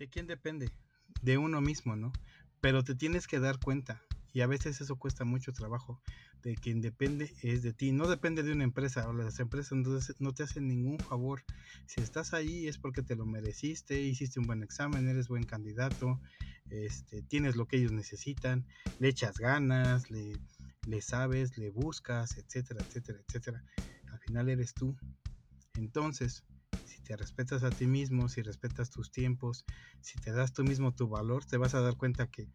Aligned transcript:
¿De 0.00 0.08
quién 0.08 0.26
depende? 0.26 0.72
De 1.20 1.36
uno 1.36 1.60
mismo, 1.60 1.94
¿no? 1.94 2.10
Pero 2.62 2.82
te 2.82 2.94
tienes 2.94 3.26
que 3.26 3.38
dar 3.38 3.60
cuenta. 3.60 4.00
Y 4.32 4.40
a 4.40 4.46
veces 4.46 4.80
eso 4.80 4.96
cuesta 4.96 5.26
mucho 5.26 5.52
trabajo. 5.52 6.00
De 6.42 6.54
quien 6.54 6.80
depende 6.80 7.30
es 7.42 7.62
de 7.62 7.74
ti. 7.74 7.92
No 7.92 8.08
depende 8.08 8.42
de 8.42 8.52
una 8.52 8.64
empresa. 8.64 9.06
O 9.06 9.12
las 9.12 9.40
empresas 9.40 9.76
no 10.18 10.32
te 10.32 10.42
hacen 10.42 10.68
ningún 10.68 10.98
favor. 11.00 11.44
Si 11.84 12.00
estás 12.00 12.32
ahí 12.32 12.66
es 12.66 12.78
porque 12.78 13.02
te 13.02 13.14
lo 13.14 13.26
mereciste. 13.26 14.00
Hiciste 14.00 14.40
un 14.40 14.46
buen 14.46 14.62
examen. 14.62 15.06
Eres 15.06 15.28
buen 15.28 15.44
candidato. 15.44 16.18
Este, 16.70 17.20
tienes 17.20 17.56
lo 17.56 17.68
que 17.68 17.76
ellos 17.76 17.92
necesitan. 17.92 18.64
Le 19.00 19.08
echas 19.08 19.36
ganas. 19.36 20.10
Le, 20.10 20.32
le 20.86 21.02
sabes. 21.02 21.58
Le 21.58 21.68
buscas. 21.68 22.38
Etcétera, 22.38 22.82
etcétera, 22.88 23.18
etcétera. 23.28 23.62
Al 24.10 24.18
final 24.20 24.48
eres 24.48 24.72
tú. 24.72 24.96
Entonces, 25.74 26.42
te 27.10 27.16
respetas 27.16 27.64
a 27.64 27.70
ti 27.70 27.88
mismo, 27.88 28.28
si 28.28 28.40
respetas 28.40 28.88
tus 28.88 29.10
tiempos, 29.10 29.64
si 30.00 30.16
te 30.20 30.30
das 30.30 30.52
tú 30.52 30.62
mismo 30.62 30.94
tu 30.94 31.08
valor, 31.08 31.44
te 31.44 31.56
vas 31.56 31.74
a 31.74 31.80
dar 31.80 31.96
cuenta 31.96 32.28
que 32.28 32.46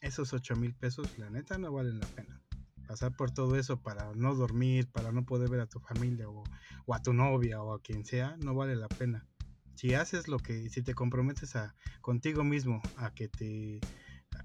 esos 0.00 0.32
8 0.32 0.56
mil 0.56 0.74
pesos, 0.74 1.16
la 1.18 1.30
neta, 1.30 1.56
no 1.56 1.70
valen 1.70 2.00
la 2.00 2.06
pena. 2.08 2.42
Pasar 2.88 3.14
por 3.14 3.30
todo 3.30 3.54
eso 3.54 3.80
para 3.80 4.12
no 4.16 4.34
dormir, 4.34 4.90
para 4.90 5.12
no 5.12 5.24
poder 5.24 5.50
ver 5.50 5.60
a 5.60 5.68
tu 5.68 5.78
familia 5.78 6.28
o, 6.28 6.42
a 6.92 7.00
tu 7.00 7.12
novia 7.12 7.62
o 7.62 7.74
a 7.74 7.80
quien 7.80 8.04
sea, 8.04 8.36
no 8.38 8.56
vale 8.56 8.74
la 8.74 8.88
pena. 8.88 9.24
Si 9.76 9.94
haces 9.94 10.26
lo 10.26 10.40
que, 10.40 10.68
si 10.68 10.82
te 10.82 10.94
comprometes 10.94 11.54
a 11.54 11.76
contigo 12.00 12.42
mismo, 12.42 12.82
a 12.96 13.14
que 13.14 13.28
te, 13.28 13.78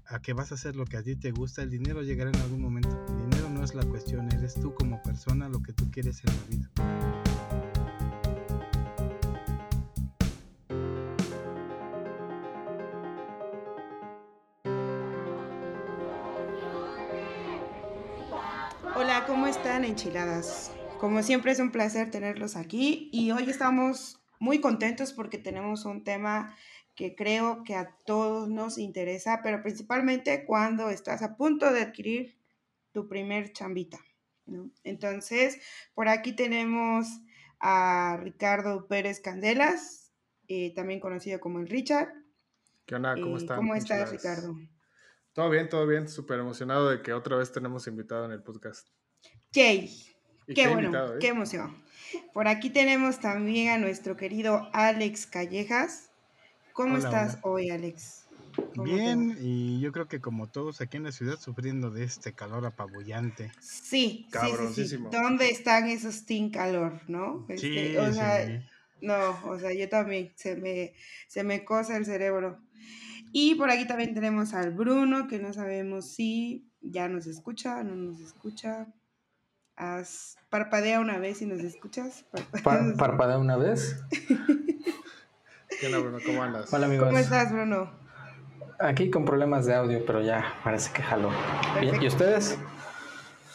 a 0.06 0.22
que 0.22 0.34
vas 0.34 0.52
a 0.52 0.54
hacer 0.54 0.76
lo 0.76 0.84
que 0.84 0.98
a 0.98 1.02
ti 1.02 1.16
te 1.16 1.32
gusta, 1.32 1.64
el 1.64 1.70
dinero 1.70 2.02
llegará 2.02 2.30
en 2.30 2.36
algún 2.36 2.62
momento. 2.62 2.96
El 3.08 3.28
dinero 3.28 3.50
no 3.50 3.64
es 3.64 3.74
la 3.74 3.82
cuestión, 3.82 4.32
eres 4.32 4.54
tú 4.54 4.72
como 4.72 5.02
persona 5.02 5.48
lo 5.48 5.60
que 5.60 5.72
tú 5.72 5.90
quieres 5.90 6.22
en 6.24 6.32
la 6.32 6.44
vida. 6.44 7.29
¿Cómo 19.80 19.88
están 19.88 19.98
enchiladas? 19.98 20.70
Como 20.98 21.22
siempre 21.22 21.52
es 21.52 21.58
un 21.58 21.72
placer 21.72 22.10
tenerlos 22.10 22.54
aquí 22.54 23.08
y 23.14 23.30
hoy 23.30 23.48
estamos 23.48 24.20
muy 24.38 24.60
contentos 24.60 25.14
porque 25.14 25.38
tenemos 25.38 25.86
un 25.86 26.04
tema 26.04 26.54
que 26.94 27.14
creo 27.14 27.62
que 27.64 27.74
a 27.74 27.96
todos 28.04 28.50
nos 28.50 28.76
interesa, 28.76 29.40
pero 29.42 29.62
principalmente 29.62 30.44
cuando 30.44 30.90
estás 30.90 31.22
a 31.22 31.34
punto 31.34 31.72
de 31.72 31.80
adquirir 31.80 32.36
tu 32.92 33.08
primer 33.08 33.54
chambita. 33.54 33.98
Entonces, 34.84 35.58
por 35.94 36.08
aquí 36.08 36.34
tenemos 36.34 37.06
a 37.58 38.18
Ricardo 38.20 38.86
Pérez 38.86 39.20
Candelas, 39.20 40.12
eh, 40.48 40.74
también 40.74 41.00
conocido 41.00 41.40
como 41.40 41.58
el 41.58 41.68
Richard. 41.68 42.12
¿Qué 42.84 42.96
onda? 42.96 43.14
¿Cómo 43.14 43.38
estás? 43.38 43.56
¿Cómo 43.56 43.74
estás, 43.74 44.10
Ricardo? 44.10 44.58
Todo 45.32 45.48
bien, 45.48 45.70
todo 45.70 45.86
bien. 45.86 46.06
Súper 46.06 46.38
emocionado 46.38 46.90
de 46.90 47.00
que 47.00 47.14
otra 47.14 47.38
vez 47.38 47.50
tenemos 47.50 47.86
invitado 47.86 48.26
en 48.26 48.32
el 48.32 48.42
podcast. 48.42 48.90
Jay. 49.52 49.90
Qué, 50.54 50.68
bueno, 50.68 51.14
¿eh? 51.14 51.18
qué 51.20 51.28
emoción. 51.28 51.82
Por 52.32 52.48
aquí 52.48 52.70
tenemos 52.70 53.20
también 53.20 53.70
a 53.70 53.78
nuestro 53.78 54.16
querido 54.16 54.68
Alex 54.72 55.26
Callejas. 55.26 56.10
¿Cómo 56.72 56.96
estás 56.96 57.38
hoy, 57.42 57.70
Alex? 57.70 58.26
Bien, 58.76 59.36
y 59.40 59.80
yo 59.80 59.92
creo 59.92 60.08
que 60.08 60.20
como 60.20 60.48
todos 60.48 60.80
aquí 60.80 60.96
en 60.96 61.04
la 61.04 61.12
ciudad 61.12 61.38
sufriendo 61.38 61.90
de 61.90 62.04
este 62.04 62.32
calor 62.32 62.66
apabullante. 62.66 63.52
Sí, 63.60 64.28
sí, 64.74 64.88
sí, 64.88 64.98
¿Dónde 65.10 65.50
están 65.50 65.88
esos 65.88 66.26
team 66.26 66.50
calor, 66.50 67.00
no? 67.08 67.46
sí, 67.56 67.78
este, 67.78 67.98
o 67.98 68.12
sea, 68.12 68.62
no, 69.00 69.38
o 69.44 69.58
sea, 69.58 69.72
yo 69.72 69.88
también 69.88 70.32
se 70.34 70.56
me 70.56 70.94
se 71.28 71.44
me 71.44 71.64
cosa 71.64 71.96
el 71.96 72.04
cerebro. 72.04 72.60
Y 73.32 73.54
por 73.54 73.70
aquí 73.70 73.86
también 73.86 74.14
tenemos 74.14 74.54
al 74.54 74.72
Bruno, 74.72 75.28
que 75.28 75.38
no 75.38 75.52
sabemos 75.52 76.12
si 76.12 76.66
ya 76.80 77.08
nos 77.08 77.26
escucha, 77.26 77.82
no 77.84 77.94
nos 77.94 78.20
escucha 78.20 78.88
parpadea 80.50 81.00
una 81.00 81.18
vez 81.18 81.42
y 81.42 81.46
nos 81.46 81.60
escuchas. 81.60 82.24
Parpadea, 82.98 83.38
una 83.38 83.56
vez. 83.56 83.96
¿Qué 85.80 85.86
onda, 85.86 85.98
Bruno? 85.98 86.18
¿Cómo 86.24 86.42
andas? 86.42 86.72
Hola, 86.72 86.86
amigos. 86.86 87.06
¿Cómo 87.06 87.18
estás, 87.18 87.52
Bruno? 87.52 87.90
Aquí 88.78 89.10
con 89.10 89.24
problemas 89.24 89.66
de 89.66 89.74
audio, 89.74 90.04
pero 90.04 90.22
ya 90.22 90.58
parece 90.64 90.92
que 90.92 91.02
jaló. 91.02 91.30
¿Y 92.00 92.06
ustedes? 92.06 92.58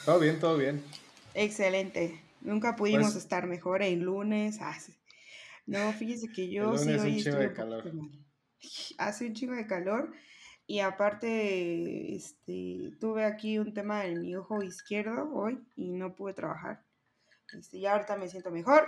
Todo 0.06 0.20
bien, 0.20 0.40
todo 0.40 0.58
bien. 0.58 0.84
Excelente. 1.34 2.22
Nunca 2.42 2.76
pudimos 2.76 3.14
pues 3.14 3.16
estar 3.16 3.48
mejor 3.48 3.82
en 3.82 4.04
lunes. 4.04 4.60
Ah, 4.62 4.78
no, 5.66 5.92
fíjese 5.94 6.28
que 6.32 6.50
yo 6.50 6.78
sí 6.78 6.90
hoy 6.92 7.28
un 7.28 7.40
de 7.40 7.54
calor. 7.54 7.92
Hace 8.98 9.26
un 9.26 9.34
chingo 9.34 9.56
de 9.56 9.66
calor 9.66 10.12
y 10.68 10.80
aparte, 10.80 12.16
este, 12.16 12.92
tuve 13.00 13.24
aquí 13.24 13.60
un 13.60 13.74
tema 13.74 14.06
en 14.06 14.22
mi 14.22 14.36
ojo 14.36 14.64
izquierdo 14.64 15.32
hoy 15.34 15.60
y 15.76 15.92
no 15.92 16.16
pude 16.16 16.34
trabajar. 16.34 16.84
Este, 17.54 17.80
ya 17.80 17.94
ahorita 17.94 18.18
me 18.18 18.28
siento 18.28 18.50
mejor. 18.50 18.88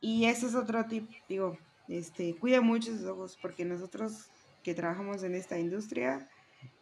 Y 0.00 0.26
ese 0.26 0.46
es 0.46 0.54
otro 0.54 0.84
tip, 0.86 1.08
digo, 1.28 1.58
este, 1.88 2.36
cuida 2.36 2.60
mucho 2.60 2.92
sus 2.92 3.06
ojos 3.06 3.38
porque 3.40 3.64
nosotros 3.64 4.28
que 4.62 4.74
trabajamos 4.74 5.22
en 5.22 5.34
esta 5.34 5.58
industria 5.58 6.28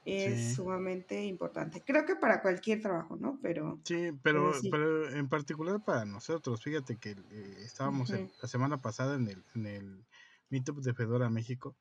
es 0.05 0.57
sumamente 0.57 1.25
importante. 1.25 1.83
Creo 1.85 2.05
que 2.05 2.17
para 2.17 2.43
cualquier 2.43 2.81
trabajo, 2.81 3.17
¿no? 3.17 3.39
Pero 3.41 3.79
sí, 3.85 4.11
pero, 4.23 4.53
pero, 4.71 5.11
en 5.11 5.29
particular 5.29 5.85
para 5.85 6.05
nosotros. 6.05 6.63
Fíjate 6.63 6.97
que 6.97 7.11
eh, 7.11 7.57
estábamos 7.59 8.11
la 8.11 8.49
semana 8.49 8.79
pasada 8.79 9.15
en 9.15 9.29
el, 9.29 9.45
en 9.55 9.67
el 9.67 10.07
Meetup 10.49 10.79
de 10.79 10.95
Fedora 10.95 11.29
México 11.29 11.77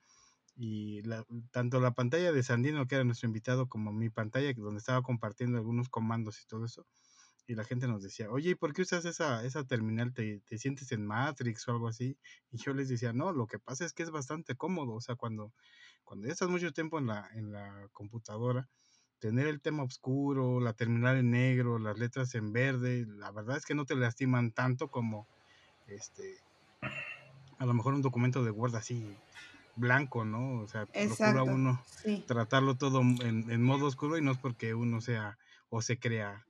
y 0.57 1.03
la, 1.03 1.23
tanto 1.51 1.79
la 1.79 1.91
pantalla 1.91 2.31
de 2.31 2.41
Sandino, 2.41 2.87
que 2.87 2.95
era 2.95 3.03
nuestro 3.03 3.27
invitado, 3.27 3.69
como 3.69 3.91
mi 3.93 4.09
pantalla, 4.09 4.51
donde 4.55 4.79
estaba 4.79 5.03
compartiendo 5.03 5.57
algunos 5.57 5.87
comandos 5.87 6.41
y 6.41 6.47
todo 6.47 6.65
eso, 6.65 6.85
y 7.45 7.53
la 7.55 7.63
gente 7.63 7.87
nos 7.87 8.01
decía, 8.01 8.29
oye, 8.31 8.51
¿y 8.51 8.55
por 8.55 8.73
qué 8.73 8.81
usas 8.81 9.05
esa, 9.05 9.45
esa 9.45 9.63
terminal? 9.63 10.13
¿Te, 10.13 10.41
¿Te, 10.47 10.57
sientes 10.57 10.91
en 10.91 11.05
Matrix 11.05 11.67
o 11.67 11.71
algo 11.71 11.87
así? 11.87 12.17
Y 12.51 12.57
yo 12.57 12.73
les 12.73 12.89
decía, 12.89 13.13
no, 13.13 13.31
lo 13.31 13.45
que 13.45 13.59
pasa 13.59 13.85
es 13.85 13.93
que 13.93 14.03
es 14.03 14.09
bastante 14.09 14.55
cómodo, 14.55 14.93
o 14.93 15.01
sea, 15.01 15.15
cuando, 15.15 15.53
cuando 16.03 16.25
ya 16.25 16.33
estás 16.33 16.49
mucho 16.49 16.73
tiempo 16.73 16.97
en 16.97 17.05
la, 17.05 17.29
en 17.35 17.51
la 17.51 17.87
computadora, 17.93 18.67
tener 19.19 19.47
el 19.47 19.61
tema 19.61 19.83
oscuro, 19.83 20.59
la 20.59 20.73
terminal 20.73 21.17
en 21.17 21.31
negro, 21.31 21.77
las 21.77 21.99
letras 21.99 22.33
en 22.33 22.51
verde, 22.51 23.05
la 23.07 23.31
verdad 23.31 23.57
es 23.57 23.65
que 23.65 23.75
no 23.75 23.85
te 23.85 23.95
lastiman 23.95 24.51
tanto 24.51 24.89
como, 24.89 25.27
este, 25.85 26.41
a 27.59 27.65
lo 27.65 27.73
mejor 27.75 27.93
un 27.93 28.01
documento 28.01 28.43
de 28.43 28.51
Word 28.51 28.75
así 28.75 29.15
blanco, 29.77 30.25
¿no? 30.25 30.61
O 30.61 30.67
sea, 30.67 30.85
procura 30.85 31.43
uno 31.43 31.81
tratarlo 32.25 32.75
todo 32.75 33.01
en, 33.01 33.63
modo 33.63 33.85
oscuro 33.85 34.17
y 34.17 34.21
no 34.21 34.31
es 34.31 34.37
porque 34.37 34.73
uno 34.73 35.01
sea 35.01 35.37
o 35.69 35.81
se 35.81 35.99
crea 35.99 36.45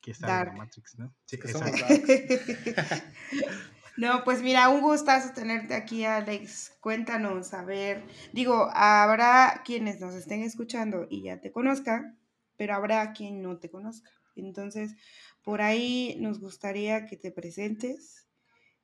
que 0.00 0.12
está 0.12 0.42
en 0.42 0.46
la 0.46 0.52
Matrix, 0.52 0.98
¿no? 0.98 1.12
Sí, 1.24 1.38
no, 3.96 4.22
pues 4.24 4.42
mira, 4.42 4.68
un 4.68 4.80
gustazo 4.80 5.32
tenerte 5.34 5.74
aquí, 5.74 6.04
Alex. 6.04 6.76
Cuéntanos, 6.80 7.54
a 7.54 7.64
ver, 7.64 8.04
digo, 8.32 8.68
habrá 8.72 9.62
quienes 9.64 10.00
nos 10.00 10.14
estén 10.14 10.42
escuchando 10.42 11.06
y 11.10 11.22
ya 11.22 11.40
te 11.40 11.50
conozcan, 11.50 12.18
pero 12.56 12.74
habrá 12.74 13.12
quien 13.12 13.42
no 13.42 13.58
te 13.58 13.70
conozca. 13.70 14.10
Entonces, 14.36 14.94
por 15.42 15.62
ahí 15.62 16.16
nos 16.20 16.40
gustaría 16.40 17.06
que 17.06 17.16
te 17.16 17.32
presentes, 17.32 18.25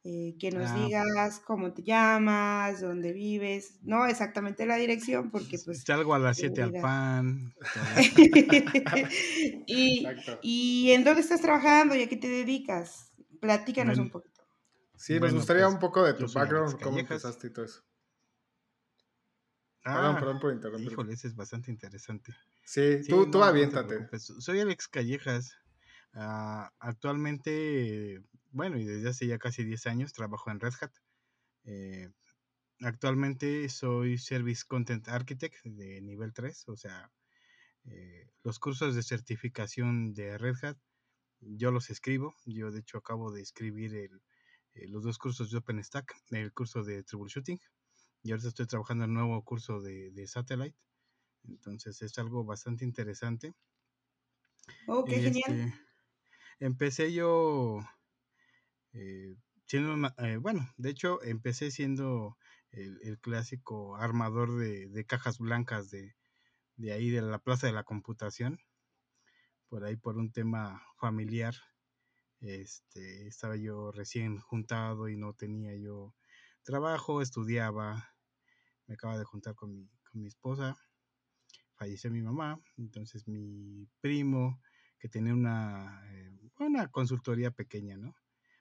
eh, 0.05 0.35
que 0.41 0.51
nos 0.51 0.75
digas 0.75 1.39
cómo 1.41 1.73
te 1.73 1.85
llamas, 1.85 2.81
dónde 2.81 3.13
vives, 3.13 3.79
no 3.83 4.05
exactamente 4.07 4.67
la 4.67 4.77
dirección, 4.77 5.31
porque 5.31 5.59
pues... 5.65 5.85
Salgo 5.85 6.15
a 6.15 6.19
las 6.19 6.39
7 6.39 6.61
al 6.61 6.73
pan. 6.73 7.55
y, 9.67 10.05
y, 10.43 10.91
en 10.91 11.05
dónde 11.05 11.21
estás 11.21 11.41
trabajando 11.41 11.95
y 11.95 12.03
a 12.03 12.09
qué 12.09 12.17
te 12.17 12.29
dedicas? 12.29 13.13
Platícanos 13.41 13.99
un 13.99 14.11
poquito. 14.11 14.43
Sí, 14.97 15.21
nos 15.21 15.35
gustaría 15.35 15.65
pues, 15.65 15.75
un 15.75 15.81
poco 15.81 16.05
de 16.05 16.15
tu 16.15 16.27
background, 16.33 16.81
cómo 16.81 16.99
empezaste 16.99 17.47
y 17.47 17.51
todo 17.51 17.65
eso. 17.65 17.83
Ah, 19.85 19.95
perdón, 19.95 20.15
perdón 20.17 20.41
por 20.41 20.53
interrumpir. 20.53 20.93
Híjole, 20.93 21.13
ese 21.13 21.29
es 21.29 21.35
bastante 21.35 21.71
interesante. 21.71 22.35
Sí, 22.65 23.01
tú, 23.09 23.31
tú 23.31 23.43
aviéntate. 23.43 24.09
Soy 24.19 24.61
Alex 24.61 24.87
Callejas. 24.89 25.57
Ah, 26.15 26.73
actualmente 26.79 28.23
bueno, 28.53 28.79
y 28.79 28.85
desde 28.85 29.09
hace 29.09 29.27
ya 29.27 29.39
casi 29.39 29.65
10 29.65 29.87
años 29.87 30.13
trabajo 30.13 30.51
en 30.51 30.61
Red 30.61 30.75
Hat. 30.81 30.93
Eh, 31.65 32.11
actualmente 32.81 33.69
soy 33.71 34.19
Service 34.19 34.65
Content 34.69 35.09
Architect 35.09 35.57
de 35.65 36.03
nivel 36.03 36.35
3, 36.35 36.69
o 36.69 36.77
sea, 36.77 37.11
eh, 37.85 38.29
los 38.43 38.59
cursos 38.59 38.95
de 38.95 39.03
certificación 39.03 40.13
de 40.13 40.37
Red 40.37 40.57
Hat, 40.63 40.79
yo 41.41 41.71
los 41.71 41.91
escribo. 41.91 42.35
Yo 42.45 42.71
de 42.71 42.81
hecho 42.81 42.99
acabo 42.99 43.33
de 43.33 43.41
escribir 43.41 43.95
el, 43.95 44.23
eh, 44.75 44.87
los 44.89 45.03
dos 45.03 45.19
cursos 45.19 45.51
de 45.51 45.59
OpenStack, 45.59 46.15
el 46.31 46.53
curso 46.53 46.85
de 46.85 47.03
troubleshooting, 47.05 47.59
y 48.23 48.33
ahora 48.33 48.49
estoy 48.49 48.67
trabajando 48.67 49.05
en 49.05 49.11
el 49.11 49.15
nuevo 49.15 49.43
curso 49.45 49.81
de, 49.81 50.11
de 50.11 50.27
Satellite. 50.27 50.77
Entonces 51.45 52.03
es 52.03 52.19
algo 52.19 52.45
bastante 52.45 52.85
interesante. 52.85 53.55
Oh, 54.87 55.05
qué 55.05 55.21
genial. 55.21 55.75
Empecé 56.63 57.13
yo 57.13 57.81
eh, 58.93 59.35
siendo, 59.67 60.09
eh, 60.19 60.37
bueno, 60.37 60.73
de 60.77 60.91
hecho 60.91 61.21
empecé 61.25 61.73
siendo 61.73 62.37
el, 62.71 63.19
clásico 63.19 63.97
armador 63.97 64.57
de, 64.57 65.05
cajas 65.05 65.39
blancas 65.39 65.91
de, 65.91 66.15
de, 66.77 66.93
ahí 66.93 67.11
de 67.11 67.21
la 67.21 67.41
Plaza 67.41 67.67
de 67.67 67.73
la 67.73 67.83
Computación, 67.83 68.61
por 69.69 69.83
ahí 69.83 69.97
por 69.97 70.19
un 70.19 70.31
tema 70.31 70.81
familiar. 71.01 71.57
Este, 72.39 73.27
estaba 73.27 73.57
yo 73.57 73.91
recién 73.91 74.39
juntado 74.39 75.09
y 75.09 75.17
no 75.17 75.35
tenía 75.35 75.75
yo 75.75 76.15
trabajo, 76.63 77.23
estudiaba, 77.23 78.15
me 78.87 78.95
acaba 78.95 79.19
de 79.19 79.25
juntar 79.25 79.57
con 79.57 79.75
mi, 79.75 79.89
con 80.13 80.21
mi 80.21 80.29
esposa, 80.29 80.77
falleció 81.75 82.09
mi 82.13 82.23
mamá, 82.23 82.61
entonces 82.77 83.27
mi 83.27 83.89
primo, 84.01 84.61
que 85.03 85.09
tenía 85.09 85.35
una, 85.35 86.01
eh, 86.13 86.31
una 86.61 86.87
consultoría 86.87 87.51
pequeña, 87.51 87.97
¿no? 87.97 88.15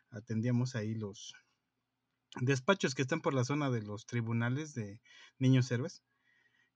Atendíamos 0.09 0.75
ahí 0.75 0.95
los 0.95 1.35
despachos 2.41 2.95
que 2.95 3.03
están 3.03 3.21
por 3.21 3.35
la 3.35 3.43
zona 3.43 3.69
de 3.69 3.83
los 3.83 4.07
tribunales 4.07 4.73
de 4.73 4.99
niños 5.38 5.71
héroes. 5.71 6.01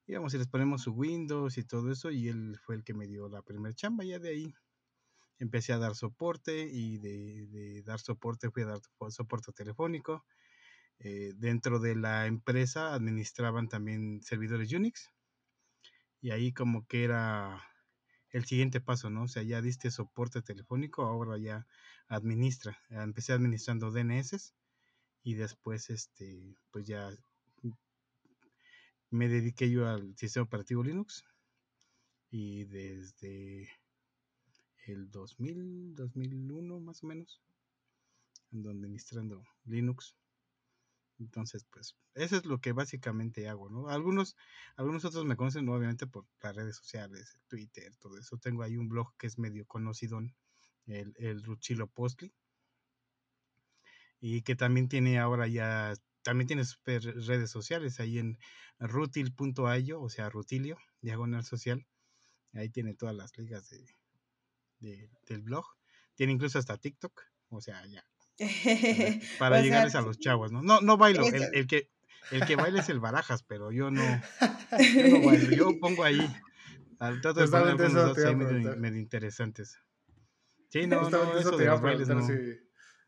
Íbamos 0.05 0.35
y 0.35 0.37
les 0.37 0.47
ponemos 0.47 0.83
su 0.83 0.91
Windows 0.91 1.57
y 1.57 1.63
todo 1.63 1.91
eso, 1.91 2.11
y 2.11 2.27
él 2.27 2.59
fue 2.63 2.75
el 2.75 2.83
que 2.83 2.93
me 2.93 3.07
dio 3.07 3.27
la 3.27 3.41
primera 3.41 3.73
chamba, 3.73 4.03
ya 4.03 4.19
de 4.19 4.29
ahí 4.29 4.53
empecé 5.39 5.73
a 5.73 5.79
dar 5.79 5.95
soporte 5.95 6.69
y 6.71 6.99
de, 6.99 7.81
dar 7.81 7.99
soporte 7.99 8.51
fui 8.51 8.61
a 8.61 8.67
dar 8.67 8.81
soporte 9.09 9.51
telefónico. 9.51 10.27
Eh, 10.99 11.33
dentro 11.35 11.79
de 11.79 11.95
la 11.95 12.27
empresa 12.27 12.93
administraban 12.93 13.67
también 13.67 14.21
servidores 14.21 14.71
Unix 14.71 15.11
y 16.21 16.29
ahí 16.29 16.53
como 16.53 16.85
que 16.85 17.03
era 17.03 17.61
el 18.31 18.45
siguiente 18.45 18.81
paso, 18.81 19.09
¿no? 19.09 19.23
O 19.23 19.27
sea, 19.27 19.43
ya 19.43 19.61
diste 19.61 19.91
soporte 19.91 20.41
telefónico, 20.41 21.03
ahora 21.03 21.37
ya 21.37 21.67
administra. 22.07 22.77
Empecé 22.89 23.33
administrando 23.33 23.91
DNS 23.91 24.53
y 25.23 25.35
después, 25.35 25.89
este, 25.89 26.55
pues 26.71 26.85
ya 26.85 27.09
me 29.09 29.29
dediqué 29.29 29.69
yo 29.69 29.87
al 29.87 30.15
sistema 30.17 30.45
operativo 30.45 30.83
Linux 30.83 31.23
y 32.29 32.65
desde 32.65 33.69
el 34.87 35.09
2000, 35.09 35.95
2001 35.95 36.79
más 36.79 37.03
o 37.03 37.07
menos, 37.07 37.41
ando 38.51 38.69
administrando 38.69 39.43
Linux. 39.65 40.15
Entonces, 41.19 41.65
pues, 41.71 41.95
eso 42.13 42.35
es 42.37 42.45
lo 42.45 42.59
que 42.59 42.73
básicamente 42.73 43.47
hago, 43.47 43.69
¿no? 43.69 43.89
Algunos, 43.89 44.35
algunos 44.75 45.05
otros 45.05 45.25
me 45.25 45.37
conocen, 45.37 45.67
obviamente, 45.69 46.07
por 46.07 46.25
las 46.41 46.55
redes 46.55 46.75
sociales, 46.75 47.39
Twitter, 47.47 47.95
todo 47.97 48.17
eso. 48.17 48.37
Tengo 48.37 48.63
ahí 48.63 48.77
un 48.77 48.89
blog 48.89 49.15
que 49.17 49.27
es 49.27 49.37
medio 49.37 49.65
conocido, 49.65 50.19
el, 50.87 51.13
el 51.17 51.43
Ruchilo 51.43 51.87
Postly, 51.87 52.33
y 54.19 54.41
que 54.41 54.55
también 54.55 54.89
tiene 54.89 55.19
ahora 55.19 55.47
ya, 55.47 55.93
también 56.21 56.47
tiene 56.47 56.65
super 56.65 57.03
redes 57.03 57.51
sociales, 57.51 57.99
ahí 57.99 58.19
en 58.19 58.37
rutil.io, 58.79 60.01
o 60.01 60.09
sea, 60.09 60.29
Rutilio, 60.29 60.77
diagonal 61.01 61.43
social. 61.43 61.85
Ahí 62.53 62.69
tiene 62.69 62.95
todas 62.95 63.15
las 63.15 63.37
ligas 63.37 63.69
de, 64.79 65.09
del 65.27 65.41
blog. 65.41 65.65
Tiene 66.15 66.33
incluso 66.33 66.59
hasta 66.59 66.77
TikTok. 66.77 67.21
O 67.49 67.61
sea, 67.61 67.85
ya. 67.85 68.03
Para 69.39 69.61
llegarles 69.61 69.95
a 69.95 70.01
los 70.01 70.19
chavos, 70.19 70.51
¿no? 70.51 70.61
No, 70.61 70.81
no 70.81 70.97
bailo. 70.97 71.25
El, 71.25 71.67
que, 71.67 71.89
el 72.31 72.45
que 72.45 72.55
baila 72.55 72.81
es 72.81 72.89
el 72.89 72.99
Barajas, 72.99 73.43
pero 73.43 73.71
yo 73.71 73.91
no, 73.91 74.01
yo 74.95 75.07
no 75.07 75.25
bailo. 75.25 75.55
Yo 75.55 75.79
pongo 75.79 76.03
ahí. 76.03 76.19
Trato 76.97 77.33
de 77.33 77.47
poner 77.47 77.67
algunos 77.67 78.17
ahí 78.17 78.35
medio, 78.35 78.99
interesantes. 78.99 79.79
Sí, 80.69 80.87
no, 80.87 81.09
no, 81.09 81.37
eso, 81.37 81.57
de 81.57 81.65
los 81.65 81.81
bailes 81.81 82.07
no. 82.09 82.25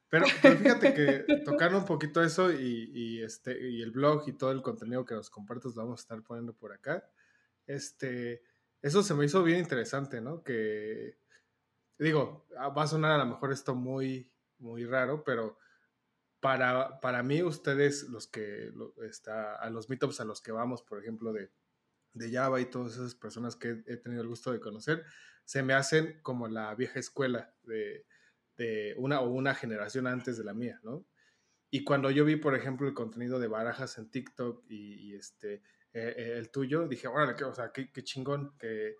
Pero, 0.10 0.26
pero, 0.42 0.58
fíjate 0.58 0.94
que 0.94 1.26
tocando 1.44 1.80
un 1.80 1.86
poquito 1.86 2.24
eso 2.24 2.52
y, 2.52 2.92
y, 2.94 3.22
este, 3.24 3.70
y 3.70 3.82
el 3.82 3.92
blog 3.92 4.24
y 4.28 4.34
todo 4.34 4.52
el 4.52 4.62
contenido 4.62 5.04
que 5.04 5.16
nos 5.16 5.30
compartes 5.30 5.76
lo 5.76 5.84
vamos 5.84 6.00
a 6.00 6.04
estar 6.04 6.22
poniendo 6.24 6.54
por 6.54 6.72
acá. 6.72 7.04
Este, 7.66 8.42
eso 8.82 9.04
se 9.04 9.14
me 9.14 9.26
hizo 9.26 9.44
bien 9.44 9.60
interesante, 9.60 10.22
¿no? 10.22 10.44
Que, 10.44 11.18
digo, 12.00 12.48
ah, 12.58 12.70
va 12.70 12.84
a 12.84 12.88
sonar 12.88 13.12
a 13.12 13.18
lo 13.18 13.26
mejor 13.26 13.52
esto 13.52 13.76
muy, 13.76 14.32
muy 14.60 14.86
raro, 14.86 15.24
pero 15.24 15.58
para, 16.40 17.00
para 17.00 17.24
mí 17.24 17.42
ustedes, 17.44 18.04
los 18.10 18.28
que, 18.28 18.72
está, 19.08 19.56
a 19.56 19.70
los 19.70 19.90
meetups 19.90 20.20
a 20.20 20.26
los 20.26 20.42
que 20.42 20.52
vamos, 20.52 20.84
por 20.84 21.00
ejemplo, 21.00 21.34
de, 21.34 21.52
de 22.14 22.32
Java 22.32 22.62
y 22.62 22.66
todas 22.66 22.94
esas 22.94 23.16
personas 23.16 23.56
que 23.56 23.84
he 23.88 23.98
tenido 23.98 24.22
el 24.22 24.28
gusto 24.28 24.52
de 24.52 24.60
conocer, 24.60 25.04
se 25.46 25.64
me 25.64 25.74
hacen 25.74 26.20
como 26.22 26.48
la 26.48 26.74
vieja 26.76 27.00
escuela 27.00 27.54
de, 27.64 28.06
de 28.58 28.96
una 28.98 29.22
o 29.22 29.30
una 29.30 29.56
generación 29.56 30.08
antes 30.08 30.38
de 30.38 30.44
la 30.44 30.54
mía, 30.54 30.80
¿no? 30.84 31.06
Y 31.70 31.84
cuando 31.84 32.10
yo 32.12 32.24
vi, 32.24 32.38
por 32.38 32.56
ejemplo, 32.56 32.88
el 32.88 32.94
contenido 32.94 33.40
de 33.40 33.48
Barajas 33.48 33.98
en 33.98 34.10
TikTok 34.10 34.64
y, 34.70 35.14
este, 35.16 35.56
eh, 35.94 36.14
eh, 36.16 36.34
el 36.38 36.50
tuyo, 36.50 36.88
dije, 36.88 37.08
órale, 37.08 37.44
o 37.44 37.54
sea, 37.54 37.72
qué, 37.74 37.92
qué 37.92 38.04
chingón, 38.04 38.58
que, 38.58 38.96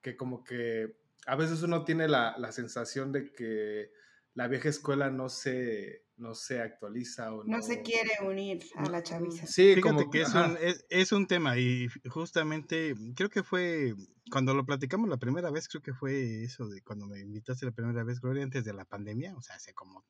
que 0.00 0.16
como 0.16 0.42
que 0.42 0.96
a 1.26 1.36
veces 1.36 1.62
uno 1.62 1.84
tiene 1.84 2.08
la, 2.08 2.52
sensación 2.52 3.12
de 3.12 3.32
que 3.32 3.92
la 4.38 4.46
vieja 4.46 4.68
escuela 4.68 5.10
no 5.10 5.28
se, 5.28 6.04
no 6.16 6.32
se 6.32 6.62
actualiza 6.62 7.34
o 7.34 7.42
no, 7.42 7.60
se 7.60 7.82
quiere 7.82 8.10
unir 8.24 8.64
a 8.76 8.88
la 8.88 9.02
chaviza. 9.02 9.48
Sí, 9.48 9.74
Fíjate 9.74 9.80
como 9.80 10.10
que 10.12 10.20
es 10.20 10.32
un, 10.32 10.56
es, 10.90 11.10
un, 11.10 11.26
tema 11.26 11.58
y 11.58 11.88
justamente 12.08 12.94
creo 13.16 13.30
que 13.30 13.42
fue 13.42 13.94
cuando 14.30 14.54
lo 14.54 14.64
platicamos 14.64 15.08
la 15.08 15.16
primera 15.16 15.50
vez, 15.50 15.66
creo 15.66 15.82
que 15.82 15.92
fue 15.92 16.44
eso 16.44 16.68
de 16.68 16.82
cuando 16.82 17.08
me 17.08 17.18
invitaste 17.18 17.66
la 17.66 17.72
primera 17.72 18.04
vez, 18.04 18.20
Gloria, 18.20 18.44
antes 18.44 18.64
de 18.64 18.72
la 18.74 18.84
pandemia, 18.84 19.34
o 19.34 19.42
sea, 19.42 19.56
hace 19.56 19.74
como 19.74 20.04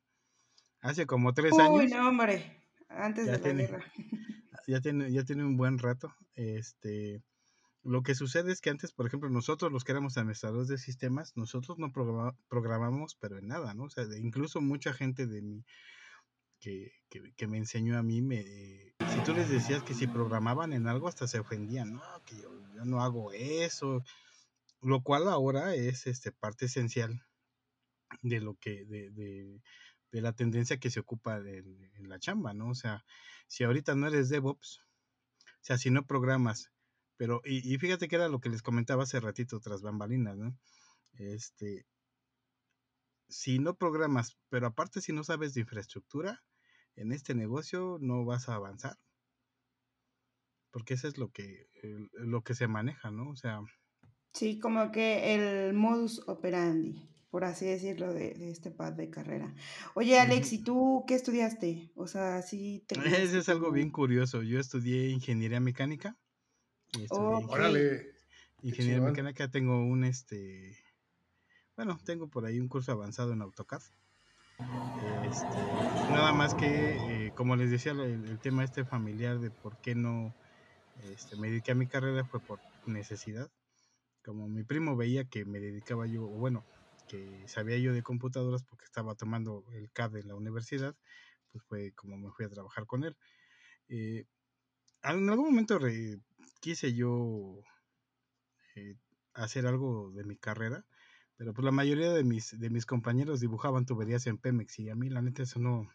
hace 0.81 1.07
como 1.07 1.33
tres 1.33 1.57
años. 1.57 1.71
Uy, 1.71 1.87
no, 1.87 2.07
hombre, 2.07 2.67
antes 2.87 3.25
de 3.25 3.39
la 3.39 3.53
guerra. 3.53 3.83
Ya 4.67 4.81
tiene, 4.81 5.11
ya 5.11 5.23
tiene 5.23 5.43
un 5.43 5.57
buen 5.57 5.79
rato. 5.79 6.15
Este, 6.35 7.23
lo 7.83 8.03
que 8.03 8.15
sucede 8.15 8.51
es 8.51 8.61
que 8.61 8.69
antes, 8.69 8.91
por 8.91 9.07
ejemplo, 9.07 9.29
nosotros 9.29 9.71
los 9.71 9.83
que 9.83 9.93
éramos 9.93 10.17
administradores 10.17 10.67
de 10.67 10.77
sistemas, 10.77 11.35
nosotros 11.35 11.77
no 11.77 11.91
programamos, 11.91 13.15
pero 13.15 13.37
en 13.37 13.47
nada, 13.47 13.73
¿no? 13.73 13.85
O 13.85 13.89
sea, 13.89 14.05
incluso 14.17 14.61
mucha 14.61 14.93
gente 14.93 15.27
de 15.27 15.41
mí 15.41 15.65
que, 16.59 16.91
que, 17.09 17.47
me 17.47 17.57
enseñó 17.57 17.97
a 17.97 18.03
mí, 18.03 18.21
me, 18.21 18.43
si 18.43 19.23
tú 19.25 19.33
les 19.33 19.49
decías 19.49 19.81
que 19.83 19.93
si 19.93 20.07
programaban 20.07 20.73
en 20.73 20.87
algo, 20.87 21.07
hasta 21.07 21.27
se 21.27 21.39
ofendían, 21.39 21.93
no, 21.93 22.01
que 22.25 22.35
yo, 22.35 22.49
no 22.83 23.01
hago 23.01 23.31
eso, 23.31 24.03
lo 24.81 25.01
cual 25.01 25.29
ahora 25.29 25.73
es 25.73 26.05
este, 26.05 26.31
parte 26.31 26.65
esencial 26.65 27.25
de 28.21 28.41
lo 28.41 28.55
que, 28.55 28.85
de, 28.85 29.09
de, 29.11 29.61
de 30.11 30.21
la 30.21 30.33
tendencia 30.33 30.79
que 30.79 30.91
se 30.91 30.99
ocupa 30.99 31.37
en 31.37 32.09
la 32.09 32.19
chamba, 32.19 32.53
¿no? 32.53 32.69
O 32.69 32.75
sea, 32.75 33.05
si 33.47 33.63
ahorita 33.63 33.95
no 33.95 34.07
eres 34.07 34.29
DevOps, 34.29 34.81
o 35.45 35.63
sea, 35.63 35.77
si 35.77 35.91
no 35.91 36.05
programas, 36.05 36.71
pero, 37.19 37.41
y, 37.43 37.77
fíjate 37.79 38.07
que 38.07 38.15
era 38.15 38.29
lo 38.29 38.39
que 38.39 38.47
les 38.47 38.61
comentaba 38.61 39.03
hace 39.03 39.19
ratito 39.19 39.59
tras 39.59 39.81
bambalinas, 39.81 40.37
¿no? 40.37 40.57
Este, 41.17 41.85
si 43.27 43.59
no 43.59 43.75
programas, 43.75 44.37
pero 44.47 44.67
aparte 44.67 45.01
si 45.01 45.11
no 45.11 45.25
sabes 45.25 45.53
de 45.53 45.59
infraestructura, 45.59 46.41
en 46.95 47.11
este 47.11 47.35
negocio 47.35 47.97
no 47.99 48.23
vas 48.23 48.47
a 48.47 48.55
avanzar. 48.55 48.95
Porque 50.71 50.93
eso 50.93 51.09
es 51.09 51.17
lo 51.17 51.29
que, 51.29 51.67
lo 52.13 52.41
que 52.41 52.55
se 52.55 52.69
maneja, 52.69 53.11
¿no? 53.11 53.31
O 53.31 53.35
sea. 53.35 53.59
Sí, 54.33 54.57
como 54.57 54.89
que 54.93 55.35
el 55.35 55.73
modus 55.73 56.23
operandi, 56.25 57.09
por 57.31 57.43
así 57.43 57.65
decirlo, 57.65 58.13
de, 58.13 58.49
este 58.49 58.71
pad 58.71 58.93
de 58.93 59.09
carrera. 59.09 59.53
Oye, 59.93 60.17
Alex, 60.21 60.53
¿y 60.53 60.63
tú 60.63 61.03
qué 61.05 61.15
estudiaste? 61.15 61.91
O 61.95 62.07
sea, 62.07 62.41
sí 62.43 62.85
te... 62.87 62.97
Eso 63.21 63.39
es 63.39 63.49
algo 63.49 63.73
bien 63.73 63.91
curioso. 63.91 64.41
Yo 64.41 64.57
estudié 64.57 65.09
ingeniería 65.09 65.59
mecánica 65.59 66.17
Órale. 67.09 68.13
Ingeniería 68.61 69.01
mecánica, 69.01 69.49
tengo 69.49 69.79
un 69.79 70.03
este. 70.03 70.77
Bueno, 71.75 71.97
tengo 72.03 72.27
por 72.27 72.45
ahí 72.45 72.59
un 72.59 72.67
curso 72.67 72.91
avanzado 72.91 73.31
en 73.33 73.41
AutoCAD. 73.41 73.81
Este, 75.23 75.45
nada 76.11 76.33
más 76.33 76.53
que, 76.53 77.27
eh, 77.27 77.31
como 77.33 77.55
les 77.55 77.71
decía, 77.71 77.93
el, 77.93 78.39
tema 78.39 78.65
este 78.65 78.83
familiar 78.83 79.39
de 79.39 79.49
por 79.51 79.77
qué 79.77 79.95
no 79.95 80.35
este, 81.03 81.37
me 81.37 81.49
dediqué 81.49 81.71
a 81.71 81.75
mi 81.75 81.87
carrera 81.87 82.25
fue 82.25 82.41
por 82.41 82.59
necesidad. 82.85 83.49
Como 84.25 84.49
mi 84.49 84.63
primo 84.63 84.97
veía 84.97 85.23
que 85.23 85.45
me 85.45 85.61
dedicaba 85.61 86.05
yo, 86.07 86.25
o 86.25 86.37
bueno, 86.37 86.65
que 87.07 87.47
sabía 87.47 87.77
yo 87.77 87.93
de 87.93 88.03
computadoras 88.03 88.63
porque 88.63 88.83
estaba 88.83 89.15
tomando 89.15 89.63
el 89.71 89.89
CAD 89.91 90.17
en 90.17 90.27
la 90.27 90.35
universidad, 90.35 90.95
pues 91.51 91.63
fue 91.63 91.93
como 91.93 92.17
me 92.17 92.29
fui 92.31 92.45
a 92.45 92.49
trabajar 92.49 92.85
con 92.85 93.05
él. 93.05 93.15
Eh, 93.87 94.25
en 95.03 95.29
algún 95.29 95.45
momento 95.45 95.79
quise 96.59 96.93
yo 96.93 97.61
eh, 98.75 98.95
hacer 99.33 99.67
algo 99.67 100.11
de 100.11 100.23
mi 100.23 100.37
carrera, 100.37 100.85
pero 101.37 101.53
pues 101.53 101.65
la 101.65 101.71
mayoría 101.71 102.11
de 102.11 102.23
mis, 102.23 102.59
de 102.59 102.69
mis 102.69 102.85
compañeros 102.85 103.39
dibujaban 103.39 103.85
tuberías 103.85 104.27
en 104.27 104.37
Pemex 104.37 104.79
y 104.79 104.89
a 104.89 104.95
mí 104.95 105.09
la 105.09 105.21
neta 105.21 105.43
eso 105.43 105.59
no, 105.59 105.89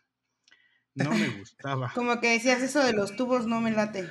no 0.95 1.11
me 1.11 1.29
gustaba. 1.39 1.93
Como 1.95 2.21
que 2.21 2.31
decías 2.31 2.63
eso 2.63 2.83
de 2.85 2.93
los 2.93 3.17
tubos 3.17 3.47
no 3.47 3.61
me 3.61 3.71
late. 3.71 4.09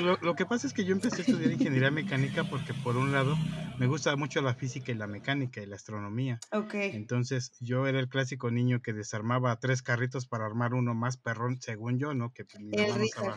Lo, 0.00 0.16
lo, 0.18 0.34
que 0.36 0.46
pasa 0.46 0.66
es 0.66 0.72
que 0.72 0.84
yo 0.84 0.92
empecé 0.92 1.22
a 1.22 1.24
estudiar 1.24 1.50
ingeniería 1.50 1.90
mecánica 1.90 2.44
porque 2.44 2.72
por 2.72 2.96
un 2.96 3.12
lado 3.12 3.36
me 3.78 3.86
gusta 3.86 4.14
mucho 4.14 4.40
la 4.42 4.54
física 4.54 4.92
y 4.92 4.94
la 4.94 5.06
mecánica 5.08 5.60
y 5.60 5.66
la 5.66 5.76
astronomía. 5.76 6.38
Ok. 6.52 6.74
Entonces 6.74 7.52
yo 7.60 7.86
era 7.86 7.98
el 7.98 8.08
clásico 8.08 8.50
niño 8.50 8.80
que 8.80 8.92
desarmaba 8.92 9.58
tres 9.58 9.82
carritos 9.82 10.26
para 10.26 10.46
armar 10.46 10.74
uno 10.74 10.94
más 10.94 11.16
perrón, 11.16 11.60
según 11.60 11.98
yo, 11.98 12.14
¿no? 12.14 12.32
Que 12.32 12.46
mi, 12.60 12.76
mamá 12.76 12.96
no, 12.96 13.04
estaba, 13.04 13.36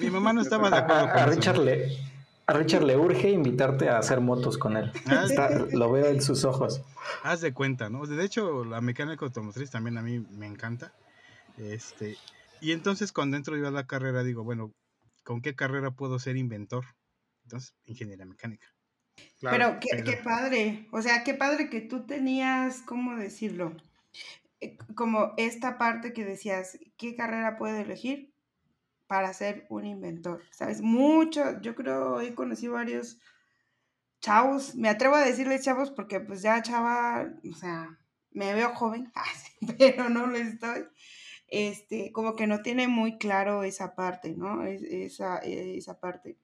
mi 0.00 0.10
mamá 0.10 0.32
no 0.32 0.40
estaba 0.40 0.70
de 0.70 0.76
acuerdo 0.78 1.08
con 1.08 1.18
a, 1.18 1.22
eso. 1.22 1.30
Richard 1.30 1.58
le, 1.58 1.98
a 2.46 2.52
Richard 2.52 2.82
le 2.82 2.96
urge 2.96 3.30
invitarte 3.30 3.88
a 3.88 3.98
hacer 3.98 4.20
motos 4.20 4.58
con 4.58 4.76
él. 4.76 4.90
Ah, 5.06 5.24
Está- 5.28 5.50
lo 5.50 5.92
veo 5.92 6.06
en 6.06 6.20
sus 6.20 6.44
ojos. 6.44 6.82
Haz 7.22 7.40
de 7.40 7.52
cuenta, 7.52 7.88
¿no? 7.88 8.06
De 8.06 8.24
hecho, 8.24 8.64
la 8.64 8.80
mecánica 8.80 9.24
automotriz 9.24 9.70
también 9.70 9.98
a 9.98 10.02
mí 10.02 10.18
me 10.18 10.46
encanta. 10.46 10.92
Este, 11.58 12.16
y 12.60 12.72
entonces 12.72 13.12
cuando 13.12 13.36
entro 13.36 13.56
yo 13.56 13.68
a 13.68 13.70
la 13.72 13.86
carrera 13.86 14.22
digo, 14.22 14.44
bueno, 14.44 14.72
¿con 15.24 15.40
qué 15.42 15.54
carrera 15.54 15.90
puedo 15.90 16.18
ser 16.18 16.36
inventor? 16.36 16.84
Entonces, 17.44 17.74
ingeniería 17.84 18.26
mecánica. 18.26 18.66
Claro. 19.38 19.56
pero, 19.56 19.80
qué, 19.80 19.88
pero- 19.92 20.04
qué 20.04 20.16
padre. 20.22 20.88
O 20.92 21.00
sea, 21.02 21.24
qué 21.24 21.34
padre 21.34 21.70
que 21.70 21.80
tú 21.80 22.06
tenías, 22.06 22.82
¿cómo 22.82 23.16
decirlo? 23.16 23.76
Eh, 24.60 24.76
Como 24.94 25.32
esta 25.36 25.78
parte 25.78 26.12
que 26.12 26.24
decías, 26.24 26.78
¿qué 26.96 27.14
carrera 27.14 27.56
puedo 27.56 27.76
elegir 27.76 28.32
para 29.06 29.32
ser 29.32 29.66
un 29.68 29.86
inventor? 29.86 30.42
¿Sabes? 30.50 30.80
Mucho, 30.82 31.60
yo 31.60 31.74
creo, 31.74 32.20
he 32.20 32.34
conocido 32.34 32.74
varios 32.74 33.18
chavos, 34.20 34.74
me 34.74 34.88
atrevo 34.88 35.14
a 35.14 35.24
decirles 35.24 35.62
chavos 35.62 35.90
porque 35.90 36.20
pues 36.20 36.42
ya 36.42 36.60
chava, 36.62 37.30
o 37.50 37.54
sea, 37.54 37.98
me 38.32 38.54
veo 38.54 38.74
joven, 38.74 39.12
pero 39.78 40.08
no 40.08 40.26
lo 40.26 40.36
estoy. 40.36 40.84
Este, 41.48 42.12
como 42.12 42.34
que 42.36 42.46
no 42.46 42.62
tiene 42.62 42.88
muy 42.88 43.18
claro 43.18 43.62
esa 43.64 43.94
parte, 43.94 44.34
¿no? 44.36 44.64
Es- 44.64 44.82
esa, 44.82 45.38
esa 45.38 46.00
parte. 46.00 46.38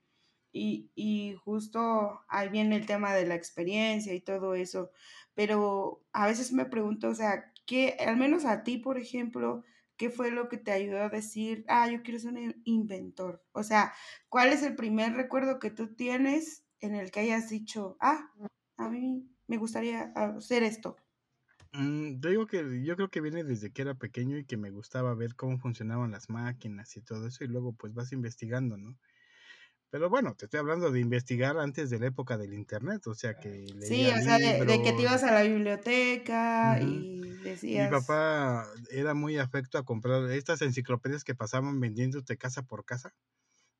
Y, 0.53 0.91
y 0.95 1.35
justo 1.45 2.21
ahí 2.29 2.49
viene 2.51 2.77
el 2.77 2.87
tema 2.87 3.15
de 3.15 3.27
la 3.27 3.35
experiencia 3.35 4.15
y 4.15 4.21
todo 4.21 4.55
eso. 4.55 4.91
Pero 5.35 6.05
a 6.13 6.27
veces 6.27 6.53
me 6.53 6.67
pregunto, 6.67 7.09
o 7.09 7.15
sea, 7.15 7.53
¿qué, 7.67 7.97
al 8.07 8.17
menos 8.19 8.45
a 8.45 8.63
ti, 8.65 8.77
por 8.79 8.99
ejemplo, 8.99 9.65
qué 9.97 10.11
fue 10.11 10.31
lo 10.31 10.49
que 10.49 10.59
te 10.59 10.73
ayudó 10.73 11.01
a 11.03 11.09
decir, 11.09 11.65
ah, 11.69 11.89
yo 11.91 12.03
quiero 12.03 12.21
ser 12.21 12.33
un 12.35 12.61
inventor? 12.65 13.43
O 13.53 13.63
sea, 13.63 13.95
¿cuál 14.29 14.53
es 14.53 14.63
el 14.63 14.75
primer 14.77 15.15
recuerdo 15.15 15.59
que 15.59 15.71
tú 15.71 15.95
tienes 15.95 16.65
en 16.81 16.95
el 16.97 17.11
que 17.11 17.21
hayas 17.21 17.49
dicho, 17.49 17.97
ah, 18.01 18.31
a 18.77 18.89
mí 18.91 19.27
me 19.47 19.57
gustaría 19.59 20.13
hacer 20.15 20.63
esto? 20.65 20.97
Mm, 21.75 22.21
te 22.21 22.29
digo 22.31 22.47
que 22.47 22.83
yo 22.85 22.97
creo 22.97 23.09
que 23.11 23.21
viene 23.23 23.45
desde 23.45 23.73
que 23.73 23.81
era 23.83 23.95
pequeño 23.95 24.37
y 24.39 24.45
que 24.45 24.57
me 24.59 24.71
gustaba 24.71 25.15
ver 25.15 25.35
cómo 25.37 25.59
funcionaban 25.59 26.11
las 26.11 26.29
máquinas 26.29 26.95
y 26.97 27.03
todo 27.03 27.27
eso 27.27 27.45
y 27.45 27.47
luego 27.49 27.75
pues 27.75 27.95
vas 27.95 28.13
investigando, 28.13 28.77
¿no? 28.77 28.99
Pero 29.91 30.11
bueno, 30.11 30.35
te 30.37 30.47
estoy 30.47 30.61
hablando 30.61 30.91
de 30.93 31.01
investigar 31.01 31.59
antes 31.59 31.91
de 31.91 32.01
la 32.01 32.07
época 32.09 32.39
del 32.39 32.55
internet, 32.55 33.07
o 33.09 33.15
sea 33.15 33.35
que 33.37 33.51
Sí, 33.81 34.11
o 34.11 34.21
sea, 34.21 34.39
de, 34.39 34.65
de 34.65 34.83
que 34.83 34.93
te 34.93 35.03
ibas 35.03 35.23
a 35.25 35.33
la 35.33 35.43
biblioteca 35.43 36.79
y 36.81 37.37
Mi 37.73 37.89
decías... 37.89 37.89
papá 37.89 38.67
era 38.91 39.15
muy 39.15 39.39
afecto 39.39 39.79
a 39.79 39.85
comprar 39.85 40.31
estas 40.31 40.63
enciclopedias 40.63 41.25
que 41.25 41.35
pasaban 41.35 41.81
vendiéndote 41.81 42.37
casa 42.37 42.63
por 42.65 42.85
casa, 42.85 43.15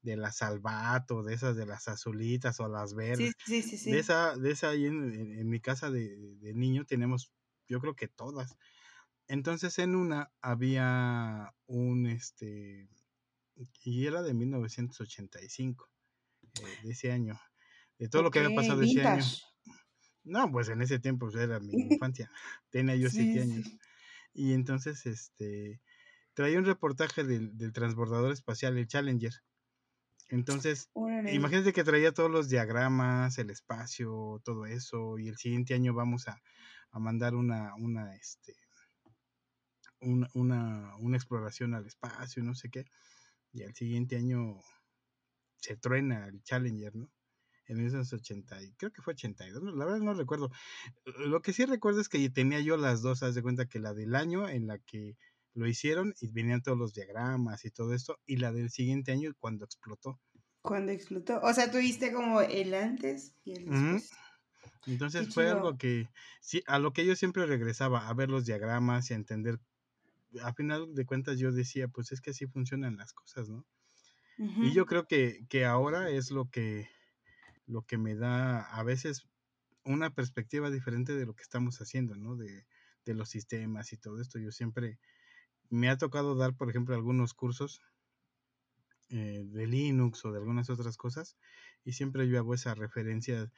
de 0.03 0.17
las 0.17 0.39
Salvato, 0.39 1.23
de 1.25 1.35
esas 1.35 1.57
de 1.57 1.67
las 1.67 1.89
azulitas 1.89 2.61
o 2.61 2.69
las 2.69 2.95
Sí, 3.13 3.33
verdes. 3.35 3.35
sí, 3.47 3.63
sí, 3.63 3.77
sí. 3.79 3.95
De 3.95 4.01
esa, 4.01 4.37
de 4.37 4.53
esa 4.53 4.71
ahí 4.71 4.87
en, 4.87 5.15
en- 5.15 5.33
en 5.41 5.49
mi 5.51 5.61
casa 5.61 5.91
de, 5.91 6.17
de 6.39 6.55
niño 6.55 6.85
tenemos, 6.87 7.33
yo 7.73 7.81
creo 7.81 7.97
que 7.97 8.07
todas. 8.07 8.59
Entonces 9.29 9.79
en 9.79 9.97
una 9.97 10.31
había 10.43 11.55
un, 11.67 12.07
este, 12.07 12.91
y 13.83 14.07
era 14.07 14.23
de 14.23 14.35
1985, 14.35 15.89
eh, 16.61 16.79
de 16.83 16.91
ese 16.91 17.13
año, 17.13 17.41
de 17.99 18.09
todo 18.09 18.23
lo 18.23 18.31
que 18.31 18.41
había 18.41 18.55
pasado 18.55 18.83
ese 18.83 19.03
año. 19.03 19.25
No, 20.25 20.53
pues 20.53 20.69
en 20.69 20.83
ese 20.83 20.99
tiempo 20.99 21.27
pues, 21.27 21.37
era 21.37 21.59
mi 21.61 21.73
infancia, 21.99 22.31
tenía 22.71 22.95
yo 22.97 23.09
siete 23.09 23.41
años. 23.41 23.65
sí. 23.65 23.79
Y 24.35 24.55
entonces, 24.55 25.05
este, 25.05 25.83
traía 26.33 26.59
un 26.59 26.65
reportaje 26.65 27.23
del, 27.23 27.57
del 27.59 27.73
transbordador 27.73 28.33
espacial, 28.33 28.79
el 28.79 28.87
Challenger. 28.87 29.33
Entonces, 30.29 30.89
Órale. 30.95 31.35
imagínate 31.35 31.75
que 31.75 31.85
traía 31.85 32.13
todos 32.13 32.31
los 32.31 32.49
diagramas, 32.49 33.37
el 33.37 33.51
espacio, 33.51 34.41
todo 34.43 34.65
eso, 34.65 35.19
y 35.19 35.29
el 35.29 35.37
siguiente 35.37 35.75
año 35.75 35.93
vamos 35.93 36.29
a, 36.29 36.41
a 36.93 36.99
mandar 36.99 37.35
una, 37.35 37.75
una, 37.77 38.15
este, 38.15 38.55
una, 40.01 40.29
una, 40.35 40.97
una 40.99 41.17
exploración 41.17 41.75
al 41.75 41.87
espacio, 41.87 42.43
no 42.43 42.55
sé 42.55 42.71
qué. 42.71 42.85
Y 43.53 43.63
al 43.63 43.75
siguiente 43.75 44.17
año 44.17 44.61
se 45.57 45.77
truena 45.77 46.27
el 46.27 46.43
Challenger, 46.43 46.95
¿no? 46.95 47.11
En 47.69 47.77
1980, 47.77 48.63
y 48.63 48.73
creo 48.75 48.93
que 48.93 49.03
fue 49.03 49.15
82, 49.15 49.63
no, 49.63 49.73
la 49.73 49.85
verdad 49.85 50.01
no 50.01 50.15
recuerdo. 50.15 50.51
Lo 51.05 51.41
que 51.43 51.53
sí 51.53 51.65
recuerdo 51.65 52.01
es 52.01 52.09
que 52.09 52.29
tenía 52.29 52.61
yo 52.61 52.77
las 52.77 53.03
dos, 53.03 53.23
haz 53.23 53.35
de 53.35 53.43
cuenta 53.43 53.67
que 53.67 53.79
la 53.79 53.95
del 53.95 54.17
año 54.17 54.49
en 54.49 54.67
la 54.67 54.79
que 54.79 55.17
lo 55.55 55.69
hicieron 55.69 56.13
y 56.21 56.29
venían 56.29 56.63
todos 56.63 56.77
los 56.77 56.93
diagramas 56.93 57.65
y 57.65 57.71
todo 57.71 57.95
esto, 57.95 58.19
y 58.27 58.37
la 58.39 58.53
del 58.53 58.71
siguiente 58.71 59.13
año 59.13 59.33
cuando 59.39 59.65
explotó. 59.65 60.21
Cuando 60.61 60.93
explotó. 60.93 61.41
O 61.43 61.53
sea, 61.55 61.71
tuviste 61.71 62.13
como 62.13 62.41
el 62.41 62.75
antes 62.75 63.35
y 63.45 63.53
el 63.53 63.67
después. 63.67 64.11
Entonces 64.87 65.27
Qué 65.27 65.29
fue 65.31 65.49
chido. 65.49 65.51
algo 65.51 65.77
que, 65.79 66.11
sí, 66.41 66.63
a 66.67 66.79
lo 66.79 66.93
que 66.93 67.07
yo 67.07 67.17
siempre 67.17 67.47
regresaba, 67.47 68.09
a 68.09 68.15
ver 68.15 68.31
los 68.31 68.45
diagramas 68.47 69.11
y 69.11 69.15
a 69.15 69.17
entender. 69.17 69.61
A 70.43 70.55
final 70.55 70.95
de 70.95 71.07
cuentas 71.07 71.39
yo 71.39 71.53
decía, 71.53 71.89
pues 71.89 72.13
es 72.13 72.21
que 72.21 72.31
así 72.31 72.47
funcionan 72.47 72.97
las 72.99 73.13
cosas, 73.15 73.49
¿no? 73.51 73.67
Y 74.59 74.73
yo 74.73 74.87
creo 74.87 75.07
que, 75.07 75.47
que 75.49 75.65
ahora 75.67 76.11
es 76.11 76.31
lo 76.31 76.51
que, 76.51 76.89
lo 77.67 77.83
que 77.87 77.99
me 77.99 78.15
da 78.17 78.63
a 78.63 78.83
veces 78.85 79.29
una 79.85 80.11
perspectiva 80.15 80.71
diferente 80.71 81.15
de 81.17 81.27
lo 81.27 81.35
que 81.35 81.43
estamos 81.45 81.81
haciendo, 81.81 82.17
¿no? 82.17 82.37
De, 82.37 82.67
de 83.07 83.15
los 83.15 83.31
sistemas 83.31 83.93
y 83.93 83.99
todo 83.99 84.21
esto. 84.21 84.39
Yo 84.41 84.53
siempre 84.53 85.01
me 85.71 85.91
ha 85.91 85.99
tocado 85.99 86.37
dar, 86.37 86.57
por 86.57 86.71
ejemplo, 86.71 86.95
algunos 86.97 87.35
cursos 87.35 87.83
eh, 89.11 89.43
de 89.45 89.67
Linux 89.67 90.25
o 90.25 90.33
de 90.33 90.39
algunas 90.39 90.71
otras 90.71 90.97
cosas 90.97 91.37
y 91.85 91.93
siempre 91.93 92.29
yo 92.29 92.39
hago 92.39 92.55
esa 92.55 92.75
referencia 92.75 93.53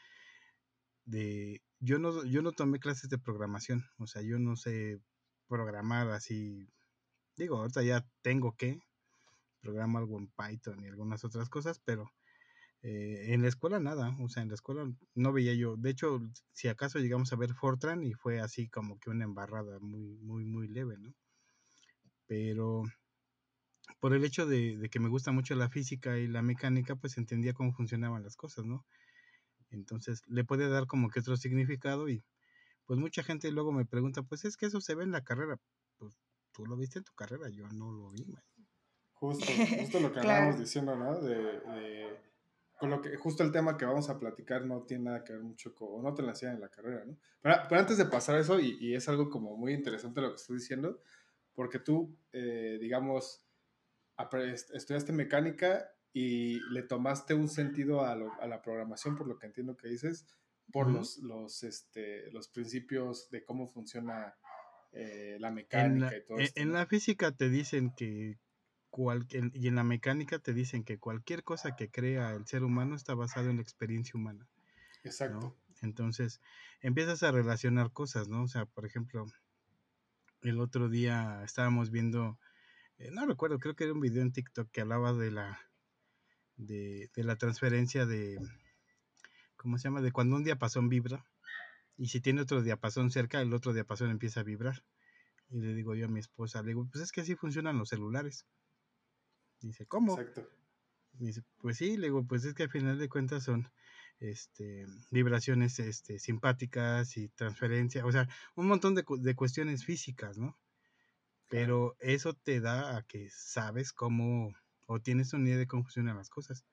de 1.04 1.62
yo 1.80 1.98
no 1.98 2.24
yo 2.24 2.42
no 2.42 2.52
tomé 2.52 2.78
clases 2.80 3.10
de 3.10 3.18
programación, 3.18 3.84
o 3.98 4.06
sea, 4.06 4.22
yo 4.22 4.38
no 4.38 4.56
sé 4.56 5.00
programar 5.48 6.10
así. 6.10 6.68
Digo, 7.36 7.58
ahorita 7.58 7.82
ya 7.82 8.06
tengo 8.22 8.56
que 8.56 8.80
programo 9.60 9.98
algo 9.98 10.18
en 10.18 10.28
Python 10.28 10.82
y 10.82 10.88
algunas 10.88 11.24
otras 11.24 11.48
cosas, 11.48 11.80
pero 11.84 12.10
eh, 12.82 13.32
en 13.32 13.42
la 13.42 13.48
escuela 13.48 13.80
nada, 13.80 14.14
o 14.20 14.28
sea, 14.28 14.42
en 14.42 14.50
la 14.50 14.54
escuela 14.54 14.90
no 15.14 15.32
veía 15.32 15.54
yo, 15.54 15.76
de 15.76 15.90
hecho, 15.90 16.20
si 16.52 16.68
acaso 16.68 16.98
llegamos 16.98 17.32
a 17.32 17.36
ver 17.36 17.54
Fortran 17.54 18.02
y 18.04 18.12
fue 18.12 18.40
así 18.40 18.68
como 18.68 18.98
que 18.98 19.10
una 19.10 19.24
embarrada 19.24 19.78
muy, 19.80 20.18
muy, 20.18 20.44
muy 20.44 20.68
leve, 20.68 20.98
¿no? 20.98 21.14
Pero 22.26 22.82
por 24.00 24.14
el 24.14 24.24
hecho 24.24 24.46
de, 24.46 24.76
de 24.76 24.88
que 24.90 25.00
me 25.00 25.08
gusta 25.08 25.32
mucho 25.32 25.54
la 25.54 25.70
física 25.70 26.18
y 26.18 26.26
la 26.28 26.42
mecánica, 26.42 26.94
pues 26.96 27.16
entendía 27.16 27.54
cómo 27.54 27.72
funcionaban 27.72 28.22
las 28.22 28.36
cosas, 28.36 28.66
¿no? 28.66 28.84
Entonces 29.74 30.22
le 30.28 30.44
puede 30.44 30.68
dar 30.68 30.86
como 30.86 31.10
que 31.10 31.20
otro 31.20 31.36
significado 31.36 32.08
y 32.08 32.24
pues 32.86 32.98
mucha 33.00 33.22
gente 33.24 33.50
luego 33.52 33.72
me 33.72 33.86
pregunta, 33.86 34.22
pues 34.22 34.44
es 34.44 34.56
que 34.56 34.66
eso 34.66 34.80
se 34.80 34.94
ve 34.94 35.04
en 35.04 35.12
la 35.12 35.24
carrera, 35.24 35.58
pues 35.98 36.18
tú 36.52 36.66
lo 36.66 36.76
viste 36.76 36.98
en 37.00 37.04
tu 37.04 37.14
carrera, 37.14 37.48
yo 37.50 37.68
no 37.70 37.92
lo 37.92 38.10
vi, 38.10 38.24
man. 38.26 38.42
Justo, 39.12 39.46
justo 39.76 40.00
lo 40.00 40.12
que 40.12 40.20
Claro. 40.20 40.20
hablábamos 40.20 40.58
diciendo, 40.58 40.96
¿no? 40.96 41.20
De, 41.20 41.34
de- 41.60 42.20
con 42.76 42.90
lo 42.90 43.00
que, 43.00 43.16
justo 43.16 43.44
el 43.44 43.52
tema 43.52 43.76
que 43.78 43.84
vamos 43.84 44.10
a 44.10 44.18
platicar 44.18 44.66
no 44.66 44.82
tiene 44.82 45.04
nada 45.04 45.24
que 45.24 45.32
ver 45.32 45.42
mucho 45.42 45.74
con, 45.74 45.88
o 45.92 46.02
no 46.02 46.12
te 46.14 46.22
lo 46.22 46.28
enseñan 46.28 46.56
en 46.56 46.60
la 46.60 46.68
carrera, 46.70 47.04
¿no? 47.04 47.16
Pero, 47.40 47.54
pero 47.68 47.80
antes 47.80 47.96
de 47.98 48.06
pasar 48.06 48.36
eso, 48.38 48.58
y, 48.58 48.76
y 48.80 48.94
es 48.94 49.08
algo 49.08 49.30
como 49.30 49.56
muy 49.56 49.72
interesante 49.72 50.20
lo 50.20 50.30
que 50.30 50.36
estoy 50.36 50.56
diciendo, 50.56 51.00
porque 51.54 51.78
tú, 51.78 52.18
eh, 52.32 52.78
digamos, 52.80 53.46
estudiaste 54.72 55.12
mecánica 55.12 55.93
y 56.14 56.60
le 56.70 56.82
tomaste 56.84 57.34
un 57.34 57.48
sentido 57.48 58.04
a, 58.06 58.14
lo- 58.14 58.32
a 58.40 58.46
la 58.46 58.62
programación, 58.62 59.16
por 59.16 59.26
lo 59.26 59.36
que 59.38 59.46
entiendo 59.46 59.76
que 59.76 59.88
dices, 59.88 60.26
por 60.72 60.88
los, 60.90 61.18
los, 61.18 61.62
este, 61.64 62.30
los 62.32 62.48
principios 62.48 63.28
de 63.30 63.44
cómo 63.44 63.68
funciona 63.68 64.34
eh, 64.92 65.36
la 65.40 65.50
mecánica 65.50 66.06
la, 66.12 66.16
y 66.16 66.24
todo 66.24 66.38
en- 66.38 66.44
esto. 66.44 66.60
en 66.62 66.72
la 66.72 66.86
física 66.86 67.32
te 67.32 67.50
dicen 67.50 67.92
que 67.96 68.38
cual- 68.90 69.26
en- 69.32 69.50
y 69.54 69.66
en 69.66 69.74
la 69.74 69.82
mecánica 69.82 70.38
te 70.38 70.54
dicen 70.54 70.84
que 70.84 70.98
cualquier 70.98 71.42
cosa 71.42 71.74
que 71.74 71.90
crea 71.90 72.30
el 72.34 72.46
ser 72.46 72.62
humano 72.62 72.94
está 72.94 73.14
basado 73.14 73.50
en 73.50 73.56
la 73.56 73.62
experiencia 73.62 74.12
humana, 74.14 74.48
Exacto. 75.02 75.40
¿no? 75.40 75.56
Entonces 75.82 76.40
empiezas 76.80 77.24
a 77.24 77.32
relacionar 77.32 77.92
cosas, 77.92 78.28
¿no? 78.28 78.44
O 78.44 78.48
sea, 78.48 78.66
por 78.66 78.86
ejemplo, 78.86 79.26
el 80.42 80.60
otro 80.60 80.88
día 80.88 81.42
estábamos 81.44 81.90
viendo, 81.90 82.38
eh, 82.98 83.10
no 83.10 83.26
recuerdo, 83.26 83.58
creo 83.58 83.74
que 83.74 83.84
era 83.84 83.92
un 83.92 84.00
video 84.00 84.22
en 84.22 84.32
TikTok 84.32 84.70
que 84.70 84.80
hablaba 84.82 85.12
de 85.12 85.30
la 85.32 85.58
de, 86.56 87.10
de 87.14 87.24
la 87.24 87.36
transferencia 87.36 88.06
de, 88.06 88.38
¿cómo 89.56 89.78
se 89.78 89.84
llama? 89.84 90.00
De 90.00 90.12
cuando 90.12 90.36
un 90.36 90.44
diapasón 90.44 90.88
vibra 90.88 91.24
y 91.96 92.08
si 92.08 92.20
tiene 92.20 92.42
otro 92.42 92.62
diapasón 92.62 93.10
cerca, 93.10 93.40
el 93.40 93.52
otro 93.52 93.72
diapasón 93.72 94.10
empieza 94.10 94.40
a 94.40 94.44
vibrar. 94.44 94.84
Y 95.50 95.60
le 95.60 95.74
digo 95.74 95.94
yo 95.94 96.06
a 96.06 96.08
mi 96.08 96.20
esposa, 96.20 96.62
le 96.62 96.68
digo, 96.68 96.88
pues 96.90 97.04
es 97.04 97.12
que 97.12 97.20
así 97.20 97.34
funcionan 97.34 97.78
los 97.78 97.90
celulares. 97.90 98.46
Dice, 99.60 99.86
¿cómo? 99.86 100.18
Exacto. 100.18 100.48
Dice, 101.12 101.42
pues 101.58 101.76
sí, 101.76 101.96
le 101.96 102.08
digo, 102.08 102.26
pues 102.26 102.44
es 102.44 102.54
que 102.54 102.64
al 102.64 102.70
final 102.70 102.98
de 102.98 103.08
cuentas 103.08 103.44
son 103.44 103.70
este, 104.18 104.86
vibraciones 105.10 105.78
este, 105.78 106.18
simpáticas 106.18 107.16
y 107.16 107.28
transferencia, 107.28 108.04
o 108.04 108.10
sea, 108.10 108.28
un 108.56 108.66
montón 108.66 108.94
de, 108.94 109.04
de 109.20 109.34
cuestiones 109.34 109.84
físicas, 109.84 110.38
¿no? 110.38 110.58
Pero 111.48 111.96
eso 112.00 112.34
te 112.34 112.60
da 112.60 112.96
a 112.96 113.02
que 113.02 113.28
sabes 113.30 113.92
cómo, 113.92 114.54
o 114.86 115.00
tienes 115.00 115.32
una 115.32 115.48
idea 115.48 115.58
de 115.58 115.66
cómo 115.66 115.84
funcionan 115.84 116.16
las 116.16 116.30
cosas. 116.30 116.64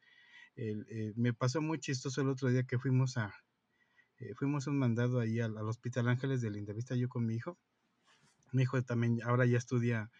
Eh, 0.56 1.14
me 1.16 1.34
pasó 1.34 1.62
muy 1.62 1.80
chistoso 1.80 2.22
el 2.22 2.30
otro 2.30 2.50
día 2.50 2.64
que 2.64 2.78
fuimos 2.78 3.18
a, 3.18 3.34
eh, 4.20 4.34
fuimos 4.36 4.68
un 4.68 4.78
mandado 4.78 5.20
ahí 5.20 5.40
al, 5.40 5.58
Hospital 5.58 6.10
Ángeles 6.10 6.42
de 6.42 6.52
Lindavista, 6.52 6.96
yo 6.96 7.10
con 7.10 7.26
mi 7.26 7.36
hijo. 7.36 7.58
Mi 8.52 8.64
hijo 8.64 8.82
también 8.84 9.22
ahora 9.24 9.46
ya 9.46 9.58
estudia 9.58 10.12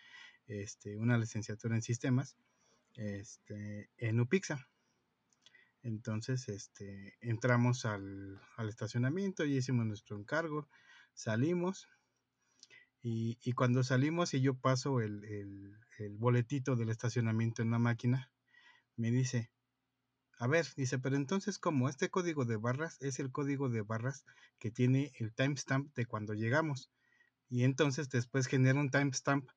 este, 0.48 0.98
una 0.98 1.18
licenciatura 1.18 1.76
en 1.76 1.82
sistemas 1.82 2.38
este, 2.96 3.90
en 3.98 4.20
UPIXA. 4.20 4.68
Entonces, 5.84 6.48
este, 6.50 7.16
entramos 7.22 7.86
al, 7.86 8.40
estacionamiento 8.68 9.46
y 9.46 9.58
hicimos 9.58 9.86
nuestro 9.86 10.18
encargo, 10.18 10.70
salimos 11.14 11.88
y, 13.04 13.54
cuando 13.54 13.84
salimos 13.84 14.34
y 14.34 14.42
yo 14.42 14.54
paso 14.54 15.02
el, 15.02 15.24
el, 15.26 16.18
boletito 16.18 16.76
del 16.76 16.90
estacionamiento 16.90 17.62
en 17.62 17.72
la 17.72 17.80
máquina, 17.80 18.32
me 18.96 19.12
dice, 19.12 19.52
a 20.38 20.48
ver, 20.48 20.66
dice, 20.76 21.00
pero 21.00 21.16
entonces 21.16 21.58
como 21.58 21.90
este 21.90 22.10
código 22.10 22.46
de 22.46 22.58
barras 22.58 22.98
es 23.02 23.20
el 23.20 23.32
código 23.32 23.70
de 23.70 23.82
barras 23.82 24.26
que 24.60 24.72
tiene 24.72 25.12
el 25.20 25.34
timestamp 25.34 25.94
de 25.96 26.06
cuando 26.06 26.34
llegamos. 26.34 26.92
Y 27.50 27.64
entonces 27.64 28.10
después 28.10 28.48
genera 28.48 28.80
un 28.80 28.92
timestamp 28.92 29.50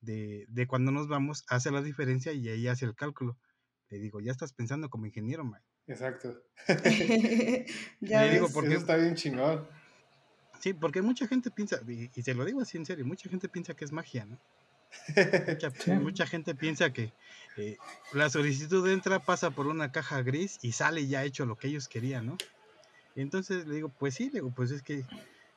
de, 0.00 0.44
de 0.48 0.66
cuando 0.66 0.92
nos 0.92 1.08
vamos, 1.08 1.44
hace 1.48 1.70
la 1.70 1.82
diferencia 1.82 2.32
y 2.32 2.48
ahí 2.48 2.68
hace 2.68 2.84
el 2.84 2.94
cálculo. 2.94 3.38
Le 3.88 3.98
digo, 3.98 4.20
ya 4.20 4.32
estás 4.32 4.52
pensando 4.52 4.90
como 4.90 5.06
ingeniero, 5.06 5.44
Mike. 5.44 5.64
Exacto. 5.86 6.42
Le 6.66 7.66
digo, 8.32 8.48
porque 8.52 8.70
Eso 8.70 8.80
está 8.80 8.96
bien 8.96 9.14
chingón. 9.14 9.66
Sí, 10.60 10.72
porque 10.72 11.02
mucha 11.02 11.26
gente 11.26 11.50
piensa, 11.50 11.80
y, 11.86 12.10
y, 12.14 12.22
te 12.22 12.34
lo 12.34 12.44
digo 12.44 12.60
así 12.60 12.76
en 12.76 12.86
serio, 12.86 13.04
mucha 13.04 13.28
gente 13.28 13.48
piensa 13.48 13.74
que 13.74 13.84
es 13.84 13.92
magia, 13.92 14.24
¿no? 14.24 14.38
Mucha, 16.02 16.26
gente 16.26 16.54
piensa 16.54 16.92
que 16.92 17.12
eh, 17.56 17.76
la 18.12 18.30
solicitud 18.30 18.88
entra, 18.88 19.18
pasa 19.18 19.50
por 19.50 19.66
una 19.66 19.92
caja 19.92 20.22
gris 20.22 20.58
y 20.62 20.72
sale 20.72 21.06
ya 21.06 21.24
hecho 21.24 21.46
lo 21.46 21.56
que 21.56 21.68
ellos 21.68 21.88
querían, 21.88 22.26
¿no? 22.26 22.38
Y 23.14 23.20
entonces 23.20 23.66
le 23.66 23.76
digo, 23.76 23.88
pues 23.88 24.14
sí, 24.14 24.26
le 24.26 24.40
digo, 24.40 24.50
pues 24.50 24.70
es 24.70 24.82
que 24.82 25.04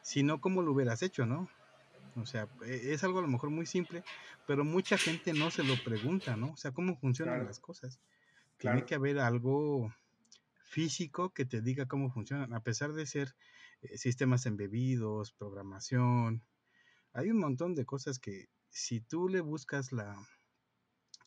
si 0.01 0.24
no, 0.24 0.41
¿cómo 0.41 0.62
lo 0.62 0.72
hubieras 0.72 1.01
hecho, 1.03 1.25
no? 1.25 1.50
O 2.15 2.25
sea, 2.25 2.48
e, 2.65 2.93
es 2.93 3.03
algo 3.03 3.20
a 3.20 3.22
lo 3.22 3.27
mejor 3.27 3.50
muy 3.50 3.65
simple, 3.65 4.03
pero 4.48 4.63
mucha 4.63 4.98
gente 4.98 5.34
no 5.34 5.51
se 5.51 5.63
lo 5.63 5.75
pregunta, 5.84 6.36
¿no? 6.36 6.51
O 6.51 6.58
sea, 6.58 6.72
¿cómo 6.72 6.98
funcionan 6.98 7.46
las 7.46 7.60
cosas? 7.60 8.00
Tiene 8.58 8.86
que 8.86 8.96
haber 8.96 9.20
algo 9.20 9.93
físico 10.63 11.31
que 11.31 11.46
te 11.46 11.62
diga 11.62 11.88
cómo 11.88 12.12
funcionan, 12.12 12.53
a 12.53 12.62
pesar 12.62 12.93
de 12.93 13.05
ser 13.05 13.36
eh, 13.82 13.98
sistemas 13.98 14.46
embebidos, 14.46 15.34
programación, 15.34 16.44
hay 17.14 17.30
un 17.30 17.40
montón 17.40 17.76
de 17.76 17.86
cosas 17.86 18.20
que 18.20 18.50
si 18.70 19.02
tú 19.02 19.28
le 19.28 19.42
buscas 19.42 19.92
la, 19.92 20.16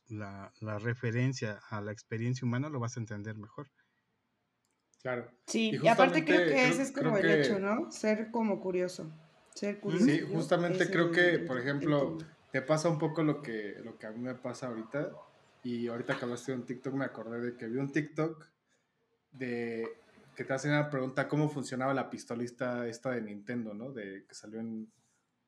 la, 0.09 0.53
la, 0.61 0.79
referencia 0.79 1.61
a 1.69 1.81
la 1.81 1.93
experiencia 1.93 2.47
humana, 2.47 2.69
lo 2.69 2.81
vas 2.81 2.97
a 2.97 3.01
entender 3.01 3.37
mejor. 3.37 3.71
Claro. 5.03 5.31
Sí, 5.47 5.79
y, 5.83 5.89
aparte 5.89 6.25
creo 6.25 6.47
que 6.47 6.69
ese 6.69 6.83
es 6.83 6.93
como 6.93 7.19
el 7.19 7.31
hecho, 7.31 7.59
¿no? 7.59 7.91
Ser 7.93 8.31
como 8.31 8.61
curioso. 8.61 9.13
Ser 9.55 9.79
curioso. 9.79 10.07
Sí, 10.07 10.21
justamente 10.23 10.91
creo 10.91 11.11
que, 11.11 11.41
por 11.41 11.59
ejemplo, 11.59 12.17
te 12.51 12.63
pasa 12.63 12.89
un 12.89 12.99
poco 12.99 13.23
lo 13.23 13.43
que, 13.43 13.75
lo 13.85 13.99
que 13.99 14.07
a 14.07 14.11
mí 14.13 14.21
me 14.21 14.35
pasa 14.35 14.69
ahorita. 14.69 15.13
Y 15.63 15.89
ahorita 15.89 16.19
que 16.19 16.25
hablaste 16.25 16.53
de 16.53 16.59
un 16.59 16.65
TikTok, 16.65 16.95
me 16.95 17.05
acordé 17.05 17.41
de 17.41 17.57
que 17.57 17.67
vi 17.67 17.77
un 17.77 17.93
TikTok 17.93 18.47
de 19.33 19.89
que 20.35 20.45
te 20.45 20.53
hacen 20.53 20.73
una 20.73 20.91
pregunta 20.91 21.29
cómo 21.29 21.49
funcionaba 21.49 21.95
la 21.95 22.11
pistolista 22.11 22.87
esta 22.87 23.11
de 23.11 23.23
Nintendo, 23.23 23.75
¿no? 23.75 23.93
De 23.93 24.25
que 24.27 24.35
salió 24.35 24.61
en 24.61 24.91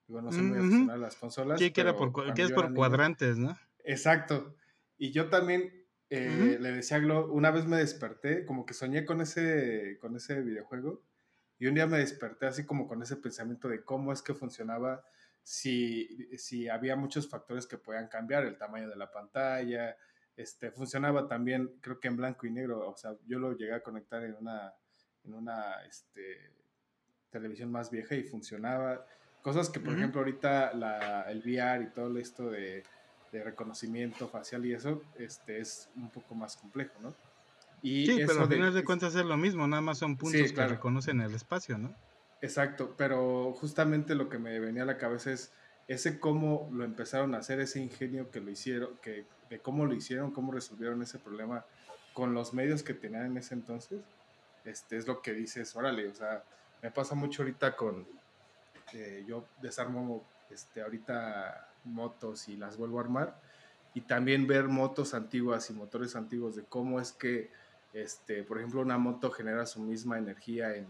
Digo, 0.06 0.22
no 0.22 0.30
soy 0.30 0.42
muy 0.42 0.58
aficionado 0.58 0.92
a 0.92 0.98
las 0.98 1.16
consolas. 1.16 1.58
Sí, 1.58 1.72
que, 1.72 1.80
era 1.80 1.96
por, 1.96 2.12
que 2.34 2.42
es 2.42 2.52
por 2.52 2.72
cuadrantes, 2.72 3.38
¿no? 3.38 3.58
Exacto. 3.82 4.54
Y 4.98 5.10
yo 5.10 5.28
también 5.28 5.84
eh, 6.10 6.58
le 6.60 6.72
decía 6.72 6.98
a 6.98 7.00
Glo, 7.00 7.32
una 7.32 7.50
vez 7.50 7.66
me 7.66 7.76
desperté, 7.76 8.44
como 8.44 8.64
que 8.66 8.74
soñé 8.74 9.04
con 9.04 9.20
ese, 9.20 9.98
con 10.00 10.14
ese 10.14 10.40
videojuego, 10.42 11.02
y 11.58 11.66
un 11.66 11.74
día 11.74 11.86
me 11.86 11.98
desperté 11.98 12.46
así 12.46 12.64
como 12.64 12.86
con 12.86 13.02
ese 13.02 13.16
pensamiento 13.16 13.68
de 13.68 13.82
cómo 13.82 14.12
es 14.12 14.22
que 14.22 14.34
funcionaba, 14.34 15.04
si, 15.42 16.36
si 16.38 16.68
había 16.68 16.96
muchos 16.96 17.28
factores 17.28 17.66
que 17.66 17.78
podían 17.78 18.08
cambiar, 18.08 18.44
el 18.44 18.58
tamaño 18.58 18.88
de 18.88 18.96
la 18.96 19.10
pantalla, 19.10 19.96
este, 20.36 20.70
funcionaba 20.70 21.26
también, 21.28 21.72
creo 21.80 21.98
que 21.98 22.08
en 22.08 22.16
blanco 22.16 22.46
y 22.46 22.50
negro, 22.50 22.88
o 22.88 22.96
sea, 22.96 23.12
yo 23.26 23.38
lo 23.38 23.52
llegué 23.52 23.74
a 23.74 23.82
conectar 23.82 24.22
en 24.22 24.34
una, 24.34 24.72
en 25.24 25.34
una 25.34 25.82
este, 25.88 26.52
televisión 27.30 27.72
más 27.72 27.90
vieja 27.90 28.14
y 28.14 28.22
funcionaba. 28.22 29.04
Cosas 29.42 29.70
que, 29.70 29.80
por 29.80 29.94
ejemplo, 29.94 30.20
ahorita 30.20 30.74
la, 30.74 31.22
el 31.22 31.38
VR 31.38 31.84
y 31.84 31.88
todo 31.88 32.18
esto 32.18 32.50
de, 32.50 32.82
de, 33.32 33.44
reconocimiento 33.44 34.28
facial 34.28 34.66
y 34.66 34.74
eso 34.74 35.02
este, 35.18 35.60
es 35.60 35.88
un 35.96 36.10
poco 36.10 36.34
más 36.34 36.56
complejo, 36.56 36.94
¿no? 37.00 37.14
Y 37.82 38.06
sí, 38.06 38.24
pero 38.26 38.42
al 38.42 38.48
final 38.48 38.74
de 38.74 38.84
cuentas 38.84 39.14
es 39.14 39.24
lo 39.24 39.36
mismo, 39.36 39.66
nada 39.68 39.82
más 39.82 39.98
son 39.98 40.16
puntos 40.16 40.52
que 40.52 40.66
reconocen 40.66 41.20
el 41.20 41.34
espacio, 41.34 41.78
¿no? 41.78 41.94
Exacto, 42.42 42.94
pero 42.96 43.52
justamente 43.52 44.14
lo 44.14 44.28
que 44.28 44.38
me 44.38 44.58
venía 44.58 44.82
a 44.82 44.86
la 44.86 44.98
cabeza 44.98 45.30
es 45.30 45.52
ese 45.86 46.18
cómo 46.18 46.68
lo 46.72 46.84
empezaron 46.84 47.34
a 47.34 47.38
hacer, 47.38 47.60
ese 47.60 47.80
ingenio 47.80 48.30
que 48.30 48.40
lo 48.40 48.50
hicieron, 48.50 48.96
que, 49.00 49.26
de 49.50 49.60
cómo 49.60 49.86
lo 49.86 49.94
hicieron, 49.94 50.32
cómo 50.32 50.52
resolvieron 50.52 51.02
ese 51.02 51.18
problema 51.18 51.64
con 52.12 52.34
los 52.34 52.54
medios 52.54 52.82
que 52.82 52.94
tenían 52.94 53.26
en 53.26 53.36
ese 53.36 53.54
entonces, 53.54 54.00
este, 54.64 54.96
es 54.96 55.06
lo 55.06 55.20
que 55.22 55.32
dices, 55.32 55.76
órale, 55.76 56.08
o 56.08 56.14
sea, 56.14 56.42
me 56.82 56.90
pasa 56.90 57.14
mucho 57.14 57.42
ahorita 57.42 57.76
con, 57.76 58.06
yo 59.26 59.46
desarmo 59.60 60.26
este, 60.50 60.82
ahorita 60.82 61.68
motos 61.84 62.48
y 62.48 62.56
las 62.56 62.76
vuelvo 62.76 62.98
a 62.98 63.02
armar. 63.02 63.40
Y 63.94 64.02
también 64.02 64.46
ver 64.46 64.64
motos 64.64 65.14
antiguas 65.14 65.70
y 65.70 65.72
motores 65.72 66.16
antiguos 66.16 66.54
de 66.56 66.64
cómo 66.64 67.00
es 67.00 67.12
que, 67.12 67.50
este, 67.92 68.42
por 68.42 68.58
ejemplo, 68.58 68.82
una 68.82 68.98
moto 68.98 69.30
genera 69.30 69.64
su 69.64 69.80
misma 69.80 70.18
energía 70.18 70.74
en, 70.74 70.86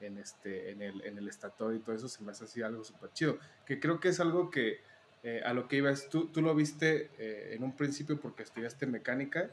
en, 0.00 0.18
este, 0.18 0.70
en, 0.70 0.80
el, 0.80 1.02
en 1.04 1.18
el 1.18 1.28
estator 1.28 1.74
y 1.74 1.80
todo 1.80 1.94
eso 1.94 2.08
se 2.08 2.22
me 2.22 2.30
hace 2.30 2.44
así 2.44 2.62
algo 2.62 2.84
súper 2.84 3.12
chido. 3.12 3.38
Que 3.66 3.78
creo 3.78 4.00
que 4.00 4.08
es 4.08 4.20
algo 4.20 4.50
que 4.50 4.80
eh, 5.22 5.42
a 5.44 5.52
lo 5.52 5.68
que 5.68 5.76
ibas, 5.76 6.08
tú, 6.08 6.26
tú 6.26 6.42
lo 6.42 6.54
viste 6.54 7.10
eh, 7.18 7.54
en 7.54 7.64
un 7.64 7.76
principio 7.76 8.20
porque 8.20 8.42
estudiaste 8.42 8.86
mecánica, 8.86 9.50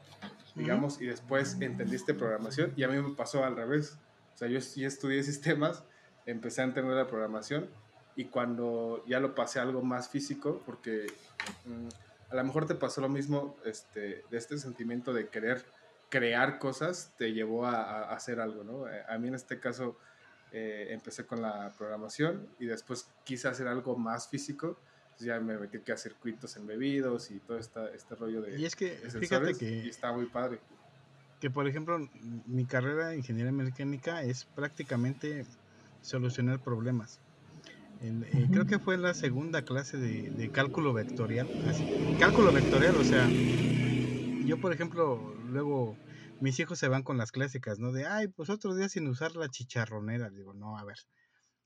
digamos, 0.54 1.00
y 1.00 1.06
después 1.06 1.56
entendiste 1.60 2.14
programación 2.14 2.72
y 2.76 2.84
a 2.84 2.88
mí 2.88 3.00
me 3.00 3.14
pasó 3.14 3.44
al 3.44 3.56
revés. 3.56 3.98
O 4.34 4.38
sea, 4.38 4.48
yo 4.48 4.60
sí 4.60 4.84
estudié 4.84 5.22
sistemas 5.24 5.82
empecé 6.26 6.60
a 6.60 6.64
entender 6.64 6.94
la 6.94 7.06
programación 7.06 7.68
y 8.16 8.26
cuando 8.26 9.04
ya 9.06 9.20
lo 9.20 9.34
pasé 9.34 9.60
a 9.60 9.62
algo 9.62 9.82
más 9.82 10.08
físico, 10.08 10.62
porque 10.66 11.06
mm, 11.64 11.88
a 12.30 12.34
lo 12.34 12.44
mejor 12.44 12.66
te 12.66 12.74
pasó 12.74 13.00
lo 13.00 13.08
mismo, 13.08 13.56
este, 13.64 14.24
de 14.30 14.38
este 14.38 14.58
sentimiento 14.58 15.12
de 15.12 15.28
querer 15.28 15.64
crear 16.08 16.58
cosas, 16.58 17.12
te 17.16 17.32
llevó 17.32 17.66
a, 17.66 18.10
hacer 18.10 18.40
algo, 18.40 18.64
¿no? 18.64 18.88
Eh, 18.88 19.02
a 19.08 19.18
mí 19.18 19.28
en 19.28 19.34
este 19.34 19.60
caso 19.60 19.96
eh, 20.52 20.88
empecé 20.90 21.26
con 21.26 21.42
la 21.42 21.72
programación 21.76 22.48
y 22.58 22.66
después 22.66 23.08
quise 23.24 23.48
hacer 23.48 23.68
algo 23.68 23.96
más 23.96 24.28
físico, 24.28 24.78
ya 25.18 25.40
me 25.40 25.58
metí 25.58 25.78
que 25.80 25.92
hacer 25.92 26.12
circuitos 26.12 26.56
embebidos 26.56 27.30
y 27.30 27.38
todo 27.40 27.58
esta, 27.58 27.88
este 27.90 28.14
rollo 28.14 28.42
de... 28.42 28.58
Y 28.58 28.64
es 28.64 28.76
que, 28.76 28.90
fíjate 28.90 29.54
que... 29.54 29.84
Y 29.84 29.88
está 29.88 30.12
muy 30.12 30.26
padre. 30.26 30.60
Que 31.40 31.50
por 31.50 31.66
ejemplo, 31.66 31.98
mi 32.46 32.64
carrera 32.64 33.08
de 33.08 33.16
ingeniería 33.16 33.52
mecánica 33.52 34.22
es 34.22 34.44
prácticamente 34.44 35.44
solucionar 36.00 36.60
problemas. 36.60 37.20
Eh, 38.02 38.48
creo 38.52 38.66
que 38.66 38.78
fue 38.78 38.98
la 38.98 39.14
segunda 39.14 39.62
clase 39.62 39.96
de, 39.96 40.50
cálculo 40.50 40.92
vectorial. 40.92 41.48
cálculo 42.18 42.52
vectorial, 42.52 42.96
o 42.96 43.04
sea, 43.04 43.26
yo 44.44 44.60
por 44.60 44.72
ejemplo, 44.72 45.34
luego 45.48 45.96
mis 46.40 46.58
hijos 46.60 46.78
se 46.78 46.88
van 46.88 47.02
con 47.02 47.16
las 47.16 47.32
clásicas, 47.32 47.78
¿no? 47.78 47.92
De, 47.92 48.06
ay, 48.06 48.28
pues 48.28 48.50
otro 48.50 48.74
día 48.74 48.88
sin 48.88 49.08
usar 49.08 49.36
la 49.36 49.48
chicharronera. 49.48 50.30
Digo, 50.30 50.52
no, 50.52 50.78
a 50.78 50.84
ver. 50.84 50.98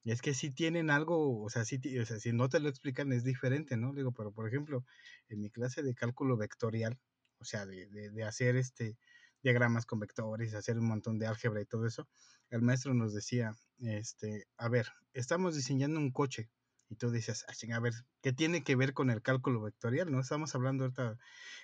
Es 0.05 0.23
que 0.23 0.35
si 0.35 0.51
tienen 0.51 0.91
algo, 0.91 1.43
o 1.43 1.51
sea, 1.51 1.65
si, 1.65 1.77
o 1.99 2.07
sea, 2.07 2.19
si 2.19 2.33
no 2.33 2.49
te 2.49 2.61
lo 2.61 2.69
explican 2.69 3.13
es 3.13 3.25
diferente, 3.25 3.77
¿no? 3.77 3.93
Digo, 3.93 4.13
pero 4.13 4.33
por 4.33 4.49
ejemplo, 4.49 4.85
en 5.29 5.41
mi 5.41 5.51
clase 5.51 5.83
de 5.83 5.95
cálculo 5.95 6.37
vectorial, 6.37 6.99
o 7.39 7.45
sea, 7.45 7.67
de, 7.67 7.87
de 7.89 8.25
hacer 8.25 8.57
este 8.57 8.97
diagramas 9.43 9.87
con 9.87 10.01
vectores, 10.01 10.55
hacer 10.55 10.79
un 10.79 10.87
montón 10.87 11.19
de 11.19 11.27
álgebra 11.27 11.61
y 11.61 11.67
todo 11.67 11.87
eso, 11.87 12.09
el 12.51 12.63
maestro 12.63 12.95
nos 12.95 13.15
decía, 13.15 13.55
este, 13.79 14.47
a 14.57 14.69
ver, 14.69 14.89
estamos 15.13 15.55
diseñando 15.57 15.99
un 15.99 16.11
coche 16.13 16.51
y 16.89 16.97
tú 16.97 17.11
dices, 17.11 17.45
ah, 17.49 17.77
a 17.77 17.81
ver, 17.81 17.95
¿qué 18.23 18.33
tiene 18.33 18.63
que 18.65 18.77
ver 18.77 18.93
con 18.93 19.11
el 19.11 19.23
cálculo 19.23 19.63
vectorial? 19.63 20.11
No 20.11 20.21
estamos 20.21 20.55
hablando 20.55 20.85
ahorita, 20.85 21.17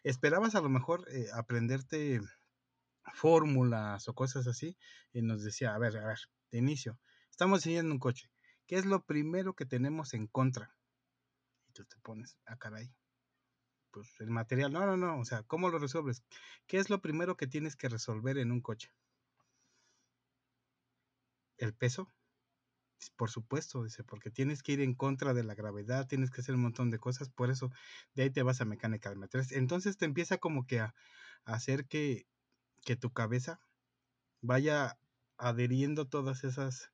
esperabas 0.04 0.54
a 0.54 0.60
lo 0.60 0.68
mejor 0.68 1.04
eh, 1.10 1.26
aprenderte 1.34 2.20
fórmulas 3.14 4.08
o 4.08 4.14
cosas 4.14 4.46
así 4.46 4.76
y 5.12 5.22
nos 5.22 5.42
decía, 5.42 5.74
a 5.74 5.78
ver, 5.78 5.96
a 5.98 6.06
ver, 6.06 6.18
de 6.50 6.58
inicio, 6.58 6.98
estamos 7.36 7.62
diseñando 7.62 7.92
un 7.92 7.98
coche, 7.98 8.30
¿qué 8.66 8.76
es 8.76 8.86
lo 8.86 9.04
primero 9.04 9.54
que 9.54 9.66
tenemos 9.66 10.14
en 10.14 10.26
contra? 10.26 10.74
tú 11.74 11.84
te 11.84 11.98
pones, 11.98 12.38
a 12.46 12.54
ah, 12.54 12.56
caray, 12.56 12.90
pues 13.90 14.08
el 14.20 14.30
material, 14.30 14.72
no, 14.72 14.86
no, 14.86 14.96
no, 14.96 15.20
o 15.20 15.24
sea, 15.26 15.42
¿cómo 15.42 15.68
lo 15.68 15.78
resuelves? 15.78 16.24
¿Qué 16.66 16.78
es 16.78 16.88
lo 16.88 17.02
primero 17.02 17.36
que 17.36 17.46
tienes 17.46 17.76
que 17.76 17.90
resolver 17.90 18.38
en 18.38 18.52
un 18.52 18.62
coche? 18.62 18.90
¿El 21.58 21.74
peso? 21.74 22.10
Por 23.16 23.28
supuesto, 23.28 23.84
dice, 23.84 24.02
porque 24.02 24.30
tienes 24.30 24.62
que 24.62 24.72
ir 24.72 24.80
en 24.80 24.94
contra 24.94 25.34
de 25.34 25.44
la 25.44 25.54
gravedad, 25.54 26.06
tienes 26.06 26.30
que 26.30 26.40
hacer 26.40 26.54
un 26.54 26.62
montón 26.62 26.90
de 26.90 26.98
cosas, 26.98 27.28
por 27.28 27.50
eso 27.50 27.70
de 28.14 28.22
ahí 28.22 28.30
te 28.30 28.42
vas 28.42 28.62
a 28.62 28.64
mecánica 28.64 29.10
de 29.10 29.16
materiales. 29.16 29.52
Entonces 29.52 29.98
te 29.98 30.06
empieza 30.06 30.38
como 30.38 30.66
que 30.66 30.80
a, 30.80 30.94
hacer 31.44 31.86
que, 31.86 32.26
que 32.86 32.96
tu 32.96 33.12
cabeza 33.12 33.60
vaya 34.40 34.98
adheriendo 35.36 36.08
todas 36.08 36.42
esas 36.42 36.90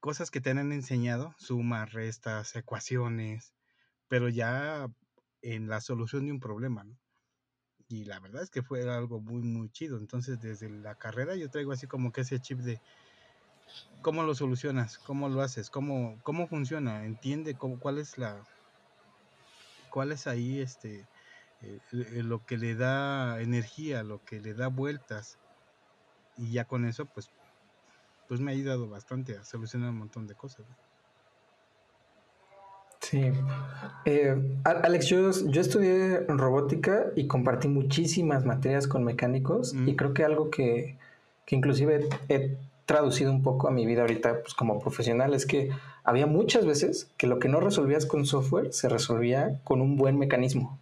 cosas 0.00 0.30
que 0.30 0.40
te 0.40 0.50
han 0.50 0.72
enseñado, 0.72 1.34
sumas, 1.38 1.92
restas, 1.92 2.54
ecuaciones, 2.56 3.54
pero 4.08 4.28
ya 4.28 4.88
en 5.42 5.68
la 5.68 5.80
solución 5.80 6.26
de 6.26 6.32
un 6.32 6.40
problema, 6.40 6.84
¿no? 6.84 6.98
Y 7.88 8.04
la 8.04 8.20
verdad 8.20 8.42
es 8.42 8.50
que 8.50 8.62
fue 8.62 8.88
algo 8.90 9.20
muy, 9.20 9.40
muy 9.42 9.70
chido. 9.70 9.98
Entonces, 9.98 10.38
desde 10.40 10.68
la 10.68 10.94
carrera 10.94 11.36
yo 11.36 11.48
traigo 11.48 11.72
así 11.72 11.86
como 11.86 12.12
que 12.12 12.20
ese 12.20 12.38
chip 12.38 12.58
de 12.58 12.80
cómo 14.02 14.22
lo 14.22 14.34
solucionas, 14.34 14.98
cómo 14.98 15.28
lo 15.28 15.40
haces, 15.40 15.70
cómo, 15.70 16.18
cómo 16.22 16.46
funciona, 16.48 17.04
entiende 17.06 17.56
cómo, 17.56 17.78
cuál 17.80 17.98
es 17.98 18.18
la, 18.18 18.44
cuál 19.90 20.12
es 20.12 20.26
ahí 20.26 20.60
este, 20.60 21.08
eh, 21.62 21.80
eh, 21.92 22.22
lo 22.22 22.44
que 22.44 22.58
le 22.58 22.74
da 22.74 23.40
energía, 23.40 24.02
lo 24.02 24.22
que 24.24 24.40
le 24.40 24.54
da 24.54 24.68
vueltas. 24.68 25.38
Y 26.36 26.52
ya 26.52 26.66
con 26.66 26.84
eso, 26.84 27.06
pues, 27.06 27.30
pues 28.28 28.40
me 28.40 28.52
ha 28.52 28.54
ayudado 28.54 28.88
bastante 28.88 29.36
a 29.36 29.44
solucionar 29.44 29.90
un 29.90 29.98
montón 29.98 30.26
de 30.26 30.34
cosas. 30.34 30.66
Sí. 33.00 33.22
Eh, 34.04 34.58
Alex, 34.64 35.06
yo, 35.06 35.30
yo, 35.46 35.60
estudié 35.60 36.20
robótica 36.26 37.06
y 37.16 37.26
compartí 37.26 37.68
muchísimas 37.68 38.44
materias 38.44 38.86
con 38.86 39.02
mecánicos 39.04 39.74
y 39.86 39.96
creo 39.96 40.12
que 40.12 40.24
algo 40.24 40.50
que, 40.50 40.98
que 41.46 41.56
inclusive 41.56 42.08
he 42.28 42.56
traducido 42.84 43.30
un 43.30 43.42
poco 43.42 43.68
a 43.68 43.70
mi 43.70 43.86
vida 43.86 44.02
ahorita 44.02 44.40
pues, 44.42 44.52
como 44.52 44.80
profesional 44.80 45.32
es 45.32 45.46
que 45.46 45.70
había 46.04 46.26
muchas 46.26 46.66
veces 46.66 47.10
que 47.16 47.26
lo 47.26 47.38
que 47.38 47.48
no 47.48 47.60
resolvías 47.60 48.04
con 48.04 48.26
software 48.26 48.72
se 48.72 48.88
resolvía 48.88 49.60
con 49.64 49.80
un 49.80 49.96
buen 49.96 50.18
mecanismo, 50.18 50.78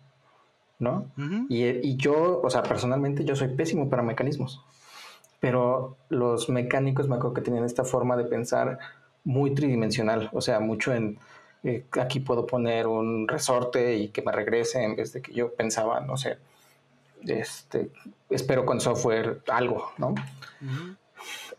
¿no? 0.78 1.11
y, 1.48 1.64
y, 1.64 1.96
yo, 1.96 2.40
o 2.42 2.50
sea, 2.50 2.62
personalmente 2.62 3.24
yo 3.24 3.37
soy 3.37 3.48
pésimo 3.48 3.88
para 3.88 4.02
mecanismos, 4.02 4.64
pero 5.46 5.96
los 6.09 6.48
mecánicos 6.48 7.06
me 7.06 7.14
acuerdo 7.14 7.35
que 7.35 7.40
tenían 7.40 7.62
esta 7.62 7.85
forma 7.85 8.16
de 8.16 8.24
pensar 8.24 8.80
muy 9.22 9.54
tridimensional, 9.54 10.28
o 10.32 10.40
sea, 10.40 10.59
mucho 10.59 10.92
en 10.92 11.20
eh, 11.62 11.85
aquí 12.00 12.18
puedo 12.18 12.48
poner 12.48 12.88
un 12.88 13.28
resorte 13.28 13.94
y 13.94 14.09
que 14.09 14.22
me 14.22 14.32
regrese 14.32 14.82
en 14.82 14.96
vez 14.96 15.12
de 15.12 15.22
que 15.22 15.32
yo 15.32 15.54
pensaba, 15.54 16.00
no 16.00 16.16
sé, 16.16 16.38
este, 17.28 17.92
espero 18.28 18.66
con 18.66 18.80
software 18.80 19.40
algo, 19.46 19.92
¿no? 19.98 20.16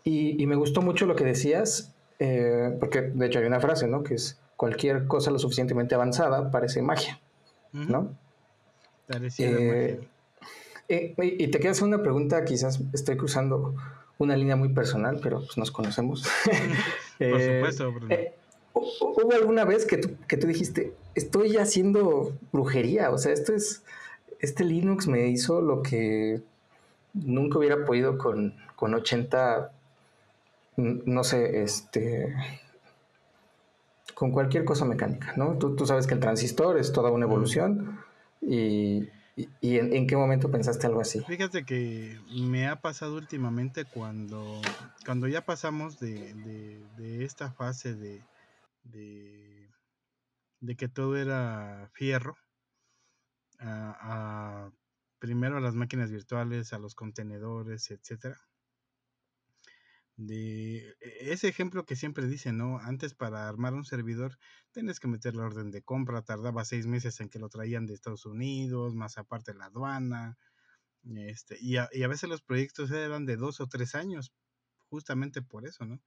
y, 0.04 0.46
me 0.46 0.56
gustó 0.56 0.82
mucho 0.82 1.06
lo 1.06 1.16
que 1.16 1.24
decías, 1.24 1.94
eh, 2.18 2.76
porque 2.78 3.00
de 3.00 3.26
hecho 3.26 3.38
hay 3.38 3.46
una 3.46 3.58
frase, 3.58 3.88
¿no? 3.88 4.02
Que 4.02 4.16
es 4.16 4.38
cualquier 4.56 5.06
cosa 5.06 5.30
lo 5.30 5.38
suficientemente 5.38 5.94
avanzada 5.94 6.50
parece 6.50 6.82
magia, 6.82 7.18
¿no? 7.72 8.14
Eh, 9.38 9.98
y 10.88 11.48
te 11.48 11.58
quiero 11.58 11.72
hacer 11.72 11.84
una 11.84 12.02
pregunta, 12.02 12.44
quizás 12.44 12.80
estoy 12.94 13.16
cruzando 13.16 13.74
una 14.18 14.36
línea 14.36 14.56
muy 14.56 14.70
personal, 14.70 15.20
pero 15.22 15.38
pues 15.38 15.56
nos 15.58 15.70
conocemos. 15.70 16.26
Por 17.18 17.40
supuesto, 17.40 17.92
Bruno. 17.92 18.14
¿Hubo 18.72 19.32
alguna 19.32 19.64
vez 19.64 19.86
que 19.86 19.98
tú, 19.98 20.10
que 20.26 20.36
tú 20.36 20.46
dijiste, 20.46 20.92
estoy 21.14 21.56
haciendo 21.56 22.32
brujería? 22.52 23.10
O 23.10 23.18
sea, 23.18 23.32
esto 23.32 23.52
es, 23.52 23.82
este 24.40 24.64
Linux 24.64 25.08
me 25.08 25.28
hizo 25.28 25.60
lo 25.60 25.82
que 25.82 26.40
nunca 27.12 27.58
hubiera 27.58 27.84
podido 27.84 28.18
con, 28.18 28.54
con 28.76 28.94
80, 28.94 29.72
no 30.76 31.24
sé, 31.24 31.62
este, 31.62 32.34
con 34.14 34.30
cualquier 34.30 34.64
cosa 34.64 34.84
mecánica, 34.84 35.34
¿no? 35.36 35.58
Tú, 35.58 35.74
tú 35.74 35.86
sabes 35.86 36.06
que 36.06 36.14
el 36.14 36.20
transistor 36.20 36.78
es 36.78 36.92
toda 36.92 37.10
una 37.10 37.26
evolución 37.26 38.00
y, 38.40 39.08
y, 39.60 39.78
en, 39.78 40.06
qué 40.06 40.16
momento 40.16 40.50
pensaste 40.50 40.86
algo 40.86 41.00
así. 41.00 41.20
Fíjate 41.20 41.64
que 41.64 42.18
me 42.30 42.66
ha 42.66 42.80
pasado 42.80 43.16
últimamente 43.16 43.84
cuando, 43.84 44.60
cuando 45.04 45.28
ya 45.28 45.44
pasamos 45.44 46.00
de, 46.00 46.34
de 46.96 47.24
esta 47.24 47.52
fase 47.52 47.94
de 47.94 48.22
de, 48.92 50.76
que 50.76 50.88
todo 50.88 51.16
era 51.16 51.90
fierro, 51.92 52.36
a, 53.60 54.70
primero 55.18 55.56
a 55.56 55.60
las 55.60 55.74
máquinas 55.74 56.10
virtuales, 56.10 56.72
a 56.72 56.78
los 56.78 56.94
contenedores, 56.94 57.90
etcétera. 57.90 58.38
De 60.18 60.96
e, 61.00 61.32
ese 61.32 61.48
ejemplo 61.48 61.84
que 61.86 61.94
siempre 61.94 62.26
dicen, 62.26 62.58
¿no? 62.58 62.78
Antes 62.80 63.14
para 63.14 63.48
armar 63.48 63.74
un 63.74 63.84
servidor 63.84 64.36
tienes 64.72 64.98
que 64.98 65.06
meter 65.06 65.36
la 65.36 65.44
orden 65.44 65.70
de 65.70 65.82
compra, 65.82 66.22
tardaba 66.22 66.64
seis 66.64 66.86
meses 66.86 67.20
en 67.20 67.28
que 67.28 67.38
lo 67.38 67.48
traían 67.48 67.86
de 67.86 67.94
Estados 67.94 68.26
Unidos, 68.26 68.96
más 68.96 69.16
aparte 69.16 69.54
la 69.54 69.66
aduana, 69.66 70.36
este, 71.04 71.56
y 71.60 71.76
a, 71.76 71.88
y 71.92 72.02
a 72.02 72.08
veces 72.08 72.28
los 72.28 72.42
proyectos 72.42 72.90
eran 72.90 73.26
de 73.26 73.36
dos 73.36 73.60
o 73.60 73.68
tres 73.68 73.94
años, 73.94 74.32
justamente 74.88 75.40
por 75.40 75.66
eso, 75.66 75.84
¿no? 75.86 76.00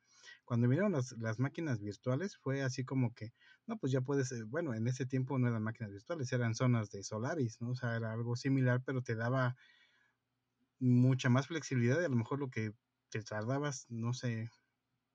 Cuando 0.43 0.67
vinieron 0.67 0.91
las, 0.91 1.13
las, 1.13 1.39
máquinas 1.39 1.79
virtuales 1.79 2.35
fue 2.35 2.63
así 2.63 2.83
como 2.83 3.13
que, 3.13 3.31
no, 3.65 3.77
pues 3.77 3.93
ya 3.93 4.01
puedes, 4.01 4.31
eh, 4.33 4.43
bueno, 4.43 4.73
en 4.73 4.87
ese 4.87 5.05
tiempo 5.05 5.39
no 5.39 5.47
eran 5.47 5.63
máquinas 5.63 5.91
virtuales, 5.91 6.33
eran 6.33 6.53
zonas 6.53 6.91
de 6.91 7.03
Solaris, 7.03 7.61
¿no? 7.61 7.71
O 7.71 7.75
sea, 7.75 7.95
era 7.95 8.11
algo 8.11 8.35
similar, 8.35 8.83
pero 8.85 9.01
te 9.01 9.15
daba 9.15 9.55
mucha 10.79 11.29
más 11.29 11.47
flexibilidad 11.47 12.01
y 12.01 12.05
a 12.05 12.09
lo 12.09 12.17
mejor 12.17 12.39
lo 12.39 12.49
que 12.49 12.73
te 13.11 13.21
tardabas, 13.21 13.85
no 13.89 14.13
sé, 14.13 14.49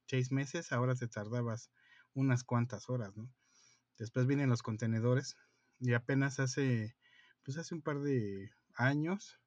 seis 0.07 0.31
meses, 0.31 0.71
ahora 0.71 0.95
te 0.95 1.09
tardabas 1.09 1.71
unas 2.15 2.45
cuantas 2.45 2.89
horas, 2.89 3.17
¿no? 3.17 3.29
Después 3.99 4.27
vienen 4.27 4.51
los 4.51 4.63
contenedores 4.63 5.37
y 5.81 5.95
apenas 5.95 6.39
hace, 6.39 6.95
pues 7.43 7.59
hace 7.59 7.75
un 7.75 7.83
par 7.83 8.01
de 8.01 8.51
años, 8.75 9.41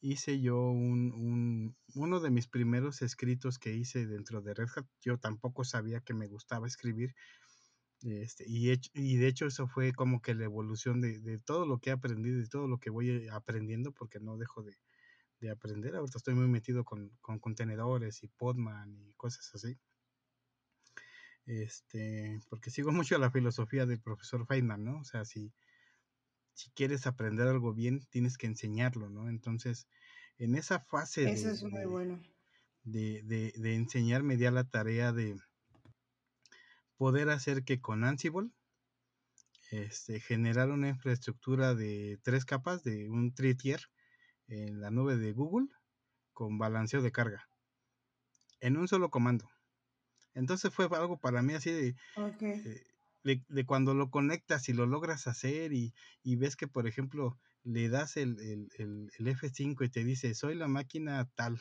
hice 0.00 0.40
yo 0.40 0.56
un, 0.70 1.76
uno 1.94 2.20
de 2.20 2.30
mis 2.30 2.46
primeros 2.48 3.02
escritos 3.02 3.58
que 3.58 3.74
hice 3.74 4.06
dentro 4.06 4.40
de 4.40 4.54
Red 4.54 4.68
Hat. 4.76 4.86
Yo 5.00 5.18
tampoco 5.18 5.64
sabía 5.64 6.00
que 6.00 6.14
me 6.14 6.28
gustaba 6.28 6.66
escribir. 6.66 7.14
Este, 8.02 8.44
y, 8.46 8.72
y 8.94 9.16
de 9.16 9.26
hecho 9.26 9.46
eso 9.46 9.66
fue 9.66 9.92
como 9.92 10.22
que 10.22 10.34
la 10.34 10.44
evolución 10.44 11.02
de, 11.02 11.38
todo 11.44 11.66
lo 11.66 11.78
que 11.78 11.90
he 11.90 11.92
aprendido 11.92 12.40
y 12.40 12.48
todo 12.48 12.66
lo 12.66 12.78
que 12.78 12.88
voy 12.88 13.28
aprendiendo 13.28 13.92
porque 13.92 14.20
no 14.20 14.38
dejo 14.38 14.62
de, 14.62 14.74
aprender. 15.48 15.96
Ahorita 15.96 16.18
estoy 16.18 16.34
muy 16.34 16.48
metido 16.48 16.84
con, 16.84 17.10
contenedores 17.20 18.22
y 18.22 18.28
Podman 18.28 18.94
y 18.96 19.12
cosas 19.14 19.54
así. 19.54 19.78
Este, 21.46 22.40
porque 22.48 22.70
sigo 22.70 22.92
mucho 22.92 23.18
la 23.18 23.30
filosofía 23.30 23.86
del 23.86 24.00
profesor 24.00 24.46
Feynman, 24.46 24.84
¿no? 24.84 24.98
O 24.98 25.04
sea, 25.04 25.24
si, 25.24 25.52
si 26.52 26.70
quieres 26.70 27.06
aprender 27.06 27.48
algo 27.48 27.72
bien, 27.72 28.06
tienes 28.10 28.36
que 28.36 28.46
enseñarlo, 28.46 29.08
¿no? 29.08 29.28
Entonces, 29.28 29.86
en 30.38 30.54
esa 30.54 30.80
fase 30.80 31.24
de, 31.24 31.32
es 31.32 31.62
muy 31.62 31.84
bueno. 31.86 32.22
de, 32.84 33.22
de, 33.22 33.74
enseñar, 33.74 34.22
me 34.22 34.36
di 34.36 34.46
a 34.46 34.50
la 34.50 34.68
tarea 34.68 35.12
de 35.12 35.36
poder 36.96 37.30
hacer 37.30 37.64
que 37.64 37.80
con 37.80 38.04
Ansible 38.04 38.50
este, 39.70 40.20
generar 40.20 40.70
una 40.70 40.88
infraestructura 40.88 41.74
de 41.74 42.18
tres 42.22 42.44
capas 42.44 42.82
de 42.82 43.08
un 43.08 43.32
tritier 43.34 43.80
en 44.50 44.80
la 44.80 44.90
nube 44.90 45.16
de 45.16 45.32
Google 45.32 45.68
con 46.32 46.58
balanceo 46.58 47.02
de 47.02 47.12
carga 47.12 47.48
en 48.60 48.76
un 48.76 48.88
solo 48.88 49.10
comando. 49.10 49.50
Entonces 50.34 50.72
fue 50.72 50.88
algo 50.92 51.18
para 51.18 51.42
mí 51.42 51.54
así 51.54 51.70
de, 51.70 51.96
eh, 52.42 53.42
de, 53.48 53.66
cuando 53.66 53.94
lo 53.94 54.10
conectas 54.10 54.68
y 54.68 54.72
lo 54.72 54.86
logras 54.86 55.26
hacer 55.26 55.72
y, 55.72 55.92
ves 56.24 56.56
que, 56.56 56.68
por 56.68 56.86
ejemplo, 56.86 57.38
le 57.64 57.88
das 57.88 58.16
el, 58.16 58.36
F5 59.18 59.84
y 59.84 59.88
te 59.88 60.04
dice, 60.04 60.34
soy 60.34 60.54
la 60.54 60.68
máquina 60.68 61.28
tal. 61.34 61.60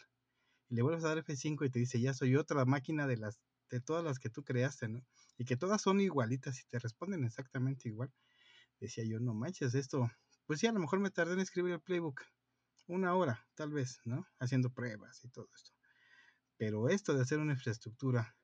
Y 0.69 0.75
le 0.75 0.83
vuelves 0.83 1.03
a 1.03 1.09
dar 1.09 1.23
F5 1.23 1.65
y 1.65 1.69
te 1.69 1.79
dice, 1.79 1.99
ya 1.99 2.13
soy 2.13 2.35
otra 2.35 2.65
máquina 2.65 3.07
de 3.07 3.17
las 3.17 3.39
de 3.71 3.79
todas 3.79 4.03
las 4.03 4.17
que 4.17 4.31
tú 4.31 4.43
creaste, 4.43 4.87
¿no? 4.87 5.05
Y 5.37 5.45
que 5.45 5.55
todas 5.55 5.79
son 5.79 6.01
igualitas 6.01 6.59
y 6.59 6.63
te 6.65 6.79
responden 6.79 7.23
exactamente 7.23 7.87
igual. 7.87 8.11
Decía 8.79 9.03
yo, 9.05 9.19
no 9.19 9.35
manches, 9.35 9.75
esto, 9.75 10.09
pues 10.47 10.59
sí, 10.59 10.65
a 10.65 10.71
lo 10.71 10.79
mejor 10.79 10.99
me 10.99 11.11
tardé 11.11 11.33
en 11.33 11.39
escribir 11.39 11.73
el 11.73 11.79
playbook. 11.79 12.23
Una 12.89 13.15
hora, 13.15 13.47
tal 13.55 13.71
vez, 13.71 14.01
¿no? 14.03 14.27
Haciendo 14.39 14.73
pruebas 14.73 15.23
y 15.23 15.29
todo 15.29 15.47
esto. 15.55 15.71
Pero 16.57 16.89
esto 16.89 17.13
de 17.13 17.21
hacer 17.21 17.39
una 17.39 17.53
infraestructura 17.53 18.35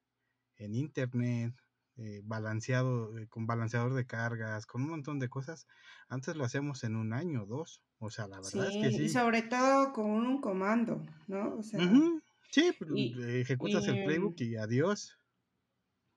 en 0.57 0.75
internet, 0.75 1.53
eh, 1.97 2.21
balanceado, 2.23 3.17
eh, 3.17 3.27
con 3.27 3.47
balanceador 3.47 3.93
de 3.93 4.05
cargas, 4.05 4.65
con 4.65 4.83
un 4.83 4.89
montón 4.89 5.19
de 5.19 5.27
cosas. 5.27 5.67
Antes 6.07 6.35
lo 6.35 6.45
hacíamos 6.45 6.83
en 6.83 6.95
un 6.95 7.11
año 7.11 7.43
o 7.43 7.45
dos. 7.45 7.81
O 7.99 8.09
sea, 8.09 8.27
la 8.27 8.37
verdad 8.37 8.69
es 8.69 8.77
que 8.77 8.91
sí. 8.97 9.03
Y 9.03 9.09
sobre 9.09 9.41
todo 9.41 9.91
con 9.91 10.11
un 10.11 10.39
comando, 10.39 11.05
¿no? 11.27 11.55
O 11.57 11.63
sea, 11.63 11.79
Sí, 12.51 12.71
pues, 12.79 12.89
ejecutas 13.35 13.85
el 13.87 14.05
playbook 14.05 14.39
y 14.39 14.55
adiós. 14.55 15.19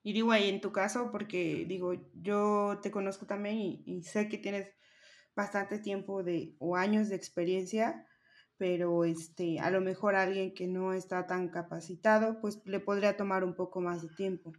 Y 0.04 0.12
digo 0.12 0.30
ahí 0.30 0.48
en 0.48 0.60
tu 0.60 0.70
caso, 0.70 1.10
porque 1.10 1.64
digo, 1.66 1.94
yo 2.14 2.78
te 2.82 2.90
conozco 2.90 3.26
también 3.26 3.58
y, 3.58 4.02
sé 4.02 4.28
que 4.28 4.38
tienes 4.38 4.72
bastante 5.34 5.78
tiempo 5.78 6.22
de, 6.22 6.54
o 6.60 6.76
años 6.76 7.08
de 7.08 7.16
experiencia, 7.16 8.06
pero 8.58 9.04
este, 9.04 9.60
a 9.60 9.70
lo 9.70 9.80
mejor 9.80 10.16
alguien 10.16 10.52
que 10.52 10.66
no 10.66 10.92
está 10.92 11.26
tan 11.26 11.48
capacitado, 11.48 12.40
pues 12.40 12.60
le 12.64 12.80
podría 12.80 13.16
tomar 13.16 13.44
un 13.44 13.54
poco 13.54 13.80
más 13.80 14.02
de 14.02 14.08
tiempo. 14.08 14.52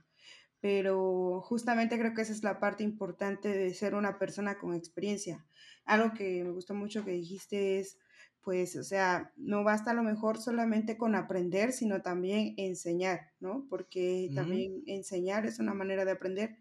Pero 0.62 1.42
justamente 1.42 2.00
creo 2.00 2.14
que 2.14 2.22
esa 2.22 2.34
es 2.34 2.44
la 2.44 2.60
parte 2.60 2.84
importante 2.84 3.50
de 3.50 3.74
ser 3.74 3.96
una 3.96 4.18
persona 4.18 4.58
con 4.58 4.74
experiencia. 4.74 5.46
Algo 5.86 6.14
que 6.14 6.44
me 6.44 6.52
gustó 6.52 6.74
mucho 6.74 7.06
que 7.06 7.12
dijiste 7.12 7.80
es, 7.80 7.98
pues, 8.42 8.76
o 8.78 8.84
sea, 8.84 9.34
no 9.36 9.64
basta 9.64 9.92
a 9.92 9.94
lo 9.94 10.04
mejor 10.04 10.38
solamente 10.38 10.98
con 10.98 11.16
aprender, 11.16 11.74
sino 11.74 12.02
también 12.02 12.54
enseñar, 12.58 13.32
¿no? 13.40 13.68
Porque 13.70 14.32
también 14.34 14.82
enseñar 14.88 15.46
es 15.46 15.60
una 15.60 15.74
manera 15.74 16.06
de 16.06 16.12
aprender. 16.12 16.58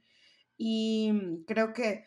Y 0.57 1.13
mm, 1.13 1.45
creo 1.45 1.73
que 1.73 2.05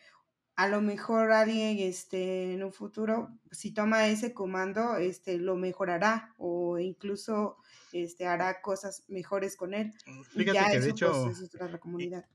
a 0.56 0.68
lo 0.68 0.82
mejor 0.82 1.32
alguien 1.32 1.80
este, 1.80 2.54
en 2.54 2.64
un 2.64 2.72
futuro, 2.72 3.30
si 3.52 3.74
toma 3.74 4.08
ese 4.08 4.34
comando, 4.34 4.98
este, 4.98 5.38
lo 5.38 5.56
mejorará 5.56 6.34
o 6.38 6.78
incluso 6.78 7.58
este, 7.94 8.28
hará 8.28 8.62
cosas 8.62 9.06
mejores 9.08 9.56
con 9.56 9.74
él. 9.74 9.94
Mm, 10.06 10.22
fíjate 10.24 10.60
que 10.60 10.80
de 10.80 10.80
pues, 10.80 10.86
hecho, 10.88 11.30
es 11.30 11.54
la 11.54 11.80
comunidad. 11.80 12.26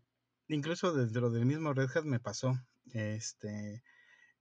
Incluso 0.48 0.92
dentro 0.92 1.30
del 1.30 1.44
mismo 1.44 1.72
Red 1.72 1.90
Hat 1.94 2.04
me 2.04 2.20
pasó, 2.20 2.58
este, 2.92 3.82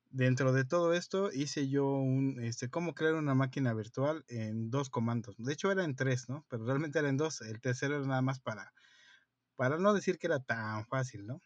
dentro 0.10 0.54
de 0.54 0.64
todo 0.64 0.94
esto 0.94 1.32
hice 1.34 1.68
yo 1.68 1.88
un, 1.88 2.40
este, 2.42 2.70
cómo 2.70 2.96
crear 2.96 3.16
una 3.16 3.36
máquina 3.36 3.74
virtual 3.74 4.24
en 4.28 4.70
dos 4.70 4.90
comandos. 4.90 5.36
De 5.38 5.54
hecho 5.54 5.72
era 5.72 5.84
en 5.84 5.96
tres, 5.96 6.30
¿no? 6.30 6.46
Pero 6.48 6.66
realmente 6.66 7.00
era 7.00 7.10
en 7.10 7.18
dos. 7.18 7.42
El 7.42 7.60
tercero 7.60 7.98
era 7.98 8.06
nada 8.06 8.22
más 8.22 8.40
para, 8.40 8.74
para 9.56 9.78
no 9.78 9.94
decir 9.94 10.18
que 10.18 10.28
era 10.28 10.40
tan 10.40 10.86
fácil, 10.86 11.26
¿no? 11.28 11.42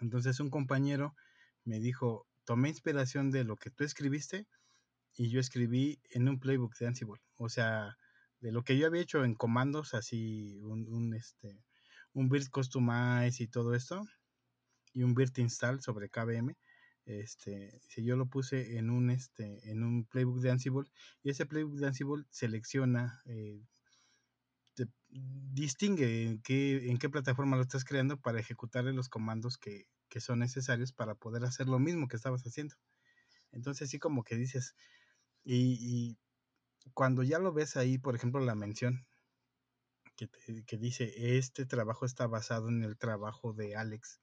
Entonces 0.00 0.40
un 0.40 0.50
compañero 0.50 1.14
me 1.68 1.80
dijo, 1.80 2.26
tomé 2.44 2.68
inspiración 2.68 3.30
de 3.30 3.44
lo 3.44 3.56
que 3.56 3.70
tú 3.70 3.84
escribiste 3.84 4.46
y 5.16 5.30
yo 5.30 5.40
escribí 5.40 6.00
en 6.10 6.28
un 6.28 6.40
playbook 6.40 6.76
de 6.78 6.86
Ansible. 6.86 7.20
O 7.36 7.48
sea, 7.48 7.96
de 8.40 8.52
lo 8.52 8.62
que 8.62 8.78
yo 8.78 8.86
había 8.86 9.02
hecho 9.02 9.24
en 9.24 9.34
comandos, 9.34 9.94
así 9.94 10.60
un, 10.62 10.88
un 10.88 11.14
este, 11.14 11.62
un 12.12 12.28
build 12.28 12.50
customize 12.50 13.42
y 13.42 13.48
todo 13.48 13.74
esto, 13.74 14.06
y 14.92 15.02
un 15.02 15.14
build 15.14 15.38
install 15.38 15.80
sobre 15.80 16.08
KVM 16.08 16.56
este, 17.08 17.80
si 17.88 18.04
yo 18.04 18.16
lo 18.16 18.26
puse 18.26 18.76
en 18.76 18.90
un, 18.90 19.08
este, 19.08 19.70
en 19.70 19.82
un 19.82 20.04
playbook 20.04 20.40
de 20.40 20.50
Ansible 20.50 20.90
y 21.22 21.30
ese 21.30 21.46
playbook 21.46 21.78
de 21.78 21.86
Ansible 21.86 22.24
selecciona, 22.28 23.22
eh, 23.24 23.62
distingue 25.08 26.24
en 26.24 26.42
qué, 26.42 26.90
en 26.90 26.98
qué 26.98 27.08
plataforma 27.08 27.56
lo 27.56 27.62
estás 27.62 27.84
creando 27.84 28.20
para 28.20 28.40
ejecutarle 28.40 28.92
los 28.92 29.08
comandos 29.08 29.56
que, 29.56 29.86
que 30.08 30.20
son 30.20 30.40
necesarios 30.40 30.92
para 30.92 31.14
poder 31.14 31.44
hacer 31.44 31.68
lo 31.68 31.78
mismo 31.78 32.08
que 32.08 32.16
estabas 32.16 32.42
haciendo. 32.42 32.74
Entonces, 33.52 33.90
sí, 33.90 33.98
como 33.98 34.24
que 34.24 34.36
dices, 34.36 34.74
y, 35.44 35.78
y 35.80 36.18
cuando 36.94 37.22
ya 37.22 37.38
lo 37.38 37.52
ves 37.52 37.76
ahí, 37.76 37.98
por 37.98 38.14
ejemplo, 38.16 38.40
la 38.40 38.54
mención 38.54 39.06
que, 40.16 40.28
que 40.66 40.76
dice, 40.78 41.38
este 41.38 41.66
trabajo 41.66 42.06
está 42.06 42.26
basado 42.26 42.68
en 42.68 42.82
el 42.82 42.96
trabajo 42.98 43.52
de 43.52 43.76
Alex 43.76 44.20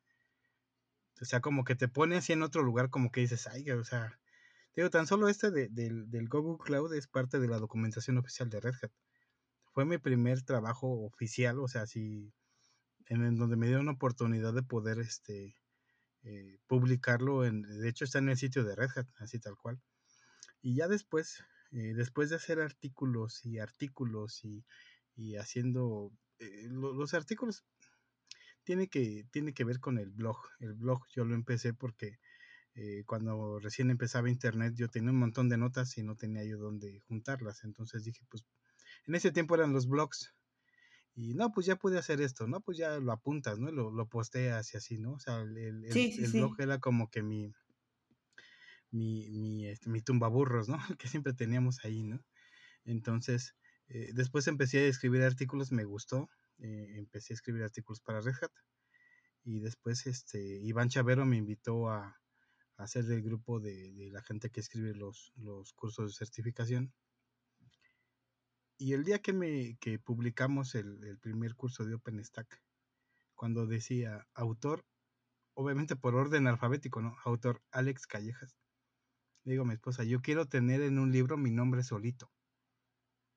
o 1.21 1.25
sea, 1.25 1.41
como 1.41 1.63
que 1.63 1.75
te 1.75 1.87
pone 1.87 2.17
así 2.17 2.33
en 2.33 2.43
otro 2.43 2.63
lugar, 2.63 2.89
como 2.89 3.11
que 3.11 3.21
dices, 3.21 3.47
ay, 3.47 3.69
o 3.71 3.83
sea, 3.83 4.19
digo, 4.75 4.89
tan 4.89 5.07
solo 5.07 5.29
este 5.29 5.49
del 5.51 6.29
Google 6.29 6.57
Cloud 6.63 6.93
es 6.93 7.07
parte 7.07 7.39
de 7.39 7.47
la 7.47 7.59
documentación 7.59 8.17
oficial 8.17 8.49
de 8.49 8.59
Red 8.59 8.75
Hat. 8.81 8.91
Fue 9.73 9.85
mi 9.85 9.97
primer 9.97 10.41
trabajo 10.43 10.87
oficial, 11.05 11.59
o 11.59 11.67
sea, 11.67 11.83
así, 11.83 12.33
en, 13.07 13.37
donde 13.37 13.55
me 13.55 13.67
dio 13.67 13.79
una 13.79 13.93
oportunidad 13.93 14.53
de 14.53 14.63
poder, 14.63 14.99
este, 14.99 15.55
eh, 16.25 16.59
publicarlo, 16.67 17.45
en, 17.45 17.61
de 17.61 17.89
hecho 17.89 18.03
está 18.05 18.19
en 18.19 18.29
el 18.29 18.37
sitio 18.37 18.63
de 18.63 18.75
Red 18.75 18.89
Hat, 18.95 19.07
así 19.19 19.39
tal 19.39 19.55
cual. 19.57 19.79
Y 20.61 20.75
ya 20.75 20.87
después, 20.87 21.43
eh, 21.71 21.93
después 21.95 22.29
de 22.29 22.37
hacer 22.37 22.59
artículos 22.59 23.45
y 23.45 23.59
artículos 23.59 24.43
y, 24.43 24.65
y 25.15 25.37
haciendo, 25.37 26.11
eh, 26.39 26.67
los 26.69 27.13
artículos 27.13 27.63
tiene 28.63 28.89
que, 28.89 29.25
tiene 29.31 29.53
que 29.53 29.63
ver 29.63 29.79
con 29.79 29.97
el 29.97 30.09
blog. 30.09 30.37
El 30.59 30.73
blog 30.73 31.03
yo 31.15 31.23
lo 31.23 31.35
empecé 31.35 31.73
porque 31.73 32.19
eh, 32.73 33.03
cuando 33.05 33.59
recién 33.59 33.89
empezaba 33.89 34.29
internet 34.29 34.73
yo 34.75 34.89
tenía 34.89 35.11
un 35.11 35.19
montón 35.19 35.47
de 35.47 35.57
notas 35.57 35.97
y 35.97 36.03
no 36.03 36.15
tenía 36.15 36.43
yo 36.43 36.57
dónde 36.57 36.99
juntarlas. 37.07 37.63
Entonces 37.63 38.03
dije, 38.03 38.25
pues 38.29 38.43
en 39.05 39.15
ese 39.15 39.31
tiempo 39.31 39.55
eran 39.55 39.71
los 39.71 39.87
blogs. 39.87 40.33
Y 41.15 41.33
no, 41.33 41.51
pues 41.51 41.65
ya 41.65 41.77
pude 41.77 41.97
hacer 41.97 42.19
esto, 42.19 42.45
¿no? 42.45 42.59
Pues 42.59 42.77
ya 42.77 42.99
lo 42.99 43.11
apuntas, 43.13 43.57
¿no? 43.57 43.71
Lo, 43.71 43.89
lo 43.89 44.07
posteas 44.07 44.73
y 44.73 44.77
así, 44.77 44.97
¿no? 44.97 45.13
O 45.13 45.19
sea, 45.19 45.41
el, 45.41 45.57
el, 45.57 46.31
blog 46.33 46.59
era 46.59 46.79
como 46.79 47.09
que 47.09 47.23
mi, 47.23 47.53
mi, 48.91 49.29
mi, 49.29 49.65
este, 49.67 49.89
mi 49.89 50.01
tumbaburros, 50.01 50.67
¿no? 50.67 50.77
que 50.99 51.07
siempre 51.07 51.33
teníamos 51.33 51.85
ahí, 51.85 52.03
¿no? 52.03 52.21
Entonces, 52.83 53.55
eh, 53.87 54.11
después 54.13 54.47
empecé 54.47 54.79
a 54.79 54.87
escribir 54.87 55.23
artículos, 55.23 55.71
me 55.71 55.85
gustó, 55.85 56.29
eh, 56.59 56.95
empecé 56.97 57.33
a 57.33 57.35
escribir 57.35 57.63
artículos 57.63 58.01
para 58.01 58.21
Red 58.21 58.35
Hat. 58.41 58.51
Y 59.43 59.59
después 59.59 60.07
este, 60.07 60.39
Iván 60.39 60.89
Chavero 60.89 61.25
me 61.25 61.37
invitó 61.37 61.89
a, 61.89 62.19
a 62.77 62.87
ser 62.87 63.05
del 63.05 63.21
grupo 63.21 63.59
de, 63.59 63.93
de, 63.93 64.09
la 64.09 64.21
gente 64.21 64.49
que 64.49 64.59
escribe 64.59 64.93
los, 64.95 65.31
los 65.37 65.73
cursos 65.73 66.11
de 66.11 66.17
certificación. 66.17 66.93
Y 68.77 68.93
el 68.93 69.03
día 69.03 69.19
que, 69.19 69.33
me, 69.33 69.77
que 69.79 69.99
publicamos 69.99 70.75
el, 70.75 71.03
el 71.03 71.17
primer 71.17 71.55
curso 71.55 71.85
de 71.85 71.95
OpenStack, 71.95 72.61
cuando 73.35 73.67
decía 73.67 74.27
autor, 74.33 74.85
obviamente 75.53 75.95
por 75.95 76.15
orden 76.15 76.47
alfabético, 76.47 77.01
¿no? 77.01 77.15
Autor 77.23 77.61
Alex 77.71 78.07
Callejas. 78.07 78.57
Le 79.43 79.53
digo 79.53 79.63
a 79.63 79.67
mi 79.67 79.73
esposa, 79.73 80.03
yo 80.03 80.21
quiero 80.21 80.47
tener 80.47 80.81
en 80.81 80.99
un 80.99 81.11
libro 81.11 81.37
mi 81.37 81.51
nombre 81.51 81.83
solito. 81.83 82.31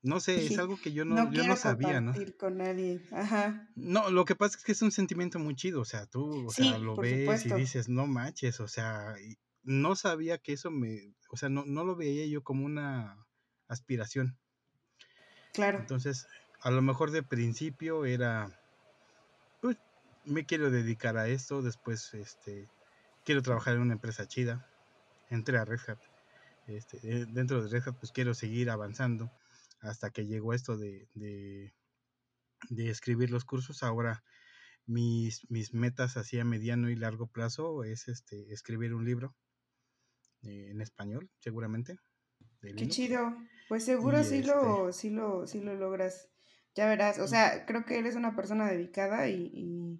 No 0.01 0.19
sé, 0.19 0.45
es 0.45 0.57
algo 0.59 0.77
que 0.81 0.93
yo 0.93 1.05
no, 1.05 1.31
yo 1.31 1.45
no 1.45 1.55
sabía, 1.55 2.01
¿no? 2.01 2.13
con 2.37 2.57
nadie, 2.57 3.01
ajá. 3.11 3.69
No, 3.75 4.09
lo 4.09 4.25
que 4.25 4.35
pasa 4.35 4.57
es 4.57 4.63
que 4.63 4.71
es 4.71 4.81
un 4.81 4.91
sentimiento 4.91 5.39
muy 5.39 5.55
chido, 5.55 5.81
o 5.81 5.85
sea, 5.85 6.05
tú, 6.05 6.47
o 6.47 6.51
sea, 6.51 6.77
lo 6.77 6.95
ves 6.95 7.45
y 7.45 7.53
dices, 7.53 7.89
no 7.89 8.07
manches, 8.07 8.59
o 8.59 8.67
sea, 8.67 9.15
no 9.63 9.95
sabía 9.95 10.37
que 10.37 10.53
eso 10.53 10.71
me, 10.71 11.13
o 11.29 11.37
sea, 11.37 11.49
no, 11.49 11.65
no 11.65 11.83
lo 11.83 11.95
veía 11.95 12.25
yo 12.27 12.43
como 12.43 12.65
una 12.65 13.25
aspiración. 13.67 14.37
Entonces, 15.79 16.27
a 16.61 16.71
lo 16.71 16.81
mejor 16.81 17.11
de 17.11 17.23
principio 17.23 18.05
era, 18.05 18.59
pues, 19.61 19.77
me 20.25 20.45
quiero 20.45 20.71
dedicar 20.71 21.17
a 21.17 21.27
esto, 21.27 21.61
después, 21.61 22.13
este, 22.13 22.69
quiero 23.25 23.41
trabajar 23.41 23.75
en 23.75 23.81
una 23.81 23.93
empresa 23.93 24.27
chida, 24.27 24.67
entré 25.29 25.57
a 25.57 25.65
Red 25.65 25.79
Hat, 25.87 25.99
este, 26.67 27.25
dentro 27.27 27.61
de 27.61 27.69
Red 27.69 27.87
Hat, 27.87 27.95
pues 27.99 28.11
quiero 28.11 28.33
seguir 28.33 28.69
avanzando 28.69 29.31
hasta 29.81 30.09
que 30.09 30.25
llegó 30.25 30.53
esto 30.53 30.77
de, 30.77 31.07
de, 31.13 31.73
escribir 32.89 33.31
los 33.31 33.45
cursos. 33.45 33.83
Ahora 33.83 34.23
mis, 34.85 35.49
mis 35.49 35.73
metas 35.73 36.17
así 36.17 36.39
a 36.39 36.45
mediano 36.45 36.89
y 36.89 36.95
largo 36.95 37.27
plazo 37.27 37.83
es 37.83 38.07
este 38.07 38.51
escribir 38.53 38.93
un 38.93 39.05
libro 39.05 39.35
eh, 40.41 40.69
en 40.71 40.81
español, 40.81 41.29
seguramente. 41.39 41.97
Qué 42.61 42.87
chido. 42.87 43.35
Pues 43.67 43.85
seguro 43.85 44.23
sí, 44.23 44.43
lo, 44.43 44.89
este 44.89 45.01
sí, 45.01 45.09
lo, 45.09 45.47
sí 45.47 45.61
lo 45.61 45.75
logras. 45.75 46.29
Ya 46.75 46.87
verás. 46.87 47.19
O 47.19 47.27
sea, 47.27 47.65
creo 47.65 47.85
que 47.85 47.99
eres 47.99 48.15
una 48.15 48.35
persona 48.35 48.67
dedicada 48.69 49.27
y, 49.27 49.99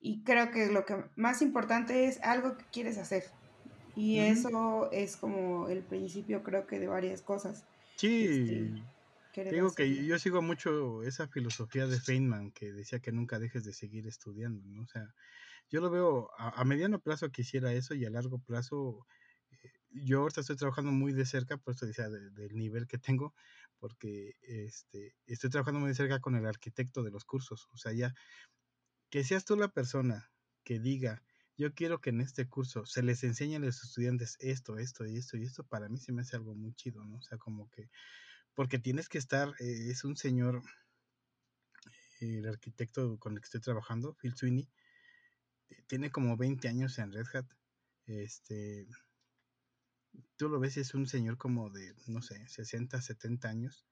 y, 0.00 0.22
creo 0.24 0.50
que 0.50 0.66
lo 0.66 0.84
que 0.84 1.04
más 1.16 1.42
importante 1.42 2.06
es 2.06 2.20
algo 2.22 2.56
que 2.56 2.64
quieres 2.72 2.98
hacer. 2.98 3.24
Y 3.96 4.20
eso 4.20 4.90
es 4.92 5.16
como 5.16 5.68
el 5.68 5.82
principio, 5.82 6.44
creo 6.44 6.66
que, 6.66 6.78
de 6.78 6.86
varias 6.86 7.22
cosas. 7.22 7.64
Sí, 7.96 8.24
este, 8.24 9.50
digo 9.50 9.72
que 9.72 10.06
yo 10.06 10.18
sigo 10.18 10.42
mucho 10.42 11.02
esa 11.02 11.28
filosofía 11.28 11.86
de 11.86 12.00
Feynman 12.00 12.52
que 12.52 12.72
decía 12.72 13.00
que 13.00 13.12
nunca 13.12 13.38
dejes 13.38 13.64
de 13.64 13.72
seguir 13.72 14.06
estudiando, 14.06 14.62
¿no? 14.66 14.82
O 14.82 14.86
sea, 14.86 15.14
yo 15.70 15.80
lo 15.80 15.90
veo 15.90 16.30
a, 16.38 16.64
mediano 16.64 17.00
plazo 17.00 17.30
quisiera 17.30 17.72
eso 17.72 17.94
y 17.94 18.04
a 18.04 18.10
largo 18.10 18.38
plazo 18.38 19.06
yo 19.90 20.20
ahorita 20.20 20.40
estoy 20.40 20.56
trabajando 20.56 20.92
muy 20.92 21.12
de 21.12 21.26
cerca, 21.26 21.56
por 21.56 21.74
eso 21.74 21.86
decía 21.86 22.08
del 22.08 22.54
nivel 22.56 22.86
que 22.86 22.98
tengo, 22.98 23.34
porque 23.78 24.34
este, 24.42 25.14
estoy 25.26 25.50
trabajando 25.50 25.80
muy 25.80 25.88
de 25.88 25.94
cerca 25.94 26.20
con 26.20 26.34
el 26.34 26.46
arquitecto 26.46 27.02
de 27.02 27.10
los 27.10 27.24
cursos, 27.24 27.68
o 27.72 27.76
sea, 27.76 27.92
ya 27.92 28.14
que 29.10 29.24
seas 29.24 29.44
tú 29.44 29.56
la 29.56 29.68
persona 29.68 30.30
que 30.64 30.78
diga, 30.78 31.22
yo 31.56 31.74
quiero 31.74 32.00
que 32.00 32.10
en 32.10 32.20
este 32.20 32.46
curso 32.46 32.86
se 32.86 33.02
les 33.02 33.24
enseñe 33.24 33.56
a 33.56 33.58
los 33.58 33.82
estudiantes 33.82 34.36
esto, 34.40 34.78
esto 34.78 35.06
y 35.06 35.16
esto 35.16 35.36
y 35.36 35.44
esto, 35.44 35.64
para 35.64 35.88
mí 35.88 35.98
se 35.98 36.12
me 36.12 36.22
hace 36.22 36.36
algo 36.36 36.54
muy 36.54 36.74
chido, 36.74 37.04
¿no? 37.04 37.16
O 37.16 37.22
sea, 37.22 37.38
como 37.38 37.68
que, 37.70 37.90
porque 38.54 38.78
tienes 38.78 39.08
que 39.08 39.18
estar, 39.18 39.48
eh, 39.58 39.90
es 39.90 40.04
un 40.04 40.16
señor, 40.16 40.62
el 42.20 42.46
arquitecto 42.46 43.18
con 43.18 43.32
el 43.34 43.40
que 43.40 43.46
estoy 43.46 43.60
trabajando, 43.60 44.14
Phil 44.14 44.34
Sweeney, 44.36 44.68
eh, 45.70 45.82
tiene 45.86 46.10
como 46.10 46.36
20 46.36 46.68
años 46.68 46.98
en 46.98 47.12
Red 47.12 47.26
Hat, 47.32 47.46
este, 48.06 48.86
tú 50.36 50.48
lo 50.48 50.60
ves, 50.60 50.76
es 50.76 50.94
un 50.94 51.06
señor 51.06 51.36
como 51.36 51.70
de, 51.70 51.94
no 52.06 52.22
sé, 52.22 52.46
60, 52.48 53.00
70 53.00 53.48
años, 53.48 53.86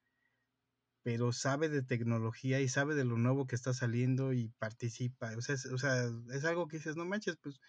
pero 1.03 1.33
sabe 1.33 1.69
de 1.69 1.83
tecnología 1.83 2.61
y 2.61 2.69
sabe 2.69 2.95
de 2.95 3.05
lo 3.05 3.17
nuevo 3.17 3.47
que 3.47 3.55
está 3.55 3.73
saliendo 3.73 4.33
y 4.33 4.49
participa. 4.59 5.37
O 5.37 5.41
sea, 5.41 5.55
es, 5.55 5.67
o 5.67 5.79
sea, 5.79 6.11
es 6.33 6.45
algo 6.45 6.67
que 6.67 6.79
dices, 6.79 6.97
no 6.97 7.05
manches, 7.05 7.37
pues 7.37 7.61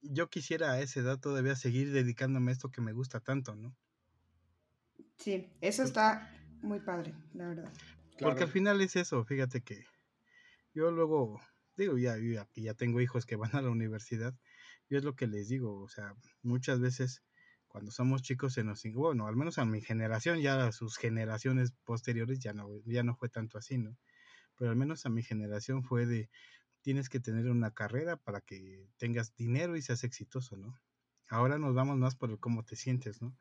yo 0.00 0.28
quisiera 0.28 0.72
a 0.72 0.80
esa 0.80 1.00
edad 1.00 1.18
todavía 1.18 1.56
seguir 1.56 1.92
dedicándome 1.92 2.50
a 2.50 2.54
esto 2.54 2.70
que 2.70 2.80
me 2.80 2.92
gusta 2.92 3.20
tanto, 3.20 3.54
¿no? 3.54 3.76
Sí, 5.16 5.50
eso 5.60 5.82
está 5.82 6.30
muy 6.62 6.80
padre, 6.80 7.14
la 7.34 7.48
verdad. 7.48 7.72
Porque 8.20 8.44
al 8.44 8.50
final 8.50 8.80
es 8.80 8.96
eso, 8.96 9.24
fíjate 9.24 9.60
que 9.62 9.84
yo 10.74 10.90
luego, 10.90 11.40
digo, 11.76 11.98
ya, 11.98 12.16
ya, 12.18 12.48
ya 12.54 12.74
tengo 12.74 13.00
hijos 13.00 13.26
que 13.26 13.36
van 13.36 13.54
a 13.54 13.62
la 13.62 13.70
universidad, 13.70 14.34
yo 14.88 14.98
es 14.98 15.04
lo 15.04 15.14
que 15.14 15.26
les 15.26 15.48
digo, 15.48 15.80
o 15.80 15.88
sea, 15.88 16.14
muchas 16.42 16.80
veces 16.80 17.22
cuando 17.68 17.90
somos 17.90 18.22
chicos 18.22 18.54
se 18.54 18.64
nos, 18.64 18.82
bueno, 18.94 19.26
al 19.26 19.36
menos 19.36 19.58
a 19.58 19.64
mi 19.64 19.82
generación, 19.82 20.40
ya 20.40 20.66
a 20.66 20.72
sus 20.72 20.96
generaciones 20.96 21.72
posteriores 21.84 22.38
ya 22.38 22.54
no, 22.54 22.68
ya 22.86 23.02
no 23.02 23.14
fue 23.14 23.28
tanto 23.28 23.58
así, 23.58 23.76
¿no? 23.76 23.96
Pero 24.56 24.70
al 24.70 24.76
menos 24.76 25.04
a 25.04 25.10
mi 25.10 25.22
generación 25.22 25.82
fue 25.82 26.06
de, 26.06 26.30
tienes 26.80 27.08
que 27.08 27.20
tener 27.20 27.50
una 27.50 27.72
carrera 27.72 28.16
para 28.16 28.40
que 28.40 28.88
tengas 28.96 29.34
dinero 29.34 29.76
y 29.76 29.82
seas 29.82 30.04
exitoso, 30.04 30.56
¿no? 30.56 30.80
Ahora 31.28 31.58
nos 31.58 31.74
vamos 31.74 31.98
más 31.98 32.14
por 32.14 32.30
el 32.30 32.38
cómo 32.38 32.64
te 32.64 32.76
sientes, 32.76 33.20
¿no? 33.20 33.36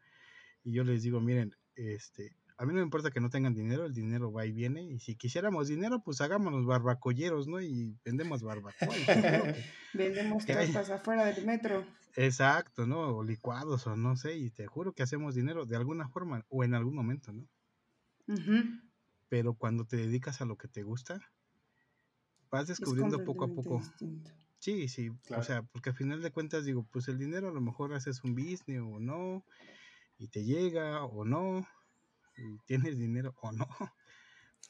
Y 0.63 0.73
yo 0.73 0.83
les 0.83 1.03
digo, 1.03 1.21
miren, 1.21 1.55
este, 1.75 2.35
a 2.57 2.65
mí 2.65 2.71
no 2.71 2.79
me 2.79 2.83
importa 2.83 3.11
que 3.11 3.19
no 3.19 3.29
tengan 3.29 3.53
dinero, 3.53 3.85
el 3.85 3.93
dinero 3.93 4.31
va 4.31 4.45
y 4.45 4.51
viene, 4.53 4.83
y 4.83 4.99
si 4.99 5.15
quisiéramos 5.15 5.67
dinero, 5.67 6.01
pues 6.03 6.21
hagámonos 6.21 6.65
barbacolleros, 6.65 7.47
¿no? 7.47 7.61
Y 7.61 7.97
vendemos 8.05 8.43
barbacoa. 8.43 8.73
vendemos 9.93 10.45
tortas 10.45 10.89
afuera 10.89 11.25
del 11.25 11.45
metro. 11.45 11.85
Exacto, 12.15 12.87
¿no? 12.87 13.17
O 13.17 13.23
licuados, 13.23 13.87
o 13.87 13.97
no 13.97 14.15
sé, 14.15 14.37
y 14.37 14.51
te 14.51 14.67
juro 14.67 14.93
que 14.93 15.03
hacemos 15.03 15.35
dinero 15.35 15.65
de 15.65 15.75
alguna 15.75 16.07
forma, 16.07 16.45
o 16.47 16.63
en 16.63 16.75
algún 16.75 16.95
momento, 16.95 17.33
¿no? 17.33 17.45
Pero 19.27 19.53
cuando 19.55 19.85
te 19.85 19.97
dedicas 19.97 20.39
a 20.39 20.45
lo 20.45 20.57
que 20.57 20.69
te 20.69 20.83
gusta, 20.83 21.19
vas 22.49 22.67
descubriendo 22.67 23.23
poco 23.25 23.45
a 23.45 23.47
poco. 23.49 23.81
Sí, 24.59 24.87
sí, 24.87 25.11
o 25.35 25.43
sea, 25.43 25.61
porque 25.63 25.89
al 25.89 25.95
final 25.95 26.21
de 26.21 26.31
cuentas 26.31 26.63
digo, 26.63 26.87
pues 26.89 27.09
el 27.09 27.17
dinero 27.17 27.49
a 27.49 27.53
lo 27.53 27.61
mejor 27.61 27.93
haces 27.93 28.23
un 28.23 28.33
business 28.33 28.81
o 28.81 28.99
no, 28.99 29.45
y 30.17 30.29
te 30.29 30.45
llega 30.45 31.03
o 31.03 31.25
no, 31.25 31.67
tienes 32.65 32.97
dinero 32.97 33.35
o 33.41 33.51
no. 33.51 33.67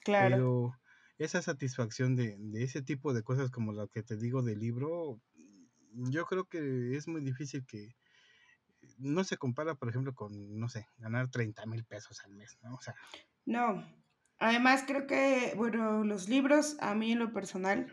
Claro. 0.03 0.35
Pero 0.35 0.79
esa 1.17 1.41
satisfacción 1.41 2.15
de, 2.15 2.35
de, 2.37 2.63
ese 2.63 2.81
tipo 2.81 3.13
de 3.13 3.23
cosas 3.23 3.49
como 3.49 3.73
la 3.73 3.87
que 3.87 4.03
te 4.03 4.17
digo 4.17 4.43
del 4.43 4.59
libro, 4.59 5.19
yo 5.93 6.25
creo 6.25 6.45
que 6.45 6.95
es 6.95 7.07
muy 7.07 7.21
difícil 7.21 7.65
que 7.65 7.95
no 8.97 9.23
se 9.23 9.37
compara, 9.37 9.75
por 9.75 9.89
ejemplo, 9.89 10.13
con, 10.13 10.59
no 10.59 10.69
sé, 10.69 10.87
ganar 10.97 11.29
30 11.29 11.65
mil 11.65 11.83
pesos 11.85 12.21
al 12.23 12.33
mes, 12.33 12.57
¿no? 12.61 12.75
O 12.75 12.81
sea. 12.81 12.95
No. 13.45 13.83
Además, 14.37 14.83
creo 14.85 15.07
que, 15.07 15.53
bueno, 15.55 16.03
los 16.03 16.27
libros, 16.27 16.77
a 16.79 16.93
mí 16.93 17.13
en 17.13 17.19
lo 17.19 17.31
personal, 17.31 17.87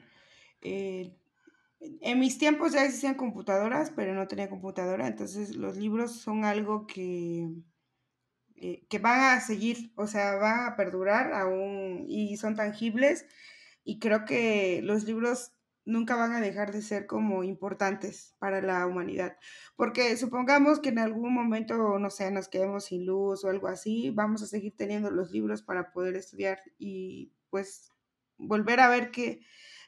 eh, 0.61 1.17
en 1.81 2.19
mis 2.19 2.39
tiempos 2.39 2.73
ya 2.73 2.85
existían 2.85 3.15
computadoras, 3.15 3.91
pero 3.91 4.15
no 4.15 4.27
tenía 4.27 4.49
computadora, 4.51 5.07
entonces 5.07 5.57
los 5.57 5.77
libros 5.77 6.13
son 6.21 6.45
algo 6.45 6.87
que, 6.87 7.49
eh, 8.65 8.87
que 8.89 9.01
van 9.01 9.19
a 9.37 9.41
seguir, 9.41 9.93
o 9.97 10.07
sea, 10.07 10.37
van 10.37 10.67
a 10.73 10.77
perdurar 10.77 11.33
aún 11.33 12.05
y 12.07 12.37
son 12.37 12.55
tangibles 12.55 13.27
y 13.83 13.99
creo 13.99 14.25
que 14.25 14.81
los 14.85 15.03
libros 15.03 15.51
nunca 15.85 16.15
van 16.15 16.31
a 16.31 16.41
dejar 16.41 16.71
de 16.71 16.81
ser 16.81 17.09
como 17.09 17.43
importantes 17.43 18.37
para 18.39 18.63
la 18.63 18.87
humanidad. 18.87 19.37
Porque 19.75 20.17
supongamos 20.17 20.79
que 20.79 20.91
en 20.91 21.01
algún 21.01 21.35
momento, 21.35 21.99
no 21.99 22.09
sé, 22.09 22.31
nos 22.31 22.47
quedemos 22.47 22.85
sin 22.85 23.05
luz 23.05 23.45
o 23.45 23.49
algo 23.49 23.67
así, 23.67 24.11
vamos 24.11 24.45
a 24.45 24.47
seguir 24.47 24.77
teniendo 24.77 25.11
los 25.11 25.33
libros 25.33 25.63
para 25.63 25.91
poder 25.91 26.15
estudiar 26.15 26.63
y 26.79 27.33
pues 27.51 27.91
volver 28.39 28.79
a 28.79 28.89
ver 28.89 29.11
qué, 29.11 29.41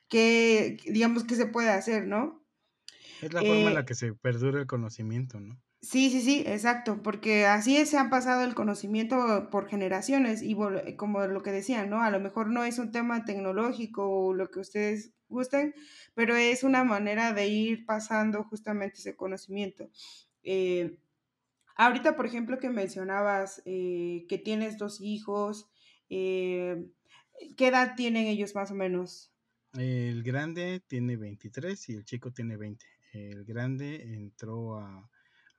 que, 0.09 0.79
digamos, 0.85 1.23
que 1.23 1.37
se 1.37 1.47
puede 1.47 1.69
hacer, 1.69 2.09
¿no? 2.09 2.45
Es 3.23 3.33
la 3.33 3.41
forma 3.41 3.69
en 3.69 3.75
la 3.75 3.81
eh, 3.83 3.85
que 3.85 3.95
se 3.95 4.13
perdura 4.15 4.59
el 4.59 4.67
conocimiento, 4.67 5.39
¿no? 5.39 5.63
Sí, 5.85 6.09
sí, 6.09 6.23
sí, 6.23 6.43
exacto, 6.47 7.03
porque 7.03 7.45
así 7.45 7.85
se 7.85 7.99
han 7.99 8.09
pasado 8.09 8.43
el 8.43 8.55
conocimiento 8.55 9.51
por 9.51 9.69
generaciones 9.69 10.41
y 10.43 10.57
como 10.97 11.27
lo 11.27 11.43
que 11.43 11.53
decían, 11.53 11.91
¿no? 11.91 12.01
A 12.03 12.11
lo 12.11 12.21
mejor 12.21 12.49
no 12.49 12.65
es 12.65 12.79
un 12.79 12.91
tema 12.91 13.27
tecnológico 13.27 14.09
o 14.09 14.33
lo 14.33 14.51
que 14.51 14.61
ustedes 14.61 15.13
gusten, 15.29 15.75
pero 16.15 16.37
es 16.37 16.65
una 16.65 16.85
manera 16.85 17.35
de 17.35 17.49
ir 17.49 17.85
pasando 17.85 18.45
justamente 18.45 18.97
ese 19.01 19.15
conocimiento. 19.15 19.91
Eh, 20.43 20.97
ahorita, 21.77 22.17
por 22.17 22.25
ejemplo, 22.25 22.59
que 22.59 22.71
mencionabas 22.71 23.61
eh, 23.67 24.25
que 24.27 24.39
tienes 24.39 24.79
dos 24.79 25.03
hijos, 25.03 25.69
¿qué 26.09 26.89
edad 27.59 27.95
tienen 27.95 28.27
ellos 28.27 28.55
más 28.55 28.71
o 28.71 28.75
menos? 28.75 29.35
El 29.75 30.23
grande 30.23 30.81
tiene 30.87 31.19
23 31.19 31.91
y 31.91 31.93
el 31.93 32.05
chico 32.07 32.33
tiene 32.33 32.57
20. 32.57 32.87
El 33.13 33.45
grande 33.45 34.15
entró 34.15 34.79
a, 34.79 35.11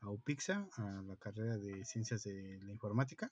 a 0.06 0.12
UPIXA, 0.12 0.68
a 0.78 1.02
la 1.02 1.16
carrera 1.18 1.58
de 1.58 1.84
Ciencias 1.86 2.24
de 2.24 2.60
la 2.64 2.72
Informática, 2.72 3.32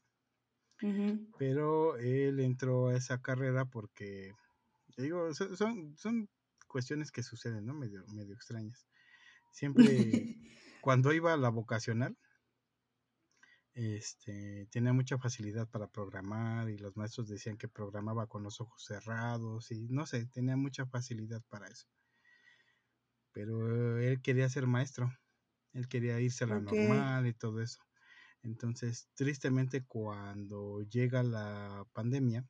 pero 1.38 1.98
él 1.98 2.40
entró 2.40 2.88
a 2.88 2.98
esa 2.98 3.22
carrera 3.22 3.66
porque, 3.66 4.34
digo, 4.98 5.34
son, 5.34 5.96
son 5.98 6.30
cuestiones 6.68 7.12
que 7.12 7.24
suceden, 7.24 7.66
¿no? 7.66 7.74
Medio, 7.74 8.04
medio 8.08 8.34
extrañas. 8.34 8.86
Siempre, 9.52 9.76
cuando 10.82 11.14
iba 11.14 11.34
a 11.34 11.38
la 11.38 11.50
vocacional, 11.50 12.18
este, 13.76 14.68
tenía 14.72 14.94
mucha 14.94 15.18
facilidad 15.18 15.68
para 15.68 15.88
programar 15.88 16.70
y 16.70 16.78
los 16.78 16.96
maestros 16.96 17.28
decían 17.28 17.58
que 17.58 17.68
programaba 17.68 18.28
con 18.28 18.44
los 18.44 18.62
ojos 18.62 18.84
cerrados 18.84 19.72
y 19.72 19.88
no 19.90 20.06
sé, 20.06 20.28
tenía 20.28 20.58
mucha 20.58 20.86
facilidad 20.86 21.42
para 21.50 21.68
eso. 21.68 21.88
Pero 23.32 23.98
él 24.00 24.22
quería 24.22 24.48
ser 24.50 24.68
maestro, 24.68 25.12
él 25.74 25.88
quería 25.88 26.20
irse 26.20 26.44
a 26.44 26.48
la 26.48 26.60
normal 26.60 27.28
y 27.28 27.34
todo 27.34 27.62
eso. 27.62 27.80
Entonces, 28.44 29.10
tristemente, 29.16 29.86
cuando 29.86 30.82
llega 30.84 31.24
la 31.24 31.86
pandemia, 31.94 32.46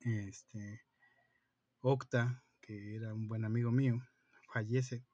este, 0.00 0.82
Octa, 1.80 2.42
que 2.60 2.96
era 2.96 3.12
un 3.14 3.28
buen 3.28 3.44
amigo 3.44 3.70
mío, 3.70 4.00
fallece 4.52 5.04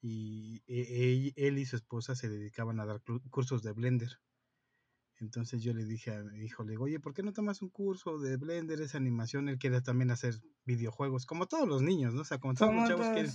y 0.00 0.62
e, 0.66 1.32
él 1.36 1.58
y 1.58 1.64
su 1.64 1.76
esposa 1.76 2.16
se 2.16 2.28
dedicaban 2.28 2.80
a 2.80 2.86
dar 2.86 3.00
cursos 3.30 3.62
de 3.62 3.72
Blender. 3.72 4.18
Entonces 5.22 5.62
yo 5.62 5.72
le 5.72 5.84
dije 5.84 6.12
a 6.12 6.24
mi 6.24 6.44
hijo, 6.44 6.64
le 6.64 6.72
digo, 6.72 6.84
oye, 6.84 6.98
¿por 6.98 7.14
qué 7.14 7.22
no 7.22 7.32
tomas 7.32 7.62
un 7.62 7.68
curso 7.68 8.18
de 8.18 8.36
Blender, 8.36 8.80
esa 8.80 8.98
animación? 8.98 9.48
Él 9.48 9.56
quiere 9.56 9.80
también 9.80 10.10
hacer 10.10 10.34
videojuegos, 10.64 11.26
como 11.26 11.46
todos 11.46 11.68
los 11.68 11.80
niños, 11.80 12.12
¿no? 12.12 12.22
O 12.22 12.24
sea, 12.24 12.38
como 12.38 12.54
todos 12.54 12.74
los 12.74 12.88
chavos 12.88 13.06
quieren, 13.06 13.30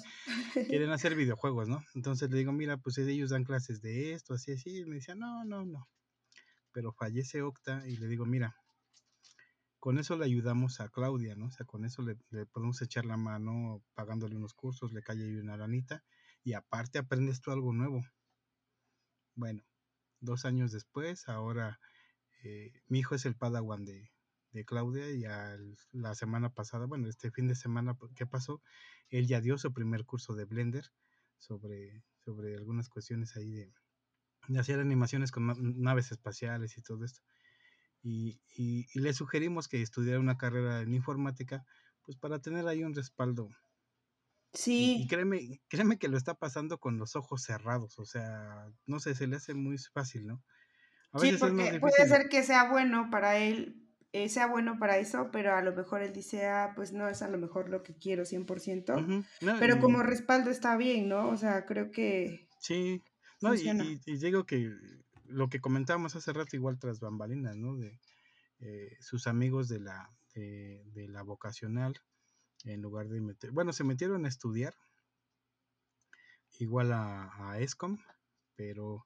quieren, 0.68 0.90
hacer 0.92 1.16
videojuegos, 1.16 1.70
¿no? 1.70 1.82
Entonces 1.96 2.30
le 2.30 2.40
digo, 2.40 2.52
mira, 2.52 2.76
pues 2.76 2.98
ellos 2.98 3.30
dan 3.30 3.46
clases 3.46 3.82
de 3.82 4.12
esto, 4.12 4.34
así, 4.34 4.52
así. 4.52 4.80
Y 4.80 4.86
me 4.86 4.96
decía, 4.96 5.16
no, 5.16 5.46
no, 5.46 5.64
no. 5.64 5.88
Pero 6.74 6.92
fallece 6.92 7.42
Octa 7.42 7.88
y 7.88 7.96
le 7.96 8.08
digo, 8.08 8.26
mira, 8.26 8.58
con 9.80 9.98
eso 9.98 10.18
le 10.18 10.26
ayudamos 10.26 10.82
a 10.82 10.90
Claudia, 10.90 11.36
¿no? 11.36 11.46
O 11.46 11.52
sea, 11.52 11.66
con 11.66 11.86
eso 11.86 12.02
le, 12.02 12.18
le 12.32 12.46
podemos 12.48 12.82
echar 12.82 13.06
la 13.06 13.16
mano 13.16 13.82
pagándole 13.94 14.36
unos 14.36 14.54
cursos, 14.54 14.92
le 14.92 15.02
cae 15.02 15.24
ahí 15.24 15.38
una 15.38 15.56
lanita 15.56 16.04
y 16.44 16.52
aparte 16.52 17.00
aprendes 17.00 17.40
tú 17.40 17.52
algo 17.52 17.72
nuevo. 17.72 18.04
Bueno, 19.36 19.64
dos 20.20 20.46
años 20.46 20.72
después, 20.72 21.28
ahora 21.28 21.80
eh, 22.44 22.72
mi 22.88 23.00
hijo 23.00 23.16
es 23.16 23.26
el 23.26 23.36
padawan 23.36 23.86
de, 23.86 24.12
de 24.52 24.66
Claudia 24.66 25.10
y 25.12 25.24
la 25.92 26.16
semana 26.16 26.50
pasada, 26.50 26.86
bueno, 26.86 27.08
este 27.08 27.32
fin 27.32 27.48
de 27.48 27.56
semana, 27.56 27.98
¿qué 28.16 28.26
pasó? 28.26 28.62
Él 29.10 29.28
ya 29.28 29.42
dio 29.42 29.58
su 29.58 29.74
primer 29.74 30.06
curso 30.06 30.36
de 30.36 30.46
Blender 30.46 30.86
sobre, 31.38 32.04
sobre 32.26 32.56
algunas 32.56 32.90
cuestiones 32.90 33.36
ahí 33.36 33.52
de, 33.52 33.74
de 34.48 34.60
hacer 34.60 34.80
animaciones 34.80 35.32
con 35.32 35.82
naves 35.82 36.12
espaciales 36.12 36.78
y 36.78 36.82
todo 36.82 37.06
esto. 37.06 37.22
Y, 38.02 38.40
y, 38.56 38.88
y, 38.94 39.00
le 39.00 39.14
sugerimos 39.14 39.68
que 39.68 39.82
estudiara 39.82 40.20
una 40.20 40.38
carrera 40.38 40.82
en 40.82 40.94
informática, 40.94 41.66
pues 42.04 42.18
para 42.18 42.40
tener 42.40 42.68
ahí 42.68 42.84
un 42.84 42.94
respaldo 42.94 43.50
Sí. 44.54 45.04
Y, 45.04 45.08
créeme, 45.08 45.62
créeme 45.68 45.98
que 45.98 46.08
lo 46.08 46.18
está 46.18 46.34
pasando 46.34 46.80
con 46.80 46.98
los 46.98 47.16
ojos 47.16 47.44
cerrados, 47.44 48.00
o 48.00 48.06
sea, 48.06 48.68
no 48.86 49.00
sé, 49.00 49.16
se 49.16 49.28
le 49.28 49.36
hace 49.36 49.54
muy 49.54 49.78
fácil, 49.78 50.28
¿no? 50.28 50.44
A 51.12 51.20
sí, 51.20 51.36
porque 51.40 51.80
puede 51.80 52.08
ser 52.08 52.30
que 52.30 52.44
sea 52.44 52.70
bueno 52.70 53.10
para 53.12 53.38
él, 53.38 53.88
eh, 54.14 54.30
sea 54.30 54.48
bueno 54.48 54.78
para 54.80 54.98
eso, 54.98 55.30
pero 55.32 55.56
a 55.56 55.62
lo 55.62 55.74
mejor 55.74 56.02
él 56.02 56.14
dice, 56.14 56.48
ah, 56.48 56.74
pues 56.76 56.92
no 56.92 57.08
es 57.08 57.22
a 57.22 57.30
lo 57.30 57.38
mejor 57.38 57.70
lo 57.70 57.84
que 57.84 57.96
quiero 57.98 58.24
100%, 58.24 59.26
pero 59.60 59.80
como 59.80 60.04
respaldo 60.04 60.50
está 60.50 60.76
bien, 60.78 61.10
¿no? 61.10 61.30
O 61.30 61.38
sea, 61.38 61.66
creo 61.66 61.92
que... 61.92 62.48
Sí, 62.60 63.04
no, 63.42 63.54
y, 63.54 64.02
y, 64.06 64.18
digo 64.18 64.46
que 64.46 64.72
lo 65.26 65.50
que 65.50 65.62
comentábamos 65.62 66.16
hace 66.16 66.34
rato 66.34 66.56
igual 66.56 66.80
tras 66.80 67.00
bambalinas, 67.00 67.56
¿no? 67.56 67.76
De 67.76 68.00
eh, 68.60 68.98
sus 69.00 69.28
amigos 69.28 69.68
de 69.68 69.80
la, 69.80 70.10
de, 70.34 70.84
de 70.94 71.08
la 71.08 71.22
vocacional, 71.22 71.96
en 72.64 72.82
lugar 72.82 73.08
de 73.08 73.22
meter, 73.22 73.52
bueno, 73.52 73.74
se 73.74 73.84
metieron 73.84 74.26
a 74.26 74.30
estudiar 74.30 74.76
igual 76.60 76.92
a, 76.92 77.52
a 77.52 77.60
ESCOM, 77.60 77.98
pero 78.56 79.06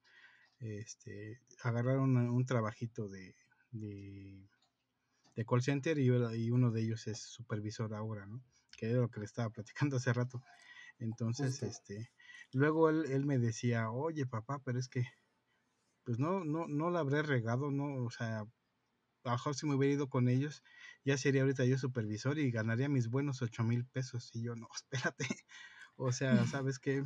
este, 0.59 1.41
agarraron 1.63 2.15
un 2.15 2.45
trabajito 2.45 3.09
de, 3.09 3.35
de, 3.71 4.49
de 5.35 5.45
call 5.45 5.61
center 5.61 5.97
y, 5.99 6.07
y 6.07 6.51
uno 6.51 6.71
de 6.71 6.81
ellos 6.81 7.07
es 7.07 7.19
supervisor 7.19 7.93
ahora, 7.93 8.25
¿no? 8.25 8.43
Que 8.77 8.89
era 8.89 9.01
lo 9.01 9.09
que 9.09 9.19
le 9.19 9.25
estaba 9.25 9.49
platicando 9.49 9.97
hace 9.97 10.13
rato. 10.13 10.41
Entonces, 10.99 11.63
este, 11.63 12.11
luego 12.53 12.89
él, 12.89 13.05
él 13.11 13.25
me 13.25 13.39
decía, 13.39 13.91
oye 13.91 14.25
papá, 14.25 14.59
pero 14.59 14.79
es 14.79 14.87
que, 14.87 15.05
pues 16.03 16.19
no, 16.19 16.43
no, 16.43 16.67
no 16.67 16.89
la 16.89 16.99
habré 16.99 17.23
regado, 17.23 17.71
¿no? 17.71 18.05
O 18.05 18.11
sea, 18.11 18.45
a 19.23 19.31
mejor 19.31 19.55
si 19.55 19.65
me 19.65 19.75
hubiera 19.75 19.93
ido 19.93 20.09
con 20.09 20.29
ellos, 20.29 20.63
ya 21.05 21.17
sería 21.17 21.41
ahorita 21.41 21.65
yo 21.65 21.77
supervisor 21.77 22.39
y 22.39 22.51
ganaría 22.51 22.89
mis 22.89 23.09
buenos 23.09 23.41
ocho 23.41 23.63
mil 23.63 23.85
pesos. 23.85 24.31
Y 24.33 24.43
yo, 24.43 24.55
no, 24.55 24.67
espérate. 24.75 25.27
O 25.97 26.11
sea, 26.11 26.45
sabes 26.47 26.79
que 26.79 27.03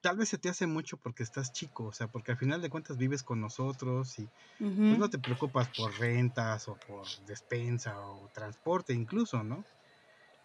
tal 0.00 0.16
vez 0.16 0.28
se 0.28 0.38
te 0.38 0.48
hace 0.48 0.66
mucho 0.66 0.96
porque 0.96 1.22
estás 1.22 1.52
chico, 1.52 1.84
o 1.84 1.92
sea, 1.92 2.08
porque 2.08 2.32
al 2.32 2.38
final 2.38 2.62
de 2.62 2.70
cuentas 2.70 2.96
vives 2.96 3.22
con 3.22 3.40
nosotros 3.40 4.18
y 4.18 4.28
pues, 4.58 4.98
no 4.98 5.10
te 5.10 5.18
preocupas 5.18 5.68
por 5.76 5.92
rentas 5.98 6.68
o 6.68 6.76
por 6.86 7.06
despensa 7.26 7.98
o 8.00 8.28
transporte 8.32 8.94
incluso, 8.94 9.42
¿no? 9.42 9.64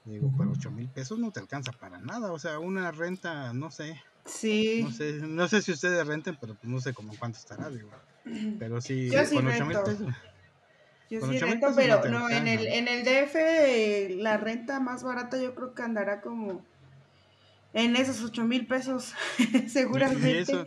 Digo, 0.06 0.30
por 0.36 0.48
ocho 0.48 0.70
mil 0.70 0.90
pesos 0.90 1.18
no 1.18 1.32
te 1.32 1.40
alcanza 1.40 1.72
para 1.72 2.00
nada, 2.00 2.34
o 2.34 2.40
sea, 2.40 2.60
una 2.60 2.92
renta, 2.92 3.54
no 3.54 3.72
sé. 3.72 4.02
Sí. 4.26 4.82
No 4.84 4.92
sé, 4.92 5.14
no 5.14 5.48
sé 5.48 5.62
si 5.62 5.72
ustedes 5.72 6.06
renten, 6.06 6.38
pero 6.40 6.56
pues 6.56 6.66
no 6.66 6.82
sé 6.82 6.94
cómo 6.94 7.14
cuánto 7.18 7.40
estará, 7.40 7.70
digo. 7.70 7.90
Pero 8.60 8.82
sí, 8.82 9.10
con 9.34 9.48
ocho 9.48 9.66
mil 9.66 9.78
pesos. 9.80 10.08
Yo 11.10 11.22
sí 11.28 11.38
rento, 11.38 11.68
pero 11.76 12.04
no, 12.10 12.30
en 12.30 12.48
el, 12.48 12.66
en 12.66 12.88
el 12.88 13.04
DF 13.04 14.16
la 14.22 14.38
renta 14.38 14.80
más 14.80 15.04
barata 15.04 15.40
yo 15.40 15.54
creo 15.54 15.76
que 15.76 15.84
andará 15.84 16.22
como 16.22 16.66
en 17.74 17.96
esos 17.96 18.24
ocho 18.24 18.46
mil 18.46 18.66
pesos, 18.66 19.14
seguramente. 19.68 20.32
Y, 20.32 20.38
eso, 20.38 20.66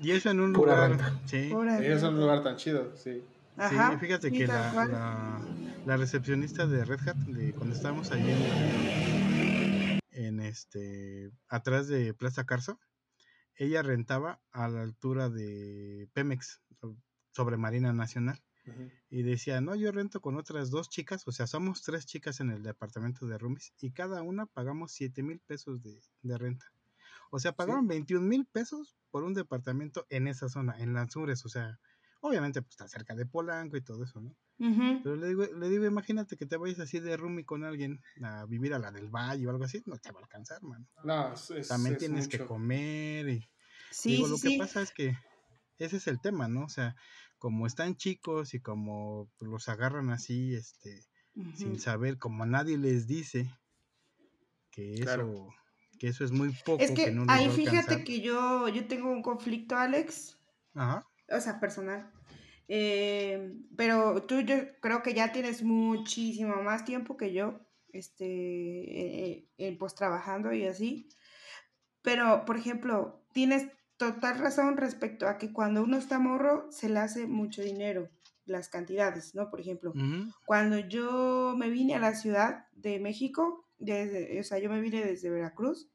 y 0.00 0.10
eso 0.12 0.30
en 0.30 0.40
un 0.40 0.52
lugar. 0.52 0.98
Sí. 1.26 1.50
Y 1.50 1.84
eso 1.84 2.08
en 2.08 2.14
un 2.14 2.20
lugar 2.20 2.42
tan 2.42 2.56
chido, 2.56 2.96
sí. 2.96 3.22
Ajá, 3.58 3.92
sí, 3.92 3.98
fíjate 3.98 4.32
que 4.32 4.46
la, 4.46 4.72
la, 4.72 5.40
la, 5.84 5.96
recepcionista 5.98 6.66
de 6.66 6.86
Red 6.86 7.06
Hat, 7.06 7.16
de 7.16 7.52
cuando 7.52 7.74
estábamos 7.74 8.10
allí 8.12 8.30
en, 8.30 10.00
en, 10.10 10.40
este, 10.40 11.30
atrás 11.48 11.86
de 11.86 12.14
Plaza 12.14 12.44
Carso, 12.44 12.80
ella 13.56 13.82
rentaba 13.82 14.40
a 14.52 14.68
la 14.68 14.82
altura 14.82 15.28
de 15.28 16.08
Pemex, 16.14 16.62
sobre 17.32 17.56
Marina 17.56 17.92
Nacional. 17.92 18.40
Y 19.10 19.22
decía, 19.22 19.60
no, 19.60 19.74
yo 19.74 19.90
rento 19.90 20.20
con 20.20 20.36
otras 20.36 20.70
dos 20.70 20.88
chicas, 20.88 21.26
o 21.26 21.32
sea, 21.32 21.48
somos 21.48 21.82
tres 21.82 22.06
chicas 22.06 22.38
en 22.40 22.50
el 22.50 22.62
departamento 22.62 23.26
de 23.26 23.36
roomies 23.36 23.72
y 23.80 23.90
cada 23.90 24.22
una 24.22 24.46
pagamos 24.46 24.92
siete 24.92 25.24
mil 25.24 25.40
pesos 25.40 25.82
de, 25.82 26.38
renta. 26.38 26.72
O 27.30 27.40
sea, 27.40 27.52
pagaban 27.52 27.88
21 27.88 28.24
mil 28.24 28.46
pesos 28.46 28.96
por 29.10 29.24
un 29.24 29.34
departamento 29.34 30.06
en 30.10 30.28
esa 30.28 30.48
zona, 30.48 30.76
en 30.78 30.94
Lanzures, 30.94 31.44
o 31.44 31.48
sea, 31.48 31.80
obviamente 32.20 32.62
pues 32.62 32.72
está 32.72 32.86
cerca 32.86 33.16
de 33.16 33.26
Polanco 33.26 33.76
y 33.76 33.82
todo 33.82 34.04
eso, 34.04 34.20
¿no? 34.20 34.36
Pero 35.02 35.16
le 35.16 35.26
digo, 35.26 35.44
le 35.44 35.68
digo, 35.68 35.86
imagínate 35.86 36.36
que 36.36 36.46
te 36.46 36.56
vayas 36.56 36.78
así 36.78 37.00
de 37.00 37.16
roomie 37.16 37.44
con 37.44 37.64
alguien 37.64 38.00
a 38.22 38.46
vivir 38.46 38.74
a 38.74 38.78
la 38.78 38.92
del 38.92 39.08
valle 39.08 39.44
o 39.44 39.50
algo 39.50 39.64
así, 39.64 39.82
no 39.86 39.98
te 39.98 40.12
va 40.12 40.20
a 40.20 40.22
alcanzar, 40.22 40.62
mano. 40.62 40.86
No, 41.02 41.34
También 41.66 41.96
tienes 41.96 42.28
que 42.28 42.46
comer 42.46 43.28
y... 43.28 43.50
digo, 44.04 44.28
lo 44.28 44.38
que 44.38 44.56
pasa 44.56 44.82
es 44.82 44.92
que 44.92 45.16
ese 45.84 45.96
es 45.96 46.06
el 46.06 46.20
tema, 46.20 46.48
¿no? 46.48 46.64
O 46.64 46.68
sea, 46.68 46.96
como 47.38 47.66
están 47.66 47.96
chicos 47.96 48.54
y 48.54 48.60
como 48.60 49.28
los 49.40 49.68
agarran 49.68 50.10
así, 50.10 50.54
este, 50.54 51.04
sin 51.56 51.80
saber, 51.80 52.18
como 52.18 52.46
nadie 52.46 52.78
les 52.78 53.06
dice 53.06 53.50
que 54.70 54.94
eso, 54.94 55.48
que 55.98 56.08
eso 56.08 56.24
es 56.24 56.32
muy 56.32 56.52
poco. 56.64 56.82
Es 56.82 56.92
que, 56.92 57.16
ahí 57.28 57.50
fíjate 57.50 58.04
que 58.04 58.20
yo, 58.20 58.68
yo 58.68 58.86
tengo 58.86 59.10
un 59.10 59.22
conflicto, 59.22 59.76
Alex. 59.76 60.38
Ajá. 60.74 61.06
O 61.28 61.40
sea, 61.40 61.58
personal. 61.60 62.12
Eh, 62.68 63.54
pero 63.76 64.22
tú 64.22 64.40
yo 64.40 64.56
creo 64.80 65.02
que 65.02 65.14
ya 65.14 65.32
tienes 65.32 65.62
muchísimo 65.62 66.62
más 66.62 66.84
tiempo 66.84 67.16
que 67.16 67.32
yo, 67.32 67.60
este, 67.92 68.24
eh, 68.24 69.48
eh, 69.58 69.76
pues 69.78 69.94
trabajando 69.94 70.52
y 70.52 70.66
así. 70.66 71.08
Pero, 72.02 72.44
por 72.44 72.56
ejemplo, 72.56 73.24
tienes 73.32 73.68
total 74.02 74.38
razón 74.38 74.76
respecto 74.76 75.28
a 75.28 75.38
que 75.38 75.52
cuando 75.52 75.82
uno 75.82 75.96
está 75.96 76.18
morro 76.18 76.66
se 76.70 76.88
le 76.88 76.98
hace 76.98 77.26
mucho 77.26 77.62
dinero, 77.62 78.10
las 78.44 78.68
cantidades, 78.68 79.34
¿no? 79.34 79.50
Por 79.50 79.60
ejemplo, 79.60 79.92
cuando 80.44 80.78
yo 80.78 81.54
me 81.56 81.70
vine 81.70 81.94
a 81.94 82.00
la 82.00 82.14
Ciudad 82.14 82.66
de 82.72 82.98
México, 82.98 83.68
desde, 83.78 84.40
o 84.40 84.42
sea, 84.42 84.58
yo 84.58 84.68
me 84.70 84.80
vine 84.80 85.04
desde 85.04 85.30
Veracruz, 85.30 85.88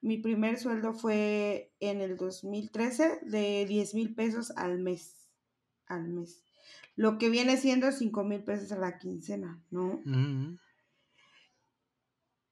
mi 0.00 0.18
primer 0.18 0.58
sueldo 0.58 0.92
fue 0.92 1.72
en 1.80 2.00
el 2.00 2.16
2013 2.16 3.20
de 3.22 3.64
10 3.66 3.94
mil 3.94 4.14
pesos 4.14 4.52
al 4.56 4.78
mes, 4.78 5.30
al 5.86 6.08
mes. 6.08 6.44
Lo 6.94 7.16
que 7.18 7.30
viene 7.30 7.56
siendo 7.56 7.90
5 7.90 8.24
mil 8.24 8.44
pesos 8.44 8.70
a 8.72 8.78
la 8.78 8.98
quincena, 8.98 9.62
¿no? 9.70 10.02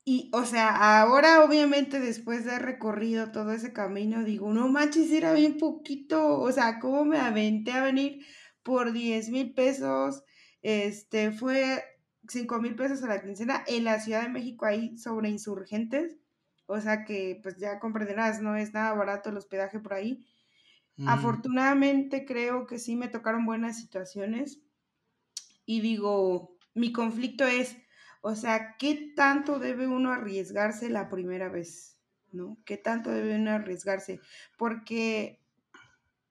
Y, 0.08 0.30
o 0.32 0.44
sea, 0.44 1.00
ahora 1.00 1.42
obviamente 1.42 1.98
después 1.98 2.44
de 2.44 2.52
haber 2.52 2.64
recorrido 2.64 3.32
todo 3.32 3.50
ese 3.50 3.72
camino, 3.72 4.22
digo, 4.22 4.52
no 4.52 4.68
manches, 4.68 5.10
era 5.10 5.32
bien 5.32 5.58
poquito, 5.58 6.38
o 6.38 6.52
sea, 6.52 6.78
¿cómo 6.78 7.04
me 7.04 7.18
aventé 7.18 7.72
a 7.72 7.82
venir 7.82 8.24
por 8.62 8.92
10 8.92 9.30
mil 9.30 9.52
pesos? 9.52 10.22
Este, 10.62 11.32
fue 11.32 11.82
5 12.28 12.60
mil 12.60 12.76
pesos 12.76 13.02
a 13.02 13.08
la 13.08 13.20
quincena 13.20 13.64
en 13.66 13.82
la 13.82 13.98
Ciudad 13.98 14.22
de 14.22 14.28
México 14.28 14.64
ahí 14.64 14.96
sobre 14.96 15.28
insurgentes, 15.28 16.16
o 16.66 16.80
sea 16.80 17.04
que 17.04 17.40
pues 17.42 17.56
ya 17.56 17.80
comprenderás, 17.80 18.40
no 18.40 18.54
es 18.54 18.72
nada 18.72 18.94
barato 18.94 19.30
el 19.30 19.36
hospedaje 19.38 19.80
por 19.80 19.94
ahí. 19.94 20.24
Mm. 20.98 21.08
Afortunadamente 21.08 22.24
creo 22.24 22.68
que 22.68 22.78
sí 22.78 22.94
me 22.94 23.08
tocaron 23.08 23.44
buenas 23.44 23.80
situaciones 23.80 24.62
y 25.64 25.80
digo, 25.80 26.56
mi 26.74 26.92
conflicto 26.92 27.44
es 27.44 27.76
o 28.28 28.34
sea, 28.34 28.74
¿qué 28.76 29.12
tanto 29.14 29.60
debe 29.60 29.86
uno 29.86 30.10
arriesgarse 30.10 30.90
la 30.90 31.08
primera 31.08 31.48
vez? 31.48 31.96
¿No? 32.32 32.58
¿Qué 32.64 32.76
tanto 32.76 33.12
debe 33.12 33.36
uno 33.36 33.52
arriesgarse? 33.52 34.18
Porque 34.58 35.38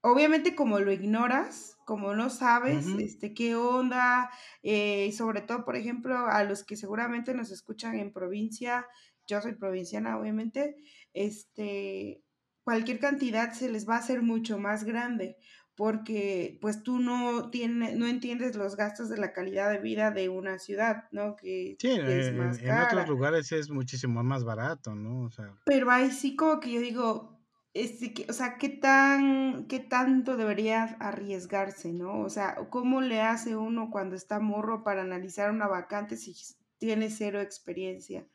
obviamente 0.01 0.55
como 0.55 0.79
lo 0.79 0.91
ignoras, 0.91 1.77
como 1.85 2.13
no 2.13 2.29
sabes 2.29 2.85
este, 2.99 3.33
qué 3.33 3.55
onda, 3.55 4.29
eh, 4.61 5.09
sobre 5.13 5.39
todo, 5.39 5.63
por 5.63 5.77
ejemplo, 5.77 6.17
a 6.27 6.43
los 6.43 6.65
que 6.65 6.75
seguramente 6.75 7.33
nos 7.33 7.49
escuchan 7.49 7.97
en 7.97 8.11
provincia, 8.11 8.85
yo 9.25 9.39
soy 9.39 9.53
provinciana, 9.53 10.19
obviamente, 10.19 10.75
este, 11.13 12.21
cualquier 12.65 12.99
cantidad 12.99 13.53
se 13.53 13.71
les 13.71 13.87
va 13.87 13.95
a 13.95 13.99
hacer 13.99 14.21
mucho 14.21 14.59
más 14.59 14.83
grande 14.83 15.37
porque 15.75 16.57
pues 16.61 16.83
tú 16.83 16.99
no 16.99 17.49
tienes, 17.49 17.97
no 17.97 18.07
entiendes 18.07 18.55
los 18.55 18.75
gastos 18.75 19.09
de 19.09 19.17
la 19.17 19.33
calidad 19.33 19.71
de 19.71 19.79
vida 19.79 20.11
de 20.11 20.29
una 20.29 20.57
ciudad, 20.57 21.05
¿no? 21.11 21.35
Que 21.35 21.75
sí, 21.79 21.89
es 21.89 22.33
más 22.33 22.59
en, 22.59 22.69
en 22.69 22.81
otros 22.81 23.09
lugares 23.09 23.51
es 23.51 23.69
muchísimo 23.69 24.23
más 24.23 24.43
barato, 24.43 24.95
¿no? 24.95 25.25
O 25.25 25.31
sea. 25.31 25.53
Pero 25.65 25.91
ahí 25.91 26.11
sí 26.11 26.35
como 26.35 26.59
que 26.59 26.71
yo 26.71 26.79
digo, 26.79 27.35
este, 27.75 28.13
que, 28.13 28.25
o 28.29 28.33
sea, 28.33 28.57
¿qué 28.57 28.69
tan, 28.69 29.67
qué 29.67 29.81
tanto 29.81 30.37
debería 30.37 30.83
arriesgarse, 31.01 31.91
¿no? 31.91 32.21
O 32.21 32.29
sea, 32.29 32.55
¿cómo 32.69 33.01
le 33.01 33.21
hace 33.21 33.57
uno 33.57 33.89
cuando 33.91 34.15
está 34.15 34.39
morro 34.39 34.81
para 34.83 35.01
analizar 35.01 35.51
una 35.51 35.67
vacante 35.67 36.15
si 36.15 36.33
tiene 36.77 37.09
cero 37.09 37.41
experiencia? 37.41 38.25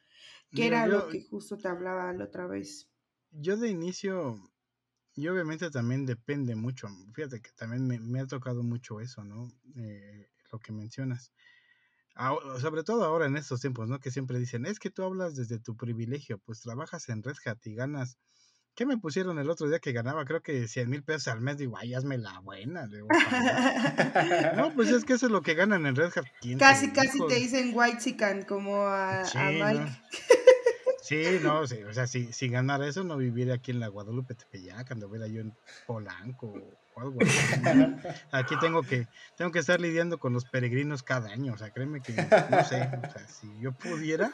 Que 0.53 0.67
era 0.67 0.87
lo 0.87 1.09
que 1.09 1.23
justo 1.23 1.57
te 1.57 1.69
hablaba 1.69 2.13
la 2.13 2.25
otra 2.25 2.47
vez. 2.47 2.91
Yo 3.31 3.57
de 3.57 3.71
inicio, 3.71 4.50
y 5.15 5.29
obviamente 5.29 5.71
también 5.71 6.07
depende 6.07 6.55
mucho. 6.55 6.89
Fíjate 7.15 7.41
que 7.41 7.51
también 7.53 7.87
me, 7.87 8.21
ha 8.21 8.27
tocado 8.27 8.63
mucho 8.63 9.01
eso, 9.01 9.25
¿no? 9.25 9.51
Eh, 9.77 10.29
lo 10.53 10.59
que 10.59 10.73
mencionas. 10.73 11.33
sobre 12.61 12.83
todo 12.83 13.05
ahora 13.05 13.27
en 13.27 13.37
estos 13.37 13.61
tiempos, 13.61 13.89
¿no? 13.89 13.99
Que 13.99 14.11
siempre 14.11 14.39
dicen, 14.39 14.67
es 14.67 14.79
que 14.79 14.91
tú 14.91 15.03
hablas 15.05 15.37
desde 15.37 15.59
tu 15.59 15.77
privilegio, 15.77 16.39
pues 16.39 16.61
trabajas 16.61 17.09
en 17.09 17.23
Red 17.23 17.37
Hat 17.45 17.59
y 17.67 17.75
ganas. 17.75 18.19
¿Qué 18.75 18.87
me 18.87 18.97
pusieron 18.97 19.39
el 19.39 19.51
otro 19.51 19.69
día 19.69 19.81
que 19.81 19.93
ganaba? 19.93 20.25
Creo 20.25 20.43
que 20.43 20.69
100 20.69 20.89
mil 20.89 21.03
pesos 21.03 21.29
al 21.29 21.41
mes. 21.41 21.59
Digo, 21.59 21.77
ay, 21.77 21.93
hazme 21.93 22.17
la 22.19 22.39
buena. 22.41 22.87
no, 24.57 24.75
pues 24.75 24.91
es 24.91 25.05
que 25.05 25.15
eso 25.15 25.27
es 25.27 25.33
lo 25.33 25.43
que 25.43 25.55
ganan 25.55 25.87
en 25.87 25.97
Red 25.97 26.13
Hat. 26.17 26.25
Casi, 26.59 26.91
casi 26.93 27.19
te 27.29 27.35
dicen 27.35 27.73
white 27.75 27.99
chican 27.99 28.45
como 28.45 28.87
a, 28.87 29.25
Mike. 29.35 29.91
Sí, 31.11 31.41
no, 31.43 31.67
sí, 31.67 31.83
o 31.83 31.93
sea, 31.93 32.07
si, 32.07 32.33
si 32.33 32.49
ganara 32.49 32.87
eso 32.87 33.03
no 33.03 33.17
viviría 33.17 33.55
aquí 33.55 33.73
en 33.73 33.81
la 33.81 33.89
Guadalupe 33.89 34.37
Tepeyac, 34.37 34.97
hubiera 35.05 35.27
yo 35.27 35.41
en 35.41 35.53
Polanco 35.85 36.55
o 36.95 37.01
algo 37.01 37.19
así. 37.21 37.57
Aquí 38.31 38.55
tengo 38.61 38.85
que, 38.85 39.09
tengo 39.37 39.51
que 39.51 39.59
estar 39.59 39.81
lidiando 39.81 40.19
con 40.19 40.33
los 40.33 40.45
peregrinos 40.45 41.03
cada 41.03 41.33
año, 41.33 41.55
o 41.55 41.59
sea, 41.59 41.73
créeme 41.73 42.01
que, 42.01 42.13
no 42.13 42.63
sé, 42.65 42.89
o 42.97 43.11
sea, 43.11 43.27
si 43.27 43.49
yo 43.59 43.73
pudiera, 43.73 44.31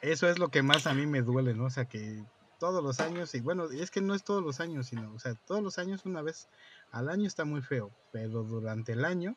eso 0.00 0.26
es 0.26 0.38
lo 0.38 0.48
que 0.48 0.62
más 0.62 0.86
a 0.86 0.94
mí 0.94 1.04
me 1.04 1.20
duele, 1.20 1.52
¿no? 1.52 1.66
O 1.66 1.70
sea, 1.70 1.84
que 1.84 2.24
todos 2.58 2.82
los 2.82 3.00
años, 3.00 3.34
y 3.34 3.40
bueno, 3.40 3.70
es 3.70 3.90
que 3.90 4.00
no 4.00 4.14
es 4.14 4.24
todos 4.24 4.42
los 4.42 4.60
años, 4.60 4.86
sino, 4.86 5.12
o 5.12 5.18
sea, 5.18 5.34
todos 5.34 5.62
los 5.62 5.78
años 5.78 6.06
una 6.06 6.22
vez 6.22 6.48
al 6.92 7.10
año 7.10 7.26
está 7.26 7.44
muy 7.44 7.60
feo, 7.60 7.90
pero 8.10 8.42
durante 8.42 8.92
el 8.92 9.04
año 9.04 9.36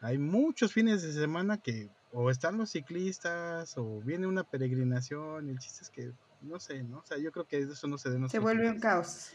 hay 0.00 0.18
muchos 0.18 0.72
fines 0.72 1.02
de 1.02 1.12
semana 1.12 1.58
que 1.58 1.88
o 2.12 2.30
están 2.30 2.58
los 2.58 2.70
ciclistas 2.70 3.76
o 3.76 4.00
viene 4.00 4.26
una 4.26 4.44
peregrinación. 4.44 5.48
El 5.48 5.58
chiste 5.58 5.82
es 5.82 5.90
que, 5.90 6.12
no 6.40 6.58
sé, 6.58 6.82
¿no? 6.82 6.98
O 6.98 7.06
sea, 7.06 7.18
yo 7.18 7.32
creo 7.32 7.46
que 7.46 7.58
eso 7.58 7.86
no 7.86 7.98
se 7.98 8.28
Se 8.28 8.38
vuelve 8.38 8.68
un 8.68 8.80
caos. 8.80 9.30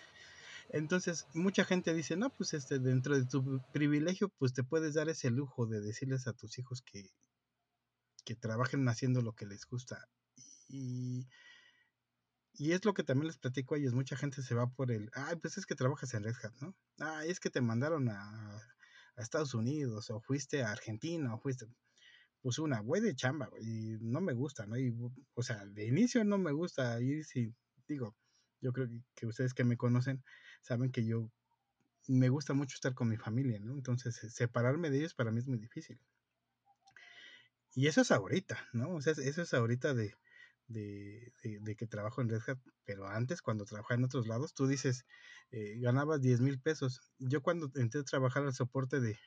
Entonces, 0.70 1.28
mucha 1.34 1.66
gente 1.66 1.94
dice, 1.94 2.16
no, 2.16 2.30
pues 2.30 2.54
este, 2.54 2.80
dentro 2.80 3.16
de 3.16 3.26
tu 3.26 3.62
privilegio, 3.72 4.30
pues 4.30 4.54
te 4.54 4.64
puedes 4.64 4.96
dar 4.96 5.10
ese 5.10 5.30
lujo 5.30 5.68
de 5.68 5.82
decirles 5.82 6.28
a 6.28 6.34
tus 6.34 6.58
hijos 6.58 6.82
que, 6.82 7.12
que 8.26 8.36
trabajen 8.36 8.88
haciendo 8.88 9.22
lo 9.22 9.34
que 9.34 9.46
les 9.46 9.66
gusta. 9.66 10.08
Y, 10.68 11.28
y 12.54 12.72
es 12.72 12.86
lo 12.86 12.94
que 12.94 13.04
también 13.04 13.28
les 13.28 13.38
platico 13.38 13.76
a 13.76 13.78
ellos. 13.78 13.94
Mucha 13.94 14.16
gente 14.16 14.42
se 14.42 14.56
va 14.56 14.68
por 14.68 14.92
el, 14.92 15.12
ay, 15.14 15.36
pues 15.36 15.58
es 15.58 15.66
que 15.66 15.76
trabajas 15.76 16.14
en 16.14 16.24
Red 16.24 16.36
Hat, 16.42 16.54
¿no? 16.62 16.76
Ay, 17.00 17.30
es 17.30 17.40
que 17.40 17.50
te 17.50 17.62
mandaron 17.62 18.10
a, 18.10 18.56
a 19.16 19.22
Estados 19.22 19.54
Unidos, 19.54 20.10
o 20.10 20.20
fuiste 20.22 20.64
a 20.64 20.72
Argentina, 20.72 21.36
o 21.36 21.40
fuiste. 21.40 21.68
Pues 22.44 22.60
una, 22.60 22.82
güey 22.82 23.02
de 23.02 23.16
chamba, 23.16 23.50
y 23.62 23.98
no 24.02 24.20
me 24.22 24.34
gusta, 24.34 24.66
¿no? 24.68 24.78
Y, 24.78 24.94
o 25.34 25.42
sea, 25.42 25.66
de 25.66 25.88
inicio 25.88 26.24
no 26.26 26.38
me 26.38 26.52
gusta 26.52 27.02
ir 27.02 27.24
si, 27.24 27.56
digo, 27.88 28.16
yo 28.60 28.74
creo 28.74 28.90
que 29.16 29.26
ustedes 29.26 29.54
que 29.54 29.64
me 29.64 29.78
conocen 29.78 30.22
saben 30.62 30.92
que 30.92 31.06
yo 31.06 31.32
me 32.08 32.28
gusta 32.28 32.54
mucho 32.54 32.76
estar 32.76 32.94
con 32.94 33.08
mi 33.08 33.16
familia, 33.16 33.60
¿no? 33.62 33.74
Entonces, 33.74 34.16
separarme 34.34 34.90
de 34.90 35.00
ellos 35.00 35.14
para 35.16 35.32
mí 35.32 35.40
es 35.40 35.48
muy 35.48 35.58
difícil. 35.58 35.98
Y 37.76 37.88
eso 37.88 38.02
es 38.02 38.12
ahorita, 38.12 38.58
¿no? 38.74 38.94
O 38.94 39.02
sea, 39.02 39.14
eso 39.14 39.42
es 39.42 39.54
ahorita 39.54 39.94
de, 39.94 40.14
de, 40.68 41.76
que 41.78 41.88
trabajo 41.88 42.22
en 42.22 42.30
Red 42.30 42.42
Hat, 42.46 42.60
pero 42.84 43.08
antes 43.08 43.42
cuando 43.42 43.64
trabajaba 43.66 44.00
en 44.00 44.04
otros 44.04 44.28
lados, 44.28 44.54
tú 44.54 44.68
dices, 44.68 45.06
eh, 45.52 45.80
ganabas 45.80 46.22
10 46.22 46.42
mil 46.42 46.60
pesos. 46.60 47.02
Yo 47.20 47.42
cuando 47.42 47.72
entré 47.76 48.02
a 48.02 48.04
trabajar 48.04 48.44
al 48.44 48.54
soporte 48.54 49.00
de, 49.00 49.18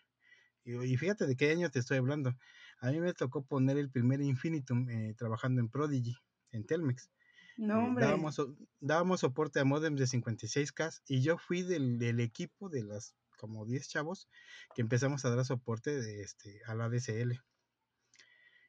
y, 0.64 0.96
fíjate 0.96 1.26
de 1.26 1.36
qué 1.36 1.50
año 1.50 1.70
te 1.70 1.78
estoy 1.78 1.98
hablando, 1.98 2.36
a 2.80 2.90
mí 2.90 3.00
me 3.00 3.14
tocó 3.14 3.44
poner 3.44 3.78
el 3.78 3.90
primer 3.90 4.20
Infinitum 4.20 4.88
eh, 4.90 5.14
trabajando 5.16 5.60
en 5.60 5.68
Prodigy, 5.68 6.16
en 6.52 6.66
Telmex. 6.66 7.10
No, 7.56 7.80
eh, 7.80 7.84
hombre. 7.84 8.04
dábamos, 8.04 8.40
dábamos, 8.80 9.20
soporte 9.20 9.60
a 9.60 9.64
modems 9.64 9.98
de 9.98 10.06
56K 10.06 11.02
y 11.08 11.22
yo 11.22 11.38
fui 11.38 11.62
del, 11.62 11.98
del, 11.98 12.20
equipo 12.20 12.68
de 12.68 12.84
las 12.84 13.14
como 13.38 13.64
10 13.64 13.88
chavos 13.88 14.28
que 14.74 14.82
empezamos 14.82 15.24
a 15.24 15.34
dar 15.34 15.44
soporte 15.44 16.00
de 16.00 16.22
este, 16.22 16.60
a 16.66 16.74
la 16.74 16.88
DSL. 16.88 17.40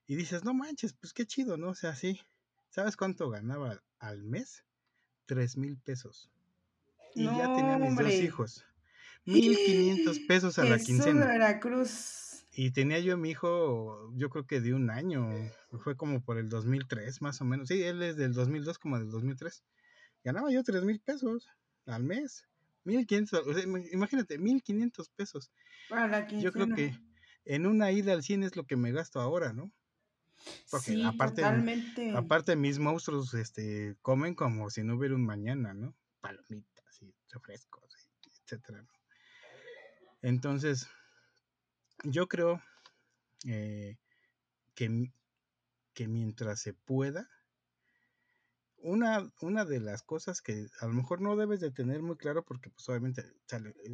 Y 0.08 0.16
dices, 0.16 0.43
no 0.45 0.53
manches, 0.53 0.93
pues 0.93 1.14
qué 1.14 1.26
chido, 1.26 1.58
¿no? 1.58 1.70
O 1.70 1.76
sea, 1.76 1.95
sí. 1.95 2.22
¿Sabes 2.70 2.95
cuánto 2.95 3.30
ganaba 3.30 3.84
al 3.99 4.24
mes? 4.24 4.64
Tres 5.26 5.58
mil 5.58 5.78
pesos. 5.78 6.32
Y 7.14 7.26
ya 7.26 7.53
tenía 7.55 7.78
mis 7.78 7.95
dos 7.95 8.14
hijos. 8.14 8.66
Mil 9.26 9.58
quinientos 9.58 10.20
pesos 10.20 10.58
a 10.60 10.64
la 10.64 10.80
quincena. 10.80 11.26
Veracruz. 11.26 12.27
Y 12.60 12.72
tenía 12.72 12.97
yo 12.97 13.14
a 13.14 13.18
mi 13.18 13.30
hijo, 13.30 14.12
yo 14.16 14.32
creo 14.32 14.47
que 14.47 14.60
de 14.60 14.74
un 14.74 14.89
año. 14.89 15.30
Fue 15.84 15.95
como 15.95 16.24
por 16.24 16.39
el 16.39 16.49
2003, 16.49 17.22
más 17.22 17.39
o 17.39 17.45
menos. 17.45 17.68
Sí, 17.68 17.84
él 17.84 18.01
es 18.01 18.18
del 18.18 18.34
2002 18.34 18.80
como 18.80 18.97
del 18.97 19.12
2003. 19.12 19.64
Ganaba 20.24 20.51
yo 20.51 20.64
tres 20.64 20.84
mil 20.84 20.99
pesos 20.99 21.47
al 21.86 22.03
mes. 22.03 22.47
Mil 22.84 23.05
quinientos, 23.05 23.45
o 23.45 23.53
sea, 23.53 23.64
imagínate, 23.91 24.39
mil 24.39 24.64
quinientos 24.64 25.10
pesos. 25.10 25.51
Yo 26.41 26.51
creo 26.51 26.68
que 26.74 26.97
en 27.45 27.68
una 27.68 27.91
ida 27.91 28.14
al 28.14 28.24
cine 28.24 28.47
es 28.47 28.55
lo 28.55 28.66
que 28.66 28.76
me 28.76 28.91
gasto 28.91 29.22
ahora, 29.22 29.53
¿no? 29.53 29.72
Porque 30.72 31.03
aparte, 31.05 31.43
aparte 32.16 32.55
mis 32.55 32.80
monstruos 32.80 33.36
este, 33.36 33.95
comen 34.01 34.34
como 34.34 34.72
si 34.72 34.84
no 34.84 34.95
hubiera 34.95 35.14
un 35.14 35.26
mañana, 35.26 35.76
¿no? 35.76 35.95
Palomitas 36.22 37.01
y 37.03 37.14
refrescos, 37.30 38.10
etcétera. 38.41 38.84
Entonces, 40.24 40.88
yo 42.04 42.28
creo 42.28 42.62
eh, 43.45 43.98
que, 44.76 45.12
que 45.93 46.08
mientras 46.08 46.62
se 46.62 46.74
pueda, 46.74 47.30
una, 48.78 49.32
una 49.41 49.66
de 49.66 49.80
las 49.80 50.04
cosas 50.04 50.41
que 50.41 50.68
a 50.80 50.88
lo 50.88 50.93
mejor 50.93 51.22
no 51.22 51.36
debes 51.36 51.60
de 51.60 51.72
tener 51.72 52.02
muy 52.02 52.16
claro, 52.16 52.43
porque 52.45 52.70
pues 52.70 52.88
obviamente, 52.89 53.24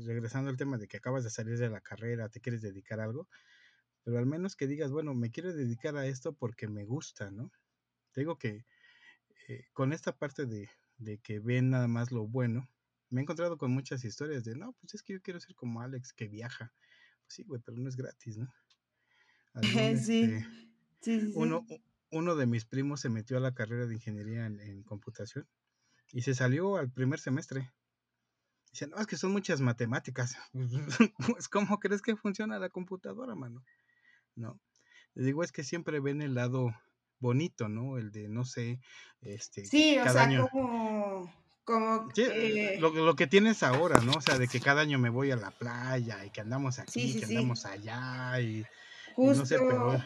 regresando 0.06 0.50
al 0.50 0.58
tema 0.58 0.78
de 0.78 0.88
que 0.88 0.98
acabas 0.98 1.24
de 1.24 1.30
salir 1.30 1.58
de 1.58 1.70
la 1.70 1.82
carrera, 1.82 2.30
te 2.30 2.42
quieres 2.42 2.62
dedicar 2.62 3.00
a 3.00 3.06
algo, 3.06 3.28
pero 4.04 4.18
al 4.18 4.26
menos 4.26 4.56
que 4.56 4.68
digas, 4.68 4.92
bueno, 4.92 5.14
me 5.14 5.32
quiero 5.32 5.54
dedicar 5.54 5.96
a 5.96 6.06
esto 6.06 6.34
porque 6.34 6.68
me 6.68 6.86
gusta, 6.86 7.32
¿no? 7.32 7.52
Te 8.12 8.22
digo 8.22 8.38
que 8.38 8.66
eh, 9.48 9.66
con 9.74 9.94
esta 9.94 10.16
parte 10.16 10.46
de, 10.46 10.70
que 11.22 11.40
ven 11.40 11.70
nada 11.70 11.88
más 11.88 12.12
lo 12.12 12.28
bueno, 12.28 12.70
me 13.10 13.22
he 13.22 13.24
encontrado 13.24 13.58
con 13.58 13.72
muchas 13.72 14.04
historias 14.04 14.44
de, 14.44 14.56
no, 14.56 14.74
pues 14.74 14.94
es 14.96 15.04
que 15.04 15.14
yo 15.14 15.22
quiero 15.22 15.40
ser 15.40 15.56
como 15.56 15.82
Alex, 15.82 16.14
que 16.14 16.28
viaja. 16.28 16.74
Sí, 17.34 17.44
güey, 17.44 17.60
pero 17.66 17.78
no 17.78 17.90
es 17.90 17.96
gratis, 17.96 18.38
¿no? 18.38 18.48
Este, 20.02 20.42
sí. 21.02 21.20
sí, 21.20 21.32
Uno, 21.36 21.66
uno 22.12 22.36
de 22.36 22.46
mis 22.46 22.66
primos 22.66 23.02
se 23.02 23.10
metió 23.10 23.38
a 23.38 23.40
la 23.40 23.54
carrera 23.54 23.88
de 23.88 23.96
ingeniería 23.96 24.46
en, 24.46 24.60
en 24.60 24.84
computación 24.84 25.48
y 26.12 26.22
se 26.22 26.36
salió 26.36 26.78
al 26.78 26.92
primer 26.92 27.20
semestre. 27.20 27.72
Dice, 28.72 28.88
no, 28.88 28.98
es 28.98 29.08
que 29.08 29.18
son 29.18 29.32
muchas 29.32 29.62
matemáticas. 29.62 30.36
pues, 31.28 31.48
¿cómo 31.50 31.80
crees 31.80 32.04
que 32.04 32.16
funciona 32.16 32.60
la 32.60 32.70
computadora, 32.70 33.34
mano? 33.34 33.64
¿no? 34.36 34.60
Le 35.16 35.26
digo, 35.26 35.44
es 35.44 35.52
que 35.52 35.64
siempre 35.64 36.00
ven 36.00 36.22
el 36.22 36.36
lado 36.36 36.72
bonito, 37.20 37.70
¿no? 37.70 37.98
El 37.98 38.12
de, 38.12 38.30
no 38.30 38.46
sé, 38.46 38.80
este... 39.22 39.66
Sí, 39.66 39.98
o 39.98 40.10
sea, 40.10 40.30
como... 40.52 41.34
Como 41.64 42.10
lo, 42.80 43.16
que 43.16 43.28
tienes 43.28 43.64
ahora, 43.64 44.02
¿no? 44.02 44.14
O 44.14 44.22
sea, 44.22 44.38
de 44.38 44.48
que 44.48 44.60
cada 44.60 44.82
año 44.82 45.00
me 45.00 45.10
voy 45.10 45.32
a 45.32 45.38
la 45.38 45.52
playa 45.52 46.26
y 46.26 46.30
que 46.30 46.42
andamos 46.42 46.80
aquí, 46.80 47.20
que 47.20 47.26
andamos 47.26 47.66
allá 47.66 48.40
y, 48.42 48.66
no 49.18 49.46
sé, 49.46 49.58
pero, 49.60 50.04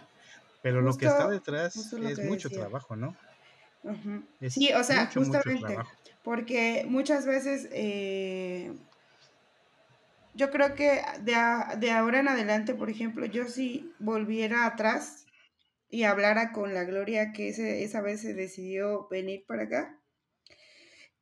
pero 0.61 0.81
lo 0.81 0.95
que 0.95 1.07
está 1.07 1.27
detrás 1.27 1.75
es 1.75 2.19
mucho 2.19 2.49
trabajo, 2.49 2.95
¿no? 2.95 3.15
sí, 4.49 4.71
o 4.73 4.83
sea, 4.83 5.09
justamente, 5.13 5.77
porque 6.23 6.85
muchas 6.87 7.25
veces 7.25 7.69
eh, 7.71 8.73
yo 10.37 10.51
creo 10.51 10.75
que 10.75 11.01
de, 11.21 11.91
ahora 11.91 12.19
en 12.19 12.27
adelante, 12.27 12.75
por 12.75 12.89
ejemplo, 12.89 13.25
yo 13.25 13.47
si 13.47 13.91
volviera 13.97 14.65
atrás 14.65 15.25
y 15.89 16.03
hablara 16.03 16.51
con 16.51 16.73
la 16.73 16.83
Gloria 16.83 17.31
que 17.31 17.49
esa 17.49 18.01
vez 18.01 18.21
se 18.21 18.33
decidió 18.33 19.07
venir 19.09 19.45
para 19.47 19.63
acá, 19.63 19.99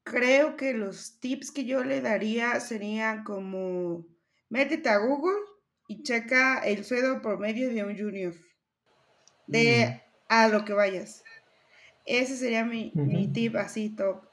creo 0.05 0.55
que 0.55 0.73
los 0.73 1.19
tips 1.19 1.51
que 1.51 1.65
yo 1.65 1.83
le 1.83 1.99
daría 1.99 2.59
serían 2.61 3.23
como, 3.23 4.05
métete 4.49 4.87
a 4.87 4.99
Google 4.99 5.41
y 5.87 6.03
checa 6.03 6.59
el 6.59 6.85
sueldo 6.85 7.21
promedio 7.21 7.69
de 7.69 7.83
un 7.83 7.97
junior, 7.97 8.33
de 9.47 10.01
a 10.29 10.47
lo 10.47 10.63
que 10.63 10.73
vayas. 10.73 11.23
Ese 12.05 12.37
sería 12.37 12.63
mi, 12.63 12.91
mi 12.93 13.27
tip 13.27 13.55
así 13.55 13.89
top. 13.89 14.23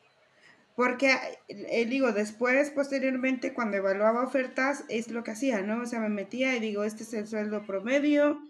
Porque, 0.76 1.14
eh, 1.48 1.86
digo, 1.86 2.12
después, 2.12 2.70
posteriormente, 2.70 3.54
cuando 3.54 3.78
evaluaba 3.78 4.24
ofertas, 4.24 4.84
es 4.88 5.08
lo 5.08 5.22
que 5.22 5.32
hacía, 5.32 5.62
¿no? 5.62 5.82
O 5.82 5.86
sea, 5.86 6.00
me 6.00 6.08
metía 6.08 6.54
y 6.54 6.60
digo, 6.60 6.84
este 6.84 7.02
es 7.02 7.12
el 7.14 7.26
sueldo 7.26 7.64
promedio, 7.66 8.40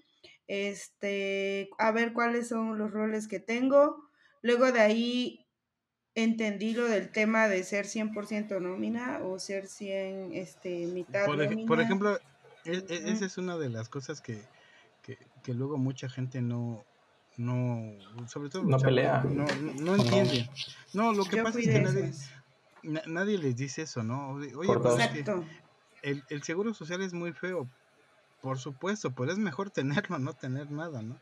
este, 0.48 1.70
a 1.78 1.92
ver 1.92 2.12
cuáles 2.12 2.48
son 2.48 2.78
los 2.78 2.90
roles 2.90 3.28
que 3.28 3.38
tengo. 3.38 4.08
Luego 4.40 4.72
de 4.72 4.80
ahí 4.80 5.41
entendí 6.14 6.74
lo 6.74 6.86
del 6.86 7.10
tema 7.10 7.48
de 7.48 7.64
ser 7.64 7.86
100% 7.86 8.60
nómina 8.60 9.20
o 9.22 9.38
ser 9.38 9.66
100, 9.66 10.32
este, 10.34 10.86
mitad 10.86 11.26
por, 11.26 11.38
nómina. 11.38 11.66
Por 11.66 11.80
ejemplo, 11.80 12.18
e, 12.64 12.84
e, 12.88 13.10
esa 13.10 13.24
es 13.24 13.38
una 13.38 13.56
de 13.56 13.70
las 13.70 13.88
cosas 13.88 14.20
que, 14.20 14.42
que, 15.02 15.18
que 15.42 15.54
luego 15.54 15.78
mucha 15.78 16.08
gente 16.08 16.42
no, 16.42 16.84
no, 17.36 17.92
sobre 18.28 18.50
todo 18.50 18.64
no 18.64 18.78
pelea. 18.78 19.22
No, 19.24 19.44
no, 19.80 19.94
entiende. 19.94 20.48
No, 20.92 21.12
lo 21.12 21.24
que 21.24 21.42
pasa 21.42 21.58
es 21.58 21.66
que 21.66 21.80
nadie, 21.80 22.12
nadie, 23.06 23.38
les 23.38 23.56
dice 23.56 23.82
eso, 23.82 24.02
¿no? 24.02 24.32
Oye, 24.32 24.52
pues 24.78 25.10
el, 26.02 26.24
el, 26.28 26.42
seguro 26.42 26.74
social 26.74 27.00
es 27.00 27.14
muy 27.14 27.32
feo, 27.32 27.68
por 28.40 28.58
supuesto, 28.58 29.12
pero 29.12 29.32
es 29.32 29.38
mejor 29.38 29.70
tenerlo, 29.70 30.18
no 30.18 30.34
tener 30.34 30.70
nada, 30.70 31.00
¿no? 31.00 31.18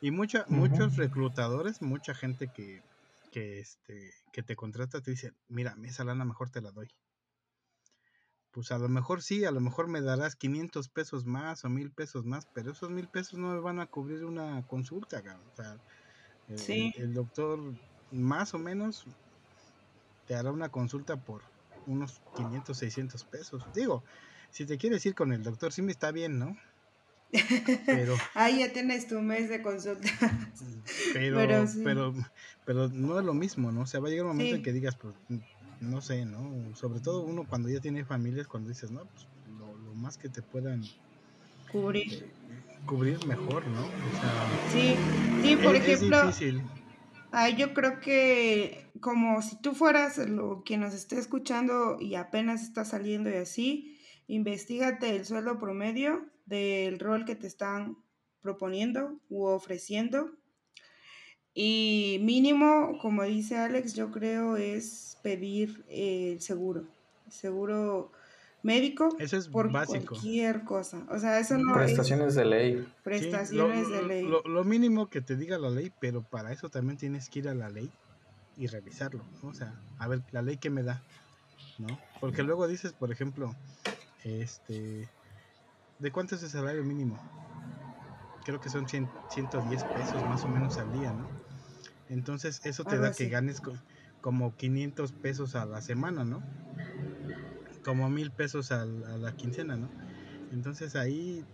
Y 0.00 0.10
mucha, 0.10 0.44
muchos 0.48 0.96
reclutadores, 0.96 1.82
mucha 1.82 2.14
gente 2.14 2.48
que, 2.48 2.82
que, 3.34 3.58
este, 3.58 4.12
que 4.32 4.44
te 4.44 4.54
contrata 4.54 5.00
te 5.00 5.10
dice, 5.10 5.32
mira, 5.48 5.76
esa 5.82 6.04
lana 6.04 6.24
mejor 6.24 6.50
te 6.50 6.60
la 6.60 6.70
doy 6.70 6.88
pues 8.52 8.70
a 8.70 8.78
lo 8.78 8.88
mejor 8.88 9.20
sí, 9.20 9.44
a 9.44 9.50
lo 9.50 9.60
mejor 9.60 9.88
me 9.88 10.00
darás 10.00 10.36
500 10.36 10.88
pesos 10.88 11.26
más 11.26 11.64
o 11.64 11.68
mil 11.68 11.90
pesos 11.90 12.24
más, 12.24 12.46
pero 12.54 12.70
esos 12.70 12.88
mil 12.88 13.08
pesos 13.08 13.40
no 13.40 13.52
me 13.52 13.58
van 13.58 13.80
a 13.80 13.86
cubrir 13.86 14.24
una 14.24 14.64
consulta, 14.68 15.18
o 15.18 15.56
sea, 15.56 15.76
el, 16.46 17.12
doctor 17.12 17.58
más 18.12 18.54
o 18.54 18.58
menos 18.60 19.04
te 20.28 20.36
hará 20.36 20.52
una 20.52 20.68
consulta 20.68 21.16
por 21.16 21.42
unos 21.86 22.22
500, 22.36 22.78
600 22.78 23.24
pesos. 23.24 23.64
Digo, 23.74 24.04
si 24.52 24.66
te 24.66 24.78
quieres 24.78 25.04
ir 25.04 25.16
con 25.16 25.32
el 25.32 25.42
doctor, 25.42 25.72
sí 25.72 25.82
me 25.82 25.90
está 25.90 26.12
bien, 26.12 26.38
¿no? 26.38 26.56
Pero, 27.86 28.16
Ahí 28.34 28.60
ya 28.60 28.72
tienes 28.72 29.08
tu 29.08 29.20
mes 29.20 29.48
de 29.48 29.62
consulta. 29.62 30.08
Pero, 31.14 31.38
pero, 31.82 32.14
pero, 32.66 32.88
no 32.88 33.18
es 33.18 33.24
lo 33.24 33.32
mismo, 33.32 33.72
¿no? 33.72 33.82
O 33.82 33.86
sea, 33.86 34.00
va 34.00 34.08
a 34.08 34.10
llegar 34.10 34.26
un 34.26 34.32
momento 34.32 34.56
en 34.56 34.62
que 34.62 34.72
digas, 34.72 34.96
pues 34.96 35.14
no 35.80 36.02
sé, 36.02 36.26
¿no? 36.26 36.76
Sobre 36.76 37.00
todo 37.00 37.22
uno 37.22 37.46
cuando 37.48 37.70
ya 37.70 37.80
tiene 37.80 38.04
familias, 38.04 38.46
cuando 38.46 38.68
dices, 38.68 38.90
no, 38.90 39.06
pues 39.06 39.26
lo, 39.58 39.94
más 39.94 40.18
que 40.18 40.28
te 40.28 40.42
puedan 40.42 40.84
cubrir. 41.72 42.12
Eh, 42.12 42.26
cubrir 42.84 43.24
mejor, 43.26 43.66
¿no? 43.66 43.80
O 43.80 44.20
sea, 44.20 44.70
sí, 44.70 44.94
sí, 45.42 45.56
por 45.56 45.74
ejemplo. 45.74 46.28
Es 46.28 46.38
difícil. 46.38 46.62
Ay, 47.32 47.56
yo 47.56 47.72
creo 47.72 48.00
que 48.00 48.90
como 49.00 49.40
si 49.40 49.56
tú 49.60 49.72
fueras 49.72 50.18
lo 50.18 50.62
quien 50.64 50.80
nos 50.80 50.92
esté 50.92 51.18
escuchando 51.18 51.98
y 51.98 52.14
apenas 52.14 52.62
está 52.62 52.84
saliendo 52.84 53.30
y 53.30 53.36
así, 53.36 53.98
investigate 54.28 55.16
el 55.16 55.24
sueldo 55.24 55.58
promedio 55.58 56.33
del 56.46 56.98
rol 56.98 57.24
que 57.24 57.34
te 57.34 57.46
están 57.46 57.96
proponiendo 58.40 59.18
u 59.30 59.44
ofreciendo. 59.44 60.30
Y 61.54 62.18
mínimo, 62.22 62.98
como 63.00 63.22
dice 63.22 63.56
Alex, 63.56 63.94
yo 63.94 64.10
creo 64.10 64.56
es 64.56 65.18
pedir 65.22 65.84
el 65.88 66.40
seguro. 66.40 66.84
Seguro 67.30 68.10
médico 68.62 69.08
Eso 69.18 69.36
es 69.36 69.48
por 69.48 69.70
básico. 69.70 70.06
cualquier 70.08 70.64
cosa. 70.64 71.06
O 71.10 71.18
sea, 71.18 71.38
eso 71.38 71.56
no 71.58 71.74
Prestaciones 71.74 72.28
es 72.28 72.34
de 72.34 72.44
ley. 72.44 72.88
prestaciones 73.02 73.86
Sí, 73.86 73.92
lo, 73.92 73.96
de 73.96 74.02
ley. 74.02 74.26
Lo, 74.26 74.42
lo 74.42 74.64
mínimo 74.64 75.08
que 75.08 75.20
te 75.20 75.36
diga 75.36 75.58
la 75.58 75.70
ley, 75.70 75.92
pero 76.00 76.22
para 76.22 76.52
eso 76.52 76.70
también 76.70 76.98
tienes 76.98 77.28
que 77.28 77.38
ir 77.40 77.48
a 77.48 77.54
la 77.54 77.68
ley 77.68 77.90
y 78.56 78.66
revisarlo, 78.66 79.24
¿no? 79.42 79.50
O 79.50 79.54
sea, 79.54 79.80
a 79.98 80.08
ver, 80.08 80.22
la 80.32 80.42
ley 80.42 80.56
que 80.56 80.70
me 80.70 80.82
da, 80.82 81.02
¿no? 81.78 81.98
Porque 82.20 82.42
luego 82.42 82.66
dices, 82.66 82.92
por 82.92 83.12
ejemplo, 83.12 83.54
este, 84.24 85.08
¿de 85.98 86.12
cuánto 86.12 86.36
es 86.36 86.42
el 86.42 86.50
salario 86.50 86.84
mínimo? 86.84 87.20
Creo 88.44 88.60
que 88.60 88.70
son 88.70 88.86
100, 88.86 89.10
110 89.28 89.84
pesos 89.84 90.24
más 90.24 90.44
o 90.44 90.48
menos 90.48 90.78
al 90.78 90.92
día, 90.92 91.12
¿no? 91.12 91.30
Entonces, 92.08 92.60
eso 92.64 92.86
te 92.86 92.98
da 92.98 93.14
que 93.14 93.28
ganes 93.28 93.60
co- 93.60 93.78
como 94.20 94.56
500 94.56 95.12
pesos 95.12 95.54
a 95.56 95.66
la 95.66 95.82
semana, 95.82 96.24
¿no? 96.24 96.44
Como 97.84 98.08
mil 98.10 98.32
pesos 98.32 98.72
al- 98.72 99.04
a 99.04 99.16
la 99.18 99.32
quincena, 99.32 99.76
¿no? 99.76 99.92
Entonces 100.50 100.96
ahí 100.96 101.46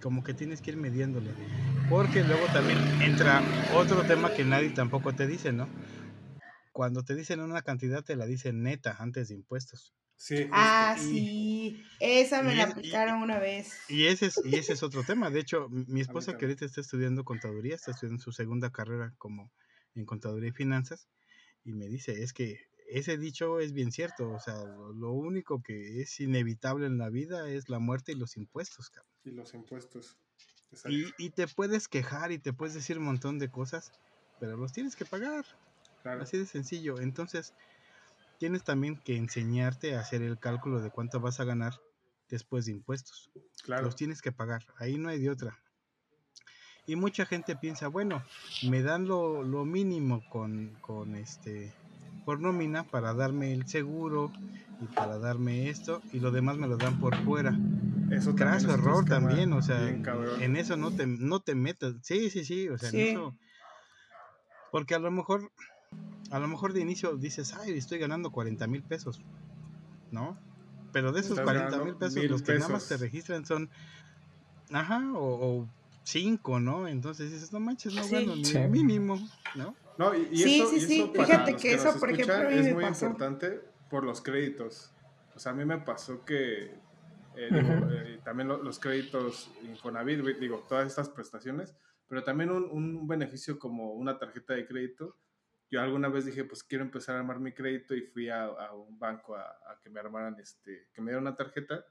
como 0.00 0.22
que 0.22 0.34
tienes 0.34 0.62
que 0.62 0.72
ir 0.72 0.76
midiéndole. 0.76 1.38
Porque 1.88 2.24
luego 2.24 2.50
también 2.50 2.90
entra 2.98 3.46
otro 3.66 4.04
tema 4.06 4.32
que 4.32 4.44
nadie 4.44 4.70
tampoco 4.72 5.14
te 5.14 5.26
dice, 5.26 5.52
¿no? 5.52 5.72
Cuando 6.72 7.02
te 7.04 7.14
dicen 7.14 7.40
una 7.40 7.60
cantidad 7.60 8.02
te 8.02 8.16
la 8.16 8.24
dicen 8.24 8.62
neta 8.62 8.96
antes 8.98 9.28
de 9.28 9.34
impuestos. 9.34 9.94
Sí, 10.20 10.36
justo. 10.42 10.50
Ah, 10.52 10.96
Y- 10.98 11.00
sí. 11.00 11.84
Esa 12.00 12.42
me 12.42 12.54
la 12.54 12.64
es- 12.64 12.68
y- 12.68 12.72
aplicaron 12.72 13.22
una 13.22 13.38
vez. 13.38 13.72
Y 13.88 14.06
ese 14.06 14.26
es, 14.26 14.40
y 14.44 14.56
ese 14.56 14.72
es 14.74 14.82
otro 14.82 15.04
tema. 15.04 15.30
De 15.30 15.40
hecho, 15.40 15.68
mi- 15.70 16.00
esposa 16.00 16.36
que 16.36 16.44
ahorita 16.44 16.64
está 16.64 16.80
estudiando 16.80 17.24
contaduría, 17.24 17.76
está 17.76 17.92
estudiando 17.92 18.22
su 18.22 18.32
segunda 18.32 18.70
carrera 18.70 19.14
como 19.16 19.50
en 19.94 20.04
contaduría 20.04 20.50
y 20.50 20.52
finanzas, 20.52 21.08
y 21.64 21.72
me 21.72 21.86
dice, 21.86 22.22
es 22.22 22.32
que 22.32 22.58
ese 22.90 23.16
dicho 23.16 23.60
es 23.60 23.72
bien 23.72 23.92
cierto. 23.92 24.30
O 24.30 24.40
sea, 24.40 24.54
lo, 24.64 24.92
lo 24.92 25.12
único 25.12 25.62
que 25.62 26.00
es 26.02 26.18
inevitable 26.20 26.86
en 26.86 26.98
la 26.98 27.10
vida 27.10 27.48
es 27.48 27.68
la 27.68 27.78
muerte 27.78 28.12
y 28.12 28.16
los 28.16 28.36
impuestos, 28.36 28.90
cabrón. 28.90 29.12
Y 29.24 29.30
los 29.30 29.54
impuestos. 29.54 30.16
Exacto. 30.72 30.90
Y, 30.90 31.12
y 31.18 31.30
te 31.30 31.46
puedes 31.46 31.86
quejar 31.88 32.32
y 32.32 32.38
te 32.38 32.52
puedes 32.52 32.74
decir 32.74 32.98
un 32.98 33.04
montón 33.04 33.38
de 33.38 33.50
cosas, 33.50 33.92
pero 34.40 34.56
los 34.56 34.72
tienes 34.72 34.96
que 34.96 35.04
pagar. 35.04 35.44
Claro. 36.02 36.22
Así 36.22 36.38
de 36.38 36.46
sencillo. 36.46 37.00
Entonces, 37.00 37.54
tienes 38.38 38.64
también 38.64 38.96
que 38.96 39.16
enseñarte 39.16 39.96
a 39.96 40.00
hacer 40.00 40.22
el 40.22 40.38
cálculo 40.38 40.80
de 40.80 40.90
cuánto 40.90 41.20
vas 41.20 41.40
a 41.40 41.44
ganar 41.44 41.74
después 42.28 42.66
de 42.66 42.72
impuestos. 42.72 43.30
Claro. 43.62 43.84
Los 43.84 43.96
tienes 43.96 44.22
que 44.22 44.32
pagar. 44.32 44.64
Ahí 44.78 44.96
no 44.98 45.08
hay 45.08 45.18
de 45.20 45.30
otra. 45.30 45.58
Y 46.86 46.96
mucha 46.96 47.26
gente 47.26 47.54
piensa, 47.54 47.88
bueno, 47.88 48.24
me 48.62 48.82
dan 48.82 49.06
lo, 49.06 49.42
lo 49.42 49.64
mínimo 49.66 50.22
con, 50.30 50.76
con 50.80 51.16
este 51.16 51.74
por 52.24 52.40
nómina 52.40 52.84
para 52.84 53.14
darme 53.14 53.54
el 53.54 53.66
seguro 53.66 54.30
y 54.82 54.86
para 54.86 55.18
darme 55.18 55.70
esto 55.70 56.02
y 56.12 56.20
lo 56.20 56.30
demás 56.30 56.58
me 56.58 56.66
lo 56.66 56.76
dan 56.76 57.00
por 57.00 57.16
fuera. 57.24 57.50
Eso 58.10 58.34
también 58.34 58.36
Craso 58.36 58.72
error 58.72 59.04
también, 59.06 59.52
o 59.54 59.62
sea, 59.62 59.80
bien 59.80 60.02
en 60.40 60.56
eso 60.56 60.76
no 60.76 60.90
te, 60.90 61.06
no 61.06 61.40
te 61.40 61.54
metas. 61.54 61.94
Sí, 62.02 62.28
sí, 62.30 62.44
sí, 62.44 62.68
o 62.68 62.76
sea, 62.76 62.90
Sí. 62.90 63.00
en 63.00 63.06
eso. 63.08 63.34
Porque 64.70 64.94
a 64.94 64.98
lo 64.98 65.10
mejor, 65.10 65.50
a 66.30 66.38
lo 66.38 66.48
mejor 66.48 66.72
de 66.72 66.80
inicio 66.80 67.16
dices, 67.16 67.54
ay, 67.54 67.72
estoy 67.72 67.98
ganando 67.98 68.30
40 68.30 68.66
mil 68.66 68.82
pesos, 68.82 69.20
¿no? 70.10 70.38
Pero 70.92 71.12
de 71.12 71.20
esos 71.20 71.32
Estás 71.38 71.44
40 71.44 71.64
ganando 71.70 71.84
mil 71.84 71.96
pesos, 71.96 72.24
los 72.24 72.42
que 72.42 72.54
nada 72.54 72.68
más 72.68 72.82
te 72.88 72.94
pesos. 72.94 73.00
registran 73.00 73.46
son, 73.46 73.70
ajá, 74.70 75.12
o, 75.14 75.60
o 75.60 75.68
cinco, 76.04 76.60
¿no? 76.60 76.88
Entonces 76.88 77.30
dices, 77.32 77.52
no 77.52 77.60
manches, 77.60 77.94
no 77.94 78.02
Sí. 78.02 78.14
gano 78.14 78.36
ni 78.36 78.44
Sí. 78.44 78.58
el 78.58 78.68
mínimo, 78.70 79.18
¿no? 79.54 79.74
No, 79.98 80.14
y, 80.14 80.28
y 80.32 80.38
Sí, 80.38 80.60
eso, 80.60 80.70
sí, 80.70 80.76
y 80.76 80.80
sí. 80.80 81.00
eso 81.00 81.12
Fíjate 81.12 81.56
que 81.56 81.76
nos 81.76 81.86
eso, 81.86 82.00
por 82.00 82.10
ejemplo, 82.10 82.34
a 82.36 82.38
mí 82.50 82.54
es 82.54 82.66
me 82.66 82.74
muy 82.74 82.84
pasó. 82.84 83.06
importante 83.06 83.60
por 83.90 84.04
los 84.04 84.20
créditos. 84.20 84.92
O 85.34 85.38
sea, 85.38 85.52
a 85.52 85.54
mí 85.54 85.64
me 85.64 85.78
pasó 85.78 86.24
que 86.24 86.86
eh, 87.34 87.50
digo, 87.52 87.88
eh, 87.90 88.20
también 88.24 88.48
lo- 88.48 88.62
los 88.62 88.78
créditos 88.80 89.50
Infonavit, 89.62 90.20
digo, 90.40 90.64
todas 90.68 90.86
estas 90.88 91.08
prestaciones, 91.08 91.76
pero 92.08 92.24
también 92.24 92.50
un, 92.50 92.64
un 92.64 93.06
beneficio 93.06 93.58
como 93.58 93.92
una 93.92 94.18
tarjeta 94.18 94.54
de 94.54 94.66
crédito. 94.66 95.16
Yo 95.70 95.80
alguna 95.80 96.08
vez 96.08 96.24
dije, 96.24 96.44
pues 96.44 96.62
quiero 96.64 96.84
empezar 96.84 97.16
a 97.16 97.18
armar 97.18 97.40
mi 97.40 97.52
crédito 97.52 97.94
y 97.94 98.02
fui 98.02 98.28
a, 98.28 98.44
a 98.44 98.74
un 98.74 98.98
banco 98.98 99.36
a, 99.36 99.42
a 99.42 99.80
que 99.82 99.90
me 99.90 100.00
armaran, 100.00 100.38
este, 100.40 100.88
que 100.92 101.00
me 101.02 101.10
dieran 101.10 101.26
una 101.26 101.36
tarjeta 101.36 101.84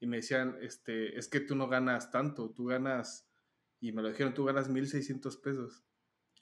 y 0.00 0.06
me 0.06 0.16
decían, 0.16 0.56
este, 0.62 1.18
es 1.18 1.28
que 1.28 1.40
tú 1.40 1.54
no 1.54 1.68
ganas 1.68 2.10
tanto, 2.10 2.50
tú 2.50 2.66
ganas, 2.66 3.28
y 3.80 3.92
me 3.92 4.00
lo 4.00 4.08
dijeron, 4.08 4.32
tú 4.32 4.44
ganas 4.44 4.70
1.600 4.70 5.42
pesos, 5.42 5.84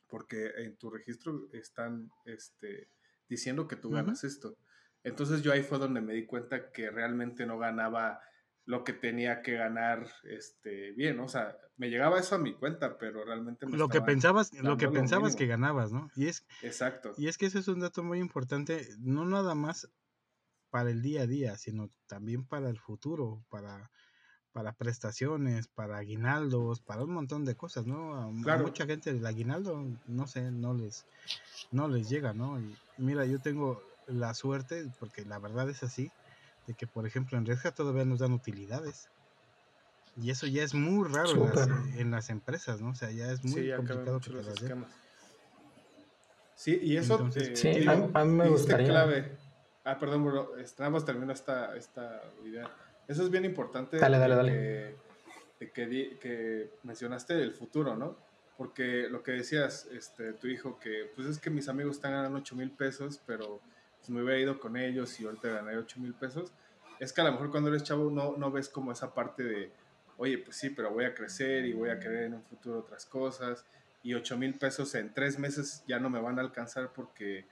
porque 0.07 0.53
en 0.59 0.77
tu 0.77 0.91
registro 0.91 1.49
están 1.53 2.11
este, 2.25 2.91
diciendo 3.29 3.67
que 3.67 3.77
tú 3.77 3.91
ganas 3.91 4.23
esto. 4.23 4.57
Entonces 5.03 5.43
yo 5.43 5.53
ahí 5.53 5.63
fue 5.63 5.79
donde 5.79 6.01
me 6.01 6.15
di 6.15 6.25
cuenta 6.25 6.71
que 6.71 6.91
realmente 6.91 7.47
no 7.47 7.59
ganaba 7.59 8.21
lo 8.69 8.85
que 8.85 8.93
tenía 8.93 9.41
que 9.41 9.55
ganar 9.55 10.07
este, 10.25 10.93
bien, 10.93 11.19
o 11.21 11.29
sea, 11.29 11.57
me 11.79 11.89
llegaba 11.89 12.21
eso 12.21 12.35
a 12.35 12.39
mi 12.39 12.55
cuenta, 12.55 12.99
pero 12.99 13.25
realmente 13.25 13.65
me 13.67 13.79
Lo 13.79 13.89
que 13.89 14.01
pensabas, 14.01 14.53
lo 14.53 14.77
que 14.77 14.89
pensabas 14.89 15.37
que 15.37 15.47
ganabas, 15.47 15.93
¿no? 15.93 16.11
Y 16.17 16.27
es, 16.27 16.45
Exacto. 16.61 17.15
y 17.17 17.29
es 17.29 17.39
que 17.39 17.47
ese 17.47 17.59
es 17.61 17.69
un 17.69 17.81
dato 17.81 18.03
muy 18.03 18.19
importante, 18.19 18.89
no 18.99 19.25
nada 19.25 19.55
más 19.55 19.91
para 20.71 20.91
el 20.91 21.03
día 21.03 21.23
a 21.23 21.27
día, 21.27 21.59
sino 21.59 21.91
también 22.07 22.47
para 22.47 22.71
el 22.71 22.79
futuro, 22.79 23.45
para, 23.51 23.91
para 24.53 24.75
prestaciones, 24.75 25.69
para 25.69 25.99
aguinaldos, 25.99 26.81
para 26.83 27.05
un 27.05 27.13
montón 27.13 27.45
de 27.45 27.57
cosas, 27.57 27.87
¿no? 27.87 28.15
A, 28.17 28.25
a 28.27 28.31
Claro. 28.43 28.59
mucha 28.59 28.87
gente 28.87 29.11
el 29.11 29.27
aguinaldo, 29.27 29.85
no 30.07 30.27
sé, 30.29 30.51
no 30.53 30.75
les, 30.75 31.09
no 31.71 31.89
les 31.89 32.09
llega, 32.09 32.35
¿no? 32.35 32.61
Y 32.61 32.81
mira, 32.97 33.27
yo 33.27 33.41
tengo 33.41 33.83
la 34.07 34.35
suerte, 34.35 34.91
porque 34.99 35.25
la 35.25 35.39
verdad 35.39 35.69
es 35.71 35.83
así, 35.83 36.15
de 36.69 36.75
que 36.75 36.87
por 36.87 37.07
ejemplo 37.07 37.37
en 37.39 37.47
Redja 37.47 37.73
todavía 37.73 38.05
nos 38.05 38.21
dan 38.21 38.33
utilidades. 38.33 39.09
Y 40.17 40.31
eso 40.31 40.47
ya 40.47 40.63
es 40.63 40.75
muy 40.75 41.09
raro 41.09 41.31
en 41.33 41.41
las, 41.55 41.69
en 41.97 42.11
las 42.11 42.31
empresas, 42.31 42.81
¿no? 42.81 42.91
O 42.91 42.95
sea, 42.95 43.11
ya 43.11 43.33
es 43.33 43.43
muy 43.43 43.63
Sí, 43.63 43.71
complicado 43.75 44.21
que 44.21 44.31
te 44.31 44.43
las 44.43 44.61
den. 44.61 44.85
Sí, 46.55 46.79
y 46.83 46.97
eso 46.97 47.15
Entonces, 47.15 47.49
eh, 47.51 47.57
Sí, 47.57 47.81
digo, 47.81 48.11
a, 48.15 48.25
mí 48.25 48.33
me 48.33 48.49
gustaría. 48.49 48.89
clave. 48.89 49.37
Ah, 49.85 49.99
perdón, 49.99 50.25
bro. 50.25 50.57
este, 50.59 50.83
Nada 50.83 50.91
más 50.91 51.05
termino 51.05 51.33
esta, 51.33 51.75
esta 51.77 52.21
idea. 52.45 52.69
Eso 53.07 53.23
es 53.23 53.31
bien 53.31 53.45
importante. 53.45 53.97
Dale, 53.97 54.19
dale, 54.19 54.35
dale. 54.35 54.53
Que, 54.53 54.97
de 55.61 55.71
que, 55.73 55.87
di- 55.87 56.17
que 56.21 56.71
mencionaste 56.83 57.35
el 57.41 57.55
futuro, 57.55 57.97
¿no? 57.97 58.19
Porque 58.57 59.09
lo 59.09 59.23
que 59.23 59.33
decías, 59.33 59.87
este, 59.93 60.33
tu 60.35 60.49
hijo, 60.49 60.79
que 60.81 61.11
pues 61.15 61.29
es 61.29 61.39
que 61.39 61.49
mis 61.49 61.69
amigos 61.69 61.97
están 61.97 62.11
ganando 62.13 62.39
8 62.39 62.57
mil 62.57 62.73
pesos, 62.73 63.23
pero 63.25 63.61
pues, 63.99 64.11
me 64.11 64.23
hubiera 64.23 64.41
ido 64.41 64.59
con 64.61 64.77
ellos 64.77 65.19
y 65.21 65.25
ahorita 65.25 65.49
gané 65.49 65.77
8 65.77 66.01
mil 66.01 66.15
pesos. 66.15 66.53
Es 67.01 67.13
que 67.13 67.21
a 67.21 67.25
lo 67.25 67.33
mejor 67.33 67.51
cuando 67.51 67.69
eres 67.71 67.85
chavo 67.85 68.11
no, 68.11 68.37
no 68.37 68.51
ves 68.51 68.69
como 68.69 68.91
esa 68.93 69.15
parte 69.15 69.43
de, 69.43 69.73
oye, 70.17 70.39
pues 70.39 70.57
sí, 70.57 70.71
pero 70.71 70.91
voy 70.91 71.05
a 71.05 71.15
crecer 71.15 71.65
y 71.65 71.73
voy 71.73 71.91
a 71.91 72.01
querer 72.01 72.25
en 72.25 72.35
un 72.35 72.43
futuro 72.45 72.81
otras 72.81 73.07
cosas. 73.07 73.65
Y 74.03 74.15
8 74.15 74.37
mil 74.39 74.55
pesos 74.55 74.95
en 74.95 75.13
tres 75.13 75.39
meses 75.39 75.83
ya 75.87 75.99
no 75.99 76.11
me 76.11 76.21
van 76.21 76.39
a 76.39 76.43
alcanzar 76.43 76.93
porque 76.93 77.47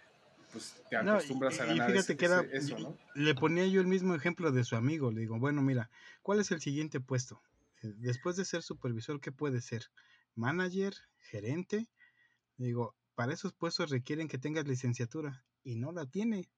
pues 0.52 0.74
te 0.88 0.96
No, 0.96 1.02
y- 1.14 1.16
acostumbras 1.16 1.60
a 1.60 1.64
y 1.64 1.68
ganar 1.68 1.90
fíjate 1.90 2.00
ese- 2.00 2.16
que 2.16 2.24
era, 2.24 2.40
ese- 2.40 2.56
eso, 2.56 2.78
¿no? 2.78 2.96
le 3.14 3.34
ponía 3.34 3.66
yo 3.66 3.80
el 3.80 3.86
mismo 3.86 4.14
ejemplo 4.14 4.50
de 4.52 4.64
su 4.64 4.76
amigo. 4.76 5.10
Le 5.10 5.20
digo, 5.22 5.38
bueno, 5.38 5.62
mira, 5.62 5.90
¿cuál 6.22 6.40
es 6.40 6.50
el 6.50 6.60
siguiente 6.60 7.00
puesto? 7.00 7.42
Eh, 7.82 7.92
Después 7.96 8.36
de 8.36 8.44
ser 8.44 8.62
supervisor, 8.62 9.20
¿qué 9.20 9.32
puede 9.32 9.60
ser? 9.60 9.86
Manager, 10.34 10.94
gerente. 11.18 11.88
Digo, 12.58 12.94
para 13.14 13.32
esos 13.32 13.54
puestos 13.54 13.90
requieren 13.90 14.28
que 14.28 14.38
tengas 14.38 14.66
licenciatura 14.66 15.45
y 15.66 15.74
no 15.74 15.90
la 15.92 16.06
tiene. 16.06 16.48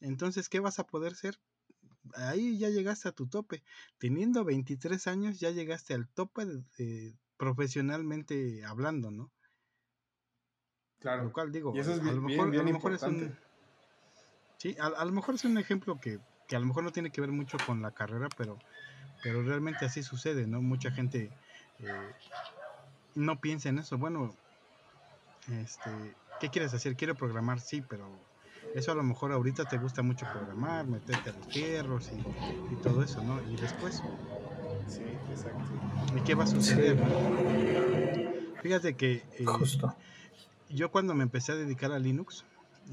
Entonces, 0.00 0.48
¿qué 0.48 0.58
vas 0.60 0.78
a 0.78 0.86
poder 0.86 1.14
ser? 1.14 1.38
Ahí 2.14 2.58
ya 2.58 2.68
llegaste 2.68 3.08
a 3.08 3.12
tu 3.12 3.28
tope. 3.28 3.62
Teniendo 3.98 4.44
23 4.44 5.06
años, 5.06 5.38
ya 5.38 5.50
llegaste 5.50 5.94
al 5.94 6.08
tope 6.08 6.44
de- 6.44 6.62
de- 6.76 7.14
profesionalmente 7.36 8.64
hablando, 8.64 9.10
¿no? 9.12 9.30
Claro. 10.98 11.24
Lo 11.24 11.32
cual 11.32 11.52
digo, 11.52 11.72
Y 11.74 11.78
eso 11.78 11.92
es 11.92 12.00
a 12.00 12.02
lo 12.02 12.20
bien- 12.22 12.24
mejor, 12.26 12.48
a 12.48 12.62
lo 12.62 12.72
mejor 12.72 12.92
es 12.94 13.02
un... 13.04 13.38
Sí, 14.56 14.76
a, 14.80 14.86
a 14.86 15.04
lo 15.04 15.12
mejor 15.12 15.36
es 15.36 15.44
un 15.44 15.56
ejemplo 15.58 16.00
que, 16.00 16.18
que 16.48 16.56
a 16.56 16.58
lo 16.58 16.66
mejor 16.66 16.82
no 16.82 16.90
tiene 16.90 17.12
que 17.12 17.20
ver 17.20 17.30
mucho 17.30 17.56
con 17.64 17.80
la 17.80 17.92
carrera, 17.92 18.28
pero, 18.36 18.58
pero 19.22 19.42
realmente 19.44 19.84
así 19.84 20.02
sucede, 20.02 20.48
¿no? 20.48 20.60
Mucha 20.60 20.90
gente 20.90 21.30
eh, 21.78 22.12
no 23.14 23.40
piensa 23.40 23.68
en 23.68 23.78
eso. 23.78 23.96
Bueno, 23.96 24.34
este, 25.48 26.16
¿qué 26.40 26.48
quieres 26.48 26.74
hacer? 26.74 26.96
Quiero 26.96 27.14
programar, 27.14 27.60
sí, 27.60 27.82
pero 27.82 28.08
eso 28.74 28.92
a 28.92 28.94
lo 28.94 29.02
mejor 29.02 29.32
ahorita 29.32 29.64
te 29.64 29.78
gusta 29.78 30.02
mucho 30.02 30.26
programar, 30.32 30.86
meterte 30.86 31.30
a 31.30 31.32
los 31.32 31.46
fierros 31.46 32.10
y, 32.12 32.74
y 32.74 32.76
todo 32.82 33.02
eso, 33.02 33.22
¿no? 33.22 33.40
Y 33.50 33.56
después, 33.56 34.02
Sí, 34.88 35.02
exacto. 35.30 35.64
¿y 36.16 36.20
qué 36.22 36.34
va 36.34 36.44
a 36.44 36.46
suceder? 36.46 36.96
no? 36.96 38.62
Fíjate 38.62 38.94
que 38.94 39.22
eh, 39.38 39.44
Justo. 39.44 39.94
yo 40.70 40.90
cuando 40.90 41.14
me 41.14 41.22
empecé 41.22 41.52
a 41.52 41.56
dedicar 41.56 41.92
a 41.92 41.98
Linux, 41.98 42.44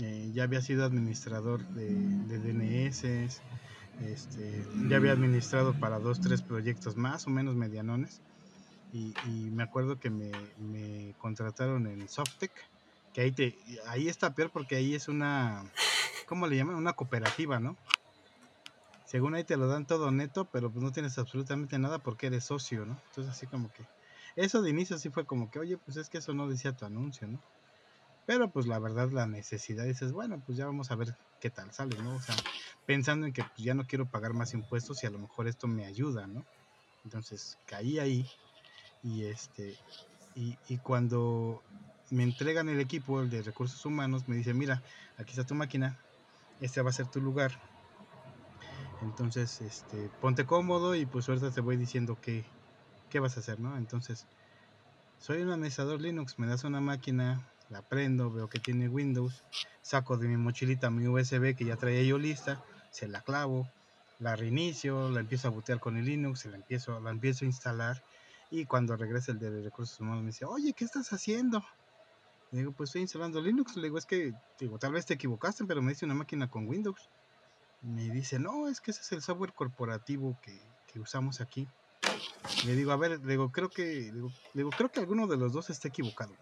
eh, 0.02 0.32
ya 0.34 0.44
había 0.44 0.62
sido 0.62 0.86
administrador 0.86 1.66
de, 1.70 1.90
DNS, 2.38 3.04
este, 4.06 4.66
ya 4.90 4.98
había 4.98 5.14
administrado 5.14 5.74
para 5.80 6.00
dos, 6.00 6.20
tres 6.20 6.42
proyectos 6.42 6.98
más 6.98 7.28
o 7.28 7.30
menos 7.30 7.56
medianones. 7.56 8.22
Y, 8.94 9.14
me 9.52 9.64
acuerdo 9.64 10.00
que 10.00 10.10
me, 10.10 10.32
me, 10.58 11.16
contrataron 11.18 11.86
en 11.88 12.08
Softec, 12.08 12.52
que 13.16 13.22
ahí, 13.22 13.32
te, 13.32 13.58
ahí 13.88 14.10
está 14.10 14.36
peor 14.36 14.52
porque 14.52 14.76
ahí 14.76 14.94
es 14.94 15.08
una, 15.08 15.64
¿cómo 16.28 16.48
le 16.48 16.58
llaman? 16.58 16.76
Una 16.76 16.92
cooperativa, 16.92 17.62
¿no? 17.62 17.78
Según 19.06 19.36
ahí 19.36 19.46
te 19.46 19.56
lo 19.56 19.70
dan 19.70 19.88
todo 19.88 20.12
neto, 20.12 20.50
pero 20.52 20.70
pues 20.70 20.84
no 20.84 20.92
tienes 20.92 21.18
absolutamente 21.18 21.80
nada 21.80 22.00
porque 22.00 22.28
eres 22.28 22.44
socio, 22.44 22.86
¿no? 22.86 23.00
Entonces 23.08 23.32
así 23.32 23.48
como 23.48 23.72
que, 23.72 23.86
eso 24.36 24.62
de 24.62 24.70
inicio 24.70 24.98
sí 24.98 25.10
fue 25.12 25.26
como 25.26 25.50
que, 25.50 25.60
oye, 25.60 25.78
pues 25.78 25.96
es 25.96 26.10
que 26.10 26.18
eso 26.18 26.34
no 26.34 26.50
decía 26.50 26.76
tu 26.76 26.84
anuncio, 26.84 27.26
¿no? 27.26 27.42
Pero 28.26 28.52
pues 28.52 28.68
la 28.68 28.80
verdad 28.80 29.10
la 29.12 29.28
necesidad 29.28 29.86
dices, 29.86 30.12
bueno, 30.12 30.44
pues 30.46 30.58
ya 30.58 30.66
vamos 30.66 30.92
a 30.92 30.96
ver 30.96 31.16
qué 31.40 31.50
tal 31.50 31.72
sale, 31.72 31.98
¿no? 32.04 32.16
O 32.16 32.22
sea, 32.22 32.36
pensando 32.86 33.28
en 33.28 33.32
que 33.32 33.44
pues, 33.44 33.60
ya 33.60 33.76
no 33.76 33.86
quiero 33.86 34.08
pagar 34.08 34.34
más 34.34 34.54
impuestos 34.54 35.02
y 35.02 35.08
a 35.08 35.12
lo 35.12 35.20
mejor 35.20 35.48
esto 35.48 35.68
me 35.68 35.86
ayuda, 35.86 36.28
¿no? 36.28 36.46
Entonces 37.06 37.58
caí 37.66 37.98
ahí 37.98 38.30
y 39.04 39.24
este 39.24 39.78
y, 40.36 40.58
y 40.68 40.80
cuando 40.80 41.64
me 42.10 42.24
entregan 42.24 42.70
el 42.70 42.80
equipo, 42.80 43.22
el 43.22 43.30
de 43.30 43.42
recursos 43.42 43.86
humanos, 43.86 44.28
me 44.28 44.36
dice, 44.36 44.54
mira, 44.54 44.82
aquí 45.18 45.32
está 45.32 45.46
tu 45.46 45.56
máquina, 45.56 46.00
este 46.62 46.82
va 46.82 46.90
a 46.90 46.94
ser 46.94 47.08
tu 47.08 47.22
lugar. 47.22 47.52
Entonces, 49.02 49.62
este, 49.62 50.10
ponte 50.22 50.46
cómodo 50.46 50.96
y 50.96 51.06
pues 51.06 51.28
ahorita 51.28 51.52
te 51.52 51.62
voy 51.62 51.78
diciendo 51.78 52.18
qué, 52.22 52.46
qué 53.10 53.20
vas 53.20 53.38
a 53.38 53.40
hacer, 53.42 53.60
¿no? 53.60 53.78
Entonces, 53.78 54.26
soy 55.20 55.42
un 55.42 55.52
administrador 55.52 56.02
Linux, 56.02 56.38
me 56.40 56.48
das 56.48 56.64
una 56.64 56.82
máquina, 56.82 57.52
la 57.70 57.82
prendo, 57.82 58.32
veo 58.32 58.48
que 58.48 58.60
tiene 58.60 58.90
Windows, 58.90 59.44
saco 59.82 60.18
de 60.18 60.28
mi 60.28 60.38
mochilita 60.38 60.90
mi 60.90 61.08
USB 61.08 61.56
que 61.56 61.66
ya 61.66 61.78
traía 61.78 62.04
yo 62.04 62.18
lista, 62.18 62.64
se 62.92 63.08
la 63.08 63.22
clavo, 63.22 63.68
la 64.20 64.36
reinicio, 64.36 65.10
la 65.10 65.20
empiezo 65.20 65.48
a 65.48 65.52
botear 65.52 65.80
con 65.80 65.98
el 65.98 66.06
Linux, 66.06 66.46
la 66.46 66.56
empiezo, 66.56 67.00
la 67.00 67.10
empiezo 67.10 67.44
a 67.44 67.48
instalar 67.48 68.04
y 68.52 68.66
cuando 68.66 68.96
regresa 68.96 69.32
el 69.32 69.40
de 69.40 69.64
recursos 69.64 70.00
humanos 70.00 70.22
me 70.22 70.28
dice, 70.28 70.46
oye, 70.46 70.74
¿qué 70.74 70.86
estás 70.86 71.12
haciendo? 71.12 71.64
Le 72.52 72.60
digo, 72.60 72.72
pues 72.72 72.90
estoy 72.90 73.02
instalando 73.02 73.42
Linux. 73.42 73.76
Le 73.76 73.84
digo, 73.84 73.98
es 73.98 74.06
que, 74.06 74.34
digo, 74.60 74.80
tal 74.80 74.94
vez 74.94 75.06
te 75.06 75.16
equivocaste, 75.16 75.66
pero 75.66 75.82
me 75.82 75.92
dice 75.92 76.06
una 76.06 76.16
máquina 76.16 76.50
con 76.50 76.68
Windows. 76.68 77.10
Me 77.82 78.10
dice, 78.10 78.40
no, 78.40 78.68
es 78.68 78.82
que 78.82 78.92
ese 78.92 79.02
es 79.02 79.12
el 79.12 79.22
software 79.22 79.54
corporativo 79.54 80.38
que, 80.42 80.60
que 80.88 81.00
usamos 81.00 81.42
aquí. 81.42 81.68
Le 82.66 82.76
digo, 82.76 82.92
a 82.92 82.98
ver, 82.98 83.20
le 83.20 83.34
digo, 83.34 83.52
creo 83.52 83.70
que, 83.70 84.12
le 84.14 84.32
digo, 84.54 84.70
creo 84.70 84.92
que 84.92 85.00
alguno 85.00 85.28
de 85.28 85.38
los 85.38 85.54
dos 85.54 85.70
está 85.70 85.88
equivocado. 85.88 86.34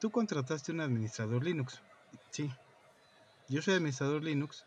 Tú 0.00 0.10
contrataste 0.10 0.72
un 0.72 0.80
administrador 0.80 1.44
Linux. 1.44 1.80
Sí. 2.30 2.50
Yo 3.48 3.62
soy 3.62 3.74
administrador 3.74 4.22
Linux, 4.24 4.64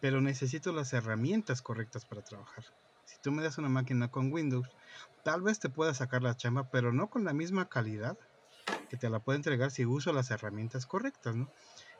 pero 0.00 0.20
necesito 0.20 0.72
las 0.72 0.92
herramientas 0.92 1.62
correctas 1.62 2.04
para 2.04 2.22
trabajar. 2.22 2.64
Si 3.04 3.18
tú 3.18 3.32
me 3.32 3.42
das 3.42 3.58
una 3.58 3.68
máquina 3.68 4.08
con 4.08 4.32
Windows, 4.32 4.68
tal 5.24 5.42
vez 5.42 5.58
te 5.58 5.68
pueda 5.68 5.94
sacar 5.94 6.22
la 6.22 6.36
chamba, 6.36 6.70
pero 6.70 6.92
no 6.92 7.08
con 7.08 7.24
la 7.24 7.32
misma 7.32 7.68
calidad 7.68 8.16
que 8.92 8.98
te 8.98 9.08
la 9.08 9.20
puede 9.20 9.36
entregar 9.36 9.70
si 9.70 9.86
uso 9.86 10.12
las 10.12 10.30
herramientas 10.30 10.84
correctas, 10.84 11.34
¿no? 11.34 11.50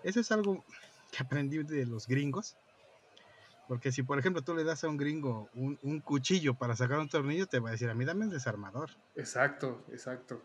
Eso 0.03 0.21
es 0.21 0.31
algo 0.31 0.63
que 1.11 1.23
aprendí 1.23 1.63
de 1.63 1.87
los 1.87 2.07
gringos. 2.07 2.55
Porque 3.67 3.93
si, 3.93 4.03
por 4.03 4.19
ejemplo, 4.19 4.43
tú 4.43 4.55
le 4.55 4.63
das 4.63 4.85
a 4.85 4.89
un 4.89 4.99
gringo 4.99 5.49
un, 5.55 5.79
un 5.83 6.01
cuchillo 6.01 6.53
para 6.53 6.77
sacar 6.77 6.99
un 6.99 7.09
tornillo, 7.09 7.47
te 7.47 7.61
va 7.61 7.71
a 7.71 7.73
decir, 7.73 7.89
a 7.89 7.95
mí 7.95 8.05
dame 8.05 8.27
el 8.27 8.31
desarmador. 8.31 8.91
Exacto, 9.17 9.87
exacto. 9.91 10.43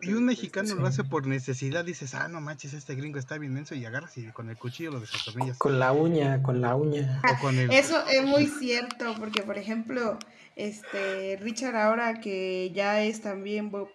Y 0.00 0.14
un 0.14 0.24
mexicano 0.24 0.74
lo 0.74 0.86
hace 0.86 1.04
por 1.04 1.26
necesidad, 1.26 1.84
dices, 1.84 2.14
ah, 2.14 2.28
no 2.28 2.40
manches, 2.40 2.72
este 2.72 2.94
gringo 2.94 3.18
está 3.18 3.36
bien 3.36 3.52
menso 3.52 3.74
y 3.74 3.84
agarras 3.84 4.16
y 4.16 4.30
con 4.32 4.48
el 4.48 4.56
cuchillo 4.56 4.92
lo 4.92 5.00
desatornillas. 5.00 5.58
Con 5.58 5.78
la 5.78 5.92
uña, 5.92 6.42
con 6.42 6.62
la 6.62 6.74
uña. 6.74 7.22
Eso 7.70 8.02
es 8.06 8.24
muy 8.24 8.46
cierto, 8.46 9.14
porque 9.18 9.42
por 9.42 9.58
ejemplo, 9.58 10.18
este 10.56 11.38
Richard 11.40 11.76
ahora 11.76 12.20
que 12.20 12.70
ya 12.74 13.02
es 13.02 13.20
también 13.20 13.70
Bob 13.70 13.88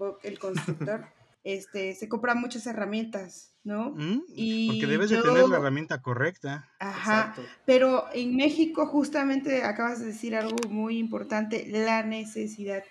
Bob 0.00 0.18
el 0.22 0.38
constructor, 0.38 1.04
este, 1.44 1.94
se 1.94 2.08
compra 2.08 2.34
muchas 2.34 2.66
herramientas, 2.66 3.54
¿no? 3.62 3.90
Mm, 3.90 4.22
y 4.34 4.68
porque 4.68 4.86
debes 4.86 5.10
de 5.10 5.20
tener 5.20 5.46
la 5.48 5.58
herramienta 5.58 6.00
correcta. 6.00 6.68
Ajá, 6.80 7.36
pero 7.66 8.06
en 8.14 8.34
México 8.34 8.86
justamente 8.86 9.62
acabas 9.62 10.00
de 10.00 10.06
decir 10.06 10.34
algo 10.34 10.56
muy 10.68 10.98
importante, 10.98 11.66
la 11.68 12.02
necesidad. 12.02 12.82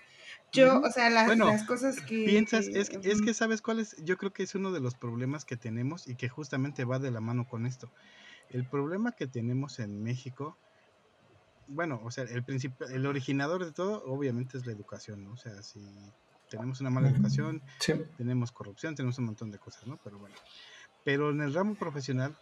Yo, 0.51 0.81
o 0.81 0.91
sea, 0.91 1.09
las, 1.09 1.63
cosas 1.63 1.99
que... 2.01 2.25
Piensas, 2.25 2.67
es, 2.67 2.89
es 3.03 3.21
que 3.21 3.33
sabes 3.33 3.61
cuál 3.61 3.79
es, 3.79 3.95
yo 4.03 4.17
creo 4.17 4.31
que 4.31 4.43
es 4.43 4.55
uno 4.55 4.71
de 4.71 4.79
los 4.79 4.95
problemas 4.95 5.45
que 5.45 5.57
tenemos 5.57 6.07
y 6.07 6.15
que 6.15 6.29
justamente 6.29 6.85
va 6.85 6.97
de 6.97 7.11
la 7.11 7.21
mano 7.21 7.47
con 7.47 7.65
esto. 7.65 7.91
El 8.49 8.65
problema 8.65 9.11
que 9.11 9.27
tenemos 9.27 9.77
en 9.79 10.01
México, 10.01 10.57
bueno, 11.67 12.01
o 12.03 12.09
sea, 12.09 12.23
el 12.23 12.43
principio, 12.43 12.87
el 12.87 13.05
originador 13.05 13.63
de 13.63 13.71
todo, 13.71 14.03
obviamente 14.05 14.57
es 14.57 14.65
la 14.65 14.71
educación, 14.71 15.23
¿no? 15.23 15.33
O 15.33 15.37
sea, 15.37 15.61
si 15.61 15.81
tenemos 16.49 16.81
una 16.81 16.89
mala 16.89 17.09
educación, 17.09 17.61
tenemos 18.17 18.51
corrupción, 18.51 18.95
tenemos 18.95 19.17
un 19.19 19.25
montón 19.25 19.51
de 19.51 19.59
cosas, 19.59 19.87
¿no? 19.87 19.99
Pero 20.03 20.17
bueno, 20.17 20.35
pero 21.03 21.29
en 21.29 21.41
el 21.41 21.53
ramo 21.53 21.75
profesional, 21.75 22.35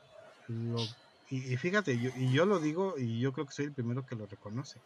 lo, 0.48 0.82
y, 1.30 1.54
y, 1.54 1.58
fíjate, 1.58 2.00
yo, 2.00 2.12
y 2.16 2.32
yo 2.32 2.46
lo 2.46 2.60
digo 2.60 2.96
y 2.98 3.20
yo 3.20 3.34
creo 3.34 3.46
que 3.46 3.54
soy 3.54 3.66
el 3.66 3.74
primero 3.74 4.06
que 4.06 4.16
lo 4.16 4.26
reconoce 4.26 4.80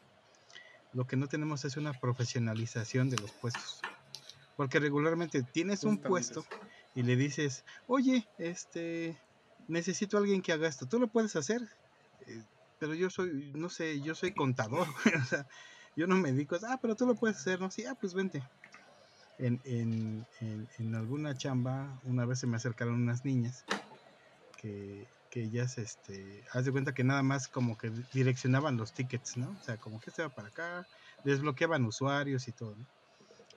lo 0.93 1.07
que 1.07 1.15
no 1.15 1.28
tenemos 1.28 1.63
es 1.65 1.78
una 1.78 1.93
profesionalización 1.93 3.09
de 3.09 3.17
los 3.17 3.32
puestos. 3.32 3.82
Porque 4.57 4.80
regularmente 4.80 5.43
tienes 5.43 5.84
un 5.84 5.97
puesto 5.97 6.45
y 6.93 7.03
le 7.03 7.15
dices, 7.15 7.63
oye, 7.88 8.28
este, 8.38 9.17
necesito 9.67 10.17
a 10.17 10.19
alguien 10.19 10.41
que 10.41 10.51
haga 10.51 10.67
esto. 10.67 10.86
Tú 10.86 10.99
lo 10.99 11.07
puedes 11.07 11.36
hacer, 11.36 11.61
eh, 12.28 12.43
pero 12.78 12.93
yo 12.93 13.09
soy, 13.09 13.51
no 13.55 13.69
sé, 13.69 14.01
yo 14.01 14.13
soy 14.13 14.34
contador. 14.34 14.88
o 15.22 15.26
sea, 15.26 15.47
yo 15.95 16.07
no 16.07 16.15
me 16.15 16.32
dedico, 16.32 16.57
ah, 16.67 16.80
pero 16.82 16.95
tú 16.95 17.05
lo 17.05 17.15
puedes 17.15 17.38
hacer, 17.38 17.59
¿no? 17.59 17.72
Sí, 17.72 17.86
ah, 17.86 17.95
pues 17.99 18.13
vente. 18.13 18.43
En, 19.42 19.60
en, 19.66 20.26
en 20.78 20.96
alguna 20.96 21.36
chamba, 21.36 22.00
una 22.04 22.26
vez 22.26 22.39
se 22.39 22.48
me 22.48 22.56
acercaron 22.56 22.96
unas 22.96 23.26
niñas 23.26 23.66
que 24.62 25.08
que 25.32 25.44
ellas, 25.44 25.78
este, 25.78 26.44
haz 26.52 26.66
de 26.66 26.72
cuenta 26.72 26.94
que 26.94 27.06
nada 27.06 27.24
más 27.24 27.48
como 27.48 27.78
que 27.78 27.89
direccionaban 28.14 28.78
los 28.78 28.94
tickets, 28.94 29.38
¿no? 29.38 29.50
O 29.50 29.64
sea, 29.64 29.78
como 29.78 30.00
que 30.00 30.12
se 30.12 30.22
va 30.22 30.30
para 30.30 30.50
acá, 30.50 30.86
desbloqueaban 31.24 31.86
usuarios 31.86 32.48
y 32.48 32.52
todo, 32.52 32.76
¿no? 32.76 32.86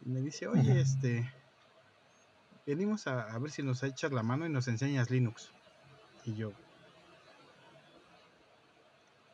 Y 0.06 0.08
me 0.08 0.20
dice, 0.20 0.46
oye, 0.46 0.80
este, 0.80 1.30
venimos 2.64 3.06
a, 3.08 3.36
ver 3.38 3.50
si 3.50 3.62
nos 3.62 3.82
echas 3.82 4.12
la 4.12 4.22
mano 4.22 4.46
y 4.46 4.50
nos 4.50 4.68
enseñas 4.68 5.10
Linux. 5.10 5.50
Y 6.24 6.34
yo, 6.36 6.52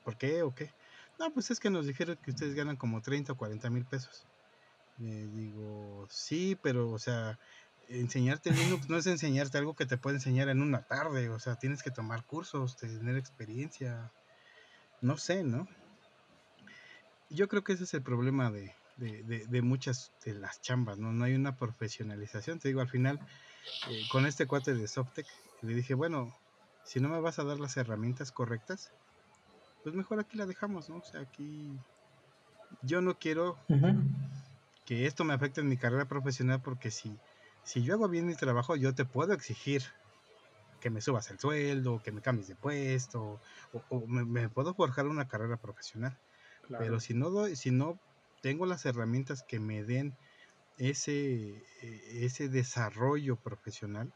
¿por 0.05 0.17
qué 0.17 0.43
o 0.43 0.55
qué? 0.55 0.73
No, 1.19 1.31
pues 1.33 1.51
es 1.51 1.61
que 1.61 1.69
nos 1.69 1.87
dijeron 1.87 2.17
que 2.23 2.31
ustedes 2.31 2.55
ganan 2.55 2.77
como 2.77 3.03
30 3.03 3.35
o 3.35 3.37
40 3.37 3.69
mil 3.69 3.85
pesos. 3.85 4.27
Le 5.01 5.29
digo, 5.29 6.07
sí, 6.11 6.59
pero, 6.63 6.91
o 6.91 6.99
sea, 6.99 7.39
enseñarte 7.89 8.51
Linux 8.51 8.89
no 8.89 8.97
es 8.97 9.07
enseñarte 9.07 9.59
algo 9.59 9.75
que 9.75 9.87
te 9.87 9.97
puede 9.97 10.17
enseñar 10.17 10.49
en 10.49 10.63
una 10.63 10.83
tarde, 10.83 11.29
o 11.31 11.39
sea, 11.39 11.57
tienes 11.57 11.83
que 11.83 11.91
tomar 11.91 12.25
cursos, 12.25 12.77
tener 12.77 13.17
experiencia, 13.17 14.13
no 15.01 15.17
sé, 15.17 15.43
¿no? 15.43 15.67
Yo 17.31 17.49
creo 17.49 17.65
que 17.65 17.73
ese 17.73 17.85
es 17.85 17.95
el 17.95 18.03
problema 18.03 18.51
de, 18.51 18.75
muchas 19.63 20.13
de 20.25 20.35
las 20.35 20.61
chambas, 20.61 20.99
¿no? 20.99 21.13
No 21.13 21.25
hay 21.25 21.35
una 21.35 21.57
profesionalización, 21.57 22.59
te 22.59 22.69
digo, 22.69 22.81
al 22.81 22.89
final, 22.89 23.19
eh, 23.89 24.03
con 24.11 24.27
este 24.27 24.47
cuate 24.47 24.75
de 24.75 24.87
Softec, 24.87 25.27
le 25.63 25.75
dije, 25.75 25.95
bueno, 25.95 26.37
si 26.85 27.01
no 27.01 27.09
me 27.09 27.21
vas 27.21 27.39
a 27.39 27.45
dar 27.45 27.59
las 27.59 27.77
herramientas 27.77 28.33
correctas, 28.33 28.93
pues 29.83 29.95
mejor 29.95 30.21
aquí 30.21 30.37
la 30.37 30.47
dejamos, 30.47 30.89
¿no? 30.91 30.97
O 30.97 31.05
sea, 31.05 31.21
aquí 31.21 31.79
yo 32.83 33.01
no 33.01 33.19
quiero 33.19 33.57
que 34.91 35.07
esto 35.07 35.23
me 35.23 35.35
afecte 35.35 35.61
en 35.61 35.69
mi 35.69 35.77
carrera 35.77 36.09
profesional 36.09 36.61
porque 36.63 36.91
si 36.91 37.17
si 37.63 37.85
yo 37.85 37.95
hago 37.95 38.09
bien 38.09 38.27
mi 38.27 38.35
trabajo, 38.35 38.75
yo 38.75 38.93
te 38.93 39.05
puedo 39.05 39.33
exigir 39.33 39.85
que 40.81 40.91
me 40.91 41.01
subas 41.01 41.31
el 41.31 41.39
sueldo, 41.39 42.01
que 42.03 42.11
me 42.11 42.23
cambies 42.23 42.49
de 42.49 42.57
puesto, 42.57 43.41
o, 43.73 44.07
me, 44.09 44.49
puedo 44.49 44.75
forjar 44.75 45.07
una 45.07 45.29
carrera 45.29 45.57
profesional. 45.59 46.19
Pero 46.77 46.99
si 46.99 47.15
no 47.15 47.31
doy, 47.31 47.55
si 47.55 47.71
no 47.71 48.01
tengo 48.43 48.67
las 48.67 48.85
herramientas 48.85 49.45
que 49.47 49.61
me 49.61 49.85
den 49.85 50.17
ese, 50.79 51.63
e, 51.83 52.25
ese 52.25 52.49
desarrollo 52.49 53.37
profesional, 53.37 54.13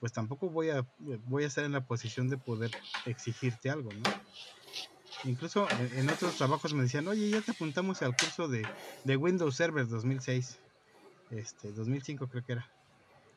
pues 0.00 0.14
tampoco 0.14 0.48
voy 0.48 0.70
a, 0.70 0.86
voy 1.26 1.44
a 1.44 1.48
estar 1.48 1.64
en 1.66 1.72
la 1.72 1.84
posición 1.84 2.30
de 2.30 2.38
poder 2.38 2.70
exigirte 3.04 3.68
algo, 3.68 3.90
¿no? 3.92 4.02
Incluso 5.24 5.68
en, 5.96 6.08
otros 6.10 6.36
trabajos 6.36 6.74
me 6.74 6.82
decían, 6.82 7.06
oye, 7.08 7.30
ya 7.30 7.40
te 7.40 7.52
apuntamos 7.52 8.02
al 8.02 8.16
curso 8.16 8.48
de, 8.48 8.66
de 9.04 9.16
Windows 9.16 9.54
Server 9.54 9.86
2006 9.86 10.58
este, 11.32 11.72
2005 11.72 12.28
creo 12.28 12.44
que 12.44 12.52
era. 12.52 12.70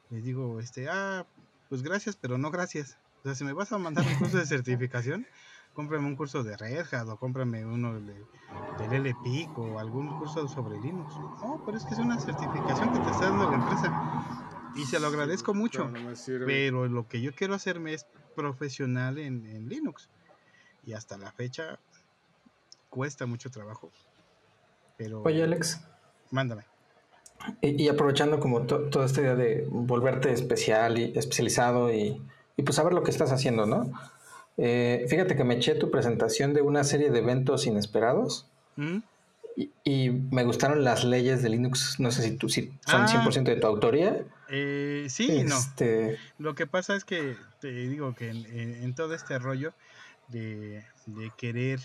Les 0.09 0.23
digo, 0.23 0.59
este, 0.59 0.87
ah, 0.89 1.25
pues 1.69 1.81
gracias, 1.81 2.15
pero 2.15 2.37
no 2.37 2.51
gracias. 2.51 2.97
O 3.19 3.23
sea, 3.23 3.35
si 3.35 3.43
me 3.43 3.53
vas 3.53 3.71
a 3.71 3.77
mandar 3.77 4.05
un 4.05 4.15
curso 4.15 4.37
de 4.37 4.45
certificación, 4.45 5.25
cómprame 5.73 6.05
un 6.05 6.15
curso 6.15 6.43
de 6.43 6.55
Red 6.57 6.93
Hat 6.93 7.07
o 7.07 7.17
cómprame 7.17 7.65
uno 7.65 7.99
de, 7.99 8.13
del 8.77 9.03
LPIC 9.03 9.57
o 9.57 9.79
algún 9.79 10.19
curso 10.19 10.47
sobre 10.47 10.79
Linux. 10.79 11.15
No, 11.15 11.63
pero 11.65 11.77
es 11.77 11.85
que 11.85 11.93
es 11.93 11.99
una 11.99 12.19
certificación 12.19 12.93
que 12.93 12.99
te 12.99 13.09
está 13.09 13.29
dando 13.29 13.49
la 13.49 13.55
empresa. 13.55 14.71
Y 14.75 14.85
se 14.85 14.99
lo 14.99 15.07
agradezco 15.07 15.53
mucho. 15.53 15.91
pero 16.45 16.87
lo 16.87 17.07
que 17.07 17.21
yo 17.21 17.33
quiero 17.33 17.53
hacerme 17.53 17.93
es 17.93 18.05
profesional 18.35 19.17
en, 19.17 19.45
en 19.45 19.69
Linux. 19.69 20.09
Y 20.85 20.93
hasta 20.93 21.17
la 21.17 21.31
fecha 21.31 21.79
cuesta 22.89 23.25
mucho 23.25 23.49
trabajo. 23.49 23.91
Pero... 24.97 25.23
Oye, 25.23 25.43
Alex. 25.43 25.81
Mándame. 26.31 26.63
Y, 27.61 27.87
aprovechando 27.89 28.39
como 28.39 28.61
toda 28.61 29.05
esta 29.05 29.21
idea 29.21 29.35
de 29.35 29.67
volverte 29.69 30.31
especial 30.31 30.97
y 30.97 31.13
especializado 31.17 31.93
y, 31.93 32.21
y 32.57 32.63
pues 32.63 32.75
saber 32.75 32.93
lo 32.93 33.03
que 33.03 33.11
estás 33.11 33.31
haciendo, 33.31 33.65
¿no? 33.65 33.91
Eh, 34.57 35.05
fíjate 35.09 35.35
que 35.35 35.43
me 35.43 35.55
eché 35.55 35.75
tu 35.75 35.91
presentación 35.91 36.53
de 36.53 36.61
una 36.61 36.83
serie 36.83 37.09
de 37.09 37.19
eventos 37.19 37.67
inesperados 37.67 38.47
¿Mm? 38.77 38.99
y, 39.83 40.09
me 40.09 40.45
gustaron 40.45 40.83
las 40.83 41.03
leyes 41.03 41.43
de 41.43 41.49
Linux. 41.49 41.99
No 41.99 42.11
sé 42.11 42.23
si, 42.23 42.37
tú, 42.37 42.47
si 42.47 42.71
son 42.85 43.07
100% 43.07 43.37
ah. 43.37 43.41
de 43.41 43.55
tu 43.57 43.67
autoría. 43.67 44.23
Eh, 44.49 45.07
sí, 45.09 45.43
no. 45.43 45.57
Este 45.57 46.17
lo 46.37 46.55
que 46.55 46.67
pasa 46.67 46.95
es 46.95 47.03
que 47.03 47.35
te 47.59 47.71
digo 47.71 48.15
que 48.15 48.29
en, 48.29 48.93
todo 48.95 49.13
este 49.13 49.39
rollo 49.39 49.73
de, 50.27 50.83
de 51.05 51.31
querer 51.37 51.79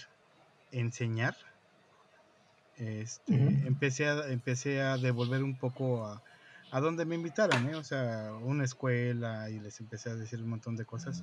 enseñar, 0.72 1.36
este, 2.76 3.34
empecé, 3.34 4.08
a, 4.08 4.28
empecé 4.28 4.80
a 4.80 4.96
devolver 4.96 5.42
un 5.42 5.58
poco 5.58 6.06
a, 6.06 6.22
a 6.70 6.80
donde 6.80 7.04
me 7.04 7.16
invitaran, 7.16 7.68
¿eh? 7.68 7.74
o 7.74 7.82
sea, 7.82 8.32
una 8.42 8.64
escuela 8.64 9.50
y 9.50 9.58
les 9.58 9.80
empecé 9.80 10.10
a 10.10 10.14
decir 10.14 10.40
un 10.42 10.50
montón 10.50 10.76
de 10.76 10.84
cosas. 10.84 11.22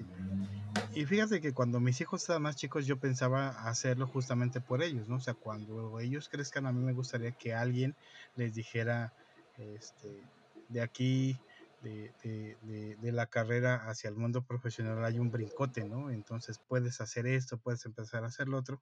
Y, 0.94 1.02
y, 1.02 1.06
fíjate 1.06 1.40
que 1.40 1.54
cuando 1.54 1.80
mis 1.80 2.00
hijos 2.02 2.22
estaban 2.22 2.44
más 2.44 2.58
chicos 2.58 2.86
yo 2.86 2.98
pensaba 2.98 3.50
hacerlo 3.68 4.08
justamente 4.08 4.60
por 4.60 4.84
ellos, 4.84 5.08
¿no? 5.08 5.16
O 5.16 5.20
sea, 5.20 5.34
cuando 5.34 6.00
ellos 6.00 6.30
crezcan 6.30 6.68
a 6.68 6.74
mí 6.74 6.84
me 6.84 6.94
gustaría 6.94 7.32
que 7.32 7.54
alguien 7.54 7.96
les 8.36 8.54
dijera, 8.54 9.14
este, 9.58 10.22
de 10.70 10.82
aquí, 10.82 11.40
de, 11.82 12.12
de, 12.24 12.96
de, 12.96 13.12
la 13.12 13.28
carrera 13.28 13.90
hacia 13.90 14.10
el 14.10 14.16
mundo 14.16 14.44
profesional 14.44 15.04
hay 15.06 15.20
un 15.20 15.32
brincote, 15.32 15.86
¿no? 15.86 16.10
Entonces 16.10 16.60
puedes 16.68 17.02
hacer 17.02 17.28
esto, 17.28 17.58
puedes 17.58 17.86
empezar 17.86 18.24
a 18.24 18.28
hacer 18.28 18.48
lo 18.48 18.58
otro. 18.58 18.82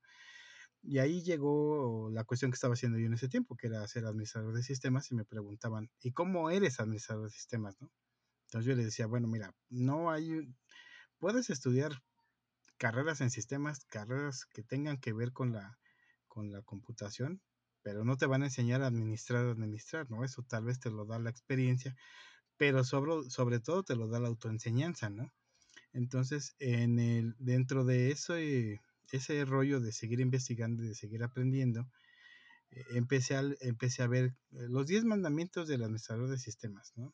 Y 0.82 1.00
ahí 1.00 1.24
llegó 1.24 2.10
la 2.12 2.24
cuestión 2.24 2.52
que 2.52 2.56
estaba 2.56 2.76
haciendo 2.76 3.00
yo 3.00 3.08
en 3.08 3.14
ese 3.14 3.28
tiempo, 3.28 3.58
que 3.58 3.68
era 3.68 3.88
ser 3.88 4.06
administrador 4.06 4.54
de 4.54 4.64
sistemas, 4.64 5.12
y 5.12 5.16
me 5.16 5.26
preguntaban, 5.26 5.90
¿y 6.02 6.12
cómo 6.12 6.52
eres 6.52 6.80
administrador 6.80 7.26
de 7.26 7.32
sistemas? 7.32 7.76
¿no? 7.82 7.92
Entonces 8.46 8.68
yo 8.68 8.76
les 8.76 8.86
decía, 8.86 9.08
bueno, 9.08 9.28
mira, 9.28 9.54
no 9.70 10.12
hay, 10.12 10.48
puedes 11.18 11.50
estudiar 11.50 12.04
carreras 12.78 13.22
en 13.22 13.32
sistemas, 13.32 13.86
carreras 13.86 14.46
que 14.46 14.64
tengan 14.64 14.98
que 14.98 15.14
ver 15.14 15.34
con 15.34 15.52
la, 15.52 15.80
con 16.28 16.52
la 16.52 16.62
computación, 16.62 17.42
pero 17.82 18.06
no 18.06 18.18
te 18.18 18.28
van 18.28 18.44
a 18.44 18.46
enseñar 18.46 18.82
a 18.82 18.88
administrar, 18.88 19.46
administrar, 19.46 20.10
¿no? 20.12 20.24
Eso 20.24 20.44
tal 20.44 20.66
vez 20.66 20.80
te 20.80 20.92
lo 20.92 21.06
da 21.06 21.20
la 21.20 21.30
experiencia, 21.30 21.96
pero 22.58 22.84
sobre, 22.84 23.30
sobre 23.30 23.60
todo 23.60 23.84
te 23.84 23.96
lo 23.96 24.08
da 24.08 24.20
la 24.20 24.28
autoenseñanza, 24.28 25.10
¿no? 25.10 25.32
Entonces, 25.94 26.56
en 26.60 27.00
el, 27.00 27.36
dentro 27.40 27.86
de 27.86 28.12
eso, 28.12 28.36
eh, 28.36 28.82
ese 29.12 29.46
rollo 29.46 29.80
de 29.80 29.92
seguir 29.92 30.20
investigando 30.20 30.84
y 30.84 30.88
de 30.88 30.96
seguir 30.96 31.24
aprendiendo, 31.24 31.88
eh, 32.72 32.84
empecé, 32.92 33.36
a, 33.38 33.44
empecé 33.62 34.04
a 34.04 34.08
ver 34.08 34.26
eh, 34.52 34.68
los 34.70 34.88
10 34.88 35.06
mandamientos 35.06 35.68
del 35.68 35.84
administrador 35.84 36.30
de 36.30 36.38
sistemas, 36.38 36.94
¿no? 36.96 37.14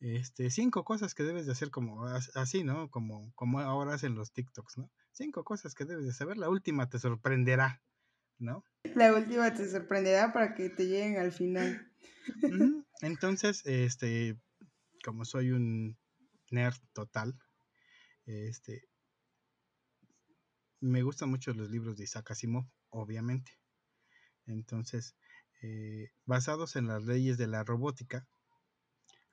Este, 0.00 0.50
cinco 0.50 0.82
cosas 0.82 1.14
que 1.14 1.24
debes 1.24 1.44
de 1.44 1.52
hacer 1.52 1.70
como 1.70 2.06
así, 2.06 2.64
¿no? 2.64 2.88
Como, 2.90 3.32
como 3.34 3.60
ahora 3.60 3.94
hacen 3.94 4.14
los 4.14 4.32
TikToks, 4.32 4.78
¿no? 4.78 4.90
Cinco 5.12 5.44
cosas 5.44 5.74
que 5.74 5.84
debes 5.84 6.06
de 6.06 6.12
saber, 6.14 6.38
la 6.38 6.48
última 6.48 6.88
te 6.88 6.98
sorprenderá, 6.98 7.82
¿no? 8.38 8.64
La 8.94 9.12
última 9.14 9.52
te 9.52 9.68
sorprenderá 9.68 10.32
para 10.32 10.54
que 10.54 10.70
te 10.70 10.86
lleguen 10.86 11.18
al 11.18 11.32
final. 11.32 11.86
Entonces, 13.02 13.64
este, 13.64 14.38
como 15.04 15.24
soy 15.24 15.50
un 15.52 15.98
nerd 16.50 16.76
total, 16.92 17.38
este, 18.26 18.84
me 20.80 21.02
gustan 21.02 21.30
mucho 21.30 21.52
los 21.52 21.70
libros 21.70 21.96
de 21.96 22.04
Isaac 22.04 22.30
Asimov, 22.30 22.66
obviamente. 22.90 23.52
Entonces, 24.46 25.14
eh, 25.62 26.10
basados 26.24 26.76
en 26.76 26.86
las 26.86 27.04
leyes 27.04 27.38
de 27.38 27.46
la 27.46 27.64
robótica, 27.64 28.26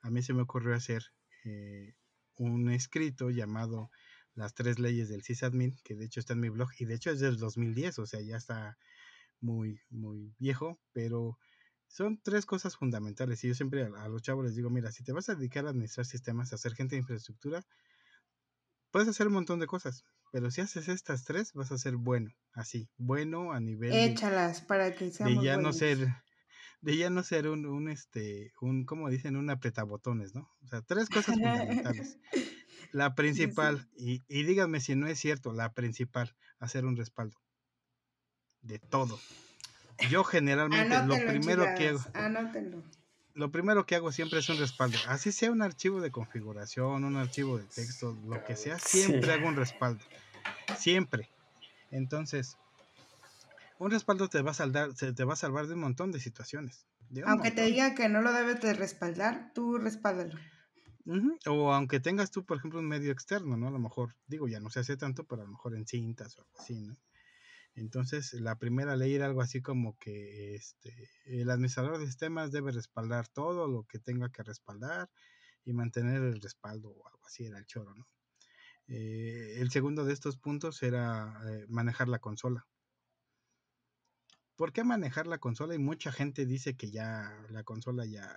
a 0.00 0.10
mí 0.10 0.22
se 0.22 0.34
me 0.34 0.42
ocurrió 0.42 0.74
hacer 0.74 1.02
eh, 1.44 1.94
un 2.36 2.70
escrito 2.70 3.30
llamado 3.30 3.90
Las 4.34 4.54
tres 4.54 4.78
leyes 4.78 5.08
del 5.08 5.22
sysadmin, 5.22 5.76
que 5.84 5.96
de 5.96 6.04
hecho 6.04 6.20
está 6.20 6.34
en 6.34 6.40
mi 6.40 6.48
blog 6.48 6.70
y 6.78 6.84
de 6.84 6.94
hecho 6.94 7.10
es 7.10 7.20
del 7.20 7.38
2010, 7.38 7.98
o 7.98 8.06
sea, 8.06 8.20
ya 8.20 8.36
está 8.36 8.78
muy, 9.40 9.80
muy 9.90 10.34
viejo, 10.38 10.78
pero 10.92 11.38
son 11.88 12.20
tres 12.22 12.46
cosas 12.46 12.76
fundamentales. 12.76 13.42
Y 13.44 13.48
yo 13.48 13.54
siempre 13.54 13.84
a, 13.84 14.04
a 14.04 14.08
los 14.08 14.22
chavos 14.22 14.44
les 14.44 14.54
digo, 14.54 14.70
mira, 14.70 14.92
si 14.92 15.02
te 15.02 15.12
vas 15.12 15.28
a 15.28 15.34
dedicar 15.34 15.66
a 15.66 15.70
administrar 15.70 16.06
sistemas, 16.06 16.52
a 16.52 16.58
ser 16.58 16.74
gente 16.74 16.94
de 16.94 17.00
infraestructura, 17.00 17.64
puedes 18.90 19.08
hacer 19.08 19.26
un 19.26 19.34
montón 19.34 19.60
de 19.60 19.66
cosas, 19.66 20.04
pero 20.32 20.50
si 20.50 20.60
haces 20.60 20.88
estas 20.88 21.24
tres, 21.24 21.52
vas 21.54 21.72
a 21.72 21.78
ser 21.78 21.96
bueno, 21.96 22.30
así, 22.52 22.88
bueno 22.96 23.52
a 23.52 23.60
nivel 23.60 23.92
Échalas 23.92 24.60
para 24.60 24.94
que 24.94 25.10
seamos 25.10 25.42
de 25.42 25.46
ya 25.46 25.56
no 25.56 25.72
ser 25.72 26.08
de 26.80 26.96
ya 26.96 27.10
no 27.10 27.22
ser 27.24 27.48
un, 27.48 27.66
un 27.66 27.88
este 27.88 28.52
un 28.60 28.84
como 28.84 29.10
dicen 29.10 29.36
un 29.36 29.50
apretabotones, 29.50 30.34
¿no? 30.34 30.48
O 30.62 30.68
sea, 30.68 30.82
tres 30.82 31.08
cosas 31.08 31.34
fundamentales. 31.34 32.18
La 32.92 33.14
principal 33.14 33.86
y, 33.96 34.22
y 34.28 34.44
díganme 34.44 34.80
si 34.80 34.94
no 34.94 35.08
es 35.08 35.18
cierto, 35.18 35.52
la 35.52 35.74
principal, 35.74 36.34
hacer 36.58 36.86
un 36.86 36.96
respaldo 36.96 37.36
de 38.62 38.78
todo. 38.78 39.18
Yo 40.10 40.24
generalmente 40.24 41.02
lo 41.06 41.16
primero 41.26 41.64
que 41.76 41.88
hago 41.88 42.00
Anótenlo 42.14 42.82
lo 43.38 43.52
primero 43.52 43.86
que 43.86 43.94
hago 43.94 44.10
siempre 44.10 44.40
es 44.40 44.48
un 44.48 44.58
respaldo. 44.58 44.98
Así 45.06 45.30
sea 45.30 45.52
un 45.52 45.62
archivo 45.62 46.00
de 46.00 46.10
configuración, 46.10 47.04
un 47.04 47.16
archivo 47.16 47.56
de 47.56 47.64
texto, 47.64 48.18
lo 48.26 48.44
que 48.44 48.56
sea, 48.56 48.80
siempre 48.80 49.32
hago 49.32 49.46
un 49.46 49.54
respaldo. 49.54 50.04
Siempre. 50.76 51.30
Entonces, 51.92 52.56
un 53.78 53.92
respaldo 53.92 54.28
te 54.28 54.42
va 54.42 54.50
a 54.50 54.54
salvar, 54.54 54.92
te 54.92 55.24
va 55.24 55.34
a 55.34 55.36
salvar 55.36 55.68
de 55.68 55.74
un 55.74 55.80
montón 55.80 56.10
de 56.10 56.18
situaciones. 56.18 56.84
aunque 57.24 57.52
te 57.52 57.62
digan 57.62 57.94
que 57.94 58.08
no 58.08 58.22
lo 58.22 58.32
debes 58.32 58.60
de 58.60 58.74
respaldar, 58.74 59.52
tú 59.54 59.78
respáldalo. 59.78 60.36
O 61.46 61.72
aunque 61.72 62.00
tengas 62.00 62.32
tú, 62.32 62.44
por 62.44 62.58
ejemplo, 62.58 62.80
un 62.80 62.88
medio 62.88 63.12
externo, 63.12 63.56
¿no? 63.56 63.68
A 63.68 63.70
lo 63.70 63.78
mejor, 63.78 64.16
digo, 64.26 64.48
ya 64.48 64.58
no 64.58 64.68
se 64.68 64.80
hace 64.80 64.96
tanto, 64.96 65.22
pero 65.22 65.42
a 65.42 65.44
lo 65.44 65.52
mejor 65.52 65.76
en 65.76 65.86
cintas 65.86 66.36
o 66.36 66.40
algo 66.40 66.58
así, 66.58 66.74
¿no? 66.82 66.96
Entonces, 67.78 68.32
la 68.34 68.56
primera 68.56 68.96
ley 68.96 69.14
era 69.14 69.26
algo 69.26 69.40
así 69.40 69.62
como 69.62 69.96
que 69.98 70.56
este, 70.56 71.10
el 71.26 71.48
administrador 71.50 71.98
de 71.98 72.06
sistemas 72.06 72.50
debe 72.50 72.72
respaldar 72.72 73.28
todo 73.28 73.68
lo 73.68 73.84
que 73.84 73.98
tenga 74.00 74.30
que 74.30 74.42
respaldar 74.42 75.08
y 75.64 75.72
mantener 75.72 76.22
el 76.22 76.40
respaldo 76.40 76.90
o 76.90 77.06
algo 77.06 77.24
así, 77.26 77.44
era 77.46 77.58
el 77.58 77.66
choro, 77.66 77.94
¿no? 77.94 78.08
Eh, 78.88 79.60
el 79.60 79.70
segundo 79.70 80.04
de 80.04 80.14
estos 80.14 80.38
puntos 80.38 80.82
era 80.82 81.40
eh, 81.46 81.66
manejar 81.68 82.08
la 82.08 82.18
consola. 82.18 82.66
¿Por 84.56 84.72
qué 84.72 84.82
manejar 84.82 85.26
la 85.26 85.38
consola? 85.38 85.74
Y 85.74 85.78
mucha 85.78 86.10
gente 86.10 86.46
dice 86.46 86.76
que 86.76 86.90
ya 86.90 87.46
la 87.50 87.62
consola 87.62 88.06
ya 88.06 88.36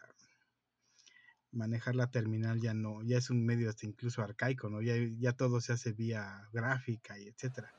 manejar 1.51 1.95
la 1.95 2.11
terminal 2.11 2.61
ya 2.61 2.73
no, 2.73 3.01
ya 3.03 3.17
es 3.17 3.29
un 3.29 3.43
medio 3.45 3.69
hasta 3.69 3.87
incluso 3.87 4.21
arcaico, 4.21 4.69
¿no? 4.69 4.81
Ya, 4.81 4.93
ya 5.19 5.33
todo 5.33 5.61
se 5.61 5.73
hace 5.73 5.93
vía 5.93 6.47
gráfica 6.53 7.17
y 7.17 7.27
etcétera 7.27 7.73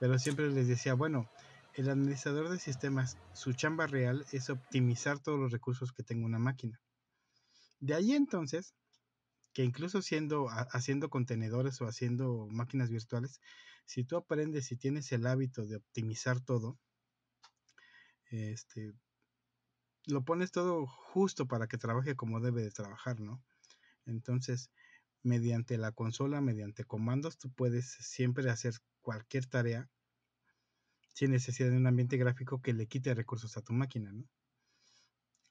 pero 0.00 0.18
siempre 0.18 0.50
les 0.50 0.68
decía, 0.68 0.94
bueno, 0.94 1.30
el 1.74 1.88
administrador 1.88 2.48
de 2.48 2.58
sistemas, 2.58 3.18
su 3.32 3.52
chamba 3.52 3.86
real 3.86 4.24
es 4.32 4.50
optimizar 4.50 5.18
todos 5.18 5.38
los 5.38 5.50
recursos 5.50 5.92
que 5.92 6.02
tenga 6.02 6.26
una 6.26 6.38
máquina. 6.38 6.80
De 7.80 7.94
ahí 7.94 8.12
entonces, 8.12 8.74
que 9.52 9.64
incluso 9.64 10.02
siendo, 10.02 10.48
haciendo 10.48 11.10
contenedores 11.10 11.80
o 11.80 11.86
haciendo 11.86 12.46
máquinas 12.50 12.90
virtuales, 12.90 13.40
si 13.86 14.04
tú 14.04 14.16
aprendes 14.16 14.72
y 14.72 14.76
tienes 14.76 15.10
el 15.12 15.26
hábito 15.26 15.66
de 15.66 15.76
optimizar 15.76 16.40
todo, 16.40 16.78
este, 18.30 18.92
lo 20.06 20.24
pones 20.24 20.50
todo 20.52 20.86
justo 20.86 21.46
para 21.46 21.66
que 21.66 21.78
trabaje 21.78 22.16
como 22.16 22.40
debe 22.40 22.62
de 22.62 22.70
trabajar, 22.70 23.20
¿no? 23.20 23.42
Entonces, 24.06 24.70
mediante 25.22 25.78
la 25.78 25.92
consola, 25.92 26.40
mediante 26.40 26.84
comandos, 26.84 27.38
tú 27.38 27.50
puedes 27.50 27.90
siempre 28.00 28.50
hacer 28.50 28.74
cualquier 29.04 29.46
tarea 29.46 29.88
sin 31.12 31.30
necesidad 31.30 31.70
de 31.70 31.76
un 31.76 31.86
ambiente 31.86 32.16
gráfico 32.16 32.60
que 32.60 32.72
le 32.72 32.86
quite 32.86 33.14
recursos 33.14 33.56
a 33.56 33.62
tu 33.62 33.72
máquina, 33.72 34.10
¿no? 34.12 34.24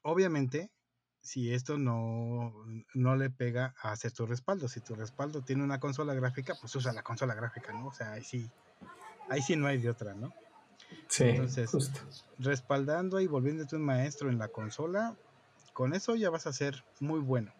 Obviamente, 0.02 0.70
si 1.22 1.54
esto 1.54 1.78
no, 1.78 2.52
no 2.92 3.16
le 3.16 3.30
pega 3.30 3.74
a 3.80 3.92
hacer 3.92 4.12
tu 4.12 4.26
respaldo, 4.26 4.68
si 4.68 4.80
tu 4.80 4.94
respaldo 4.94 5.40
tiene 5.40 5.64
una 5.64 5.80
consola 5.80 6.12
gráfica, 6.12 6.54
pues 6.60 6.74
usa 6.76 6.92
la 6.92 7.02
consola 7.02 7.34
gráfica, 7.34 7.72
¿no? 7.72 7.86
O 7.86 7.92
sea, 7.92 8.12
ahí 8.12 8.22
sí, 8.22 8.50
ahí 9.30 9.40
sí 9.40 9.56
no 9.56 9.66
hay 9.66 9.78
de 9.78 9.88
otra, 9.88 10.12
¿no? 10.12 10.34
Sí, 11.08 11.24
Entonces, 11.24 11.70
respaldando 12.38 13.20
y 13.20 13.26
volviéndote 13.26 13.76
un 13.76 13.84
maestro 13.84 14.28
en 14.28 14.36
la 14.36 14.48
consola, 14.48 15.16
con 15.72 15.94
eso 15.94 16.14
ya 16.14 16.28
vas 16.28 16.46
a 16.46 16.52
ser 16.52 16.84
muy 17.00 17.20
bueno. 17.20 17.54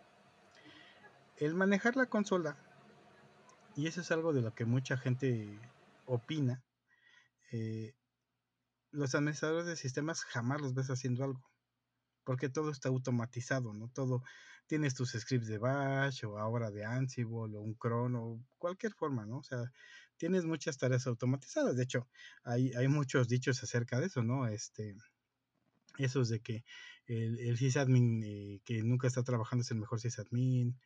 El 1.39 1.55
manejar 1.55 1.97
la 1.97 2.07
consola, 2.07 2.59
y 3.77 3.87
eso 3.87 4.03
es 4.03 4.11
algo 4.13 4.35
de 4.35 4.43
lo 4.43 4.55
que 4.55 4.67
mucha 4.67 4.99
gente 4.99 5.59
opina, 6.07 6.63
eh, 7.53 7.95
los 8.91 9.15
administradores 9.15 9.67
de 9.67 9.77
sistemas 9.77 10.23
jamás 10.25 10.61
los 10.61 10.75
ves 10.75 10.89
haciendo 10.89 11.25
algo, 11.25 11.45
porque 12.25 12.49
todo 12.49 12.71
está 12.71 12.89
automatizado, 12.89 13.75
¿no? 13.75 13.89
Todo, 13.89 14.23
tienes 14.67 14.95
tus 14.95 15.13
scripts 15.13 15.49
de 15.49 15.59
Bash 15.59 16.25
o 16.25 16.39
ahora 16.39 16.71
de 16.71 16.85
Ansible 16.85 17.57
o 17.57 17.61
un 17.61 17.75
cron 17.75 18.15
o 18.17 18.45
cualquier 18.59 18.93
forma, 18.95 19.27
¿no? 19.27 19.39
O 19.39 19.43
sea, 19.43 19.73
tienes 20.17 20.45
muchas 20.45 20.79
tareas 20.79 21.07
automatizadas. 21.07 21.77
De 21.77 21.83
hecho, 21.83 22.09
hay, 22.45 22.73
hay 22.75 22.89
muchos 22.89 23.29
dichos 23.29 23.63
acerca 23.63 24.01
de 24.01 24.07
eso, 24.07 24.23
¿no? 24.23 24.47
Este, 24.47 24.97
esos 25.99 26.29
de 26.29 26.41
que 26.41 26.65
el, 27.07 27.39
el 27.41 27.59
sysadmin 27.59 28.23
eh, 28.25 28.61
que 28.65 28.83
nunca 28.83 29.07
está 29.07 29.23
trabajando 29.23 29.63
es 29.63 29.71
el 29.71 29.79
mejor 29.79 30.01
sysadmin, 30.01 30.79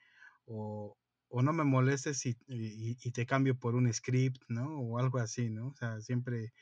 o, 0.46 0.96
o 1.28 1.42
no 1.42 1.52
me 1.52 1.64
molestes 1.64 2.24
y, 2.26 2.36
y, 2.46 3.10
te 3.12 3.26
cambio 3.26 3.58
por 3.58 3.74
un 3.74 3.92
script, 3.92 4.42
¿no? 4.48 4.80
O 4.80 4.98
algo 4.98 5.18
así, 5.18 5.50
¿no? 5.50 5.68
O 5.68 5.74
sea, 5.74 6.00
siempre, 6.00 6.54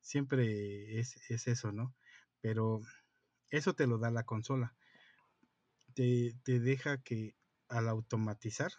siempre 0.00 0.98
es, 0.98 1.16
es 1.30 1.46
eso, 1.46 1.72
¿no? 1.72 1.94
Pero 2.40 2.80
eso 3.50 3.74
te 3.74 3.86
lo 3.86 3.98
da 3.98 4.10
la 4.10 4.24
consola. 4.24 4.76
Te, 5.94 6.34
te 6.42 6.60
deja 6.60 6.98
que 6.98 7.36
al 7.68 7.88
automatizar 7.88 8.72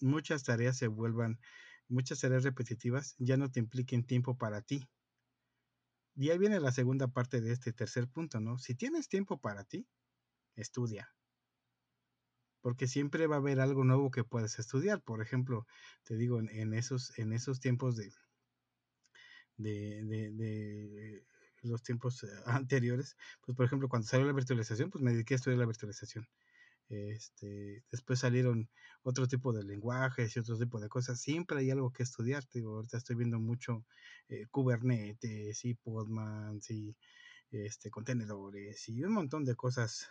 muchas 0.00 0.44
tareas 0.44 0.76
se 0.76 0.88
vuelvan, 0.88 1.38
muchas 1.88 2.20
tareas 2.20 2.44
repetitivas 2.44 3.14
ya 3.18 3.36
no 3.36 3.50
te 3.50 3.60
impliquen 3.60 4.06
tiempo 4.06 4.38
para 4.38 4.62
ti. 4.62 4.88
Y 6.14 6.30
ahí 6.30 6.38
viene 6.38 6.60
la 6.60 6.72
segunda 6.72 7.08
parte 7.08 7.42
de 7.42 7.52
este 7.52 7.74
tercer 7.74 8.08
punto, 8.08 8.40
¿no? 8.40 8.58
Si 8.58 8.74
tienes 8.74 9.08
tiempo 9.08 9.38
para 9.38 9.64
ti, 9.64 9.86
estudia 10.54 11.12
porque 12.66 12.88
siempre 12.88 13.28
va 13.28 13.36
a 13.36 13.38
haber 13.38 13.60
algo 13.60 13.84
nuevo 13.84 14.10
que 14.10 14.24
puedes 14.24 14.58
estudiar. 14.58 15.00
Por 15.00 15.22
ejemplo, 15.22 15.68
te 16.02 16.16
digo, 16.16 16.40
en, 16.40 16.74
esos, 16.74 17.16
en 17.16 17.32
esos 17.32 17.60
tiempos 17.60 17.94
de, 17.94 18.12
de, 19.56 21.22
los 21.62 21.84
tiempos 21.84 22.24
eh, 22.24 22.26
anteriores, 22.46 23.16
pues 23.40 23.56
por 23.56 23.66
ejemplo, 23.66 23.88
cuando 23.88 24.08
salió 24.08 24.26
la 24.26 24.32
virtualización, 24.32 24.90
pues 24.90 25.00
me 25.00 25.12
dediqué 25.12 25.34
a 25.34 25.36
estudiar 25.36 25.60
la 25.60 25.66
virtualización. 25.66 26.26
Este, 26.88 27.84
después 27.88 28.18
salieron 28.18 28.68
otro 29.04 29.28
tipo 29.28 29.52
de 29.52 29.62
lenguajes 29.62 30.34
y 30.34 30.40
otro 30.40 30.58
tipo 30.58 30.80
de 30.80 30.88
cosas. 30.88 31.20
Siempre 31.20 31.60
hay 31.60 31.70
algo 31.70 31.92
que 31.92 32.02
estudiar. 32.02 32.42
Digo, 32.52 32.74
ahorita 32.74 32.96
estoy 32.96 33.14
viendo 33.14 33.38
mucho 33.38 33.86
eh, 34.28 34.46
Kubernetes 34.50 35.64
y 35.64 35.74
Podmans 35.74 36.68
y 36.72 36.96
este, 37.52 37.90
contenedores 37.92 38.88
y 38.88 39.04
un 39.04 39.12
montón 39.12 39.44
de 39.44 39.54
cosas 39.54 40.08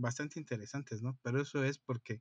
bastante 0.00 0.38
interesantes, 0.38 1.02
¿no? 1.02 1.18
Pero 1.22 1.40
eso 1.40 1.64
es 1.64 1.78
porque 1.78 2.20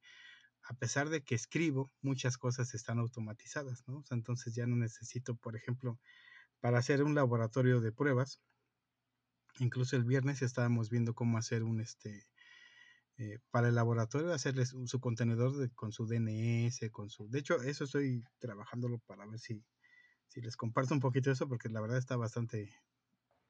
a 0.63 0.73
pesar 0.75 1.09
de 1.09 1.23
que 1.23 1.35
escribo, 1.35 1.91
muchas 2.01 2.37
cosas 2.37 2.73
están 2.73 2.99
automatizadas, 2.99 3.87
¿no? 3.87 3.99
O 3.99 4.03
sea, 4.03 4.15
entonces 4.15 4.53
ya 4.53 4.67
no 4.67 4.75
necesito, 4.75 5.35
por 5.35 5.55
ejemplo, 5.55 5.99
para 6.59 6.79
hacer 6.79 7.03
un 7.03 7.15
laboratorio 7.15 7.81
de 7.81 7.91
pruebas, 7.91 8.41
incluso 9.59 9.95
el 9.95 10.03
viernes 10.03 10.41
estábamos 10.41 10.89
viendo 10.89 11.13
cómo 11.13 11.37
hacer 11.37 11.63
un, 11.63 11.81
este, 11.81 12.27
eh, 13.17 13.39
para 13.51 13.69
el 13.69 13.75
laboratorio, 13.75 14.33
hacerles 14.33 14.75
su 14.85 14.99
contenedor 14.99 15.73
con 15.73 15.91
su 15.91 16.05
DNS, 16.05 16.89
con 16.91 17.09
su... 17.09 17.29
De 17.29 17.39
hecho, 17.39 17.61
eso 17.61 17.85
estoy 17.85 18.23
trabajándolo 18.39 18.99
para 18.99 19.25
ver 19.25 19.39
si, 19.39 19.65
si 20.27 20.41
les 20.41 20.55
comparto 20.55 20.93
un 20.93 20.99
poquito 20.99 21.31
eso, 21.31 21.47
porque 21.47 21.69
la 21.69 21.81
verdad 21.81 21.97
está 21.97 22.15
bastante, 22.15 22.73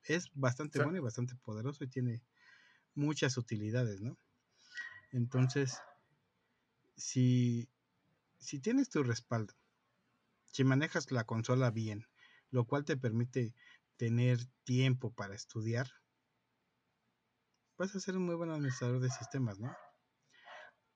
es 0.04 0.32
bastante 0.34 0.82
bueno 0.82 0.98
y 0.98 1.02
bastante 1.02 1.36
poderoso 1.36 1.84
y 1.84 1.88
tiene 1.88 2.24
muchas 2.96 3.38
utilidades, 3.38 4.02
¿no? 4.02 4.18
Entonces, 5.12 5.80
si, 6.96 7.70
si 8.38 8.60
tienes 8.60 8.90
tu 8.90 9.04
respaldo, 9.04 9.54
si 10.46 10.64
manejas 10.64 11.12
la 11.12 11.26
consola 11.26 11.72
bien, 11.72 12.06
lo 12.52 12.66
cual 12.66 12.86
te 12.86 12.98
permite 12.98 13.56
tener 13.98 14.40
tiempo 14.64 15.14
para 15.14 15.36
estudiar, 15.36 15.90
vas 17.78 17.96
a 17.96 18.00
ser 18.00 18.18
un 18.18 18.26
muy 18.26 18.36
buen 18.36 18.50
administrador 18.50 19.00
de 19.00 19.10
sistemas, 19.10 19.60
¿no? 19.60 19.76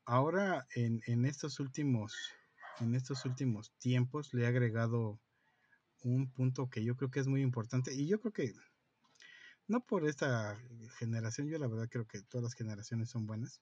Ahora, 0.05 0.67
en, 0.75 1.01
en 1.07 1.25
estos 1.25 1.59
últimos, 1.59 2.13
en 2.79 2.93
estos 2.93 3.23
últimos 3.25 3.73
tiempos, 3.77 4.33
le 4.33 4.43
he 4.43 4.47
agregado 4.47 5.19
un 6.03 6.29
punto 6.31 6.69
que 6.69 6.83
yo 6.83 6.95
creo 6.95 7.09
que 7.09 7.21
es 7.21 7.27
muy 7.27 7.41
importante 7.41 7.93
y 7.93 8.07
yo 8.07 8.19
creo 8.19 8.33
que 8.33 8.53
no 9.67 9.81
por 9.81 10.05
esta 10.05 10.59
generación, 10.97 11.47
yo 11.47 11.57
la 11.57 11.67
verdad 11.67 11.87
creo 11.89 12.05
que 12.05 12.21
todas 12.21 12.43
las 12.43 12.53
generaciones 12.53 13.09
son 13.09 13.25
buenas, 13.25 13.61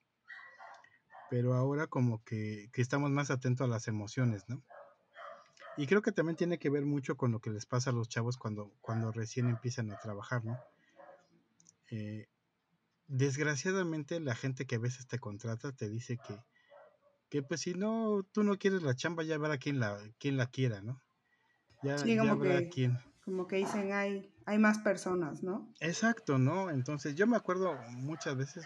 pero 1.30 1.54
ahora 1.54 1.86
como 1.86 2.22
que, 2.24 2.70
estamos 2.74 3.10
más 3.10 3.30
atentos 3.30 3.64
a 3.64 3.70
las 3.70 3.88
emociones, 3.88 4.48
¿no? 4.48 4.62
Y 5.76 5.86
creo 5.86 6.02
que 6.02 6.12
también 6.12 6.36
tiene 6.36 6.58
que 6.58 6.68
ver 6.68 6.84
mucho 6.84 7.16
con 7.16 7.32
lo 7.32 7.40
que 7.40 7.50
les 7.50 7.64
pasa 7.64 7.90
a 7.90 7.92
los 7.94 8.08
chavos 8.08 8.36
cuando, 8.36 8.70
cuando 8.82 9.10
recién 9.10 9.48
empiezan 9.48 9.90
a 9.90 9.98
trabajar, 9.98 10.44
¿no? 10.44 10.58
Eh, 11.90 12.28
desgraciadamente 13.06 14.20
la 14.20 14.34
gente 14.34 14.66
que 14.66 14.74
a 14.74 14.78
veces 14.78 15.06
te 15.06 15.18
contrata 15.18 15.72
te 15.72 15.88
dice 15.88 16.18
que, 16.18 16.38
que 17.30 17.42
pues 17.42 17.60
si 17.62 17.74
no, 17.74 18.22
tú 18.32 18.42
no 18.42 18.58
quieres 18.58 18.82
la 18.82 18.94
chamba, 18.94 19.22
ya 19.22 19.38
verá 19.38 19.56
quién 19.56 19.80
la, 19.80 19.98
quién 20.18 20.36
la 20.36 20.46
quiera, 20.46 20.82
¿no? 20.82 21.00
Ya, 21.82 21.96
ya 21.96 22.34
verá 22.34 22.68
quién 22.68 22.98
como 23.24 23.46
que 23.46 23.56
dicen 23.56 23.92
hay, 23.92 24.32
hay 24.46 24.58
más 24.58 24.78
personas, 24.78 25.42
¿no? 25.42 25.72
Exacto, 25.80 26.38
¿no? 26.38 26.70
Entonces 26.70 27.14
yo 27.14 27.26
me 27.26 27.36
acuerdo 27.36 27.76
muchas 27.90 28.36
veces, 28.36 28.64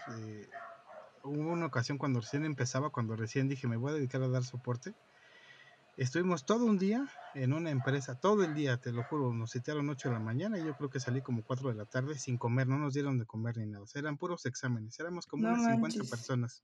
hubo 1.23 1.51
una 1.51 1.67
ocasión 1.67 1.97
cuando 1.97 2.19
recién 2.19 2.45
empezaba, 2.45 2.89
cuando 2.89 3.15
recién 3.15 3.47
dije 3.47 3.67
me 3.67 3.77
voy 3.77 3.91
a 3.91 3.95
dedicar 3.95 4.21
a 4.23 4.29
dar 4.29 4.43
soporte, 4.43 4.95
estuvimos 5.95 6.45
todo 6.45 6.65
un 6.65 6.79
día 6.79 7.07
en 7.35 7.53
una 7.53 7.69
empresa, 7.69 8.19
todo 8.19 8.43
el 8.43 8.55
día, 8.55 8.77
te 8.77 8.91
lo 8.91 9.03
juro, 9.03 9.31
nos 9.33 9.51
citaron 9.51 9.89
8 9.89 10.09
de 10.09 10.15
la 10.15 10.19
mañana 10.19 10.57
y 10.57 10.65
yo 10.65 10.75
creo 10.75 10.89
que 10.89 10.99
salí 10.99 11.21
como 11.21 11.43
4 11.43 11.69
de 11.69 11.75
la 11.75 11.85
tarde 11.85 12.17
sin 12.17 12.37
comer, 12.37 12.67
no 12.67 12.79
nos 12.79 12.93
dieron 12.93 13.19
de 13.19 13.25
comer 13.25 13.57
ni 13.57 13.67
nada, 13.67 13.85
eran 13.93 14.17
puros 14.17 14.45
exámenes, 14.45 14.99
éramos 14.99 15.27
como 15.27 15.47
unas 15.47 15.65
50 15.65 16.03
personas 16.09 16.63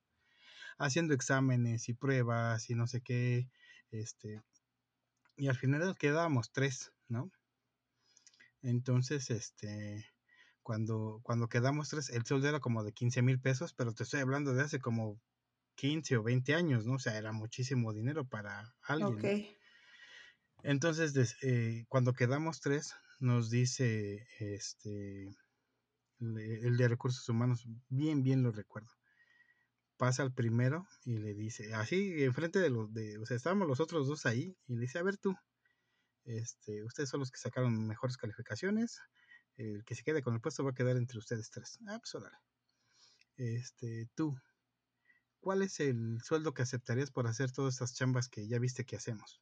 haciendo 0.80 1.14
exámenes 1.14 1.88
y 1.90 1.94
pruebas 1.94 2.70
y 2.72 2.76
no 2.76 2.88
sé 2.88 3.02
qué, 3.02 3.48
este, 3.92 4.42
y 5.36 5.48
al 5.48 5.56
final 5.56 5.96
quedábamos 5.96 6.52
tres, 6.52 6.92
¿no? 7.08 7.30
Entonces, 8.64 9.30
este, 9.30 10.06
cuando, 10.64 11.20
cuando 11.24 11.50
quedamos 11.50 11.90
tres, 11.90 12.10
el 12.10 12.26
sueldo 12.26 12.48
era 12.48 12.60
como 12.60 12.84
de 12.84 12.94
15 12.94 13.22
mil 13.22 13.40
pesos, 13.40 13.74
pero 13.74 13.94
te 13.94 14.04
estoy 14.04 14.22
hablando 14.22 14.54
de 14.54 14.64
hace 14.64 14.80
como 14.80 15.22
15 15.76 16.18
o 16.18 16.24
20 16.24 16.56
años, 16.56 16.86
¿no? 16.86 16.94
O 16.94 17.00
sea, 17.00 17.18
era 17.18 17.32
muchísimo 17.32 17.94
dinero 17.94 18.26
para 18.26 18.74
alguien. 18.82 19.20
Ok. 19.20 19.26
Entonces, 20.64 21.36
eh, 21.44 21.86
cuando 21.90 22.14
quedamos 22.14 22.62
tres, 22.62 22.96
nos 23.20 23.50
dice 23.50 24.26
este 24.40 25.36
el 26.20 26.78
de 26.78 26.88
recursos 26.88 27.28
humanos, 27.28 27.66
bien, 27.90 28.24
bien 28.24 28.44
lo 28.44 28.52
recuerdo. 28.52 28.90
Pasa 29.98 30.24
al 30.24 30.34
primero 30.34 30.88
y 31.04 31.18
le 31.18 31.34
dice, 31.34 31.74
así 31.74 32.24
enfrente 32.24 32.60
de 32.60 32.70
los 32.70 32.94
de, 32.94 33.18
o 33.18 33.26
sea, 33.26 33.36
estábamos 33.36 33.68
los 33.68 33.82
otros 33.82 34.08
dos 34.08 34.26
ahí, 34.26 34.56
y 34.68 34.76
le 34.76 34.82
dice, 34.82 35.00
a 35.00 35.04
ver 35.04 35.18
tú, 35.18 35.36
este, 36.26 36.84
ustedes 36.84 37.10
son 37.10 37.20
los 37.20 37.32
que 37.32 37.40
sacaron 37.40 37.88
mejores 37.88 38.18
calificaciones. 38.18 39.00
El 39.56 39.84
que 39.86 39.96
se 39.96 40.04
quede 40.04 40.22
con 40.22 40.34
el 40.34 40.42
puesto 40.42 40.64
va 40.64 40.72
a 40.72 40.76
quedar 40.76 40.98
entre 40.98 41.20
ustedes 41.20 41.50
tres. 41.52 41.80
Ah, 41.88 42.00
pues 42.00 42.16
órale. 42.16 42.38
Este, 43.36 44.10
tú, 44.16 44.36
¿cuál 45.40 45.62
es 45.62 45.80
el 45.80 46.22
sueldo 46.24 46.54
que 46.54 46.62
aceptarías 46.62 47.12
por 47.12 47.28
hacer 47.28 47.52
todas 47.52 47.76
estas 47.76 47.94
chambas 47.94 48.30
que 48.30 48.48
ya 48.48 48.60
viste 48.60 48.86
que 48.86 48.96
hacemos? 48.96 49.42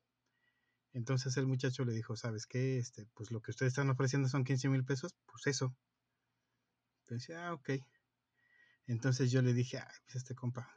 Entonces 0.94 1.38
el 1.38 1.48
muchacho 1.48 1.86
le 1.86 1.94
dijo, 1.94 2.16
¿sabes 2.18 2.46
qué? 2.46 2.78
Este, 2.78 3.06
pues 3.14 3.32
lo 3.32 3.42
que 3.42 3.52
ustedes 3.52 3.72
están 3.72 3.90
ofreciendo 3.90 4.28
son 4.28 4.44
15 4.44 4.70
mil 4.70 4.84
pesos, 4.84 5.16
pues 5.26 5.48
eso. 5.48 5.76
Entonces, 7.06 7.36
ah, 7.38 7.54
ok. 7.54 7.72
Entonces 8.88 9.32
yo 9.32 9.42
le 9.42 9.54
dije, 9.54 9.78
ay, 9.78 9.96
pues 10.06 10.18
este 10.18 10.36
compa. 10.36 10.70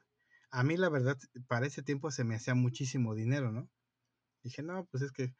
A 0.51 0.63
mí 0.63 0.77
la 0.77 0.89
verdad, 0.89 1.19
para 1.49 1.67
ese 1.67 1.83
tiempo 1.83 2.11
se 2.13 2.23
me 2.23 2.37
hacía 2.37 2.55
muchísimo 2.55 3.15
dinero, 3.15 3.51
¿no? 3.51 3.69
Dije, 4.43 4.63
no, 4.63 4.85
pues 4.87 5.03
es 5.03 5.11
que 5.11 5.35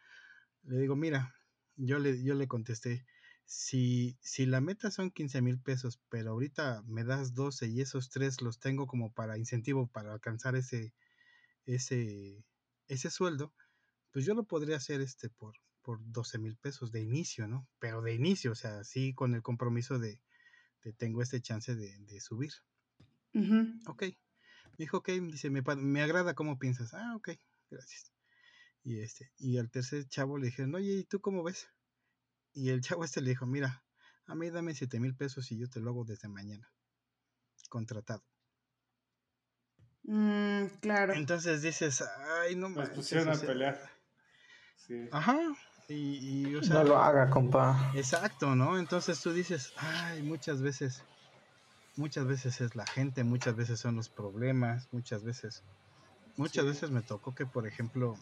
le 0.67 0.79
digo, 0.79 0.97
mira, 0.97 1.35
yo 1.77 1.99
le, 1.99 2.23
yo 2.23 2.35
le 2.35 2.49
contesté, 2.49 3.07
si, 3.45 4.19
si 4.23 4.47
la 4.47 4.61
meta 4.61 4.91
son 4.91 5.11
15 5.11 5.43
mil 5.43 5.61
pesos, 5.61 6.01
pero 6.09 6.31
ahorita 6.33 6.83
me 6.87 7.05
das 7.05 7.35
12 7.35 7.67
y 7.69 7.81
esos 7.81 8.11
tres 8.11 8.41
los 8.41 8.59
tengo 8.59 8.87
como 8.87 9.13
para 9.13 9.39
incentivo 9.39 9.87
para 9.89 10.13
alcanzar 10.13 10.57
ese, 10.57 10.95
ese, 11.67 12.45
ese 12.89 13.11
sueldo, 13.11 13.55
pues 14.13 14.25
yo 14.25 14.35
lo 14.35 14.45
podría 14.45 14.77
hacer 14.77 15.01
este 15.01 15.31
por, 15.31 15.55
por 15.83 16.01
12 16.05 16.39
mil 16.39 16.57
pesos 16.57 16.93
de 16.93 17.03
inicio, 17.03 17.49
¿no? 17.49 17.69
Pero 17.81 18.03
de 18.03 18.15
inicio, 18.15 18.53
o 18.53 18.57
sea, 18.57 18.85
sí 18.85 19.15
con 19.15 19.35
el 19.35 19.43
compromiso 19.43 19.99
de, 19.99 20.23
de 20.83 20.93
tengo 20.95 21.23
este 21.23 21.41
chance 21.43 21.75
de, 21.77 21.99
de 22.01 22.21
subir. 22.21 22.53
Ok. 23.87 24.05
dijo, 24.79 24.99
ok, 24.99 25.09
dice, 25.33 25.51
me, 25.51 25.63
me 25.77 26.03
agrada 26.03 26.35
cómo 26.35 26.59
piensas. 26.59 26.95
Ah, 26.95 27.15
ok, 27.17 27.31
gracias. 27.71 28.14
Y 28.85 29.01
este, 29.01 29.33
y 29.39 29.57
al 29.57 29.71
tercer 29.71 30.07
chavo 30.07 30.37
le 30.37 30.47
dijeron, 30.47 30.75
oye, 30.75 30.93
¿y 30.93 31.05
tú 31.05 31.21
cómo 31.21 31.43
ves? 31.43 31.69
Y 32.53 32.69
el 32.69 32.83
chavo 32.83 33.05
este 33.05 33.23
le 33.23 33.31
dijo, 33.31 33.47
mira, 33.47 33.83
a 34.27 34.35
mí 34.35 34.51
dame 34.51 34.75
siete 34.75 35.01
mil 35.01 35.17
pesos 35.17 35.51
y 35.51 35.59
yo 35.59 35.69
te 35.69 35.81
lo 35.81 35.91
hago 35.91 36.05
desde 36.05 36.29
mañana. 36.29 36.71
Contratado. 37.71 38.23
Mm, 40.03 40.67
claro. 40.81 41.15
Entonces 41.15 41.63
dices, 41.63 42.05
ay, 42.43 42.57
no 42.57 42.69
me 42.69 42.87
pusieron 42.89 43.31
a 43.31 43.41
pelear. 43.41 43.81
Ajá. 45.13 45.39
Y, 45.89 46.55
no 46.69 46.85
lo 46.85 46.99
haga, 46.99 47.29
compa. 47.31 47.93
Exacto, 47.95 48.55
¿no? 48.55 48.79
Entonces 48.79 49.21
tú 49.21 49.33
dices, 49.33 49.73
ay, 49.77 50.23
muchas 50.23 50.63
veces, 50.63 51.03
muchas 51.97 52.27
veces 52.27 52.61
es 52.61 52.75
la 52.75 52.87
gente, 52.87 53.25
muchas 53.25 53.57
veces 53.57 53.81
son 53.81 53.97
los 53.97 54.09
problemas, 54.09 54.89
muchas 54.93 55.25
veces, 55.25 55.63
muchas 56.37 56.65
veces 56.65 56.91
me 56.91 57.03
tocó 57.03 57.35
que, 57.35 57.45
por 57.45 57.67
ejemplo, 57.67 58.17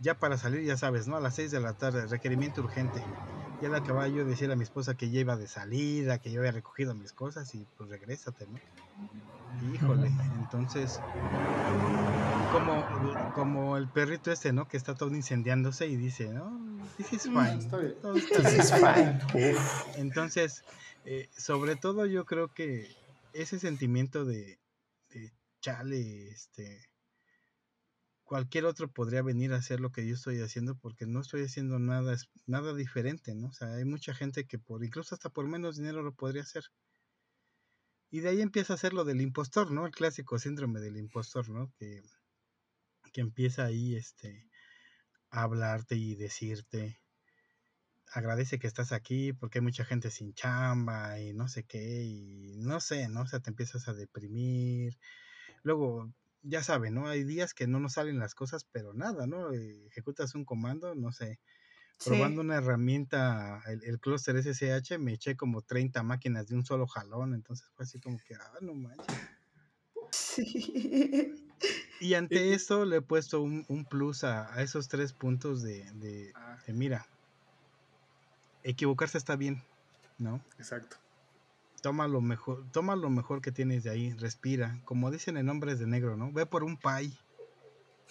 ya 0.00 0.18
para 0.18 0.36
salir, 0.36 0.62
ya 0.64 0.76
sabes, 0.76 1.08
¿no? 1.08 1.16
A 1.16 1.20
las 1.20 1.34
6 1.34 1.50
de 1.50 1.60
la 1.60 1.74
tarde, 1.74 2.06
requerimiento 2.06 2.60
urgente. 2.62 3.02
Ya 3.60 3.68
le 3.68 3.76
acababa 3.76 4.06
yo 4.06 4.18
de 4.18 4.30
decir 4.30 4.50
a 4.52 4.56
mi 4.56 4.62
esposa 4.62 4.96
que 4.96 5.10
ya 5.10 5.20
iba 5.20 5.36
de 5.36 5.48
salida, 5.48 6.18
que 6.18 6.30
yo 6.30 6.40
había 6.40 6.52
recogido 6.52 6.94
mis 6.94 7.12
cosas 7.12 7.52
y 7.54 7.66
pues 7.76 7.90
regrésate, 7.90 8.46
¿no? 8.46 8.58
Híjole, 9.74 10.12
entonces, 10.38 11.00
como, 12.52 13.32
como 13.34 13.76
el 13.76 13.88
perrito 13.88 14.30
este, 14.30 14.52
¿no? 14.52 14.68
Que 14.68 14.76
está 14.76 14.94
todo 14.94 15.14
incendiándose 15.14 15.88
y 15.88 15.96
dice, 15.96 16.28
no, 16.28 16.80
this 16.96 17.12
is 17.12 17.26
mm, 17.26 17.32
fine. 17.32 17.58
This 18.14 18.72
fine. 18.72 19.56
Entonces, 19.96 20.62
eh, 21.04 21.28
sobre 21.36 21.74
todo 21.74 22.06
yo 22.06 22.24
creo 22.24 22.48
que 22.54 22.88
ese 23.32 23.58
sentimiento 23.58 24.24
de, 24.24 24.60
de 25.10 25.32
chale, 25.60 26.28
este, 26.28 26.87
cualquier 28.28 28.66
otro 28.66 28.92
podría 28.92 29.22
venir 29.22 29.54
a 29.54 29.56
hacer 29.56 29.80
lo 29.80 29.90
que 29.90 30.06
yo 30.06 30.14
estoy 30.14 30.38
haciendo 30.42 30.76
porque 30.76 31.06
no 31.06 31.20
estoy 31.22 31.44
haciendo 31.44 31.78
nada, 31.78 32.14
nada 32.46 32.74
diferente, 32.74 33.34
¿no? 33.34 33.48
O 33.48 33.52
sea, 33.52 33.72
hay 33.72 33.86
mucha 33.86 34.12
gente 34.14 34.44
que 34.46 34.58
por, 34.58 34.84
incluso 34.84 35.14
hasta 35.14 35.30
por 35.30 35.48
menos 35.48 35.78
dinero 35.78 36.02
lo 36.02 36.12
podría 36.14 36.42
hacer. 36.42 36.64
Y 38.10 38.20
de 38.20 38.28
ahí 38.28 38.42
empieza 38.42 38.74
a 38.74 38.76
ser 38.76 38.92
lo 38.92 39.04
del 39.04 39.22
impostor, 39.22 39.70
¿no? 39.70 39.86
El 39.86 39.92
clásico 39.92 40.38
síndrome 40.38 40.78
del 40.80 40.98
impostor, 40.98 41.48
¿no? 41.48 41.72
Que, 41.78 42.02
que 43.14 43.22
empieza 43.22 43.64
ahí 43.64 43.96
este, 43.96 44.46
a 45.30 45.44
hablarte 45.44 45.96
y 45.96 46.14
decirte, 46.14 47.00
agradece 48.12 48.58
que 48.58 48.66
estás 48.66 48.92
aquí 48.92 49.32
porque 49.32 49.60
hay 49.60 49.64
mucha 49.64 49.86
gente 49.86 50.10
sin 50.10 50.34
chamba 50.34 51.18
y 51.18 51.32
no 51.32 51.48
sé 51.48 51.64
qué, 51.64 52.04
y 52.04 52.58
no 52.58 52.80
sé, 52.80 53.08
¿no? 53.08 53.22
O 53.22 53.26
sea, 53.26 53.40
te 53.40 53.48
empiezas 53.48 53.88
a 53.88 53.94
deprimir. 53.94 54.98
Luego, 55.62 56.12
ya 56.42 56.62
saben, 56.62 56.94
¿no? 56.94 57.08
Hay 57.08 57.24
días 57.24 57.54
que 57.54 57.66
no 57.66 57.80
nos 57.80 57.94
salen 57.94 58.18
las 58.18 58.34
cosas, 58.34 58.64
pero 58.64 58.94
nada, 58.94 59.26
¿no? 59.26 59.52
Eh, 59.52 59.86
ejecutas 59.86 60.34
un 60.34 60.44
comando, 60.44 60.94
no 60.94 61.12
sé, 61.12 61.38
probando 62.04 62.40
una 62.40 62.56
herramienta, 62.56 63.62
el, 63.66 63.82
el 63.84 63.98
clúster 63.98 64.36
SSH, 64.36 64.98
me 64.98 65.14
eché 65.14 65.36
como 65.36 65.62
30 65.62 66.02
máquinas 66.02 66.46
de 66.46 66.54
un 66.54 66.64
solo 66.64 66.86
jalón, 66.86 67.34
entonces 67.34 67.68
fue 67.74 67.84
así 67.84 68.00
como 68.00 68.18
que, 68.18 68.34
ah, 68.34 68.58
no 68.60 68.74
manches. 68.74 69.06
Sí. 70.10 71.48
Y 72.00 72.14
ante 72.14 72.54
eso 72.54 72.86
le 72.86 72.96
he 72.96 73.02
puesto 73.02 73.42
un, 73.42 73.86
plus 73.90 74.24
a, 74.24 74.62
esos 74.62 74.88
tres 74.88 75.12
puntos 75.12 75.62
de, 75.62 75.84
ah. 76.34 76.56
de, 76.66 76.72
mira, 76.72 77.06
equivocarse 78.62 79.18
está 79.18 79.36
bien, 79.36 79.62
¿no? 80.16 80.42
Exacto. 80.58 80.96
Toma 81.80 82.08
lo 82.08 82.20
mejor, 82.20 82.64
toma 82.72 82.96
lo 82.96 83.10
mejor 83.10 83.40
que 83.40 83.52
tienes 83.52 83.84
de 83.84 83.90
ahí, 83.90 84.12
respira, 84.14 84.80
como 84.84 85.10
dicen 85.10 85.36
en 85.36 85.48
Hombres 85.48 85.78
de 85.78 85.86
Negro, 85.86 86.16
¿no? 86.16 86.32
Ve 86.32 86.46
por 86.46 86.64
un 86.64 86.76
pay 86.76 87.16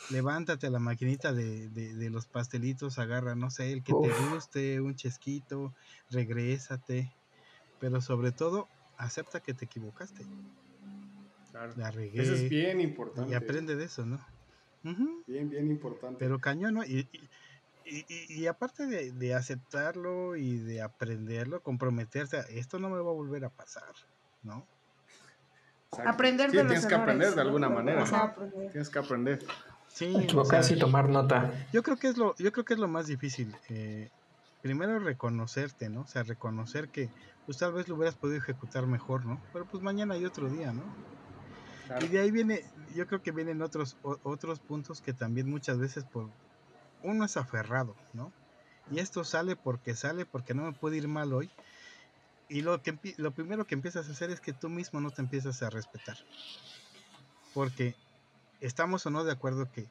levántate 0.09 0.67
a 0.67 0.69
la 0.69 0.79
maquinita 0.79 1.33
de, 1.33 1.69
de, 1.69 2.09
los 2.09 2.27
pastelitos, 2.27 2.99
agarra, 2.99 3.35
no 3.35 3.49
sé, 3.49 3.71
el 3.71 3.83
que 3.83 3.93
te 3.93 4.29
guste, 4.29 4.81
un 4.81 4.95
chesquito, 4.95 5.73
regrésate, 6.11 7.11
pero 7.79 8.01
sobre 8.01 8.31
todo, 8.31 8.67
acepta 8.97 9.39
que 9.41 9.53
te 9.53 9.65
equivocaste. 9.65 10.25
Claro. 11.51 12.01
eso 12.13 12.35
es 12.35 12.49
bien 12.49 12.79
importante. 12.79 13.31
Y 13.31 13.33
aprende 13.33 13.75
de 13.75 13.85
eso, 13.85 14.05
¿no? 14.05 14.19
Bien, 15.25 15.49
bien 15.49 15.69
importante. 15.69 16.17
Pero 16.19 16.39
cañón, 16.39 16.75
¿no? 16.75 16.85
Y, 16.85 17.07
y, 17.11 17.29
y, 17.89 18.47
aparte 18.47 18.85
de, 18.85 19.11
de, 19.11 19.33
aceptarlo 19.33 20.35
y 20.35 20.57
de 20.57 20.81
aprenderlo, 20.81 21.61
comprometerse, 21.61 22.37
a, 22.37 22.41
esto 22.41 22.79
no 22.79 22.89
me 22.89 22.99
va 22.99 23.09
a 23.09 23.13
volver 23.13 23.45
a 23.45 23.49
pasar, 23.49 23.93
¿no? 24.43 24.67
Aprender 26.05 26.51
de 26.51 26.63
tienes 26.63 26.85
que 26.85 26.95
aprender 26.95 27.33
de 27.33 27.41
alguna 27.41 27.69
manera. 27.69 28.03
Tienes 28.71 28.89
que 28.89 28.99
aprender. 28.99 29.45
Sí, 29.87 30.13
Equivocarse 30.15 30.75
y 30.75 30.79
tomar 30.79 31.09
nota. 31.09 31.51
Yo 31.71 31.81
creo 31.81 31.97
que 31.97 32.09
es 32.09 32.17
lo, 32.17 32.35
yo 32.35 32.51
creo 32.51 32.65
que 32.65 32.73
es 32.73 32.79
lo 32.79 32.87
más 32.87 33.07
difícil. 33.07 33.55
Eh, 33.69 34.09
primero 34.61 34.99
reconocerte, 34.99 35.89
¿no? 35.89 36.01
O 36.01 36.07
sea, 36.07 36.23
reconocer 36.23 36.89
que 36.89 37.09
pues 37.45 37.57
tal 37.57 37.71
vez 37.71 37.87
lo 37.87 37.95
hubieras 37.95 38.15
podido 38.15 38.37
ejecutar 38.37 38.85
mejor, 38.85 39.25
¿no? 39.25 39.41
Pero 39.53 39.65
pues 39.65 39.81
mañana 39.81 40.15
hay 40.15 40.25
otro 40.25 40.49
día, 40.49 40.73
¿no? 40.73 40.83
Y 42.01 42.07
de 42.09 42.19
ahí 42.19 42.31
viene, 42.31 42.65
yo 42.93 43.07
creo 43.07 43.21
que 43.21 43.31
vienen 43.31 43.61
otros, 43.61 43.95
otros 44.01 44.59
puntos 44.59 44.99
que 44.99 45.13
también 45.13 45.49
muchas 45.49 45.77
veces 45.79 46.03
por 46.03 46.29
uno 47.03 47.25
es 47.25 47.37
aferrado, 47.37 47.95
¿no? 48.13 48.31
Y 48.91 48.99
esto 48.99 49.23
sale 49.23 49.55
porque 49.55 49.95
sale, 49.95 50.25
porque 50.25 50.53
no 50.53 50.63
me 50.63 50.73
puede 50.73 50.97
ir 50.97 51.07
mal 51.07 51.33
hoy. 51.33 51.49
Y 52.49 52.61
lo, 52.61 52.81
que, 52.81 52.97
lo 53.17 53.31
primero 53.31 53.67
que 53.67 53.75
empiezas 53.75 54.07
a 54.07 54.11
hacer 54.11 54.29
es 54.29 54.39
que 54.39 54.53
tú 54.53 54.69
mismo 54.69 55.01
no 55.01 55.11
te 55.11 55.21
empiezas 55.21 55.61
a 55.61 55.69
respetar. 55.69 56.17
Porque 57.53 57.95
estamos 58.61 59.05
o 59.05 59.09
no 59.09 59.23
de 59.25 59.33
acuerdo 59.33 59.69
que 59.71 59.89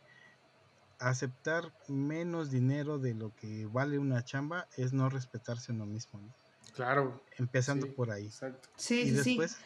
aceptar 0.99 1.73
menos 1.89 2.51
dinero 2.51 2.99
de 2.99 3.15
lo 3.15 3.35
que 3.37 3.67
vale 3.67 3.99
una 3.99 4.25
chamba 4.25 4.67
es 4.77 4.95
no 4.95 5.11
respetarse 5.11 5.73
uno 5.73 5.85
mismo, 5.85 6.21
¿no? 6.21 6.35
Claro. 6.75 7.23
Empezando 7.37 7.93
por 7.95 8.11
ahí. 8.11 8.27
Exacto. 8.27 8.69
Sí, 8.77 9.03
y 9.03 9.11
después 9.11 9.59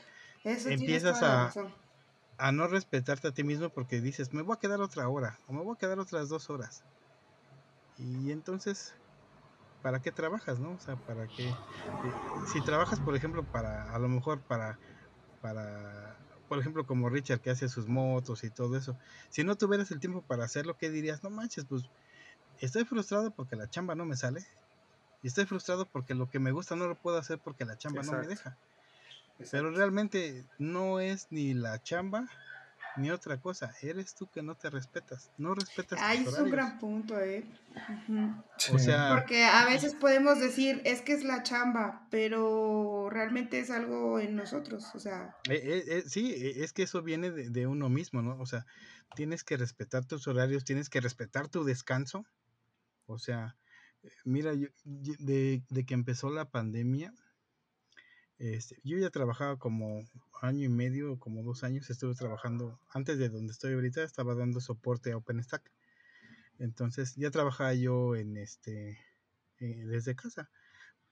empiezas 0.45 1.22
a, 1.22 1.53
a 2.38 2.53
no 2.53 2.66
respetarte 2.66 3.28
a 3.28 3.32
ti 3.32 3.45
mismo 3.45 3.68
porque 3.68 4.01
dices, 4.01 4.32
me 4.32 4.43
voy 4.43 4.57
a 4.57 4.59
quedar 4.59 4.80
otra 4.80 5.09
hora 5.09 5.38
o 5.47 5.53
me 5.53 5.62
voy 5.62 5.74
a 5.74 5.78
quedar 5.78 5.99
otras 6.01 6.28
dos 6.28 6.51
horas. 6.51 6.82
Y 8.01 8.32
entonces, 8.32 8.94
¿para 9.82 10.01
qué 10.01 10.11
trabajas, 10.11 10.59
no? 10.59 10.72
O 10.72 10.80
sea, 10.80 10.96
¿para 10.96 11.26
qué? 11.26 11.44
Eh, 11.44 11.55
si 12.53 12.61
trabajas, 12.62 12.98
por 13.01 13.14
ejemplo, 13.14 13.44
para, 13.44 13.94
a 13.94 13.98
lo 13.98 14.09
mejor 14.09 14.40
para, 14.42 14.78
para 15.40 16.16
por 16.51 16.59
ejemplo, 16.59 16.84
como 16.84 17.09
Richard 17.09 17.40
que 17.40 17.51
hace 17.51 17.68
sus 17.68 17.86
motos 17.86 18.42
y 18.42 18.51
todo 18.51 18.76
eso, 18.76 18.96
si 19.30 19.44
no 19.44 19.55
tuvieras 19.55 19.92
el 19.92 20.01
tiempo 20.01 20.22
para 20.22 20.44
hacerlo, 20.44 20.76
¿qué 20.76 20.90
dirías? 20.90 21.22
No 21.22 21.30
manches, 21.30 21.64
pues 21.64 21.84
estoy 22.59 22.84
frustrado 22.84 23.30
porque 23.30 23.55
la 23.55 23.70
chamba 23.70 23.94
no 23.94 24.05
me 24.05 24.16
sale. 24.16 24.44
Y 25.22 25.28
estoy 25.28 25.46
frustrado 25.46 25.88
porque 25.88 26.14
lo 26.14 26.28
que 26.28 26.40
me 26.40 26.51
gusta 26.51 26.74
no 26.74 26.88
lo 26.88 26.98
puedo 26.98 27.18
hacer 27.18 27.38
porque 27.38 27.64
la 27.64 27.76
chamba 27.76 28.03
no 28.03 28.18
me 28.18 28.26
deja. 28.26 28.59
Pero 29.53 29.70
realmente 29.70 30.44
no 30.59 30.98
es 30.98 31.28
ni 31.30 31.55
la 31.55 31.80
chamba 31.82 32.28
ni 33.01 33.11
otra 33.11 33.40
cosa. 33.40 33.74
Eres 33.82 34.14
tú 34.14 34.28
que 34.30 34.42
no 34.42 34.57
te 34.57 34.70
respetas. 34.70 35.30
No 35.38 35.55
respetas. 35.55 35.98
Ay, 36.03 36.24
es 36.26 36.38
un 36.38 36.51
gran 36.51 36.78
punto, 36.78 37.18
¿eh? 37.18 37.44
O 38.72 38.78
sea. 38.78 39.14
Porque 39.14 39.44
a 39.44 39.64
veces 39.64 39.94
podemos 39.94 40.38
decir, 40.38 40.80
es 40.84 41.01
que 41.01 41.12
es 41.12 41.24
la 41.24 41.42
chamba, 41.42 42.07
pero 42.11 43.09
realmente 43.11 43.61
es 43.61 43.70
algo 43.70 44.20
en 44.20 44.36
nosotros. 44.36 44.94
O 44.94 45.01
sea. 45.01 45.36
Eh, 45.48 45.61
eh, 45.62 45.84
eh, 45.86 46.03
sí, 46.07 46.34
es 46.57 46.72
que 46.72 46.82
eso 46.84 47.03
viene 47.03 47.30
de, 47.30 47.66
uno 47.66 47.88
mismo, 47.88 48.22
¿no? 48.22 48.40
O 48.40 48.46
sea, 48.46 48.66
tienes 49.14 49.44
que 49.44 49.57
respetar 49.57 50.05
tus 50.05 50.28
horarios, 50.28 50.64
tienes 50.64 50.90
que 50.90 51.01
respetar 51.01 51.48
tu 51.48 51.64
descanso. 51.64 52.26
O 53.07 53.18
sea, 53.18 53.57
mira, 54.24 54.53
de, 54.84 55.62
de 55.68 55.86
que 55.86 55.94
empezó 55.94 56.30
la 56.30 56.51
pandemia, 56.51 57.12
este, 58.41 58.80
yo 58.84 58.97
ya 58.97 59.11
trabajaba 59.11 59.59
como 59.59 60.03
año 60.41 60.64
y 60.64 60.70
medio, 60.70 61.18
como 61.18 61.43
dos 61.43 61.62
años, 61.62 61.91
estuve 61.91 62.14
trabajando, 62.14 62.80
antes 62.88 63.18
de 63.18 63.28
donde 63.28 63.53
estoy 63.53 63.74
ahorita, 63.74 64.03
estaba 64.03 64.34
dando 64.34 64.61
soporte 64.61 65.12
a 65.12 65.18
OpenStack. 65.18 65.70
Entonces 66.59 67.14
ya 67.16 67.30
trabajaba 67.30 67.74
yo 67.74 68.16
en 68.16 68.38
este, 68.38 68.99
eh, 69.59 69.84
desde 69.84 70.16
casa. 70.16 70.51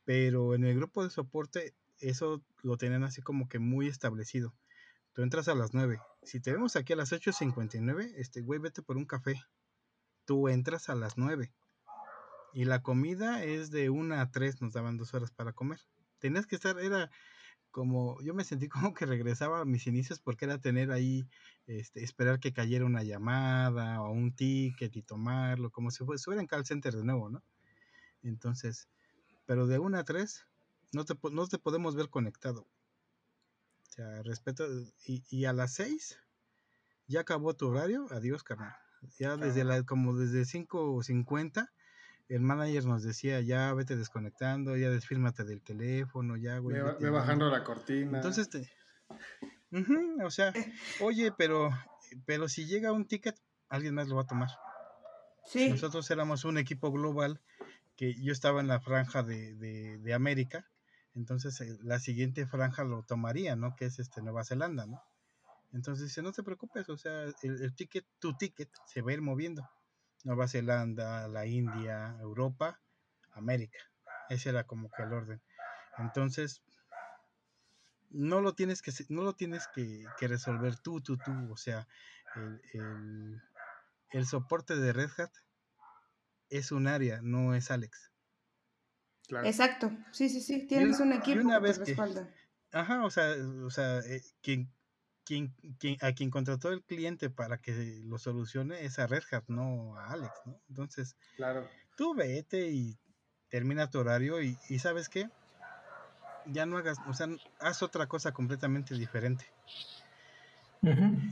Pero 0.06 0.54
en 0.54 0.64
el 0.64 0.76
grupo 0.76 1.04
de 1.04 1.10
soporte, 1.10 1.74
eso 2.00 2.42
lo 2.62 2.78
tenían 2.78 3.04
así 3.04 3.20
como 3.20 3.46
que 3.46 3.58
muy 3.58 3.88
establecido. 3.88 4.54
Tú 5.12 5.20
entras 5.20 5.48
a 5.48 5.54
las 5.54 5.74
9. 5.74 6.00
Si 6.22 6.40
te 6.40 6.52
vemos 6.52 6.76
aquí 6.76 6.94
a 6.94 6.96
las 6.96 7.12
8.59, 7.12 8.10
este, 8.16 8.40
güey, 8.40 8.58
vete 8.58 8.80
por 8.80 8.96
un 8.96 9.04
café. 9.04 9.34
Tú 10.24 10.48
entras 10.48 10.88
a 10.88 10.94
las 10.94 11.18
9. 11.18 11.52
Y 12.54 12.64
la 12.64 12.82
comida 12.82 13.44
es 13.44 13.70
de 13.70 13.90
1 13.90 14.14
a 14.18 14.30
3, 14.30 14.62
nos 14.62 14.72
daban 14.72 14.96
dos 14.96 15.12
horas 15.12 15.30
para 15.30 15.52
comer 15.52 15.80
tenías 16.18 16.46
que 16.46 16.56
estar, 16.56 16.78
era 16.78 17.10
como, 17.70 18.20
yo 18.22 18.34
me 18.34 18.44
sentí 18.44 18.68
como 18.90 18.94
que 18.94 19.06
regresaba 19.06 19.60
a 19.60 19.64
mis 19.64 19.86
inicios 19.86 20.20
porque 20.20 20.44
era 20.44 20.58
tener 20.58 20.90
ahí, 20.90 21.28
este, 21.66 22.02
esperar 22.02 22.40
que 22.40 22.52
cayera 22.52 22.84
una 22.84 23.02
llamada 23.02 24.02
o 24.02 24.10
un 24.10 24.34
ticket 24.34 24.94
y 24.96 25.02
tomarlo, 25.02 25.70
como 25.70 25.90
si 25.90 26.04
fuera 26.04 26.40
en 26.40 26.46
call 26.46 26.66
center 26.66 26.94
de 26.94 27.04
nuevo, 27.04 27.30
¿no? 27.30 27.42
Entonces, 28.22 28.88
pero 29.46 29.66
de 29.66 29.78
una 29.78 30.00
a 30.00 30.04
tres, 30.04 30.46
no 30.92 31.04
te, 31.04 31.14
no 31.30 31.46
te 31.46 31.58
podemos 31.58 31.94
ver 31.94 32.08
conectado. 32.08 32.66
O 33.82 33.90
sea, 33.90 34.22
respeto, 34.22 34.66
y, 35.06 35.22
y 35.30 35.44
a 35.44 35.52
las 35.52 35.74
seis, 35.74 36.18
ya 37.06 37.20
acabó 37.20 37.54
tu 37.54 37.68
horario, 37.68 38.06
adiós, 38.10 38.42
carnal. 38.42 38.74
Ya 39.18 39.36
desde 39.36 39.64
la, 39.64 39.82
como 39.84 40.16
desde 40.16 40.42
5.50 40.42 41.70
el 42.28 42.40
manager 42.40 42.84
nos 42.84 43.02
decía, 43.02 43.40
ya 43.40 43.72
vete 43.72 43.96
desconectando, 43.96 44.76
ya 44.76 44.90
desfírmate 44.90 45.44
del 45.44 45.62
teléfono, 45.62 46.36
ya, 46.36 46.58
güey. 46.58 46.76
Ve, 47.00 47.10
bajando 47.10 47.50
la 47.50 47.64
cortina. 47.64 48.18
Entonces, 48.18 48.48
te... 48.50 48.70
o 50.24 50.30
sea, 50.30 50.52
oye, 51.00 51.32
pero, 51.36 51.70
pero 52.26 52.48
si 52.48 52.66
llega 52.66 52.92
un 52.92 53.06
ticket, 53.06 53.40
alguien 53.68 53.94
más 53.94 54.08
lo 54.08 54.16
va 54.16 54.22
a 54.22 54.26
tomar. 54.26 54.50
Sí. 55.44 55.70
Nosotros 55.70 56.10
éramos 56.10 56.44
un 56.44 56.58
equipo 56.58 56.92
global 56.92 57.40
que 57.96 58.14
yo 58.22 58.32
estaba 58.32 58.60
en 58.60 58.68
la 58.68 58.80
franja 58.80 59.22
de, 59.22 59.56
de, 59.98 60.14
América, 60.14 60.70
entonces 61.14 61.60
eh, 61.60 61.76
la 61.82 61.98
siguiente 61.98 62.46
franja 62.46 62.84
lo 62.84 63.02
tomaría, 63.02 63.56
¿no? 63.56 63.74
Que 63.74 63.86
es 63.86 63.98
este 63.98 64.22
Nueva 64.22 64.44
Zelanda, 64.44 64.86
¿no? 64.86 65.02
Entonces 65.72 66.06
dice, 66.06 66.22
no 66.22 66.32
te 66.32 66.44
preocupes, 66.44 66.88
o 66.88 66.96
sea, 66.96 67.24
el, 67.42 67.74
ticket, 67.74 68.06
tu 68.20 68.36
ticket 68.36 68.70
se 68.86 69.02
va 69.02 69.10
a 69.10 69.14
ir 69.14 69.20
moviendo. 69.20 69.68
Nueva 70.24 70.48
Zelanda, 70.48 71.28
la 71.28 71.46
India, 71.46 72.16
Europa, 72.20 72.80
América. 73.32 73.78
Ese 74.28 74.50
era 74.50 74.64
como 74.64 74.90
que 74.90 75.02
el 75.02 75.12
orden. 75.12 75.42
Entonces, 75.98 76.62
no 78.10 78.40
lo 78.40 78.54
tienes 78.54 78.82
que, 78.82 78.92
no 79.08 79.22
lo 79.22 79.34
tienes 79.34 79.68
que, 79.74 80.06
resolver 80.20 80.76
tú, 80.76 81.00
tú, 81.00 81.16
tú. 81.16 81.32
O 81.52 81.56
sea, 81.56 81.86
el, 82.74 83.40
el 84.10 84.26
soporte 84.26 84.76
de 84.76 84.92
Red 84.92 85.10
Hat 85.18 85.32
es 86.50 86.72
un 86.72 86.86
área, 86.86 87.20
no 87.22 87.54
es 87.54 87.70
Alex. 87.70 88.12
Exacto, 89.44 89.92
sí, 90.10 90.28
sí, 90.28 90.40
sí, 90.40 90.66
tienes 90.66 91.00
un 91.00 91.12
equipo 91.12 91.40
una 91.40 91.58
vez 91.58 91.78
que 91.78 91.94
ajá, 92.72 93.04
o 93.04 93.10
sea, 93.10 93.34
o 93.64 93.70
sea 93.70 93.98
eh, 94.00 94.22
quien, 94.40 94.72
quien, 95.28 95.54
a 96.00 96.12
quien 96.12 96.30
contrató 96.30 96.70
el 96.70 96.82
cliente 96.82 97.28
para 97.28 97.58
que 97.58 98.00
lo 98.04 98.18
solucione 98.18 98.84
es 98.86 98.98
a 98.98 99.06
Red 99.06 99.24
Hat, 99.30 99.44
no 99.48 99.94
a 99.96 100.12
Alex, 100.12 100.32
¿no? 100.46 100.58
Entonces, 100.70 101.16
claro. 101.36 101.68
tú 101.96 102.14
vete 102.14 102.70
y 102.70 102.96
termina 103.50 103.90
tu 103.90 103.98
horario 103.98 104.42
y, 104.42 104.56
y 104.70 104.78
¿sabes 104.78 105.10
qué? 105.10 105.28
Ya 106.46 106.64
no 106.64 106.78
hagas, 106.78 106.98
o 107.06 107.12
sea, 107.12 107.28
haz 107.60 107.82
otra 107.82 108.06
cosa 108.06 108.32
completamente 108.32 108.94
diferente. 108.94 109.44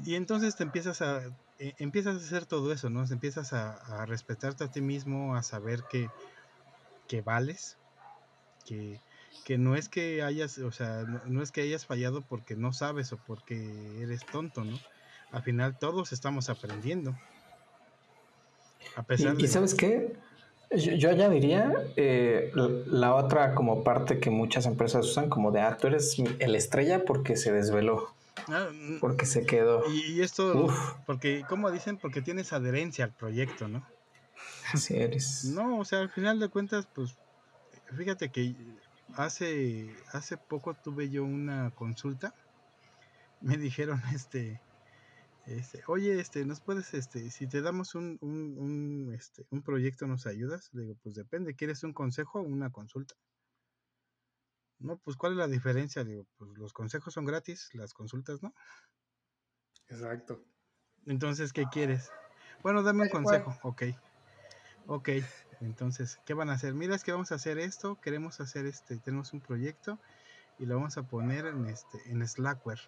Y 0.04 0.14
entonces 0.14 0.56
te 0.56 0.64
empiezas 0.64 1.00
a, 1.00 1.22
e, 1.58 1.74
empiezas 1.78 2.16
a 2.16 2.18
hacer 2.18 2.44
todo 2.44 2.72
eso, 2.72 2.90
¿no? 2.90 3.02
Empiezas 3.04 3.54
a, 3.54 4.04
respetarte 4.04 4.64
a 4.64 4.70
ti 4.70 4.82
mismo, 4.82 5.36
a 5.36 5.42
saber 5.42 5.84
que, 5.88 6.10
que 7.08 7.22
vales, 7.22 7.78
que, 8.66 9.00
que, 9.44 9.58
no 9.58 9.76
es 9.76 9.88
que 9.88 10.22
hayas, 10.22 10.58
o 10.58 10.72
sea, 10.72 11.04
no, 11.26 11.42
es 11.42 11.52
que 11.52 11.62
hayas 11.62 11.86
fallado 11.86 12.22
porque 12.22 12.56
no 12.56 12.72
sabes 12.72 13.12
o 13.12 13.16
porque 13.16 14.02
eres 14.02 14.24
tonto, 14.26 14.64
¿no? 14.64 14.78
Al 15.32 15.42
final 15.42 15.78
todos 15.78 16.12
estamos 16.12 16.48
aprendiendo. 16.48 17.16
A 18.94 19.02
pesar 19.02 19.34
¿Y, 19.38 19.48
sabes 19.48 19.74
qué? 19.74 20.16
Yo, 20.70 21.10
añadiría 21.10 21.72
eh, 21.96 22.50
la 22.54 23.14
otra 23.14 23.54
como 23.54 23.84
parte 23.84 24.18
que 24.18 24.30
muchas 24.30 24.66
empresas 24.66 25.06
usan 25.06 25.28
como 25.28 25.52
de, 25.52 25.60
ah, 25.60 25.76
tú 25.76 25.86
eres 25.86 26.16
el 26.38 26.54
estrella 26.54 27.04
porque 27.04 27.36
se 27.36 27.52
desveló. 27.52 28.14
Ah, 28.48 28.68
mm, 28.72 28.98
porque 29.00 29.26
se 29.26 29.46
quedó. 29.46 29.82
Y, 29.90 30.20
esto, 30.22 30.68
porque, 31.06 31.44
como 31.48 31.70
dicen, 31.70 31.98
porque 31.98 32.22
tienes 32.22 32.52
adherencia 32.52 33.04
al 33.04 33.12
proyecto, 33.12 33.68
¿no? 33.68 33.86
Así 34.72 34.96
eres. 34.96 35.44
No, 35.44 35.78
o 35.78 35.84
sea, 35.84 36.00
al 36.00 36.10
final 36.10 36.38
de 36.40 36.48
cuentas, 36.48 36.86
pues, 36.92 37.16
fíjate 37.96 38.30
que 38.30 38.54
hace, 39.14 39.94
hace 40.12 40.36
poco 40.36 40.74
tuve 40.74 41.08
yo 41.08 41.24
una 41.24 41.70
consulta. 41.70 42.34
Me 43.40 43.56
dijeron, 43.56 44.00
este, 44.14 44.60
este, 45.46 45.82
oye, 45.86 46.18
este, 46.18 46.44
¿nos 46.44 46.60
puedes, 46.60 46.92
este, 46.94 47.30
si 47.30 47.46
te 47.46 47.62
damos 47.62 47.94
un, 47.94 48.18
un, 48.20 48.58
un, 48.58 49.14
este, 49.14 49.46
un 49.50 49.62
proyecto, 49.62 50.06
¿nos 50.06 50.26
ayudas? 50.26 50.70
Le 50.72 50.82
digo, 50.82 50.96
pues 51.02 51.14
depende, 51.14 51.54
¿quieres 51.54 51.84
un 51.84 51.92
consejo 51.92 52.40
o 52.40 52.42
una 52.42 52.70
consulta? 52.70 53.14
No, 54.78 54.98
pues 54.98 55.16
¿cuál 55.16 55.32
es 55.32 55.38
la 55.38 55.48
diferencia? 55.48 56.04
Digo, 56.04 56.26
pues 56.36 56.50
los 56.58 56.72
consejos 56.72 57.14
son 57.14 57.24
gratis, 57.24 57.70
las 57.72 57.94
consultas 57.94 58.42
no. 58.42 58.54
Exacto. 59.88 60.44
Entonces, 61.06 61.52
¿qué 61.52 61.64
quieres? 61.70 62.10
Bueno, 62.62 62.82
dame 62.82 63.04
un 63.04 63.08
consejo, 63.08 63.56
ok. 63.62 63.84
Ok, 64.88 65.08
entonces, 65.60 66.18
¿qué 66.24 66.34
van 66.34 66.50
a 66.50 66.54
hacer? 66.54 66.74
Mira, 66.74 66.94
es 66.94 67.04
que 67.04 67.12
vamos 67.12 67.32
a 67.32 67.36
hacer 67.36 67.58
esto, 67.58 67.98
queremos 68.00 68.40
hacer 68.40 68.66
este, 68.66 68.96
tenemos 68.98 69.32
un 69.32 69.40
proyecto 69.40 69.98
y 70.58 70.66
lo 70.66 70.76
vamos 70.76 70.96
a 70.98 71.02
poner 71.02 71.46
en 71.46 71.66
este, 71.66 71.98
en 72.10 72.26
Slackware. 72.26 72.80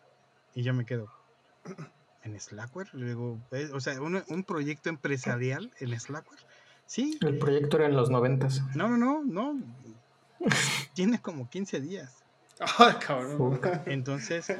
Y 0.54 0.62
yo 0.62 0.74
me 0.74 0.84
quedo, 0.84 1.10
¿en 2.22 2.38
Slackware? 2.38 2.88
Luego, 2.92 3.38
eh, 3.52 3.70
o 3.72 3.80
sea, 3.80 4.00
un, 4.00 4.22
un 4.28 4.44
proyecto 4.44 4.88
empresarial 4.88 5.72
en 5.78 5.98
Slackware. 5.98 6.40
Sí. 6.86 7.18
El 7.20 7.38
proyecto 7.38 7.76
era 7.76 7.86
en 7.86 7.96
los 7.96 8.10
noventas. 8.10 8.62
No, 8.74 8.88
no, 8.88 8.96
no, 8.96 9.22
no. 9.24 9.60
Tiene 10.94 11.20
como 11.20 11.48
15 11.48 11.80
días. 11.80 12.24
Ah, 12.60 12.98
cabrón. 12.98 13.60
Entonces, 13.86 14.52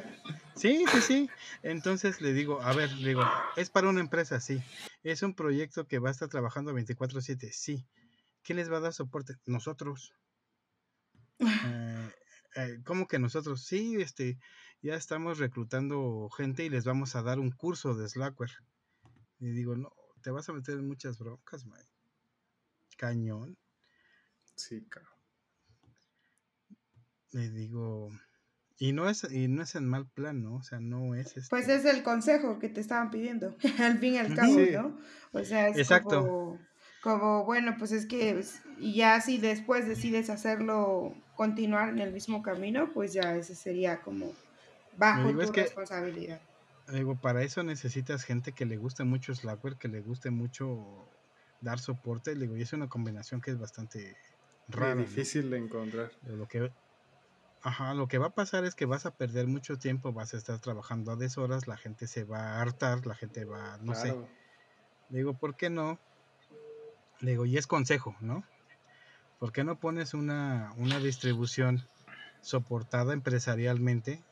sí, 0.55 0.85
sí, 0.91 1.01
sí. 1.01 1.29
Entonces 1.63 2.21
le 2.21 2.33
digo, 2.33 2.61
a 2.61 2.73
ver, 2.73 2.91
le 2.93 3.09
digo, 3.09 3.23
es 3.57 3.69
para 3.69 3.89
una 3.89 3.99
empresa, 3.99 4.39
sí. 4.39 4.61
Es 5.03 5.21
un 5.21 5.33
proyecto 5.33 5.85
que 5.85 5.99
va 5.99 6.09
a 6.09 6.11
estar 6.11 6.29
trabajando 6.29 6.73
24/7, 6.73 7.51
sí. 7.51 7.85
¿Quién 8.49 8.57
les 8.57 8.71
va 8.71 8.77
a 8.77 8.79
dar 8.79 8.93
soporte? 8.93 9.35
Nosotros. 9.45 10.11
Eh, 11.39 12.09
eh, 12.55 12.79
¿Cómo 12.83 13.07
que 13.07 13.19
nosotros? 13.19 13.63
Sí, 13.63 14.01
este, 14.01 14.39
ya 14.81 14.95
estamos 14.95 15.37
reclutando 15.37 16.27
gente 16.35 16.65
y 16.65 16.69
les 16.69 16.83
vamos 16.83 17.15
a 17.15 17.21
dar 17.21 17.37
un 17.37 17.51
curso 17.51 17.93
de 17.93 18.09
Slackware. 18.09 18.57
Y 19.37 19.51
digo, 19.51 19.75
no, 19.75 19.93
te 20.23 20.31
vas 20.31 20.49
a 20.49 20.53
meter 20.53 20.79
en 20.79 20.87
muchas 20.87 21.19
broncas, 21.19 21.67
man. 21.67 21.85
Cañón. 22.97 23.55
Sí, 24.55 24.83
cabrón 24.89 25.13
le 27.31 27.51
digo, 27.51 28.09
y 28.79 28.93
no 28.93 29.07
es, 29.07 29.31
y 29.31 29.47
no 29.47 29.61
es 29.61 29.75
en 29.75 29.87
mal 29.87 30.07
plan, 30.07 30.41
¿no? 30.41 30.55
O 30.55 30.63
sea, 30.63 30.79
no 30.79 31.13
es 31.13 31.35
Pues 31.51 31.69
este 31.69 31.75
es 31.75 31.85
el 31.85 32.01
consejo 32.01 32.57
que 32.57 32.69
te 32.69 32.81
estaban 32.81 33.11
pidiendo, 33.11 33.55
al 33.79 33.99
fin 33.99 34.15
y 34.15 34.17
al 34.17 34.33
cabo, 34.33 34.57
¿no? 34.57 34.99
O 35.33 35.43
sea, 35.43 35.67
es 35.67 35.77
Exacto. 35.77 36.25
Como, 36.25 36.68
bueno, 37.03 37.75
pues 37.77 37.91
es 37.91 38.05
que, 38.05 38.43
y 38.77 38.95
ya 38.95 39.21
si 39.21 39.37
después 39.37 39.87
decides 39.87 40.29
hacerlo, 40.29 41.13
continuar 41.35 41.89
en 41.89 41.99
el 41.99 42.11
mismo 42.11 42.41
camino, 42.41 42.89
pues 42.93 43.13
ya 43.13 43.35
ese 43.35 43.55
sería 43.55 44.01
como 44.01 44.33
bajo 44.97 45.29
tu 45.31 45.51
responsabilidad. 45.51 46.41
digo, 46.91 47.15
para 47.15 47.43
eso 47.43 47.63
necesitas 47.63 48.23
gente 48.23 48.51
que 48.51 48.65
le 48.65 48.77
guste 48.77 49.03
mucho 49.03 49.33
Slackware, 49.33 49.77
que 49.77 49.87
le 49.87 50.01
guste 50.01 50.31
mucho 50.31 51.07
dar 51.61 51.79
soporte, 51.79 52.35
digo, 52.35 52.57
y 52.57 52.61
es 52.61 52.73
una 52.73 52.89
combinación 52.89 53.41
que 53.41 53.51
es 53.51 53.59
bastante 53.59 54.17
rara. 54.67 54.95
difícil 54.95 55.49
de 55.49 55.57
encontrar. 55.57 56.11
Lo 56.23 56.47
que 56.47 56.71
Ajá, 57.61 57.93
lo 57.93 58.07
que 58.07 58.17
va 58.17 58.27
a 58.27 58.33
pasar 58.33 58.63
es 58.63 58.73
que 58.73 58.85
vas 58.85 59.05
a 59.05 59.11
perder 59.11 59.47
mucho 59.47 59.77
tiempo, 59.77 60.13
vas 60.13 60.33
a 60.33 60.37
estar 60.37 60.59
trabajando 60.59 61.11
a 61.11 61.17
deshoras, 61.17 61.67
la 61.67 61.75
gente 61.75 62.07
se 62.07 62.23
va 62.23 62.39
a 62.39 62.61
hartar, 62.61 63.05
la 63.05 63.15
gente 63.15 63.43
va, 63.43 63.77
no 63.81 63.93
sé. 63.95 64.15
Le 65.09 65.17
digo, 65.17 65.33
¿por 65.33 65.55
qué 65.57 65.69
no? 65.69 65.99
Le 67.21 67.31
digo, 67.31 67.45
y 67.45 67.57
es 67.57 67.67
consejo, 67.67 68.15
¿no? 68.21 68.43
¿Por 69.39 69.51
qué 69.51 69.63
no 69.63 69.79
pones 69.79 70.13
una, 70.13 70.73
una 70.77 70.99
distribución 70.99 71.87
soportada 72.41 73.13
empresarialmente? 73.13 74.23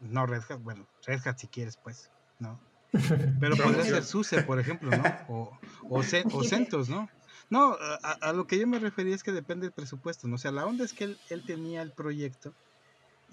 No 0.00 0.26
Red 0.26 0.42
Hat, 0.48 0.60
bueno, 0.60 0.86
Red 1.06 1.20
Hat 1.26 1.38
si 1.38 1.48
quieres, 1.48 1.76
pues, 1.76 2.10
¿no? 2.38 2.60
Pero 3.40 3.56
podría 3.56 3.84
ser 3.84 4.04
SUSE, 4.04 4.42
por 4.42 4.58
ejemplo, 4.58 4.90
¿no? 4.90 5.04
O, 5.28 5.58
o, 5.88 5.98
o 5.98 6.44
CentOS, 6.44 6.88
¿no? 6.88 7.08
No, 7.48 7.76
a, 7.80 8.32
lo 8.32 8.46
que 8.46 8.58
yo 8.58 8.66
me 8.66 8.78
refería 8.78 9.14
es 9.14 9.24
que 9.24 9.32
depende 9.32 9.66
del 9.66 9.72
presupuesto, 9.72 10.28
¿no? 10.28 10.36
O 10.36 10.38
sea, 10.38 10.52
la 10.52 10.66
onda 10.66 10.84
es 10.84 10.92
que 10.92 11.04
él, 11.04 11.18
él 11.30 11.44
tenía 11.44 11.82
el 11.82 11.92
proyecto 11.92 12.54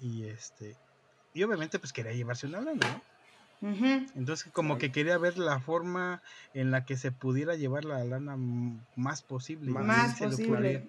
y 0.00 0.24
este 0.24 0.76
y 1.34 1.42
obviamente 1.44 1.78
pues 1.78 1.92
quería 1.92 2.12
llevarse 2.12 2.46
una 2.46 2.60
lana, 2.60 2.80
¿no? 2.88 3.02
Entonces 3.60 4.48
como 4.52 4.78
que 4.78 4.92
quería 4.92 5.18
ver 5.18 5.36
la 5.38 5.58
forma 5.60 6.22
en 6.54 6.70
la 6.70 6.84
que 6.84 6.96
se 6.96 7.10
pudiera 7.10 7.56
llevar 7.56 7.84
la 7.84 8.04
lana 8.04 8.36
más 8.96 9.22
posible. 9.22 9.70
Más 9.70 10.18
posible. 10.18 10.86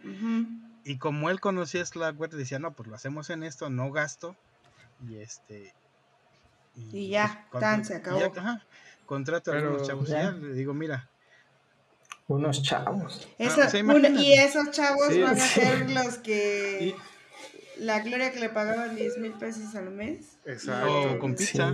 Y 0.84 0.98
como 0.98 1.30
él 1.30 1.40
conocía 1.40 1.86
Slackware, 1.86 2.32
decía, 2.32 2.60
no, 2.60 2.74
pues 2.74 2.88
lo 2.88 2.96
hacemos 2.96 3.30
en 3.30 3.44
esto, 3.44 3.70
no 3.70 3.92
gasto. 3.92 4.36
Y 5.08 5.18
este... 5.18 5.74
Y, 6.76 7.10
ya, 7.10 7.46
pues, 7.52 7.62
tan, 7.62 7.84
se 7.84 7.96
acabó. 7.96 8.22
contrato 9.06 9.52
a 9.52 9.56
los 9.56 9.86
chavos. 9.86 10.08
Ya. 10.08 10.32
le 10.32 10.54
digo, 10.54 10.74
mira, 10.74 11.10
unos 12.30 12.62
chavos. 12.62 13.28
Ah, 13.40 13.80
y 14.18 14.34
esos 14.34 14.72
chavos 14.72 15.10
van 15.20 15.36
a 15.36 15.40
ser 15.40 15.90
los 15.90 16.20
que. 16.20 16.96
La 17.80 18.02
gloria 18.02 18.32
que 18.32 18.40
le 18.40 18.50
pagaban 18.50 18.96
10 18.96 19.18
mil 19.18 19.34
pesos 19.34 19.74
al 19.74 19.90
mes. 19.90 20.38
Exacto. 20.46 21.16
O 21.16 21.20
con 21.20 21.36
pizza. 21.36 21.74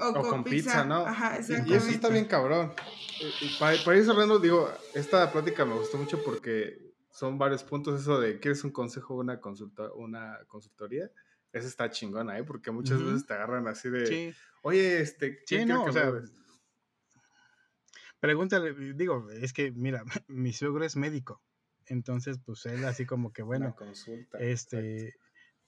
O, 0.00 0.22
con, 0.22 0.44
pizza, 0.44 0.84
¿no? 0.84 1.06
Ajá, 1.06 1.38
y, 1.40 1.74
eso 1.74 1.88
está 1.88 2.08
bien 2.08 2.26
cabrón. 2.26 2.72
Y, 3.40 3.58
para, 3.58 3.96
ir 3.96 4.04
cerrando, 4.04 4.38
digo, 4.38 4.70
esta 4.94 5.30
plática 5.32 5.64
me 5.64 5.74
gustó 5.74 5.98
mucho 5.98 6.22
porque 6.22 6.94
son 7.10 7.38
varios 7.38 7.64
puntos. 7.64 8.00
Eso 8.00 8.20
de 8.20 8.38
quieres 8.38 8.62
un 8.64 8.70
consejo 8.70 9.14
o 9.14 9.20
una, 9.20 9.40
consulta, 9.40 9.92
una 9.94 10.38
consultoría. 10.46 11.10
Eso 11.52 11.66
está 11.66 11.90
chingona, 11.90 12.38
¿eh? 12.38 12.44
Porque 12.44 12.70
muchas 12.70 13.02
veces 13.02 13.26
te 13.26 13.34
agarran 13.34 13.66
así 13.66 13.88
de. 13.90 14.34
Oye, 14.62 15.00
este. 15.00 15.42
Sí, 15.46 15.64
no, 15.64 15.84
o 15.84 15.92
sea, 15.92 16.12
Pregúntale, 18.20 18.74
digo, 18.94 19.30
es 19.30 19.52
que, 19.52 19.70
mira, 19.70 20.02
mi 20.28 20.52
suegro 20.52 20.84
es 20.84 20.96
médico. 20.96 21.42
Entonces, 21.86 22.38
pues 22.44 22.66
él 22.66 22.84
así 22.84 23.06
como 23.06 23.32
que, 23.32 23.42
bueno, 23.72 23.74
consulta, 23.76 24.38
este, 24.38 25.14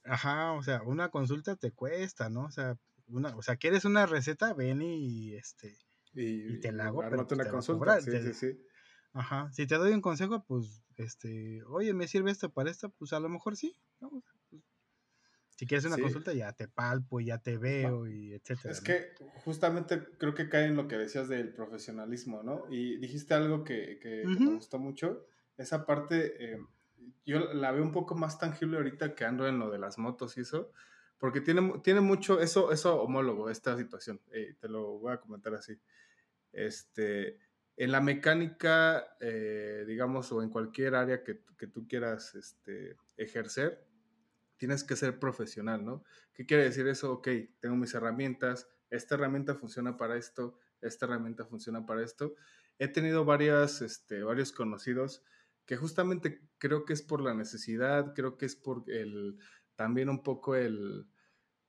ajá, 0.04 0.52
o 0.52 0.62
sea, 0.62 0.82
una 0.82 1.08
consulta 1.10 1.56
te 1.56 1.72
cuesta, 1.72 2.28
¿no? 2.28 2.44
O 2.44 2.50
sea, 2.50 2.76
una, 3.10 3.36
o 3.36 3.42
sea, 3.42 3.56
quieres 3.56 3.84
una 3.84 4.06
receta, 4.06 4.54
ven 4.54 4.82
y, 4.82 5.34
este, 5.34 5.76
y, 6.14 6.58
te 6.60 6.72
la 6.72 6.86
hago. 6.86 7.00
Pero 7.00 7.26
una 7.30 7.48
consulta, 7.48 8.00
sí, 8.00 8.10
sí, 8.22 8.34
sí. 8.34 8.66
Ajá, 9.12 9.50
si 9.52 9.66
te 9.66 9.74
doy 9.74 9.92
un 9.92 10.00
consejo, 10.00 10.44
pues, 10.44 10.84
este, 10.96 11.62
oye, 11.64 11.92
¿me 11.94 12.06
sirve 12.06 12.30
esto 12.30 12.52
para 12.52 12.70
esto? 12.70 12.90
Pues 12.90 13.12
a 13.12 13.20
lo 13.20 13.28
mejor 13.28 13.56
sí, 13.56 13.76
¿no? 14.00 14.10
Pues, 14.10 14.24
si 15.60 15.66
quieres 15.66 15.84
una 15.84 15.98
consulta, 15.98 16.32
ya 16.32 16.54
te 16.54 16.68
palpo, 16.68 17.20
ya 17.20 17.36
te 17.36 17.58
veo, 17.58 18.08
y 18.08 18.32
etcétera. 18.32 18.72
Es 18.72 18.80
que 18.80 19.12
justamente 19.44 20.02
creo 20.16 20.32
que 20.32 20.48
cae 20.48 20.64
en 20.64 20.74
lo 20.74 20.88
que 20.88 20.96
decías 20.96 21.28
del 21.28 21.52
profesionalismo, 21.52 22.42
¿no? 22.42 22.64
Y 22.70 22.96
dijiste 22.96 23.34
algo 23.34 23.62
que, 23.62 23.98
que, 24.00 24.24
me 24.24 24.54
gustó 24.54 24.78
mucho. 24.78 25.26
Esa 25.58 25.84
parte, 25.84 26.52
eh, 26.54 26.58
yo 27.26 27.52
la 27.52 27.72
veo 27.72 27.82
un 27.82 27.92
poco 27.92 28.14
más 28.14 28.38
tangible 28.38 28.78
ahorita 28.78 29.14
que 29.14 29.26
ando 29.26 29.46
en 29.46 29.58
lo 29.58 29.70
de 29.70 29.78
las 29.78 29.98
motos 29.98 30.38
y 30.38 30.40
eso, 30.40 30.72
porque 31.20 31.42
tiene, 31.42 31.80
tiene 31.84 32.00
mucho, 32.00 32.40
eso, 32.40 32.72
eso 32.72 33.00
homólogo, 33.02 33.50
esta 33.50 33.76
situación. 33.76 34.20
Eh, 34.32 34.54
te 34.58 34.68
lo 34.68 34.98
voy 34.98 35.12
a 35.12 35.20
comentar 35.20 35.54
así. 35.54 35.78
Este, 36.50 37.38
en 37.76 37.92
la 37.92 38.00
mecánica, 38.00 39.16
eh, 39.20 39.84
digamos, 39.86 40.32
o 40.32 40.42
en 40.42 40.48
cualquier 40.48 40.94
área 40.94 41.22
que, 41.22 41.44
que 41.58 41.66
tú 41.66 41.86
quieras 41.86 42.34
este, 42.34 42.96
ejercer, 43.18 43.86
tienes 44.56 44.82
que 44.82 44.96
ser 44.96 45.18
profesional, 45.18 45.84
¿no? 45.84 46.04
¿Qué 46.32 46.46
quiere 46.46 46.64
decir 46.64 46.88
eso? 46.88 47.12
Ok, 47.12 47.28
tengo 47.60 47.76
mis 47.76 47.92
herramientas, 47.92 48.66
esta 48.88 49.14
herramienta 49.14 49.54
funciona 49.54 49.98
para 49.98 50.16
esto, 50.16 50.58
esta 50.80 51.04
herramienta 51.04 51.44
funciona 51.44 51.84
para 51.84 52.02
esto. 52.02 52.34
He 52.78 52.88
tenido 52.88 53.26
varias, 53.26 53.82
este, 53.82 54.22
varios 54.22 54.52
conocidos 54.52 55.22
que 55.66 55.76
justamente 55.76 56.40
creo 56.58 56.84
que 56.84 56.94
es 56.94 57.02
por 57.02 57.20
la 57.20 57.34
necesidad, 57.34 58.14
creo 58.14 58.36
que 58.36 58.46
es 58.46 58.56
por 58.56 58.84
el, 58.88 59.38
también 59.80 60.10
un 60.10 60.22
poco 60.22 60.56
el, 60.56 61.06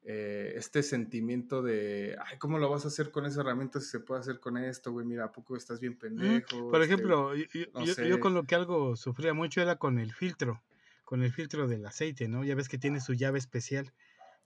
eh, 0.04 0.52
este 0.58 0.84
sentimiento 0.84 1.62
de, 1.62 2.18
ay, 2.22 2.38
¿cómo 2.40 2.60
lo 2.60 2.70
vas 2.70 2.84
a 2.84 2.90
hacer 2.90 3.10
con 3.10 3.26
esa 3.26 3.40
herramienta 3.40 3.80
si 3.80 3.88
se 3.88 4.02
puede 4.02 4.20
hacer 4.20 4.42
con 4.42 4.58
esto, 4.58 4.92
güey? 4.92 5.06
Mira, 5.06 5.24
¿a 5.24 5.32
poco 5.32 5.56
estás 5.56 5.80
bien 5.80 5.98
pendejo? 5.98 6.70
Por 6.70 6.82
este, 6.82 6.94
ejemplo, 6.94 7.34
yo, 7.34 8.20
con 8.20 8.34
lo 8.34 8.44
que 8.44 8.56
algo 8.56 8.98
sufría 8.98 9.34
mucho 9.34 9.62
era 9.62 9.78
con 9.78 9.98
el 9.98 10.12
filtro 10.12 10.62
con 11.06 11.24
el 11.24 11.32
filtro 11.32 11.68
del 11.68 11.86
aceite, 11.86 12.28
¿no? 12.28 12.44
Ya 12.44 12.56
ves 12.56 12.68
que 12.68 12.78
tiene 12.78 13.00
su 13.00 13.14
llave 13.14 13.38
especial. 13.40 13.94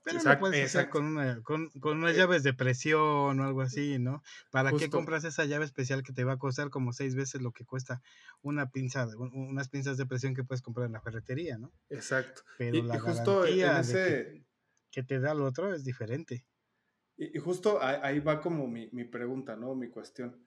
Pero 0.06 0.22
lo 0.22 0.38
puedes 0.38 0.64
hacer 0.66 0.88
con, 0.88 1.04
una, 1.04 1.42
con, 1.42 1.68
con 1.80 1.98
unas 1.98 2.14
eh 2.14 2.18
llaves 2.18 2.44
de 2.44 2.54
presión 2.54 3.40
o 3.40 3.44
algo 3.44 3.60
así, 3.60 3.98
¿no? 3.98 4.22
¿Para 4.52 4.70
qué 4.70 4.88
compras 4.88 5.24
esa 5.24 5.44
llave 5.46 5.64
especial 5.64 6.04
que 6.04 6.12
te 6.12 6.22
va 6.22 6.34
a 6.34 6.38
costar 6.38 6.70
como 6.70 6.92
seis 6.92 7.16
veces 7.16 7.42
lo 7.42 7.50
que 7.50 7.64
cuesta 7.64 8.00
una 8.40 8.70
pinza, 8.70 9.08
unas 9.18 9.68
pinzas 9.68 9.96
de 9.96 10.06
presión 10.06 10.36
que 10.36 10.44
puedes 10.44 10.62
comprar 10.62 10.86
en 10.86 10.92
la 10.92 11.00
ferretería, 11.00 11.58
¿no? 11.58 11.72
Exacto. 11.90 12.42
Pero 12.56 12.84
la 12.84 13.00
justo 13.00 13.46
en 13.46 13.60
ese... 13.60 14.44
que, 14.92 15.02
te 15.02 15.18
da 15.18 15.34
lo 15.34 15.44
otro 15.44 15.74
es 15.74 15.82
diferente. 15.82 16.44
Y, 17.16 17.36
justo 17.40 17.82
ahí, 17.82 18.20
va 18.20 18.40
como 18.40 18.68
mi, 18.68 18.88
mi 18.92 19.06
pregunta, 19.06 19.56
¿no? 19.56 19.74
Mi 19.74 19.88
cuestión. 19.88 20.40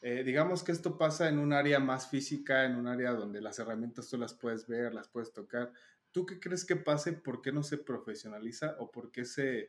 Eh, 0.00 0.24
digamos 0.24 0.64
que 0.64 0.72
esto 0.72 0.98
pasa 0.98 1.28
en 1.28 1.38
un 1.38 1.52
área 1.52 1.78
más 1.78 2.08
física, 2.08 2.64
en 2.64 2.74
un 2.74 2.88
área 2.88 3.12
donde 3.12 3.40
las 3.40 3.60
herramientas 3.60 4.08
tú 4.08 4.18
las 4.18 4.34
puedes 4.34 4.66
ver, 4.66 4.92
las 4.92 5.08
puedes 5.08 5.32
tocar. 5.32 5.72
¿Tú 6.16 6.24
qué 6.24 6.40
crees 6.40 6.64
que 6.64 6.76
pase? 6.76 7.12
¿Por 7.12 7.42
qué 7.42 7.52
no 7.52 7.62
se 7.62 7.76
profesionaliza 7.76 8.74
o 8.78 8.90
por 8.90 9.12
qué 9.12 9.26
se, 9.26 9.68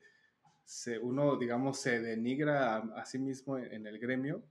se 0.63 0.97
uno, 0.97 1.35
digamos, 1.35 1.81
se 1.81 1.99
denigra 1.99 2.77
a, 2.77 3.05
sí 3.05 3.19
mismo 3.19 3.57
en, 3.57 3.85
el 3.85 3.99
gremio? 3.99 4.49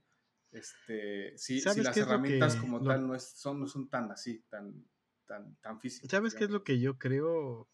Este, 0.51 1.35
si, 1.39 1.59
si 1.59 1.81
las 1.81 1.97
herramientas 1.97 2.55
como 2.57 2.83
tal 2.83 3.07
no, 3.07 3.15
es, 3.15 3.23
son, 3.23 3.61
no 3.61 3.65
son 3.65 3.89
tan 3.89 4.11
así, 4.11 4.45
tan, 4.47 4.85
tan, 5.25 5.55
tan 5.55 5.79
físicas. 5.79 6.11
¿Sabes 6.11 6.35
qué 6.35 6.43
es 6.43 6.51
lo 6.51 6.63
que 6.63 6.79
yo 6.79 6.99
creo? 6.99 7.67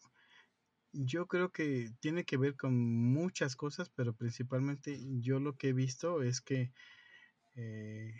Yo 0.92 1.26
creo 1.26 1.52
que 1.52 1.90
tiene 2.00 2.24
que 2.24 2.38
ver 2.38 2.56
con 2.56 2.74
muchas 2.74 3.56
cosas, 3.56 3.90
pero 3.90 4.14
principalmente 4.14 4.98
yo 5.20 5.38
lo 5.38 5.58
que 5.58 5.68
he 5.68 5.72
visto 5.74 6.22
es 6.22 6.40
que 6.40 6.72
eh, 7.56 8.14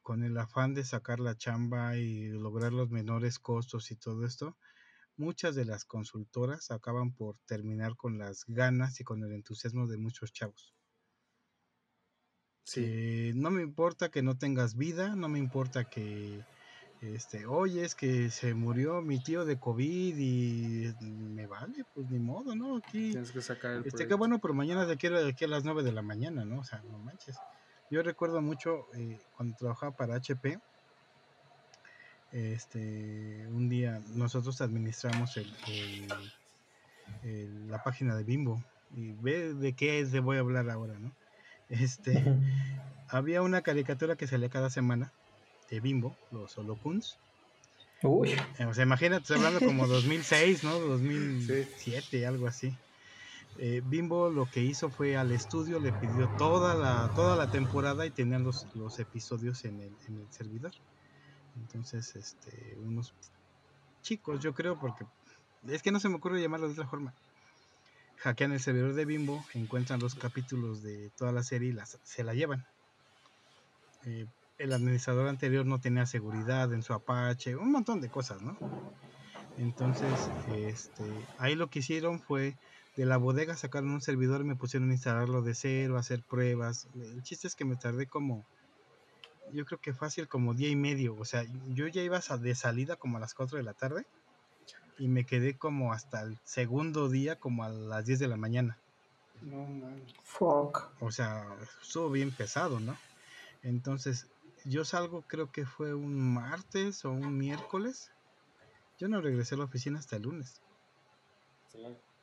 con 0.00 0.22
el 0.22 0.38
afán 0.38 0.72
de 0.72 0.84
sacar 0.84 1.20
la 1.20 1.36
chamba 1.36 1.98
y 1.98 2.28
lograr 2.28 2.72
los 2.72 2.88
menores 2.88 3.38
costos 3.38 3.90
y 3.90 3.96
todo 3.96 4.24
esto, 4.24 4.56
muchas 5.20 5.54
de 5.54 5.66
las 5.66 5.84
consultoras 5.84 6.70
acaban 6.70 7.12
por 7.12 7.38
terminar 7.40 7.94
con 7.96 8.18
las 8.18 8.44
ganas 8.46 9.00
y 9.00 9.04
con 9.04 9.22
el 9.22 9.32
entusiasmo 9.32 9.86
de 9.86 9.98
muchos 9.98 10.32
chavos. 10.32 10.74
Sí. 12.64 13.32
no 13.34 13.50
me 13.50 13.62
importa 13.62 14.10
que 14.10 14.22
no 14.22 14.38
tengas 14.38 14.76
vida, 14.76 15.16
no 15.16 15.28
me 15.28 15.40
importa 15.40 15.84
que, 15.84 16.44
este, 17.00 17.44
oye, 17.46 17.84
es 17.84 17.94
que 17.94 18.30
se 18.30 18.54
murió 18.54 19.02
mi 19.02 19.20
tío 19.20 19.44
de 19.44 19.58
COVID 19.58 20.16
y 20.16 20.94
me 21.00 21.46
vale, 21.46 21.84
pues 21.94 22.08
ni 22.10 22.18
modo, 22.18 22.54
¿no? 22.54 22.76
Aquí. 22.76 23.10
Tienes 23.10 23.32
que 23.32 23.42
sacar 23.42 23.72
el 23.72 23.86
Este, 23.86 24.06
qué 24.06 24.14
bueno, 24.14 24.38
pero 24.40 24.54
mañana 24.54 24.86
de 24.86 24.92
aquí, 24.92 25.08
de 25.08 25.28
aquí 25.28 25.44
a 25.46 25.48
las 25.48 25.64
9 25.64 25.82
de 25.82 25.92
la 25.92 26.02
mañana, 26.02 26.44
¿no? 26.44 26.60
O 26.60 26.64
sea, 26.64 26.82
no 26.82 26.98
manches. 26.98 27.36
Yo 27.90 28.02
recuerdo 28.04 28.40
mucho 28.40 28.86
eh, 28.94 29.18
cuando 29.36 29.56
trabajaba 29.56 29.96
para 29.96 30.14
HP, 30.14 30.60
este, 32.32 33.46
un 33.48 33.68
día 33.68 34.02
nosotros 34.14 34.60
administramos 34.60 35.36
el, 35.36 36.08
la 37.68 37.82
página 37.82 38.14
de 38.16 38.24
Bimbo 38.24 38.62
y 38.94 39.12
ve 39.12 39.54
de 39.54 39.72
qué 39.72 40.00
es 40.00 40.12
de 40.12 40.20
voy 40.20 40.36
a 40.36 40.40
hablar 40.40 40.70
ahora, 40.70 40.98
¿no? 40.98 41.12
Este, 41.68 42.24
había 43.08 43.42
una 43.42 43.62
caricatura 43.62 44.16
que 44.16 44.26
salía 44.26 44.48
cada 44.48 44.70
semana 44.70 45.12
de 45.70 45.80
Bimbo, 45.80 46.16
los 46.30 46.56
Holocuns. 46.58 47.18
Uy. 48.02 48.34
O 48.66 48.74
sea, 48.74 48.84
imagínate, 48.84 49.22
estoy 49.22 49.36
hablando 49.36 49.60
como 49.60 49.86
2006, 49.86 50.64
¿no? 50.64 50.78
2007, 50.78 52.26
algo 52.26 52.46
así. 52.46 52.74
Eh, 53.58 53.82
Bimbo 53.84 54.30
lo 54.30 54.46
que 54.50 54.62
hizo 54.62 54.90
fue 54.90 55.16
al 55.16 55.32
estudio, 55.32 55.80
le 55.80 55.92
pidió 55.92 56.28
toda 56.38 56.74
la, 56.74 57.12
toda 57.14 57.36
la 57.36 57.50
temporada 57.50 58.06
y 58.06 58.10
tenían 58.10 58.42
los, 58.42 58.66
los 58.74 58.98
episodios 58.98 59.64
en 59.64 59.80
el, 59.80 59.92
en 60.08 60.20
el 60.20 60.32
servidor. 60.32 60.72
Entonces, 61.60 62.16
este, 62.16 62.76
unos 62.78 63.14
chicos, 64.02 64.40
yo 64.40 64.54
creo, 64.54 64.78
porque 64.78 65.04
es 65.68 65.82
que 65.82 65.92
no 65.92 66.00
se 66.00 66.08
me 66.08 66.16
ocurre 66.16 66.40
llamarlo 66.40 66.66
de 66.66 66.72
otra 66.72 66.88
forma. 66.88 67.14
Hackean 68.18 68.52
el 68.52 68.60
servidor 68.60 68.94
de 68.94 69.04
Bimbo, 69.04 69.44
encuentran 69.54 70.00
los 70.00 70.14
capítulos 70.14 70.82
de 70.82 71.10
toda 71.16 71.32
la 71.32 71.42
serie 71.42 71.70
y 71.70 71.72
las, 71.72 71.98
se 72.02 72.24
la 72.24 72.34
llevan. 72.34 72.66
Eh, 74.04 74.26
el 74.58 74.72
administrador 74.72 75.26
anterior 75.28 75.64
no 75.64 75.80
tenía 75.80 76.04
seguridad 76.04 76.72
en 76.74 76.82
su 76.82 76.92
Apache, 76.92 77.56
un 77.56 77.72
montón 77.72 78.00
de 78.00 78.10
cosas, 78.10 78.42
¿no? 78.42 78.58
Entonces, 79.56 80.30
este, 80.52 81.04
ahí 81.38 81.54
lo 81.54 81.68
que 81.68 81.78
hicieron 81.78 82.20
fue 82.20 82.56
de 82.96 83.06
la 83.06 83.16
bodega 83.16 83.56
sacaron 83.56 83.90
un 83.90 84.00
servidor 84.00 84.42
y 84.42 84.44
me 84.44 84.56
pusieron 84.56 84.90
a 84.90 84.94
instalarlo 84.94 85.42
de 85.42 85.54
cero, 85.54 85.96
a 85.96 86.00
hacer 86.00 86.22
pruebas. 86.22 86.88
El 86.94 87.22
chiste 87.22 87.46
es 87.46 87.54
que 87.54 87.64
me 87.64 87.76
tardé 87.76 88.06
como, 88.06 88.44
yo 89.52 89.64
creo 89.64 89.80
que 89.80 89.92
fácil 89.92 90.28
como 90.28 90.54
día 90.54 90.68
y 90.68 90.76
medio. 90.76 91.16
O 91.16 91.24
sea, 91.24 91.44
yo 91.68 91.86
ya 91.88 92.02
iba 92.02 92.18
de 92.18 92.54
salida 92.54 92.96
como 92.96 93.16
a 93.16 93.20
las 93.20 93.34
4 93.34 93.58
de 93.58 93.64
la 93.64 93.74
tarde 93.74 94.06
y 94.98 95.08
me 95.08 95.24
quedé 95.24 95.56
como 95.56 95.92
hasta 95.92 96.22
el 96.22 96.38
segundo 96.44 97.08
día 97.08 97.36
como 97.36 97.64
a 97.64 97.68
las 97.68 98.06
10 98.06 98.18
de 98.18 98.28
la 98.28 98.36
mañana. 98.36 98.78
No, 99.42 99.64
man. 99.66 100.02
Fuck. 100.22 100.90
O 101.00 101.10
sea, 101.10 101.46
estuvo 101.82 102.10
bien 102.10 102.30
pesado, 102.30 102.80
¿no? 102.80 102.96
Entonces, 103.62 104.26
yo 104.64 104.84
salgo 104.84 105.22
creo 105.22 105.50
que 105.50 105.64
fue 105.64 105.94
un 105.94 106.34
martes 106.34 107.04
o 107.04 107.10
un 107.10 107.36
miércoles. 107.36 108.10
Yo 108.98 109.08
no 109.08 109.20
regresé 109.20 109.54
a 109.54 109.58
la 109.58 109.64
oficina 109.64 109.98
hasta 109.98 110.16
el 110.16 110.22
lunes. 110.22 110.60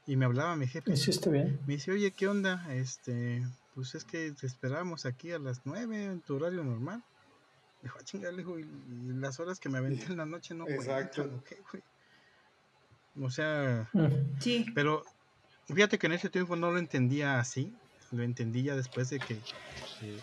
Y 0.05 0.15
me 0.15 0.25
hablaba 0.25 0.55
mi 0.55 0.67
jefe. 0.67 0.93
bien. 1.29 1.59
Me 1.65 1.73
dice, 1.73 1.91
oye, 1.91 2.11
¿qué 2.11 2.27
onda? 2.27 2.73
Este, 2.73 3.43
pues 3.73 3.95
es 3.95 4.05
que 4.05 4.31
te 4.31 4.45
esperamos 4.47 5.05
aquí 5.05 5.31
a 5.31 5.39
las 5.39 5.61
nueve 5.65 6.05
en 6.05 6.21
tu 6.21 6.35
horario 6.35 6.63
normal. 6.63 7.03
Dijo, 7.81 7.97
ah, 7.99 8.03
chinga, 8.03 8.31
hijo, 8.31 8.59
y, 8.59 8.67
las 9.19 9.39
horas 9.39 9.59
que 9.59 9.69
me 9.69 9.77
aventé 9.77 10.05
en 10.05 10.17
la 10.17 10.25
noche 10.25 10.53
no 10.53 10.67
Exacto. 10.67 11.29
O 13.19 13.29
sea, 13.31 13.89
mm. 13.93 14.39
sí. 14.39 14.65
pero 14.75 15.03
fíjate 15.67 15.97
que 15.97 16.07
en 16.07 16.13
ese 16.13 16.29
tiempo 16.29 16.55
no 16.55 16.71
lo 16.71 16.77
entendía 16.77 17.39
así. 17.39 17.73
Lo 18.11 18.23
entendí 18.23 18.63
ya 18.63 18.75
después 18.75 19.09
de 19.09 19.19
que, 19.19 19.33
eh, 20.01 20.19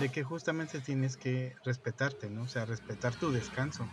de 0.00 0.08
que 0.08 0.22
justamente 0.22 0.80
tienes 0.80 1.16
que 1.16 1.54
respetarte, 1.64 2.30
¿no? 2.30 2.42
O 2.42 2.48
sea, 2.48 2.64
respetar 2.64 3.14
tu 3.14 3.30
descanso. 3.30 3.86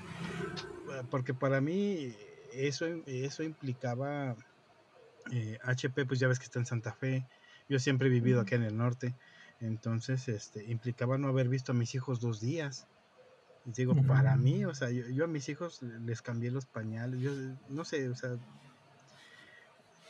Porque 1.10 1.34
para 1.34 1.60
mí 1.60 2.15
eso, 2.53 2.86
eso 3.06 3.44
implicaba 3.44 4.36
HP, 5.64 6.02
eh, 6.02 6.06
pues 6.06 6.19
ya 6.19 6.27
ves 6.27 6.40
que 6.40 6.45
está 6.45 6.60
en 6.60 6.65
Santa 6.65 6.94
Fe. 6.94 7.26
Yo 7.68 7.80
siempre 7.80 8.07
he 8.07 8.11
vivido 8.11 8.40
aquí 8.41 8.56
en 8.56 8.64
el 8.64 8.77
norte. 8.77 9.14
Entonces, 9.60 10.27
este, 10.27 10.64
implicaba 10.65 11.18
no 11.18 11.27
haber 11.27 11.49
visto 11.49 11.72
a 11.72 11.76
mis 11.76 11.95
hijos 11.95 12.19
dos 12.19 12.40
días. 12.40 12.88
Digo, 13.66 13.96
para 14.08 14.36
mí, 14.36 14.64
o 14.66 14.76
sea, 14.76 14.92
yo, 14.92 15.26
a 15.26 15.28
mis 15.28 15.50
hijos 15.50 15.82
les 15.82 16.22
cambié 16.22 16.52
los 16.52 16.66
pañales. 16.66 17.20
Yo 17.20 17.32
no 17.70 17.84
sé, 17.84 18.10
o 18.10 18.16
sea, 18.16 18.38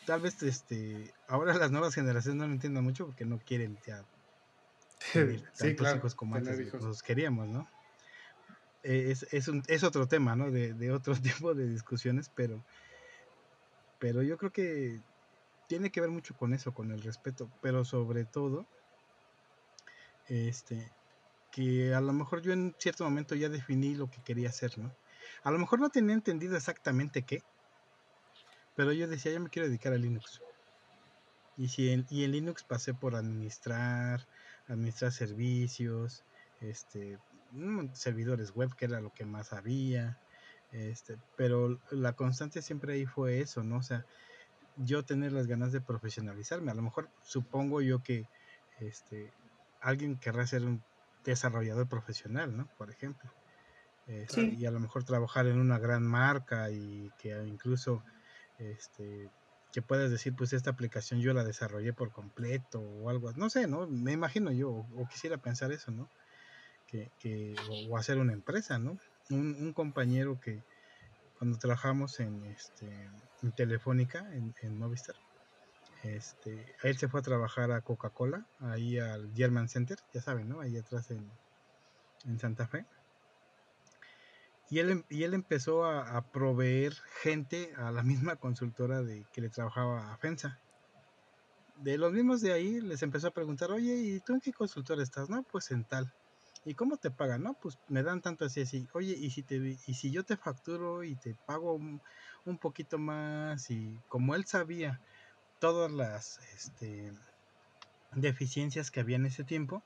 tal 0.06 0.22
vez 0.22 0.44
este, 0.44 1.14
ahora 1.27 1.53
las 1.53 1.72
nuevas 1.72 1.95
generaciones 1.95 2.38
no 2.38 2.48
lo 2.48 2.53
entiendan 2.53 2.84
mucho 2.84 3.06
porque 3.06 3.26
no 3.26 3.40
quieren 3.40 3.77
ya 3.86 4.03
tener 5.14 5.41
tantos 5.57 5.95
hijos 5.95 6.15
como 6.15 6.36
antes 6.36 6.73
los 6.73 7.02
queríamos, 7.02 7.48
¿no? 7.48 7.68
Eh, 8.84 9.07
es, 9.11 9.26
es, 9.32 9.48
un, 9.48 9.64
es 9.68 9.84
otro 9.84 10.07
tema, 10.07 10.36
¿no? 10.36 10.52
De, 10.52 10.73
de 10.73 10.91
otro 10.91 11.15
tipo 11.22 11.53
de 11.53 11.68
discusiones, 11.68 12.30
pero 12.36 12.61
pero 13.99 14.22
yo 14.22 14.38
creo 14.38 14.52
que 14.52 15.02
tiene 15.68 15.91
que 15.91 16.02
ver 16.02 16.10
mucho 16.10 16.36
con 16.36 16.53
eso, 16.53 16.73
con 16.73 16.91
el 16.91 17.02
respeto, 17.02 17.49
pero 17.61 17.84
sobre 17.86 18.26
todo, 18.26 18.68
este, 20.27 20.91
que 21.56 21.94
a 21.94 22.02
lo 22.02 22.11
mejor 22.11 22.41
yo 22.41 22.52
en 22.52 22.76
cierto 22.77 23.06
momento 23.06 23.34
ya 23.34 23.48
definí 23.48 23.95
lo 23.95 24.11
que 24.11 24.22
quería 24.22 24.49
hacer, 24.49 24.77
¿no? 24.77 24.94
A 25.41 25.52
lo 25.52 25.57
mejor 25.57 25.80
no 25.80 25.90
tenía 25.90 26.14
entendido 26.14 26.57
exactamente 26.57 27.23
qué, 27.23 27.44
pero 28.76 28.91
yo 28.91 29.07
decía, 29.07 29.32
ya 29.32 29.40
me 29.40 29.49
quiero 29.49 29.69
dedicar 29.69 29.94
a 29.94 29.98
Linux. 29.98 30.41
Y, 31.56 31.69
si 31.69 31.91
en, 31.91 32.06
y 32.10 32.26
en 32.26 32.34
Linux 32.34 32.65
pasé 32.65 32.94
por 32.94 33.15
administrar, 33.15 34.27
administrar 34.68 35.14
servicios, 35.14 36.26
este, 36.60 37.19
mm, 37.52 37.94
servidores 37.94 38.52
web, 38.52 38.76
que 38.76 38.84
era 38.84 38.99
lo 38.99 39.14
que 39.14 39.23
más 39.23 39.53
había, 39.53 40.19
este, 40.73 41.18
pero 41.38 41.80
la 41.90 42.18
constante 42.18 42.61
siempre 42.61 42.95
ahí 42.95 43.06
fue 43.06 43.40
eso, 43.40 43.64
¿no? 43.64 43.77
O 43.77 43.84
sea, 43.84 44.06
yo 44.76 45.06
tener 45.06 45.32
las 45.32 45.48
ganas 45.48 45.72
de 45.72 45.80
profesionalizarme. 45.80 46.72
A 46.72 46.76
lo 46.76 46.82
mejor 46.82 47.10
supongo 47.23 47.80
yo 47.82 48.03
que 48.03 48.27
este, 48.82 49.32
alguien 49.80 50.18
querrá 50.18 50.45
ser 50.45 50.65
un 50.65 50.84
desarrollador 51.26 51.88
profesional, 51.88 52.56
¿no? 52.56 52.68
Por 52.77 52.89
ejemplo. 52.89 53.30
Este, 54.07 54.43
y 54.43 54.65
a 54.65 54.72
lo 54.72 54.80
mejor 54.80 55.03
trabajar 55.03 55.47
en 55.47 55.60
una 55.60 55.80
gran 55.80 56.03
marca 56.03 56.69
y 56.69 57.11
que 57.18 57.31
incluso 57.47 58.03
este, 58.60 59.30
que 59.76 59.81
puedas 59.81 60.10
decir, 60.10 60.34
pues 60.35 60.53
esta 60.53 60.69
aplicación 60.69 61.19
yo 61.19 61.34
la 61.34 61.43
desarrollé 61.43 61.91
por 61.91 62.11
completo 62.11 62.80
o 62.80 63.10
algo, 63.10 63.34
no 63.34 63.49
sé, 63.49 63.68
¿no? 63.68 63.88
Me 63.88 64.14
imagino 64.14 64.52
yo, 64.52 64.69
o, 64.69 65.07
quisiera 65.10 65.38
pensar 65.38 65.72
eso, 65.73 65.91
¿no? 65.91 66.10
Que, 66.88 67.11
que 67.19 67.56
o, 67.89 67.97
hacer 67.97 68.18
una 68.18 68.31
empresa, 68.31 68.77
¿no? 68.80 68.97
Un, 69.30 69.73
compañero 69.73 70.39
que 70.39 70.64
cuando 71.38 71.57
trabajamos 71.57 72.19
en, 72.22 72.45
este, 72.45 72.88
en 73.41 73.52
Telefónica, 73.52 74.19
en, 74.34 74.56
en, 74.61 74.77
Movistar, 74.77 75.18
este, 76.06 76.76
él 76.84 76.98
se 76.98 77.07
fue 77.07 77.19
a 77.19 77.23
trabajar 77.23 77.72
a 77.72 77.82
Coca-Cola, 77.82 78.45
ahí 78.60 78.99
al 78.99 79.32
German 79.34 79.69
Center, 79.69 79.98
ya 80.14 80.22
saben, 80.22 80.49
¿no? 80.49 80.61
Ahí 80.61 80.77
atrás 80.77 81.11
en, 81.11 81.30
en 82.26 82.40
Santa 82.40 82.68
Fe. 82.68 82.86
Y 84.69 84.80
él, 84.80 84.90
em, 84.90 85.03
y 85.10 85.23
él 85.23 85.34
empezó 85.34 85.86
a, 85.86 86.22
proveer 86.32 86.94
gente 87.22 87.73
a 87.77 87.91
la 87.91 88.03
misma 88.32 88.36
consultora 88.38 89.02
de 89.02 89.26
que 89.32 89.41
le 89.41 89.49
trabajaba 89.49 90.14
a 90.14 90.18
FENSA. 90.18 90.60
De 91.77 91.98
los 91.98 92.14
mismos 92.14 92.41
de 92.41 92.53
ahí 92.53 92.80
les 92.82 93.03
empezó 93.03 93.27
a 93.27 93.34
preguntar, 93.34 93.72
oye, 93.72 93.95
¿y 93.95 94.19
tú 94.22 94.34
en 94.34 94.40
qué 94.40 94.53
consultora 94.53 95.03
estás? 95.03 95.30
No, 95.30 95.44
pues 95.44 95.72
en 95.72 95.84
tal. 95.84 96.14
¿Y 96.64 96.73
cómo 96.73 96.98
te 96.98 97.11
pagan? 97.11 97.44
No, 97.44 97.53
pues 97.53 97.77
me 97.90 98.02
dan 98.02 98.22
tanto 98.22 98.45
así, 98.45 98.61
así. 98.61 98.88
Oye, 98.94 99.14
¿y 99.15 99.30
si, 99.30 99.44
te, 99.44 99.57
y 99.57 99.94
si 99.94 100.10
yo 100.11 100.23
te 100.23 100.36
facturo 100.36 101.03
y 101.03 101.15
te 101.15 101.36
pago 101.45 101.76
un, 101.76 102.02
poquito 102.60 102.98
más? 102.98 103.69
Y 103.69 103.99
como 104.07 104.34
él 104.34 104.45
sabía 104.45 104.99
todas 105.60 105.91
las 105.91 106.40
este, 106.56 107.11
deficiencias 108.14 108.91
que 108.91 108.99
había 108.99 109.15
en 109.15 109.26
ese 109.26 109.44
tiempo, 109.44 109.84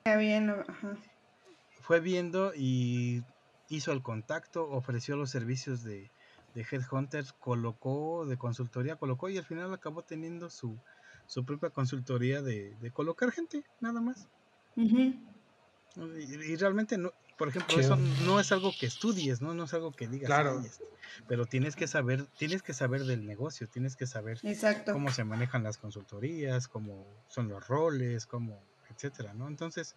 fue 1.81 1.99
viendo 1.99 2.53
y 2.55 3.23
hizo 3.69 3.91
el 3.91 4.01
contacto, 4.01 4.69
ofreció 4.69 5.15
los 5.15 5.29
servicios 5.29 5.83
de, 5.83 6.11
de 6.55 6.65
Headhunter, 6.69 7.25
colocó 7.39 8.25
de 8.25 8.37
consultoría, 8.37 8.95
colocó 8.95 9.29
y 9.29 9.37
al 9.37 9.45
final 9.45 9.73
acabó 9.73 10.03
teniendo 10.03 10.49
su, 10.49 10.77
su 11.25 11.45
propia 11.45 11.69
consultoría 11.69 12.41
de, 12.41 12.75
colocar 12.93 13.31
gente, 13.31 13.63
nada 13.79 14.01
más. 14.01 14.27
y, 14.75 16.55
realmente 16.55 16.97
no, 16.97 17.11
por 17.39 17.49
ejemplo, 17.49 17.79
eso 17.79 17.95
no 17.95 18.39
es 18.39 18.51
algo 18.51 18.71
que 18.79 18.85
estudies, 18.85 19.41
¿no? 19.41 19.55
No 19.55 19.63
es 19.63 19.73
algo 19.73 19.91
que 19.91 20.07
digas, 20.07 20.27
claro. 20.27 20.61
Este", 20.63 20.83
pero 21.27 21.45
tienes 21.45 21.75
que 21.75 21.87
saber, 21.87 22.27
tienes 22.37 22.61
que 22.61 22.73
saber 22.73 23.05
del 23.05 23.25
negocio, 23.25 23.67
tienes 23.67 23.95
que 23.95 24.05
saber 24.05 24.39
cómo 24.85 25.11
se 25.11 25.23
manejan 25.23 25.63
las 25.63 25.79
consultorías, 25.79 26.67
cómo 26.67 27.07
son 27.29 27.47
los 27.47 27.67
roles, 27.67 28.27
cómo, 28.27 28.61
etcétera, 28.91 29.33
¿no? 29.33 29.47
Entonces, 29.47 29.95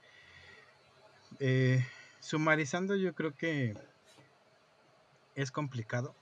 eh, 1.39 1.85
Sumarizando, 2.23 2.95
yo 2.95 3.17
creo 3.17 3.35
que 3.35 3.75
es 5.35 5.51
complicado, 5.51 6.15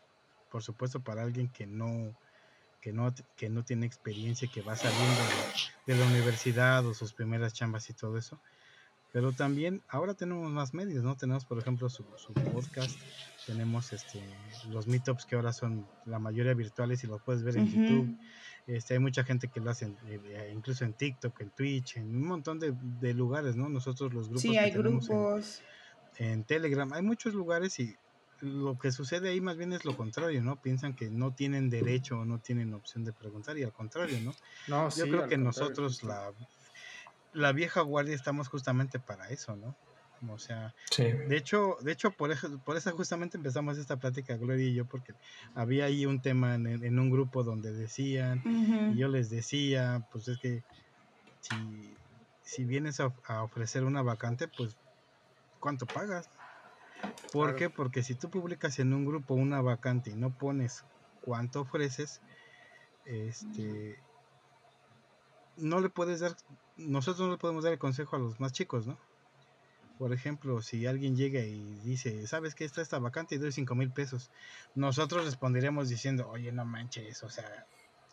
por 0.50 0.62
supuesto, 0.62 1.00
para 1.00 1.22
alguien 1.22 1.52
que 1.52 1.66
no, 1.66 2.16
que 2.80 2.94
no, 2.94 3.12
que 3.36 3.50
no 3.50 3.66
tiene 3.66 3.84
experiencia, 3.84 4.48
que 4.50 4.62
va 4.62 4.76
saliendo 4.76 5.22
de, 5.86 5.94
la 5.94 6.06
universidad 6.06 6.86
o 6.86 6.94
sus 6.94 7.12
primeras 7.12 7.52
chambas 7.52 7.90
y 7.90 7.92
todo 7.92 8.16
eso. 8.16 8.40
Pero 9.12 9.32
también 9.32 9.82
ahora 9.88 10.14
tenemos 10.14 10.50
más 10.52 10.72
medios, 10.72 11.02
¿no? 11.02 11.16
Tenemos, 11.16 11.44
por 11.44 11.58
ejemplo, 11.58 11.88
su, 11.88 12.04
podcast, 12.52 12.96
tenemos 13.46 13.92
este, 13.92 14.22
los 14.70 14.86
meetups 14.86 15.26
que 15.26 15.34
ahora 15.34 15.52
son 15.52 15.86
la 16.04 16.18
mayoría 16.18 16.54
virtuales 16.54 17.02
y 17.02 17.08
los 17.08 17.20
puedes 17.22 17.42
ver 17.42 17.56
en 17.56 17.66
YouTube. 17.66 18.18
Este, 18.66 18.94
hay 18.94 19.00
mucha 19.00 19.24
gente 19.24 19.48
que 19.48 19.58
lo 19.58 19.70
hace 19.70 19.92
eh, 20.06 20.52
incluso 20.54 20.84
en 20.84 20.92
TikTok, 20.92 21.40
en 21.40 21.50
Twitch, 21.50 21.96
en 21.96 22.14
un 22.14 22.22
montón 22.24 22.60
de, 22.60 22.72
de 23.00 23.14
lugares, 23.14 23.56
¿no? 23.56 23.68
Nosotros 23.68 24.14
los 24.14 24.28
grupos. 24.28 24.42
Sí, 24.42 24.56
hay 24.56 24.70
grupos 24.70 25.62
en 26.18 26.44
Telegram. 26.44 26.92
Hay 26.92 27.02
muchos 27.02 27.34
lugares 27.34 27.80
y 27.80 27.96
lo 28.40 28.78
que 28.78 28.92
sucede 28.92 29.30
ahí 29.30 29.40
más 29.40 29.56
bien 29.56 29.72
es 29.72 29.84
lo 29.84 29.96
contrario, 29.96 30.42
¿no? 30.42 30.60
Piensan 30.60 30.94
que 30.94 31.10
no 31.10 31.34
tienen 31.34 31.68
derecho 31.68 32.20
o 32.20 32.24
no 32.24 32.38
tienen 32.38 32.72
opción 32.74 33.04
de 33.04 33.12
preguntar 33.12 33.58
y 33.58 33.62
al 33.62 33.72
contrario, 33.72 34.18
¿no? 34.22 34.34
no 34.68 34.88
Yo 34.90 35.04
creo 35.04 35.28
que 35.28 35.36
nosotros, 35.36 36.02
la, 36.02 36.32
la 37.32 37.52
vieja 37.52 37.80
guardia, 37.82 38.14
estamos 38.14 38.48
justamente 38.48 38.98
para 38.98 39.28
eso, 39.28 39.56
¿no? 39.56 39.76
O 40.28 40.38
sea, 40.38 40.74
de 40.98 41.36
hecho, 41.36 41.78
de 41.80 41.92
hecho 41.92 42.10
por 42.10 42.30
eso, 42.30 42.58
por 42.58 42.76
eso 42.76 42.90
justamente 42.92 43.38
empezamos 43.38 43.78
esta 43.78 43.96
plática 43.96 44.36
Gloria 44.36 44.66
y 44.66 44.74
yo, 44.74 44.84
porque 44.84 45.14
había 45.54 45.86
ahí 45.86 46.04
un 46.04 46.20
tema 46.20 46.56
en, 46.56 46.98
un 46.98 47.10
grupo 47.10 47.42
donde 47.42 47.72
decían, 47.72 48.42
y 48.92 48.98
yo 48.98 49.08
les 49.08 49.30
decía, 49.30 50.06
pues 50.12 50.28
es 50.28 50.38
que 50.38 50.62
si, 51.40 51.96
si 52.42 52.64
vienes 52.64 53.00
a, 53.00 53.14
a 53.24 53.42
ofrecer 53.42 53.84
una 53.84 54.02
vacante, 54.02 54.46
pues 54.46 54.76
cuánto 55.58 55.86
pagas. 55.86 56.28
¿Por 57.32 57.56
qué? 57.56 57.70
Porque 57.70 58.02
si 58.02 58.14
tú 58.14 58.28
publicas 58.28 58.78
en 58.78 58.92
un 58.92 59.06
grupo 59.06 59.32
una 59.32 59.62
vacante 59.62 60.10
y 60.10 60.14
no 60.16 60.36
pones 60.36 60.84
cuánto 61.22 61.62
ofreces, 61.62 62.20
este 63.06 63.98
no 65.56 65.80
le 65.80 65.90
puedes 65.90 66.20
dar, 66.20 66.36
nosotros 66.80 67.26
no 67.26 67.32
le 67.32 67.38
podemos 67.38 67.64
dar 67.64 67.72
el 67.72 67.78
consejo 67.78 68.16
a 68.16 68.18
los 68.18 68.40
más 68.40 68.52
chicos, 68.52 68.86
¿no? 68.86 68.98
Por 69.98 70.12
ejemplo, 70.14 70.62
si 70.62 70.86
alguien 70.86 71.14
llega 71.14 71.40
y 71.40 71.78
dice, 71.80 72.26
¿sabes 72.26 72.54
que 72.54 72.64
está 72.64 72.80
esta 72.80 72.98
vacante 72.98 73.34
y 73.34 73.38
doy 73.38 73.52
cinco 73.52 73.74
mil 73.74 73.90
pesos? 73.90 74.30
Nosotros 74.74 75.26
responderíamos 75.26 75.88
diciendo, 75.90 76.28
oye, 76.28 76.52
no 76.52 76.64
manches, 76.64 77.22
o 77.22 77.28
sea, 77.28 77.66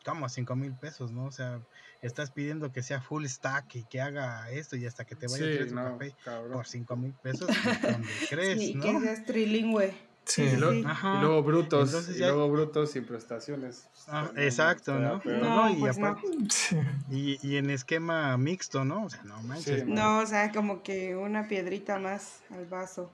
como 0.07 0.29
5 0.29 0.55
mil 0.55 0.73
pesos, 0.73 1.11
¿no? 1.11 1.25
O 1.25 1.31
sea, 1.31 1.61
estás 2.01 2.31
pidiendo 2.31 2.71
que 2.71 2.81
sea 2.81 3.01
full 3.01 3.25
stack 3.25 3.75
y 3.75 3.83
que 3.83 3.99
haga 3.99 4.49
esto 4.51 4.77
y 4.77 4.85
hasta 4.85 5.05
que 5.05 5.15
te 5.15 5.27
vaya 5.27 5.45
a 5.45 5.49
traer 5.49 5.67
tu 5.67 5.75
café 5.75 6.15
por 6.51 6.65
5 6.65 6.95
mil 6.95 7.13
pesos, 7.13 7.49
¿dónde 7.81 8.07
crees, 8.29 8.59
sí, 8.59 8.73
¿no? 8.75 8.83
que 8.83 8.99
seas 9.01 9.25
trilingüe. 9.25 9.93
Sí, 10.27 10.43
y, 10.43 10.55
luego 10.57 11.41
brutos, 11.41 12.09
y 12.09 12.19
luego 12.19 12.49
brutos 12.49 12.91
sin 12.91 13.05
prestaciones. 13.05 13.87
Ah, 14.07 14.29
exacto, 14.35 14.99
¿no? 14.99 15.21
no, 15.23 15.69
y, 15.69 15.75
pues 15.75 15.97
aparte, 15.97 16.27
y, 17.09 17.39
y, 17.41 17.55
en 17.55 17.69
esquema 17.69 18.35
mixto, 18.37 18.83
¿no? 18.83 19.05
O 19.05 19.09
sea, 19.09 19.23
no 19.23 19.41
manches. 19.43 19.85
no, 19.87 20.19
o 20.19 20.25
sea, 20.25 20.51
como 20.51 20.83
que 20.83 21.15
una 21.15 21.47
piedrita 21.47 21.97
más 21.97 22.41
al 22.51 22.65
vaso. 22.65 23.09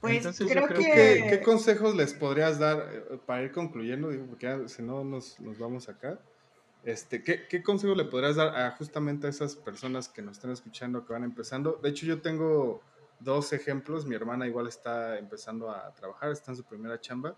Pues 0.00 0.24
creo, 0.38 0.68
que... 0.68 1.26
¿Qué, 1.30 1.40
consejos 1.42 1.96
les 1.96 2.14
podrías 2.14 2.58
dar 2.58 2.88
eh, 2.92 3.18
para 3.26 3.42
ir 3.42 3.50
concluyendo? 3.50 4.10
Digo, 4.10 4.26
porque 4.26 4.68
si 4.68 4.82
no 4.82 5.02
nos, 5.02 5.40
nos, 5.40 5.58
vamos 5.58 5.88
acá. 5.88 6.20
Este, 6.84 7.24
¿qué, 7.24 7.48
¿Qué 7.48 7.62
consejos 7.62 7.96
le 7.96 8.04
podrías 8.04 8.36
dar 8.36 8.54
a 8.56 8.70
justamente 8.72 9.26
a 9.26 9.30
esas 9.30 9.56
personas 9.56 10.08
que 10.08 10.22
nos 10.22 10.36
están 10.36 10.52
escuchando, 10.52 11.04
que 11.04 11.12
van 11.12 11.24
empezando? 11.24 11.80
De 11.82 11.88
hecho, 11.88 12.06
yo 12.06 12.20
tengo 12.20 12.82
dos 13.20 13.52
ejemplos. 13.52 14.06
Mi 14.06 14.14
hermana 14.14 14.46
igual 14.46 14.66
está 14.66 15.18
empezando 15.18 15.70
a 15.70 15.92
trabajar, 15.94 16.30
está 16.30 16.52
en 16.52 16.56
su 16.56 16.64
primera 16.64 17.00
chamba 17.00 17.36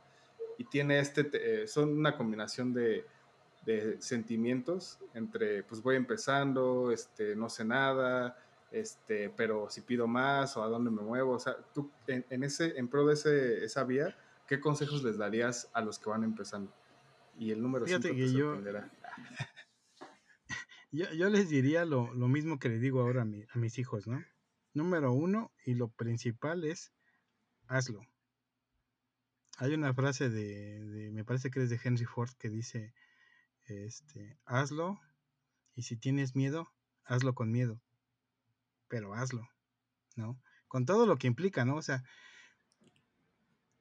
y 0.59 0.65
tiene 0.65 0.99
este, 0.99 1.31
eh, 1.35 1.67
son 1.69 1.97
una 1.97 2.17
combinación 2.17 2.75
de, 2.75 3.07
de, 3.65 4.03
sentimientos 4.03 4.99
entre, 5.15 5.63
pues 5.63 5.81
voy 5.81 5.95
empezando, 5.97 6.91
este, 6.91 7.37
no 7.37 7.49
sé 7.49 7.65
nada, 7.65 8.37
este, 8.73 9.31
pero 9.31 9.71
si 9.71 9.83
pido 9.83 10.09
más 10.09 10.57
o 10.57 10.65
a 10.65 10.69
dónde 10.69 10.91
me 10.91 11.01
muevo, 11.01 11.35
o 11.35 11.39
sea, 11.39 11.57
tú 11.73 11.93
en, 12.09 12.43
ese, 12.43 12.77
en 12.77 12.89
pro 12.89 13.07
de 13.07 13.15
ese, 13.15 13.65
esa 13.65 13.85
vía, 13.85 14.19
¿qué 14.49 14.59
consejos 14.61 15.05
les 15.05 15.17
darías 15.17 15.71
a 15.73 15.81
los 15.81 16.01
que 16.01 16.11
van 16.11 16.25
empezando? 16.25 16.73
Y 17.39 17.53
el 17.53 17.63
número 17.63 17.87
5 17.87 18.01
te 18.01 18.17
yo, 20.91 21.13
yo, 21.13 21.29
les 21.29 21.49
diría 21.49 21.85
lo, 21.85 22.13
lo, 22.15 22.27
mismo 22.27 22.59
que 22.59 22.69
le 22.69 22.81
digo 22.81 23.01
ahora 23.01 23.23
a, 23.23 23.25
a 23.25 23.59
mis 23.59 23.79
hijos, 23.79 24.09
¿no? 24.09 24.25
Número 24.79 25.13
uno, 25.13 25.51
y 25.65 25.75
lo 25.75 25.89
principal 25.89 26.65
es, 26.65 26.93
hazlo. 27.67 28.01
Hay 29.59 29.75
una 29.75 29.93
frase 29.93 30.31
de, 30.31 31.11
me 31.13 31.25
parece 31.25 31.51
que 31.51 31.63
es 31.63 31.71
de 31.71 31.81
Henry 31.83 32.05
Ford, 32.05 32.31
que 32.39 32.49
dice, 32.49 32.95
este, 33.67 34.39
hazlo, 34.45 35.01
y 35.75 35.83
si 35.83 35.97
tienes 35.97 36.37
miedo, 36.37 36.69
hazlo 37.05 37.35
con 37.35 37.51
miedo 37.51 37.81
pero 38.89 39.15
hazlo, 39.15 39.49
¿no? 40.17 40.41
Con 40.67 40.87
todo 40.87 41.07
lo 41.07 41.17
que 41.17 41.27
implica, 41.27 41.65
¿no? 41.65 41.77
O 41.77 41.83
sea, 41.83 42.03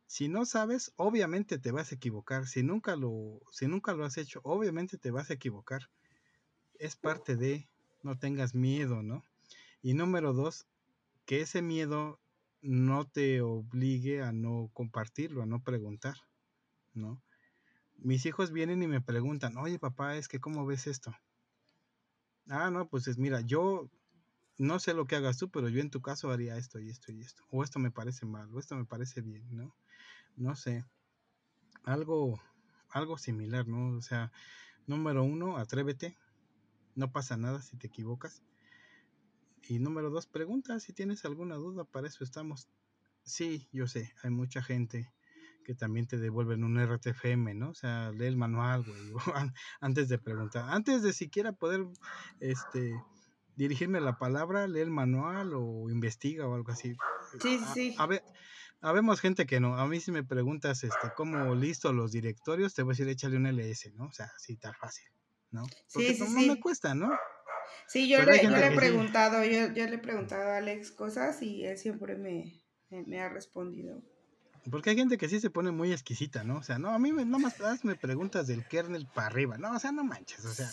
si 0.06 0.28
no 0.28 0.46
sabes, 0.46 0.94
obviamente 0.96 1.58
te 1.58 1.72
vas 1.72 1.92
a 1.92 1.96
equivocar. 1.96 2.48
Si 2.48 2.64
nunca 2.64 2.96
lo, 2.96 3.42
si 3.52 3.68
nunca 3.68 3.94
lo 3.94 4.06
has 4.06 4.18
hecho, 4.18 4.40
obviamente 4.44 4.98
te 4.98 5.12
vas 5.12 5.30
a 5.30 5.34
equivocar. 5.34 5.90
Es 6.80 6.96
parte 6.96 7.36
de, 7.36 7.68
no 8.04 8.18
tengas 8.18 8.54
miedo, 8.54 9.02
¿no? 9.02 9.24
Y 9.82 9.94
número 9.94 10.34
dos, 10.34 10.68
que 11.28 11.42
ese 11.42 11.62
miedo 11.62 12.20
no 12.62 13.06
te 13.06 13.42
obligue 13.42 14.24
a 14.24 14.32
no 14.32 14.72
compartirlo, 14.74 15.44
a 15.44 15.46
no 15.46 15.62
preguntar, 15.62 16.16
¿no? 16.94 17.22
Mis 17.98 18.26
hijos 18.26 18.52
vienen 18.52 18.82
y 18.82 18.88
me 18.88 19.02
preguntan, 19.02 19.58
oye 19.58 19.78
papá, 19.78 20.16
es 20.16 20.30
que 20.30 20.40
¿cómo 20.40 20.66
ves 20.66 20.88
esto? 20.88 21.14
Ah, 22.48 22.72
no, 22.72 22.88
pues 22.88 23.08
es, 23.08 23.18
mira, 23.18 23.42
yo 23.42 23.90
no 24.58 24.80
sé 24.80 24.94
lo 24.94 25.06
que 25.06 25.18
hagas 25.18 25.38
tú, 25.38 25.52
pero 25.52 25.68
yo 25.68 25.82
en 25.82 25.92
tu 25.92 26.02
caso 26.02 26.32
haría 26.32 26.56
esto 26.56 26.80
y 26.80 26.90
esto 26.90 27.12
y 27.12 27.22
esto. 27.22 27.44
O 27.52 27.62
esto 27.62 27.78
me 27.78 27.92
parece 27.92 28.26
mal, 28.26 28.50
o 28.54 28.60
esto 28.60 28.78
me 28.78 28.86
parece 28.86 29.20
bien, 29.22 29.46
¿no? 29.52 29.76
No 30.38 30.56
sé. 30.56 30.86
Algo, 31.84 32.40
algo 32.90 33.18
similar, 33.18 33.68
¿no? 33.68 33.98
O 33.98 34.02
sea, 34.02 34.32
número 34.86 35.26
uno, 35.26 35.58
atrévete. 35.58 36.18
No 36.96 37.12
pasa 37.12 37.36
nada 37.36 37.62
si 37.62 37.76
te 37.76 37.88
equivocas. 37.88 38.42
Y 39.70 39.80
número 39.80 40.10
dos, 40.10 40.28
pregunta 40.28 40.80
si 40.80 40.94
tienes 40.94 41.26
alguna 41.26 41.56
duda, 41.56 41.84
para 41.84 42.08
eso 42.08 42.24
estamos. 42.24 42.70
Sí, 43.24 43.68
yo 43.74 43.88
sé, 43.88 44.14
hay 44.24 44.30
mucha 44.30 44.62
gente 44.64 45.12
que 45.66 45.76
también 45.76 46.08
te 46.08 46.18
devuelven 46.18 46.64
un 46.64 46.80
RTFM, 46.80 47.54
¿no? 47.54 47.72
O 47.72 47.74
sea, 47.74 48.12
lee 48.14 48.28
el 48.28 48.38
manual, 48.38 48.86
güey, 48.86 49.12
antes 49.82 50.08
de 50.08 50.18
preguntar, 50.18 50.70
antes 50.70 51.04
de 51.04 51.12
siquiera 51.12 51.52
poder, 51.52 51.86
este, 52.40 52.94
dirigirme 53.58 54.00
la 54.00 54.18
palabra, 54.18 54.66
lee 54.68 54.80
el 54.80 54.92
manual 54.92 55.54
o 55.54 55.90
investiga 55.90 56.48
o 56.48 56.56
algo 56.56 56.72
así. 56.72 56.96
Sí, 57.42 57.60
sí. 57.74 57.96
A, 57.98 58.06
ver, 58.06 58.24
habemos 58.80 59.20
gente 59.20 59.46
que 59.46 59.60
no. 59.60 59.78
A 59.78 59.86
mí 59.88 60.00
si 60.00 60.14
me 60.14 60.24
preguntas, 60.24 60.86
este, 60.86 61.12
cómo 61.18 61.54
listo 61.54 61.92
los 61.92 62.14
directorios, 62.14 62.74
te 62.74 62.84
voy 62.84 62.92
a 62.92 62.94
decir, 62.94 63.10
échale 63.10 63.36
un 63.36 63.48
LS, 63.48 63.92
¿no? 63.96 64.06
O 64.06 64.14
sea, 64.14 64.32
así 64.38 64.56
tan 64.56 64.74
fácil, 64.76 65.10
¿no? 65.52 65.64
Porque 65.92 66.14
sí, 66.14 66.26
sí, 66.26 66.34
no, 66.48 66.54
me 66.54 66.60
cuesta, 66.62 66.96
¿no? 66.96 67.10
Sí, 67.88 68.10
yo, 68.10 68.22
le, 68.22 68.44
yo 68.44 68.50
le, 68.50 68.68
he 68.68 68.72
preguntado, 68.72 69.44
yo, 69.46 69.74
yo, 69.74 69.86
le 69.88 69.96
he 69.96 70.00
preguntado 70.00 70.52
a 70.52 70.58
Alex 70.58 70.92
cosas 70.92 71.42
y 71.42 71.66
él 71.66 71.78
siempre 71.78 72.18
me, 72.18 72.62
me, 72.90 73.22
ha 73.22 73.30
respondido. 73.30 74.04
Porque 74.70 74.90
hay 74.90 74.98
gente 74.98 75.18
que 75.18 75.30
sí 75.30 75.40
se 75.40 75.50
pone 75.50 75.72
muy 75.72 75.94
exquisita, 75.94 76.44
¿no? 76.44 76.58
O 76.58 76.64
sea, 76.64 76.80
no, 76.80 76.90
a 76.90 77.00
mí 77.00 77.14
me, 77.14 77.24
nomás 77.24 77.56
me 77.84 77.96
preguntas 77.96 78.48
del 78.48 78.68
kernel 78.68 79.08
para 79.08 79.28
arriba, 79.28 79.58
¿no? 79.58 79.72
O 79.72 79.80
sea, 79.80 79.94
no 79.94 80.04
manches, 80.04 80.44
o 80.44 80.54
sea... 80.54 80.70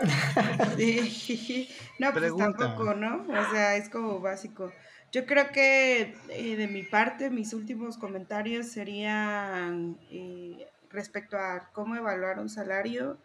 Sí. 0.78 1.68
No, 1.98 2.12
pues 2.12 2.34
tampoco, 2.36 2.94
¿no? 2.94 3.24
O 3.28 3.50
sea, 3.50 3.76
es 3.76 3.88
como 3.88 4.20
básico. 4.20 4.72
Yo 5.12 5.26
creo 5.26 5.50
que 5.52 6.14
eh, 6.30 6.56
de 6.56 6.68
mi 6.68 6.82
parte, 6.84 7.28
mis 7.28 7.52
últimos 7.52 7.98
comentarios 7.98 8.66
serían 8.66 9.98
eh, 10.10 10.66
respecto 10.90 11.36
a 11.36 11.70
cómo 11.72 11.96
evaluar 11.96 12.38
un 12.38 12.48
salario 12.48 13.18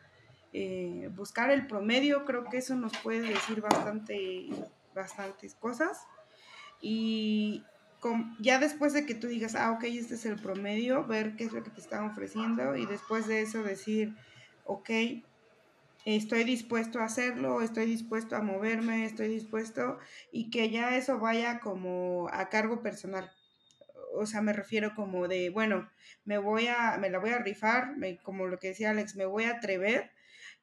eh, 0.53 1.09
buscar 1.13 1.51
el 1.51 1.67
promedio, 1.67 2.25
creo 2.25 2.45
que 2.45 2.57
eso 2.57 2.75
nos 2.75 2.97
puede 2.97 3.21
decir 3.21 3.61
bastante, 3.61 4.49
bastantes 4.93 5.55
cosas. 5.55 6.05
Y 6.81 7.63
ya 8.39 8.59
después 8.59 8.93
de 8.93 9.05
que 9.05 9.15
tú 9.15 9.27
digas, 9.27 9.55
ah, 9.55 9.71
ok, 9.71 9.83
este 9.85 10.15
es 10.15 10.25
el 10.25 10.39
promedio, 10.39 11.05
ver 11.05 11.35
qué 11.35 11.45
es 11.45 11.51
lo 11.51 11.63
que 11.63 11.71
te 11.71 11.81
están 11.81 12.05
ofreciendo 12.05 12.75
y 12.75 12.85
después 12.85 13.27
de 13.27 13.41
eso 13.41 13.63
decir, 13.63 14.15
ok, 14.65 14.89
estoy 16.05 16.43
dispuesto 16.43 16.99
a 16.99 17.05
hacerlo, 17.05 17.61
estoy 17.61 17.85
dispuesto 17.85 18.35
a 18.35 18.41
moverme, 18.41 19.05
estoy 19.05 19.27
dispuesto 19.27 19.97
y 20.31 20.49
que 20.49 20.69
ya 20.69 20.95
eso 20.95 21.19
vaya 21.19 21.59
como 21.59 22.29
a 22.31 22.49
cargo 22.49 22.81
personal. 22.81 23.31
O 24.13 24.25
sea, 24.25 24.41
me 24.41 24.53
refiero 24.53 24.95
como 24.95 25.27
de, 25.27 25.49
bueno, 25.49 25.89
me 26.23 26.37
voy 26.37 26.67
a, 26.67 26.97
me 26.97 27.09
la 27.09 27.19
voy 27.19 27.31
a 27.31 27.39
rifar, 27.39 27.95
como 28.23 28.47
lo 28.47 28.57
que 28.57 28.69
decía 28.69 28.91
Alex, 28.91 29.15
me 29.15 29.25
voy 29.25 29.45
a 29.45 29.57
atrever 29.57 30.11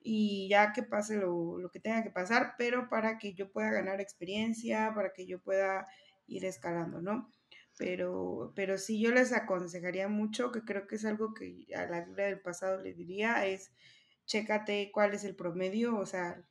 y 0.06 0.48
ya 0.50 0.74
que 0.74 0.82
pase 0.82 1.16
lo, 1.16 1.58
lo, 1.58 1.70
que 1.70 1.80
tenga 1.80 2.02
que 2.02 2.10
pasar, 2.10 2.54
pero 2.58 2.90
para 2.90 3.16
que 3.16 3.32
yo 3.32 3.50
pueda 3.50 3.70
ganar 3.70 4.02
experiencia, 4.02 4.92
para 4.94 5.14
que 5.14 5.26
yo 5.26 5.40
pueda 5.40 5.86
ir 6.26 6.44
escalando, 6.44 7.00
¿no? 7.00 7.32
Pero, 7.78 8.52
pero 8.54 8.76
sí 8.76 9.00
yo 9.00 9.12
les 9.12 9.32
aconsejaría 9.32 10.06
mucho, 10.08 10.52
que 10.52 10.62
creo 10.62 10.86
que 10.86 10.96
es 10.96 11.06
algo 11.06 11.32
que 11.32 11.66
a 11.74 11.86
la 11.86 12.04
Biblia 12.04 12.26
del 12.26 12.40
pasado 12.40 12.82
le 12.82 12.92
diría, 12.92 13.46
es 13.46 13.72
chécate 14.26 14.90
cuál 14.92 15.14
es 15.14 15.24
el 15.24 15.34
promedio, 15.34 15.96
o 15.96 16.04
sea, 16.04 16.44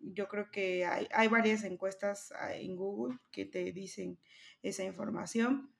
yo 0.00 0.28
creo 0.28 0.50
que 0.52 0.86
hay, 0.86 1.08
hay 1.12 1.26
varias 1.26 1.64
encuestas 1.64 2.32
ah, 2.38 2.54
en 2.54 2.76
Google 2.76 3.18
que 3.32 3.46
te 3.46 3.72
dicen 3.72 4.18
esa 4.62 4.84
información. 4.84 5.72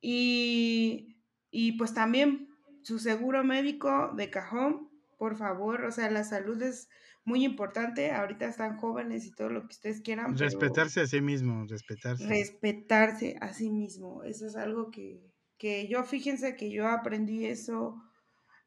Y, 0.00 1.16
y 1.52 1.72
pues 1.72 1.94
también 1.94 2.48
su 2.82 2.98
seguro 2.98 3.44
médico 3.44 4.12
de 4.16 4.30
cajón, 4.30 4.89
por 5.20 5.36
favor, 5.36 5.84
o 5.84 5.92
sea, 5.92 6.10
la 6.10 6.24
salud 6.24 6.62
es 6.62 6.88
muy 7.26 7.44
importante, 7.44 8.10
ahorita 8.10 8.46
están 8.46 8.78
jóvenes 8.78 9.26
y 9.26 9.32
todo 9.32 9.50
lo 9.50 9.60
que 9.60 9.74
ustedes 9.74 10.00
quieran. 10.00 10.34
Respetarse 10.34 11.02
a 11.02 11.06
sí 11.06 11.20
mismo, 11.20 11.66
respetarse. 11.68 12.26
Respetarse 12.26 13.36
a 13.38 13.52
sí 13.52 13.68
mismo, 13.68 14.24
eso 14.24 14.46
es 14.46 14.56
algo 14.56 14.90
que, 14.90 15.30
que 15.58 15.86
yo, 15.88 16.04
fíjense 16.04 16.56
que 16.56 16.70
yo 16.70 16.88
aprendí 16.88 17.44
eso 17.44 18.02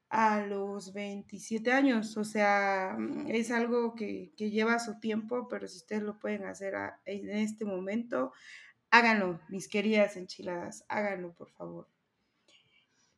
a 0.09 0.45
los 0.45 0.93
27 0.93 1.71
años, 1.71 2.17
o 2.17 2.23
sea, 2.23 2.97
es 3.29 3.49
algo 3.49 3.95
que, 3.95 4.31
que 4.37 4.51
lleva 4.51 4.77
su 4.77 4.99
tiempo, 4.99 5.47
pero 5.47 5.67
si 5.67 5.77
ustedes 5.77 6.03
lo 6.03 6.19
pueden 6.19 6.45
hacer 6.45 6.75
en 7.05 7.31
este 7.31 7.65
momento, 7.65 8.31
háganlo, 8.91 9.41
mis 9.49 9.67
queridas 9.67 10.17
enchiladas, 10.17 10.85
háganlo, 10.87 11.33
por 11.33 11.49
favor 11.49 11.92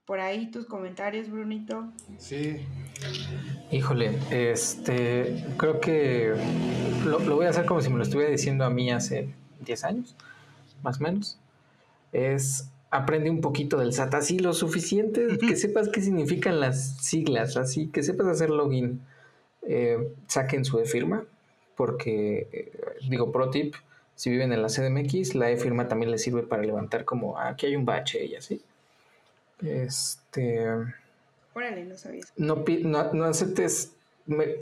por 0.06 0.19
ahí 0.19 0.52
tus 0.52 0.65
comentarios, 0.65 1.30
Brunito. 1.30 1.88
Sí. 2.18 2.57
Híjole, 3.72 4.18
este, 4.30 5.44
creo 5.57 5.80
que 5.80 6.34
lo, 7.06 7.19
voy 7.19 7.45
a 7.45 7.49
hacer 7.49 7.65
como 7.65 7.82
si 7.82 7.90
me 7.90 7.98
lo 7.98 8.03
estuviera 8.03 8.32
diciendo 8.32 8.65
a 8.65 8.69
mí 8.69 8.91
hace 8.91 9.34
10 9.61 9.84
años, 9.84 10.15
más 10.84 10.99
o 10.99 11.03
menos. 11.03 11.40
Es 12.11 12.69
aprende 12.91 13.30
un 13.30 13.41
poquito 13.41 13.77
del 13.77 13.91
SAT, 13.91 14.14
así 14.14 14.40
lo 14.40 14.53
suficiente 14.53 15.38
que 15.38 15.56
sepas 15.57 15.90
qué 15.90 16.02
significan 16.02 16.60
las 16.60 16.98
siglas, 16.98 17.57
así 17.57 17.88
que 17.88 18.03
sepas 18.03 18.27
hacer 18.27 18.49
login. 18.49 19.02
Eh, 19.68 20.14
saquen 20.27 20.64
su 20.64 20.80
e-firma, 20.80 21.26
porque, 21.76 22.48
eh, 22.52 22.72
digo, 23.10 23.32
pro 23.32 23.49
tip, 23.49 23.73
si 24.14 24.30
viven 24.30 24.53
en 24.53 24.61
la 24.61 24.69
CDMX, 24.69 25.34
la 25.34 25.49
e-firma 25.49 25.88
también 25.88 26.11
les 26.11 26.22
sirve 26.22 26.44
para 26.44 26.61
levantar 26.61 27.03
como, 27.03 27.38
ah, 27.38 27.49
aquí 27.49 27.65
hay 27.65 27.76
un 27.76 27.84
bache 27.84 28.26
y 28.26 28.36
así. 28.36 28.61
Este. 29.61 30.65
Órale, 31.53 31.86
no 31.86 31.98
sabías. 31.98 32.34
No, 32.36 32.64
no, 33.14 33.23
aceptes 33.26 33.94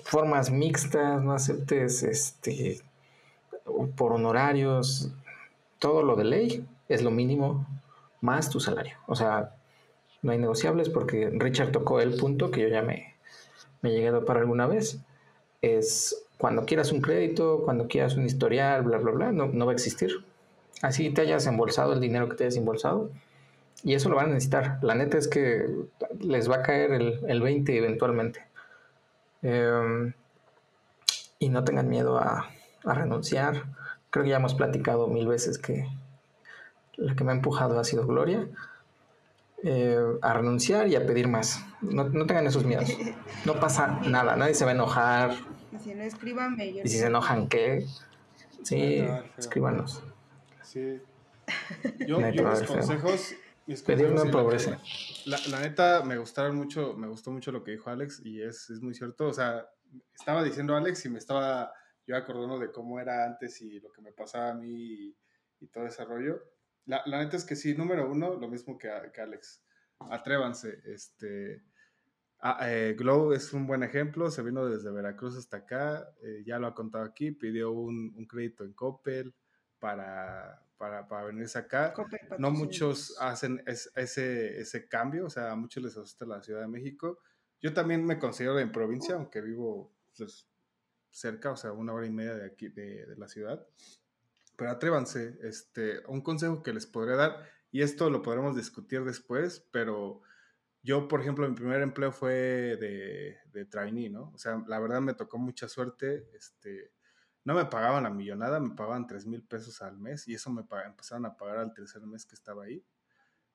formas 0.04 0.52
mixtas, 0.52 1.22
no 1.22 1.34
aceptes 1.34 2.04
este 2.04 2.82
por 3.96 4.14
honorarios. 4.14 5.12
Todo 5.80 6.04
lo 6.04 6.16
de 6.16 6.24
ley 6.24 6.68
es 6.88 7.02
lo 7.02 7.12
mínimo 7.12 7.66
más 8.22 8.50
tu 8.50 8.60
salario. 8.60 8.98
O 9.08 9.16
sea, 9.16 9.56
no 10.22 10.32
hay 10.32 10.38
negociables 10.38 10.90
porque 10.90 11.30
Richard 11.34 11.72
tocó 11.72 12.00
el 12.00 12.16
punto 12.16 12.52
que 12.52 12.62
yo 12.62 12.68
ya 12.68 12.82
me, 12.82 13.16
me 13.82 13.92
llegué 13.92 14.10
a 14.10 14.22
para 14.22 14.40
alguna 14.40 14.68
vez. 14.68 15.00
Es 15.62 16.24
cuando 16.38 16.66
quieras 16.66 16.92
un 16.92 17.02
crédito, 17.02 17.62
cuando 17.64 17.88
quieras 17.88 18.16
un 18.16 18.26
historial, 18.26 18.84
bla, 18.84 18.98
bla, 18.98 19.12
bla, 19.12 19.32
no, 19.32 19.48
no 19.48 19.66
va 19.66 19.72
a 19.72 19.76
existir. 19.76 20.26
Así 20.82 21.10
te 21.10 21.22
hayas 21.22 21.46
embolsado 21.48 21.94
el 21.94 22.02
dinero 22.02 22.28
que 22.28 22.36
te 22.36 22.44
hayas 22.44 22.58
embolsado, 22.58 23.10
y 23.84 23.94
eso 23.94 24.10
lo 24.10 24.16
van 24.16 24.28
a 24.28 24.34
necesitar. 24.34 24.80
La 24.82 24.96
neta 24.96 25.18
es 25.18 25.28
que 25.28 25.68
les 26.20 26.50
va 26.50 26.58
a 26.58 26.62
caer 26.62 26.92
el, 26.94 27.20
el 27.28 27.42
20 27.42 27.78
eventualmente. 27.78 28.46
Em, 29.42 30.14
y 31.40 31.50
no 31.50 31.64
tengan 31.66 31.90
miedo 31.90 32.18
a, 32.18 32.50
a, 32.86 32.94
renunciar. 32.94 33.66
Creo 34.10 34.24
que 34.24 34.30
ya 34.30 34.38
hemos 34.38 34.56
platicado 34.56 35.08
mil 35.08 35.28
veces 35.28 35.58
que 35.58 35.86
la 36.96 37.16
que 37.16 37.24
me 37.26 37.32
ha 37.32 37.36
empujado 37.36 37.78
ha 37.78 37.84
sido 37.84 38.08
Gloria. 38.08 38.48
Eh, 39.66 39.98
a 40.22 40.34
renunciar 40.34 40.88
y 40.88 40.96
a 40.96 41.06
pedir 41.06 41.28
más. 41.28 41.66
No, 41.82 42.06
no, 42.06 42.26
tengan 42.26 42.48
esos 42.48 42.66
miedos. 42.66 42.90
No 43.46 43.60
pasa 43.60 44.00
nada, 44.06 44.38
nadie 44.38 44.54
se 44.54 44.64
va 44.64 44.72
a 44.72 44.74
enojar. 44.74 45.36
Y 45.74 45.80
si 45.80 45.94
no, 45.94 46.04
escríbanme. 46.04 46.68
y 46.68 46.88
si 46.88 46.98
se 46.98 47.08
enojan, 47.08 47.50
¿qué? 47.50 47.86
Sí, 48.64 49.06
escríbanos. 49.38 50.02
Sí. 50.62 51.02
Yo, 52.08 52.22
yo 52.30 52.50
mis 52.50 52.62
consejos 52.64 53.36
Pedir 53.66 54.12
no. 54.12 54.26
La, 55.26 55.38
la, 55.50 55.62
neta, 55.62 56.04
me 56.04 56.18
gustaron 56.18 56.56
mucho, 56.56 56.96
me 56.96 57.08
gustó 57.08 57.32
mucho 57.32 57.52
lo 57.52 57.64
que 57.64 57.72
dijo 57.72 57.90
Alex 57.90 58.22
y 58.26 58.42
es, 58.42 58.70
es 58.70 58.82
muy 58.82 58.94
cierto. 58.94 59.28
O 59.28 59.34
sea, 59.34 59.66
estaba 60.14 60.44
diciendo 60.44 60.76
Alex 60.76 61.06
y 61.06 61.10
me 61.10 61.20
estaba 61.20 61.74
yo 62.06 62.18
acordando 62.18 62.60
de 62.60 62.72
cómo 62.72 63.00
era 63.00 63.26
antes 63.26 63.62
y 63.62 63.80
lo 63.80 63.90
que 63.92 64.02
me 64.02 64.12
pasaba 64.12 64.50
a 64.50 64.54
mí 64.54 65.16
y, 65.62 65.68
todo 65.72 65.86
ese 65.86 66.04
rollo. 66.04 66.44
La, 66.86 67.02
la, 67.06 67.24
neta 67.24 67.38
es 67.38 67.46
que 67.46 67.56
sí, 67.56 67.74
número 67.74 68.12
uno, 68.12 68.36
lo 68.36 68.50
mismo 68.50 68.78
que, 68.78 68.90
que 69.14 69.22
Alex. 69.22 69.64
Atrévanse. 70.10 70.82
Este, 70.84 71.64
eh, 72.62 72.96
Glow 72.98 73.32
es 73.32 73.54
un 73.54 73.66
buen 73.66 73.84
ejemplo, 73.84 74.30
se 74.30 74.42
vino 74.42 74.66
desde 74.66 74.92
Veracruz 74.92 75.38
hasta 75.38 75.58
acá, 75.58 76.06
eh, 76.22 76.44
ya 76.46 76.60
lo 76.60 76.68
ha 76.68 76.76
contado 76.76 77.06
aquí, 77.06 77.32
pidió 77.32 77.72
un, 77.72 78.14
un 78.18 78.26
crédito 78.26 78.66
en 78.66 78.74
Coppel 78.74 79.34
para, 79.80 80.62
para, 80.84 81.08
para 81.08 81.28
venirse 81.28 81.58
acá. 81.58 81.94
No 82.38 82.52
muchos 82.52 83.16
hacen 83.18 83.64
ese, 83.66 84.60
ese 84.60 84.88
cambio, 84.90 85.28
o 85.28 85.30
sea, 85.30 85.52
a 85.52 85.56
muchos 85.56 85.82
les 85.82 85.96
asusta 85.96 86.26
la 86.26 86.44
Ciudad 86.44 86.60
de 86.60 86.68
México. 86.68 87.20
Yo 87.62 87.72
también 87.72 88.06
me 88.06 88.20
considero 88.20 88.60
en 88.60 88.70
provincia, 88.70 89.16
aunque 89.16 89.40
vivo 89.40 89.96
pues, 90.18 90.46
cerca, 91.10 91.52
o 91.52 91.56
sea, 91.56 91.72
una 91.72 91.94
hora 91.94 92.06
y 92.06 92.12
media 92.12 92.36
de 92.36 92.46
aquí, 92.46 92.68
de, 92.68 93.06
de 93.06 93.16
la 93.16 93.30
ciudad. 93.30 93.66
pero 94.58 94.72
atrévanse. 94.72 95.38
Este, 95.42 96.06
un 96.08 96.22
consejo 96.22 96.64
que 96.64 96.74
les 96.74 96.86
podré 96.86 97.16
dar, 97.16 97.50
y 97.72 97.82
esto 97.82 98.10
lo 98.10 98.22
podremos 98.22 98.54
discutir 98.58 99.06
después, 99.06 99.66
pero 99.72 100.22
yo, 100.82 101.08
por 101.08 101.22
ejemplo, 101.22 101.48
mi 101.48 101.56
primer 101.56 101.82
empleo 101.82 102.12
fue 102.12 102.34
de, 102.78 103.38
de 103.54 103.66
trainee, 103.66 104.10
¿no? 104.10 104.32
O 104.34 104.38
sea, 104.38 104.62
la 104.68 104.80
verdad 104.80 105.00
me 105.00 105.14
tocó 105.14 105.38
mucha 105.38 105.70
suerte. 105.70 106.30
Este, 106.34 106.92
no 107.46 107.56
me 107.56 107.66
pagaban 107.66 108.04
la 108.04 108.10
millonada, 108.10 108.60
me 108.60 108.76
pagaban 108.76 109.06
3 109.08 109.26
mil 109.26 109.44
pesos 109.44 109.82
al 109.82 109.98
mes 109.98 110.28
y 110.28 110.34
eso 110.34 110.50
me 110.52 110.64
empezaron 110.86 111.26
a 111.26 111.36
pagar 111.36 111.58
al 111.58 111.74
tercer 111.74 112.02
mes 112.04 112.26
que 112.26 112.36
estaba 112.36 112.64
ahí. 112.64 112.84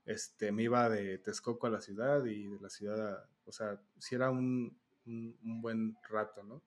Este, 0.05 0.52
me 0.52 0.62
iba 0.62 0.89
de 0.89 1.19
Texcoco 1.19 1.66
a 1.66 1.70
la 1.70 1.81
ciudad 1.81 2.24
y 2.24 2.48
de 2.48 2.60
la 2.60 2.70
ciudad, 2.70 3.15
a, 3.15 3.28
o 3.44 3.52
sea, 3.52 3.81
si 3.98 4.15
era 4.15 4.31
un, 4.31 4.78
buen 5.05 5.97
rato, 6.09 6.43
¿no? 6.43 6.62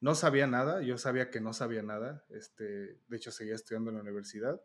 No 0.00 0.14
sabía 0.14 0.46
nada, 0.46 0.82
yo 0.82 0.96
sabía 0.98 1.30
que 1.30 1.40
no 1.40 1.52
sabía 1.52 1.82
nada, 1.82 2.24
este, 2.30 3.00
de 3.06 3.16
hecho 3.16 3.30
seguía 3.30 3.54
estudiando 3.54 3.90
en 3.90 3.96
la 3.96 4.02
universidad, 4.02 4.60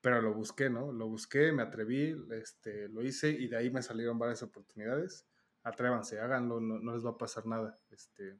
pero 0.00 0.20
lo 0.22 0.34
busqué, 0.34 0.70
¿no? 0.70 0.92
Lo 0.92 1.08
busqué, 1.08 1.52
me 1.52 1.62
atreví, 1.62 2.16
este, 2.32 2.88
lo 2.88 3.02
hice 3.02 3.30
y 3.30 3.48
de 3.48 3.56
ahí 3.56 3.70
me 3.70 3.82
salieron 3.82 4.18
varias 4.18 4.42
oportunidades. 4.42 5.26
Atrévanse, 5.62 6.20
háganlo, 6.20 6.60
no, 6.60 6.78
no 6.78 6.94
les 6.94 7.04
va 7.04 7.10
a 7.10 7.18
pasar 7.18 7.46
nada. 7.46 7.78
Este, 7.90 8.38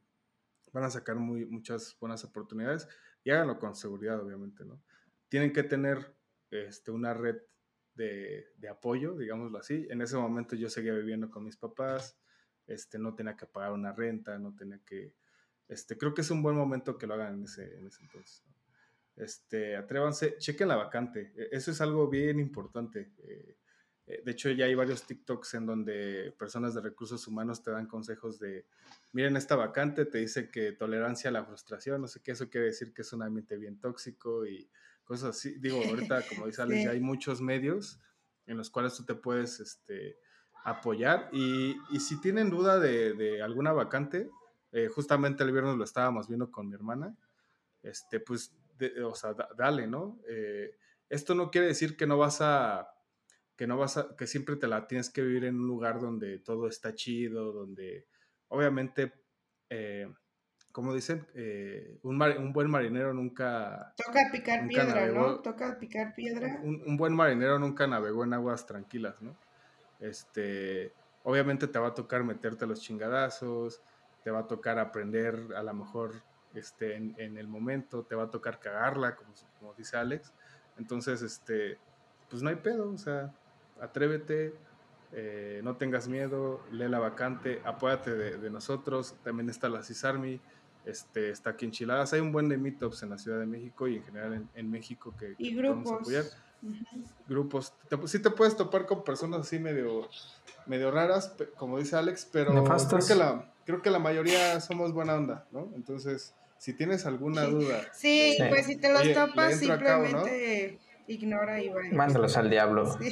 van 0.72 0.84
a 0.84 0.90
sacar 0.90 1.16
muy, 1.16 1.44
muchas 1.46 1.96
buenas 2.00 2.24
oportunidades 2.24 2.88
y 3.24 3.30
háganlo 3.30 3.58
con 3.58 3.74
seguridad, 3.74 4.20
obviamente, 4.20 4.64
¿no? 4.64 4.82
Tienen 5.28 5.52
que 5.52 5.62
tener 5.62 6.14
este, 6.50 6.90
una 6.90 7.14
red 7.14 7.36
de, 7.94 8.46
de, 8.56 8.68
apoyo, 8.68 9.14
digámoslo 9.14 9.58
así. 9.58 9.86
En 9.90 10.00
ese 10.00 10.16
momento 10.16 10.56
yo 10.56 10.70
seguía 10.70 10.94
viviendo 10.94 11.30
con 11.30 11.44
mis 11.44 11.56
papás, 11.56 12.16
este, 12.66 12.98
no 12.98 13.14
tenía 13.14 13.36
que 13.36 13.46
pagar 13.46 13.72
una 13.72 13.92
renta, 13.92 14.38
no 14.38 14.54
tenía 14.54 14.80
que... 14.84 15.14
Este, 15.68 15.98
creo 15.98 16.14
que 16.14 16.22
es 16.22 16.30
un 16.30 16.42
buen 16.42 16.56
momento 16.56 16.96
que 16.96 17.06
lo 17.06 17.14
hagan 17.14 17.34
en 17.34 17.44
ese, 17.44 17.76
en 17.76 17.86
ese 17.86 18.02
entonces. 18.02 18.44
Este, 19.16 19.76
atrévanse, 19.76 20.38
chequen 20.38 20.68
la 20.68 20.76
vacante. 20.76 21.32
E, 21.36 21.48
eso 21.50 21.70
es 21.70 21.80
algo 21.80 22.08
bien 22.08 22.38
importante. 22.38 23.12
Eh, 23.18 23.56
de 24.24 24.32
hecho, 24.32 24.51
ya 24.51 24.64
hay 24.64 24.74
varios 24.74 25.05
TikToks 25.05 25.55
en 25.55 25.66
donde 25.66 26.35
personas 26.39 26.74
de 26.74 26.80
recursos 26.80 27.26
humanos 27.26 27.62
te 27.62 27.70
dan 27.70 27.86
consejos 27.86 28.39
de, 28.39 28.66
miren 29.12 29.36
esta 29.36 29.55
vacante, 29.55 30.06
te 30.06 30.18
dice 30.18 30.51
que 30.51 30.72
tolerancia 30.72 31.30
a 31.30 31.32
la 31.32 31.44
frustración, 31.44 32.01
no 32.01 32.09
sé 32.09 32.20
qué, 32.22 32.32
eso 32.32 32.48
quiere 32.48 32.66
decir 32.68 32.94
que 32.94 33.02
es 33.02 33.12
un 33.12 33.22
ambiente 33.22 33.56
bien 33.56 33.78
tóxico 33.78 34.47
y 34.47 34.70
cosas 35.05 35.36
así. 35.36 35.59
Digo, 35.59 35.82
ahorita, 35.85 36.22
como 36.28 36.47
dice 36.47 36.62
Alex, 36.62 36.85
ya 36.85 36.90
hay 36.90 37.01
muchos 37.01 37.40
medios 37.40 38.01
en 38.47 38.56
los 38.56 38.70
cuales 38.70 38.94
tú 38.94 39.05
te 39.05 39.14
puedes 39.14 39.60
este, 39.60 40.18
apoyar. 40.64 41.28
Y, 41.32 41.76
y, 41.90 42.01
si 42.01 42.20
tienen 42.20 42.51
duda 42.51 42.78
de, 42.78 43.12
de 43.12 43.43
alguna 43.43 43.72
vacante, 43.72 44.30
eh, 44.72 44.89
justamente 44.89 45.44
el 45.44 45.52
viernes 45.52 45.76
lo 45.76 45.85
estábamos 45.85 46.28
viendo 46.28 46.51
con 46.51 46.68
mi 46.68 46.74
hermana, 46.74 47.16
este, 47.82 48.20
pues, 48.20 48.55
o 49.05 49.14
sea, 49.14 49.35
dale, 49.56 49.86
¿no? 49.86 50.18
Eh, 50.28 50.76
esto 51.09 51.35
no 51.35 51.51
quiere 51.51 51.68
decir 51.68 51.97
que 51.97 52.06
no 52.06 52.18
vas 52.18 52.40
a 52.40 52.89
que 53.59 53.66
no 53.66 53.76
vas 53.76 53.97
a, 53.97 54.16
que 54.16 54.28
siempre 54.28 54.55
te 54.55 54.68
la 54.68 54.86
tienes 54.86 55.10
que 55.10 55.20
vivir 55.20 55.44
en 55.44 55.56
un 55.56 55.66
lugar 55.66 56.01
donde 56.01 56.39
todo 56.39 56.68
está 56.68 56.94
chido, 56.94 57.52
donde 57.52 58.06
obviamente, 58.47 59.12
eh, 59.68 60.09
como 60.70 60.94
dicen, 60.94 61.26
eh, 61.35 61.98
un, 62.05 62.22
un, 62.22 62.52
buen 62.52 62.70
marinero 62.70 63.12
nunca... 63.12 63.93
Toca 63.97 64.20
picar 64.30 64.68
piedra, 64.68 65.09
¿no? 65.09 65.40
Toca 65.40 65.76
picar 65.76 66.14
piedra. 66.14 66.60
Un, 66.62 66.85
un, 66.86 66.97
buen 66.97 67.12
marinero 67.12 67.59
nunca 67.59 67.89
navegó 67.89 68.22
en 68.22 68.35
aguas 68.35 68.64
tranquilas, 68.64 69.20
¿no? 69.20 69.36
Este, 69.98 70.93
obviamente 71.24 71.66
te 71.66 71.80
va 71.80 71.89
a 71.89 71.94
tocar 71.94 72.22
meterte 72.22 72.64
los 72.64 72.80
chingadazos, 72.80 73.82
te 74.22 74.30
va 74.30 74.40
a 74.40 74.47
tocar 74.47 74.78
aprender 74.78 75.36
a 75.56 75.64
lo 75.64 75.74
mejor 75.74 76.22
este, 76.55 76.94
en, 76.94 77.16
en 77.18 77.36
el 77.36 77.48
momento, 77.48 78.05
te 78.05 78.14
va 78.14 78.24
a 78.24 78.30
tocar 78.30 78.60
cagarla, 78.60 79.16
como, 79.16 79.35
como 79.59 79.74
dice 79.74 79.97
Alex. 79.97 80.32
Entonces, 80.76 81.22
este, 81.22 81.76
pues 82.30 82.40
no 82.40 82.51
hay 82.51 82.56
pedo, 82.56 82.90
o 82.90 82.98
sea, 82.98 83.35
atrévete, 83.80 84.55
eh, 85.12 85.60
no 85.64 85.76
tengas 85.76 86.09
miedo, 86.09 86.60
lee 86.70 86.88
la 86.88 86.98
vacante, 86.98 87.62
apóyate 87.64 88.14
de, 88.14 88.50
nosotros, 88.50 89.14
también 89.24 89.48
está 89.48 89.68
la 89.68 89.82
CISARMI, 89.82 90.40
este, 90.84 91.30
está 91.30 91.50
aquí 91.50 91.64
en 91.64 91.70
Chiladas, 91.70 92.12
hay 92.12 92.20
un 92.20 92.32
buen 92.32 92.48
de 92.48 92.59
meetups 92.59 93.02
en 93.02 93.10
la 93.10 93.18
Ciudad 93.18 93.38
de 93.38 93.46
México 93.46 93.88
y 93.88 93.96
en 93.96 94.05
general 94.05 94.48
en, 94.55 94.70
México 94.70 95.14
que, 95.18 95.34
y 95.38 95.55
grupos. 95.55 96.00
apoyar. 96.00 96.24
Grupos, 97.28 97.72
sí 98.06 98.18
te 98.18 98.30
puedes 98.30 98.56
topar 98.56 98.84
con 98.84 99.05
personas 99.05 99.42
así 99.42 99.59
medio, 99.60 100.09
medio 100.66 100.90
raras, 100.90 101.34
como 101.56 101.78
dice 101.78 101.96
Alex, 101.96 102.28
pero 102.32 102.64
creo 102.64 103.06
que, 103.06 103.14
la, 103.14 103.52
creo 103.64 103.80
que 103.80 103.90
la 103.90 104.00
mayoría 104.00 104.60
somos 104.60 104.92
buena 104.92 105.14
onda, 105.14 105.46
¿no? 105.52 105.70
Entonces, 105.76 106.34
si 106.59 106.72
tienes 106.72 107.06
alguna 107.06 107.44
duda. 107.44 107.88
Sí, 107.94 108.36
pues 108.48 108.66
si 108.66 108.76
te 108.76 108.92
los 108.92 109.12
topas, 109.14 109.59
simplemente 109.59 110.80
ignora 111.09 111.60
y 111.60 111.68
va. 111.68 111.80
Mándalos 111.93 112.36
al 112.36 112.51
diablo. 112.51 112.89
Aquí 113.01 113.09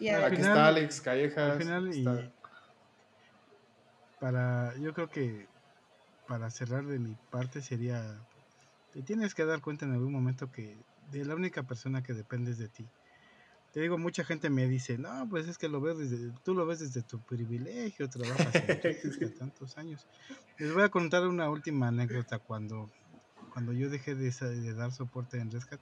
está 0.00 0.66
Alex 0.66 1.00
Callejas. 1.00 1.52
Al 1.52 1.58
final 1.58 1.94
y 1.94 2.04
para, 4.20 4.76
yo 4.76 4.92
creo 4.92 5.08
que 5.08 5.46
para 6.28 6.50
cerrar 6.50 6.84
de 6.84 6.98
mi 6.98 7.16
parte 7.30 7.62
sería, 7.62 8.02
te 8.92 9.02
tienes 9.02 9.34
que 9.34 9.44
dar 9.44 9.60
cuenta 9.60 9.86
en 9.86 9.92
algún 9.92 10.12
momento 10.12 10.52
que 10.52 10.76
de 11.10 11.24
la 11.24 11.34
única 11.34 11.62
persona 11.62 12.02
que 12.02 12.12
dependes 12.12 12.58
de 12.58 12.68
ti. 12.68 12.86
Te 13.72 13.80
digo, 13.80 13.98
mucha 13.98 14.24
gente 14.24 14.50
me 14.50 14.66
dice, 14.66 14.98
no, 14.98 15.28
pues 15.30 15.48
es 15.48 15.56
que 15.56 15.68
lo 15.68 15.80
ves 15.80 15.96
desde, 15.96 16.32
tú 16.44 16.54
lo 16.54 16.66
ves 16.66 16.80
desde 16.80 17.02
tu 17.02 17.20
privilegio, 17.20 18.10
trabajas 18.10 18.52
en 18.54 19.34
tantos 19.38 19.78
años. 19.78 20.06
Les 20.58 20.74
voy 20.74 20.82
a 20.82 20.88
contar 20.88 21.26
una 21.26 21.48
última 21.48 21.88
anécdota 21.88 22.40
cuando, 22.40 22.90
cuando 23.52 23.72
yo 23.72 23.88
dejé 23.88 24.16
de, 24.16 24.30
de 24.30 24.74
dar 24.74 24.92
soporte 24.92 25.38
en 25.38 25.50
Rescat 25.52 25.80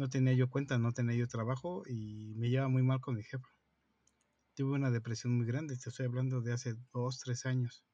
no 0.00 0.08
tenía 0.08 0.32
yo 0.32 0.48
cuenta, 0.48 0.78
no 0.78 0.92
tenía 0.92 1.14
yo 1.14 1.28
trabajo 1.28 1.82
y 1.86 2.32
me 2.36 2.48
llevaba 2.48 2.70
muy 2.70 2.82
mal 2.82 3.02
con 3.02 3.16
mi 3.16 3.22
jefa. 3.22 3.46
Tuve 4.54 4.72
una 4.72 4.90
depresión 4.90 5.36
muy 5.36 5.44
grande, 5.44 5.76
te 5.76 5.90
estoy 5.90 6.06
hablando 6.06 6.40
de 6.40 6.54
hace 6.54 6.74
dos, 6.90 7.18
tres 7.18 7.44
años. 7.44 7.84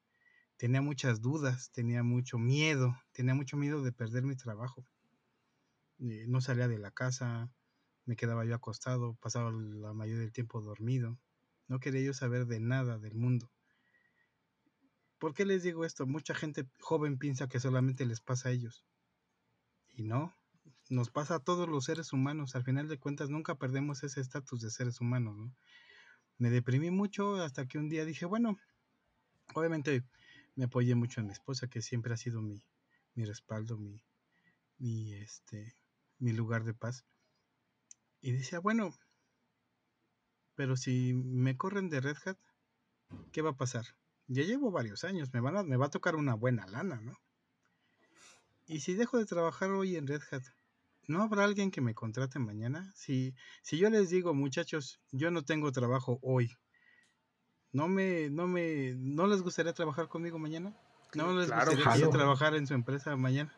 Tenía 0.55 0.81
muchas 0.81 1.21
dudas, 1.21 1.69
tenía 1.73 2.03
mucho 2.03 2.37
miedo, 2.37 2.95
tenía 3.11 3.35
mucho 3.35 3.57
miedo 3.57 3.83
de 3.83 3.91
perder 3.91 4.23
mi 4.23 4.37
trabajo. 4.37 4.85
Eh, 5.99 6.23
no 6.29 6.39
salía 6.39 6.69
de 6.69 6.77
la 6.79 6.91
casa, 6.91 7.51
me 8.05 8.15
quedaba 8.15 8.45
yo 8.45 8.55
acostado, 8.55 9.15
pasaba 9.15 9.51
la 9.51 9.91
mayoría 9.91 10.21
del 10.21 10.31
tiempo 10.31 10.61
dormido. 10.61 11.19
No 11.67 11.81
quería 11.81 12.03
yo 12.03 12.13
saber 12.13 12.45
de 12.45 12.61
nada 12.61 12.99
del 12.99 13.15
mundo. 13.15 13.51
¿Por 15.19 15.33
qué 15.33 15.43
les 15.43 15.61
digo 15.61 15.83
esto? 15.83 16.07
Mucha 16.07 16.33
gente 16.33 16.69
joven 16.79 17.17
piensa 17.17 17.49
que 17.49 17.59
solamente 17.59 18.05
les 18.05 18.21
pasa 18.21 18.47
a 18.47 18.53
ellos. 18.53 18.85
Y 19.89 20.03
no, 20.03 20.36
nos 20.89 21.09
pasa 21.09 21.35
a 21.35 21.39
todos 21.39 21.67
los 21.67 21.85
seres 21.85 22.13
humanos. 22.13 22.55
Al 22.55 22.63
final 22.63 22.87
de 22.87 22.99
cuentas, 22.99 23.29
nunca 23.29 23.55
perdemos 23.55 24.03
ese 24.03 24.21
estatus 24.21 24.61
de 24.61 24.69
seres 24.69 25.01
humanos, 25.01 25.37
¿no? 25.37 25.53
Me 26.37 26.49
deprimí 26.49 26.91
mucho 26.91 27.35
hasta 27.35 27.67
que 27.67 27.77
un 27.77 27.89
día 27.89 28.05
dije, 28.05 28.25
bueno, 28.25 28.57
obviamente 29.53 30.03
me 30.55 30.65
apoyé 30.65 30.95
mucho 30.95 31.19
en 31.19 31.27
mi 31.27 31.33
esposa, 31.33 31.67
que 31.67 31.81
siempre 31.81 32.13
ha 32.13 32.17
sido 32.17 32.41
mi, 32.41 32.63
mi 33.15 33.25
respaldo, 33.25 33.77
mi, 33.77 34.03
mi, 34.77 35.13
este, 35.13 35.75
mi 36.19 36.31
lugar 36.33 36.63
de 36.63 36.73
paz. 36.73 37.05
Y 38.21 38.31
decía, 38.31 38.59
bueno, 38.59 38.93
pero 40.55 40.75
si 40.75 41.13
me 41.13 41.57
corren 41.57 41.89
de 41.89 42.01
Red 42.01 42.17
Hat, 42.25 42.37
¿qué 43.31 43.41
va 43.41 43.51
a 43.51 43.57
pasar? 43.57 43.85
Ya 44.27 44.43
llevo 44.43 44.71
varios 44.71 45.03
años, 45.03 45.33
me, 45.33 45.39
van 45.39 45.57
a, 45.57 45.63
me 45.63 45.77
va 45.77 45.85
a 45.87 45.91
tocar 45.91 46.15
una 46.15 46.33
buena 46.33 46.67
lana, 46.67 46.99
¿no? 46.99 47.13
Y 48.65 48.81
si 48.81 48.95
dejo 48.95 49.17
de 49.17 49.25
trabajar 49.25 49.71
hoy 49.71 49.95
en 49.95 50.07
Red 50.07 50.21
Hat, 50.29 50.43
¿no 51.07 51.23
habrá 51.23 51.45
alguien 51.45 51.71
que 51.71 51.81
me 51.81 51.95
contrate 51.95 52.39
mañana? 52.39 52.91
Si, 52.95 53.33
si 53.63 53.77
yo 53.77 53.89
les 53.89 54.09
digo, 54.09 54.33
muchachos, 54.33 54.99
yo 55.11 55.31
no 55.31 55.43
tengo 55.43 55.71
trabajo 55.71 56.19
hoy, 56.21 56.51
¿no 57.71 57.87
me, 57.87 58.29
no 58.29 58.47
me, 58.47 58.93
no 58.97 59.27
les 59.27 59.41
gustaría 59.41 59.73
trabajar 59.73 60.07
conmigo 60.07 60.37
mañana? 60.37 60.73
¿No 61.13 61.33
les 61.33 61.49
gustaría 61.49 62.09
trabajar 62.09 62.55
en 62.55 62.67
su 62.67 62.73
empresa 62.73 63.15
mañana? 63.15 63.53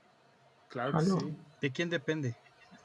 Claro 0.70 1.00
sí. 1.02 1.36
¿De 1.62 1.72
quién 1.72 1.90
depende? 1.90 2.36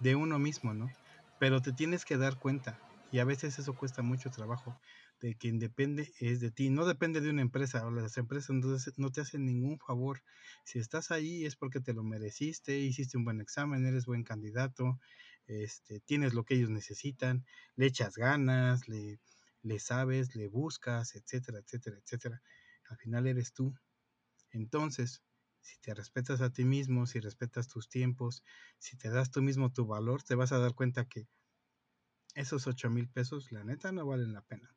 De 0.00 0.16
uno 0.16 0.38
mismo, 0.38 0.72
¿no? 0.74 0.90
Pero 1.38 1.60
te 1.60 1.72
tienes 1.72 2.04
que 2.04 2.16
dar 2.16 2.38
cuenta 2.38 2.78
y 3.12 3.18
a 3.18 3.24
veces 3.24 3.58
eso 3.58 3.74
cuesta 3.74 4.02
mucho 4.02 4.30
trabajo 4.30 4.76
de 5.20 5.36
quien 5.36 5.58
depende 5.58 6.12
es 6.20 6.40
de 6.40 6.50
ti, 6.50 6.70
no 6.70 6.86
depende 6.86 7.20
de 7.20 7.30
una 7.30 7.42
empresa, 7.42 7.86
o 7.86 7.90
las 7.90 8.16
empresas 8.18 8.56
no 8.96 9.10
te 9.10 9.20
hacen 9.20 9.46
ningún 9.46 9.78
favor. 9.78 10.22
Si 10.64 10.78
estás 10.78 11.10
ahí 11.10 11.44
es 11.44 11.56
porque 11.56 11.80
te 11.80 11.94
lo 11.94 12.02
mereciste, 12.04 12.78
hiciste 12.78 13.16
un 13.16 13.24
buen 13.24 13.40
examen, 13.40 13.86
eres 13.86 14.06
buen 14.06 14.24
candidato, 14.24 14.98
este, 15.46 16.00
tienes 16.00 16.34
lo 16.34 16.44
que 16.44 16.54
ellos 16.54 16.70
necesitan, 16.70 17.44
le 17.76 17.86
echas 17.86 18.16
ganas, 18.16 18.88
le, 18.88 19.20
le 19.62 19.78
sabes, 19.78 20.34
le 20.34 20.48
buscas, 20.48 21.14
etcétera, 21.14 21.58
etcétera, 21.60 21.96
etcétera. 21.98 22.42
Al 22.88 22.98
final 22.98 23.26
eres 23.26 23.52
tú. 23.52 23.74
Entonces, 24.50 25.22
si 25.60 25.78
te 25.80 25.94
respetas 25.94 26.40
a 26.42 26.52
ti 26.52 26.64
mismo, 26.64 27.06
si 27.06 27.20
respetas 27.20 27.68
tus 27.68 27.88
tiempos, 27.88 28.44
si 28.78 28.96
te 28.96 29.10
das 29.10 29.30
tú 29.30 29.42
mismo 29.42 29.72
tu 29.72 29.86
valor, 29.86 30.22
te 30.22 30.34
vas 30.34 30.52
a 30.52 30.58
dar 30.58 30.74
cuenta 30.74 31.06
que 31.06 31.28
esos 32.34 32.66
ocho 32.66 32.90
mil 32.90 33.08
pesos, 33.08 33.52
la 33.52 33.64
neta, 33.64 33.92
no 33.92 34.06
valen 34.06 34.32
la 34.32 34.42
pena 34.42 34.74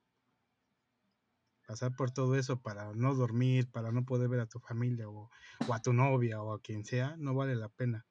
pasar 1.67 1.93
por 1.95 2.11
todo 2.11 2.35
eso 2.35 2.61
para 2.61 2.93
no 2.93 3.13
dormir, 3.13 3.69
para 3.69 3.91
no 3.91 4.05
poder 4.05 4.29
ver 4.29 4.39
a 4.39 4.47
tu 4.47 4.59
familia 4.59 5.09
o, 5.09 5.29
a 5.71 5.81
tu 5.81 5.91
novia 5.93 6.41
o 6.41 6.53
a 6.53 6.61
quien 6.61 6.85
sea, 6.85 7.15
no 7.17 7.35
vale 7.35 7.55
la 7.55 7.67
pena, 7.67 8.07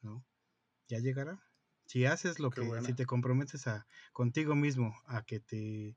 ¿no? 0.00 0.24
Ya 0.88 1.00
llegará, 1.00 1.42
Si 1.84 2.06
haces 2.06 2.38
lo 2.38 2.50
que, 2.50 2.62
si 2.82 2.94
te 2.94 3.04
comprometes 3.04 3.66
a 3.66 3.86
contigo 4.12 4.54
mismo, 4.54 4.94
a 5.06 5.22
que 5.24 5.40
te, 5.40 5.96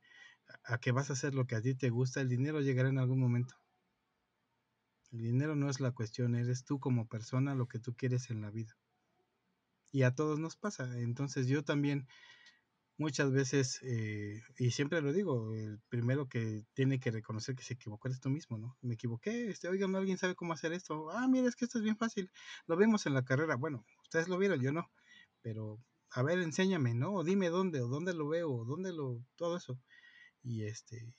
a 0.63 0.79
que 0.79 0.91
vas 0.91 1.11
a 1.11 1.13
hacer 1.13 1.35
lo 1.35 1.45
que 1.45 1.55
a 1.55 1.61
ti 1.61 1.75
te 1.75 1.91
gusta, 1.91 2.21
el 2.21 2.27
dinero 2.27 2.59
llegará 2.59 2.89
en 2.89 2.97
algún 2.97 3.19
momento. 3.19 3.55
El 5.11 5.21
dinero 5.21 5.55
no 5.55 5.69
es 5.69 5.79
la 5.79 5.91
cuestión, 5.91 6.35
eres 6.35 6.65
tú 6.65 6.79
como 6.79 7.07
persona 7.07 7.53
lo 7.53 7.67
que 7.67 7.79
tú 7.79 7.95
quieres 7.95 8.31
en 8.31 8.41
la 8.41 8.49
vida. 8.49 8.75
Y 9.91 10.01
a 10.01 10.15
todos 10.15 10.39
nos 10.39 10.55
pasa. 10.55 10.99
Entonces 10.99 11.47
yo 11.47 11.63
también 11.63 12.07
muchas 12.97 13.31
veces, 13.31 13.79
eh, 13.83 14.41
y 14.57 14.71
siempre 14.71 15.01
lo 15.01 15.13
digo, 15.13 15.53
el 15.53 15.79
primero 15.89 16.27
que 16.27 16.63
tiene 16.73 16.99
que 16.99 17.11
reconocer 17.11 17.55
que 17.55 17.63
se 17.63 17.73
equivocó 17.75 18.07
es 18.07 18.19
tú 18.19 18.29
mismo, 18.29 18.57
¿no? 18.57 18.77
Me 18.81 18.95
equivoqué, 18.95 19.49
este, 19.49 19.67
oigan, 19.67 19.95
alguien 19.95 20.17
sabe 20.17 20.35
cómo 20.35 20.53
hacer 20.53 20.73
esto. 20.73 21.09
Ah, 21.11 21.27
mira, 21.27 21.47
es 21.47 21.55
que 21.55 21.65
esto 21.65 21.77
es 21.77 21.83
bien 21.83 21.97
fácil. 21.97 22.31
Lo 22.67 22.77
vemos 22.77 23.05
en 23.05 23.13
la 23.13 23.23
carrera. 23.25 23.55
Bueno, 23.55 23.85
ustedes 24.03 24.27
lo 24.27 24.37
vieron, 24.37 24.61
yo 24.61 24.71
no. 24.71 24.89
Pero, 25.41 25.79
a 26.11 26.23
ver, 26.23 26.39
enséñame, 26.39 26.93
¿no? 26.93 27.13
O 27.13 27.23
dime 27.23 27.49
dónde, 27.49 27.81
o 27.81 27.87
dónde 27.87 28.13
lo 28.13 28.27
veo, 28.27 28.51
o 28.51 28.65
dónde 28.65 28.93
lo, 28.93 29.23
todo 29.35 29.57
eso. 29.57 29.79
Y 30.43 30.63
este, 30.63 31.15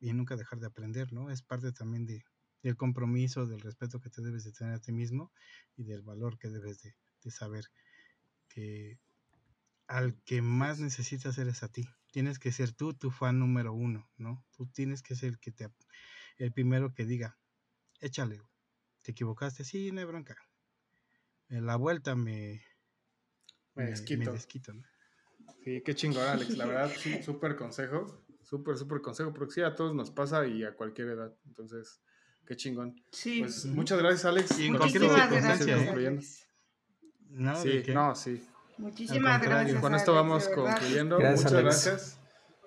y 0.00 0.12
nunca 0.12 0.36
dejar 0.36 0.58
de 0.58 0.66
aprender, 0.66 1.12
¿no? 1.12 1.30
Es 1.30 1.42
parte 1.42 1.72
también 1.72 2.04
de, 2.04 2.24
del 2.62 2.76
compromiso, 2.76 3.46
del 3.46 3.60
respeto 3.60 4.00
que 4.00 4.10
te 4.10 4.22
debes 4.22 4.44
de 4.44 4.52
tener 4.52 4.74
a 4.74 4.80
ti 4.80 4.92
mismo 4.92 5.32
y 5.76 5.84
del 5.84 6.02
valor 6.02 6.38
que 6.38 6.48
debes 6.48 6.80
de, 6.82 6.94
saber 7.30 7.66
que 8.48 8.98
al 9.92 10.16
que 10.24 10.40
más 10.40 10.80
necesitas 10.80 11.36
eres 11.36 11.62
a 11.62 11.68
ti. 11.68 11.86
Tienes 12.10 12.38
que 12.38 12.50
ser 12.50 12.72
tú 12.72 12.94
tu 12.94 13.10
fan 13.10 13.38
número 13.38 13.74
uno, 13.74 14.10
¿no? 14.16 14.44
Tú 14.56 14.66
tienes 14.66 15.02
que 15.02 15.14
ser 15.14 15.30
el 15.30 15.38
que 15.38 15.52
te 15.52 15.68
el 16.38 16.50
primero 16.50 16.94
que 16.94 17.04
diga, 17.04 17.38
échale, 18.00 18.40
te 19.02 19.12
equivocaste, 19.12 19.64
sí, 19.64 19.92
no 19.92 20.00
hay 20.00 20.06
bronca. 20.06 20.36
En 21.50 21.66
la 21.66 21.76
vuelta 21.76 22.16
me, 22.16 22.62
me, 23.74 23.84
desquito. 23.84 24.34
Sí, 25.62 25.82
qué 25.84 25.94
chingón, 25.94 26.26
Alex. 26.26 26.56
La 26.56 26.64
verdad, 26.64 26.90
súper 27.22 27.56
consejo. 27.56 28.24
Súper, 28.42 28.78
súper 28.78 29.02
consejo, 29.02 29.32
porque 29.34 29.54
sí, 29.54 29.60
a 29.60 29.74
todos 29.74 29.94
nos 29.94 30.10
pasa 30.10 30.46
y 30.46 30.64
a 30.64 30.74
cualquier 30.74 31.08
edad. 31.08 31.36
Entonces, 31.46 32.00
Qué 32.46 32.56
chingón. 32.56 32.96
Sí. 33.12 33.40
Pues 33.40 33.66
muchas 33.66 33.98
gracias, 33.98 34.24
Alex. 34.24 34.58
Y 34.58 34.66
en 34.66 34.76
cualquier 34.76 35.02
circunstancia, 35.02 35.76
No, 37.28 37.56
sí, 37.56 37.82
no, 37.88 38.14
sí. 38.14 38.42
Muchísimas 38.82 39.40
gracias. 39.40 39.78
Y 39.78 39.80
con 39.80 39.94
esto 39.94 40.12
vamos 40.12 40.48
concluyendo. 40.48 41.18
muchas 41.18 41.52
gracias. 41.52 42.18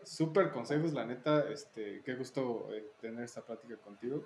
Súper 0.04 0.52
consejos, 0.52 0.94
la 0.94 1.06
neta. 1.06 1.50
Este, 1.50 2.02
qué 2.06 2.16
gusto 2.16 2.70
eh, 2.72 2.86
tener 3.02 3.24
esta 3.24 3.42
plática 3.42 3.76
contigo 3.78 4.24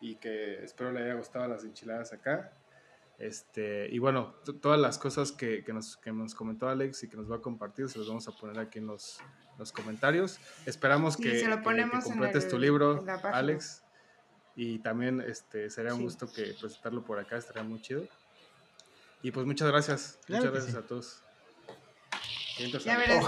y 0.00 0.16
que 0.16 0.62
espero 0.64 0.92
le 0.92 1.04
haya 1.04 1.14
gustado 1.14 1.48
las 1.48 1.64
enchiladas 1.64 2.12
acá. 2.12 2.52
Este, 3.18 3.88
y 3.90 3.98
bueno, 3.98 4.34
todas 4.60 4.80
las 4.80 4.98
cosas 4.98 5.30
que, 5.30 5.62
que, 5.62 5.72
nos, 5.72 5.96
que 5.98 6.10
nos 6.10 6.34
comentó 6.34 6.68
Alex 6.68 7.02
y 7.04 7.08
que 7.08 7.16
nos 7.16 7.30
va 7.30 7.36
a 7.36 7.40
compartir, 7.40 7.88
se 7.88 7.98
los 7.98 8.08
vamos 8.08 8.26
a 8.28 8.32
poner 8.32 8.58
aquí 8.58 8.78
en 8.78 8.86
los, 8.86 9.20
los 9.58 9.72
comentarios. 9.72 10.38
Esperamos 10.66 11.16
que, 11.16 11.32
que, 11.32 12.00
completes 12.02 12.48
tu 12.48 12.58
libro, 12.58 13.04
Alex. 13.24 13.82
Y 14.56 14.78
también 14.80 15.20
este, 15.20 15.70
sería 15.70 15.94
un 15.94 16.02
gusto 16.02 16.30
que 16.30 16.54
presentarlo 16.60 17.04
por 17.04 17.18
acá, 17.18 17.36
estaría 17.36 17.62
muy 17.62 17.80
chido. 17.80 18.04
Y 19.22 19.30
pues 19.30 19.46
muchas 19.46 19.68
gracias. 19.68 20.18
muchas 20.28 20.50
gracias 20.50 20.74
a 20.74 20.82
todos. 20.82 21.22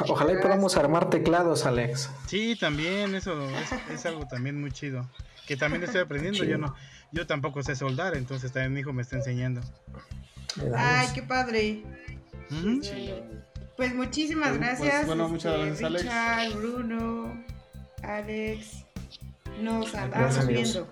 Ojalá 0.08 0.32
y 0.32 0.36
podamos 0.42 0.76
armar 0.76 1.10
teclados, 1.10 1.66
Alex. 1.66 2.10
Sí, 2.26 2.56
también, 2.58 3.14
eso 3.14 3.48
es, 3.90 4.06
algo 4.06 4.26
también 4.26 4.60
muy 4.60 4.70
chido. 4.70 5.08
Que 5.46 5.56
también 5.56 5.82
estoy 5.82 6.02
aprendiendo, 6.02 6.44
yo 6.44 6.58
no, 6.58 6.74
yo 7.10 7.26
tampoco 7.26 7.62
sé 7.62 7.74
soldar, 7.76 8.16
entonces 8.16 8.52
también 8.52 8.72
mi 8.72 8.80
hijo 8.80 8.92
me 8.92 9.02
está 9.02 9.16
enseñando. 9.16 9.60
Ay, 10.76 11.08
qué 11.14 11.22
padre. 11.22 11.82
Pues 13.76 13.94
muchísimas 13.94 14.50
pues, 14.50 14.60
gracias. 14.60 15.06
bueno, 15.06 15.28
muchas 15.28 15.58
este, 15.58 15.88
gracias, 15.88 16.14
Alex. 16.14 16.56
Bruno, 16.56 17.44
Alex. 18.02 18.84
Nos 19.60 19.94
andamos 19.94 20.46
viendo. 20.46 20.88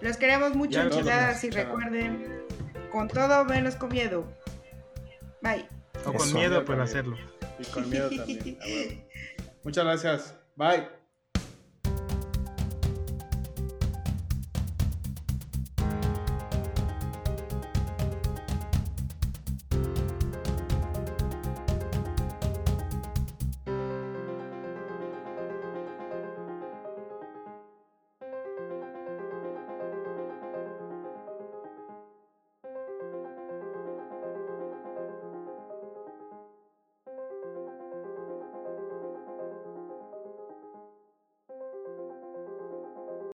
Los 0.00 0.16
queremos 0.16 0.54
mucho, 0.54 0.82
enchiladas, 0.82 1.42
y 1.44 1.50
recuerden, 1.50 2.44
con 2.90 3.08
todo 3.08 3.44
menos 3.44 3.76
con 3.76 3.90
miedo. 3.90 4.26
Bye. 5.40 5.66
O 6.04 6.12
con 6.12 6.32
miedo, 6.32 6.64
pero 6.64 6.82
hacerlo. 6.82 7.16
Con 7.72 7.88
miedo 7.88 8.10
también. 8.10 8.58
Muchas 9.62 9.84
gracias. 9.84 10.34
Bye. 10.56 11.03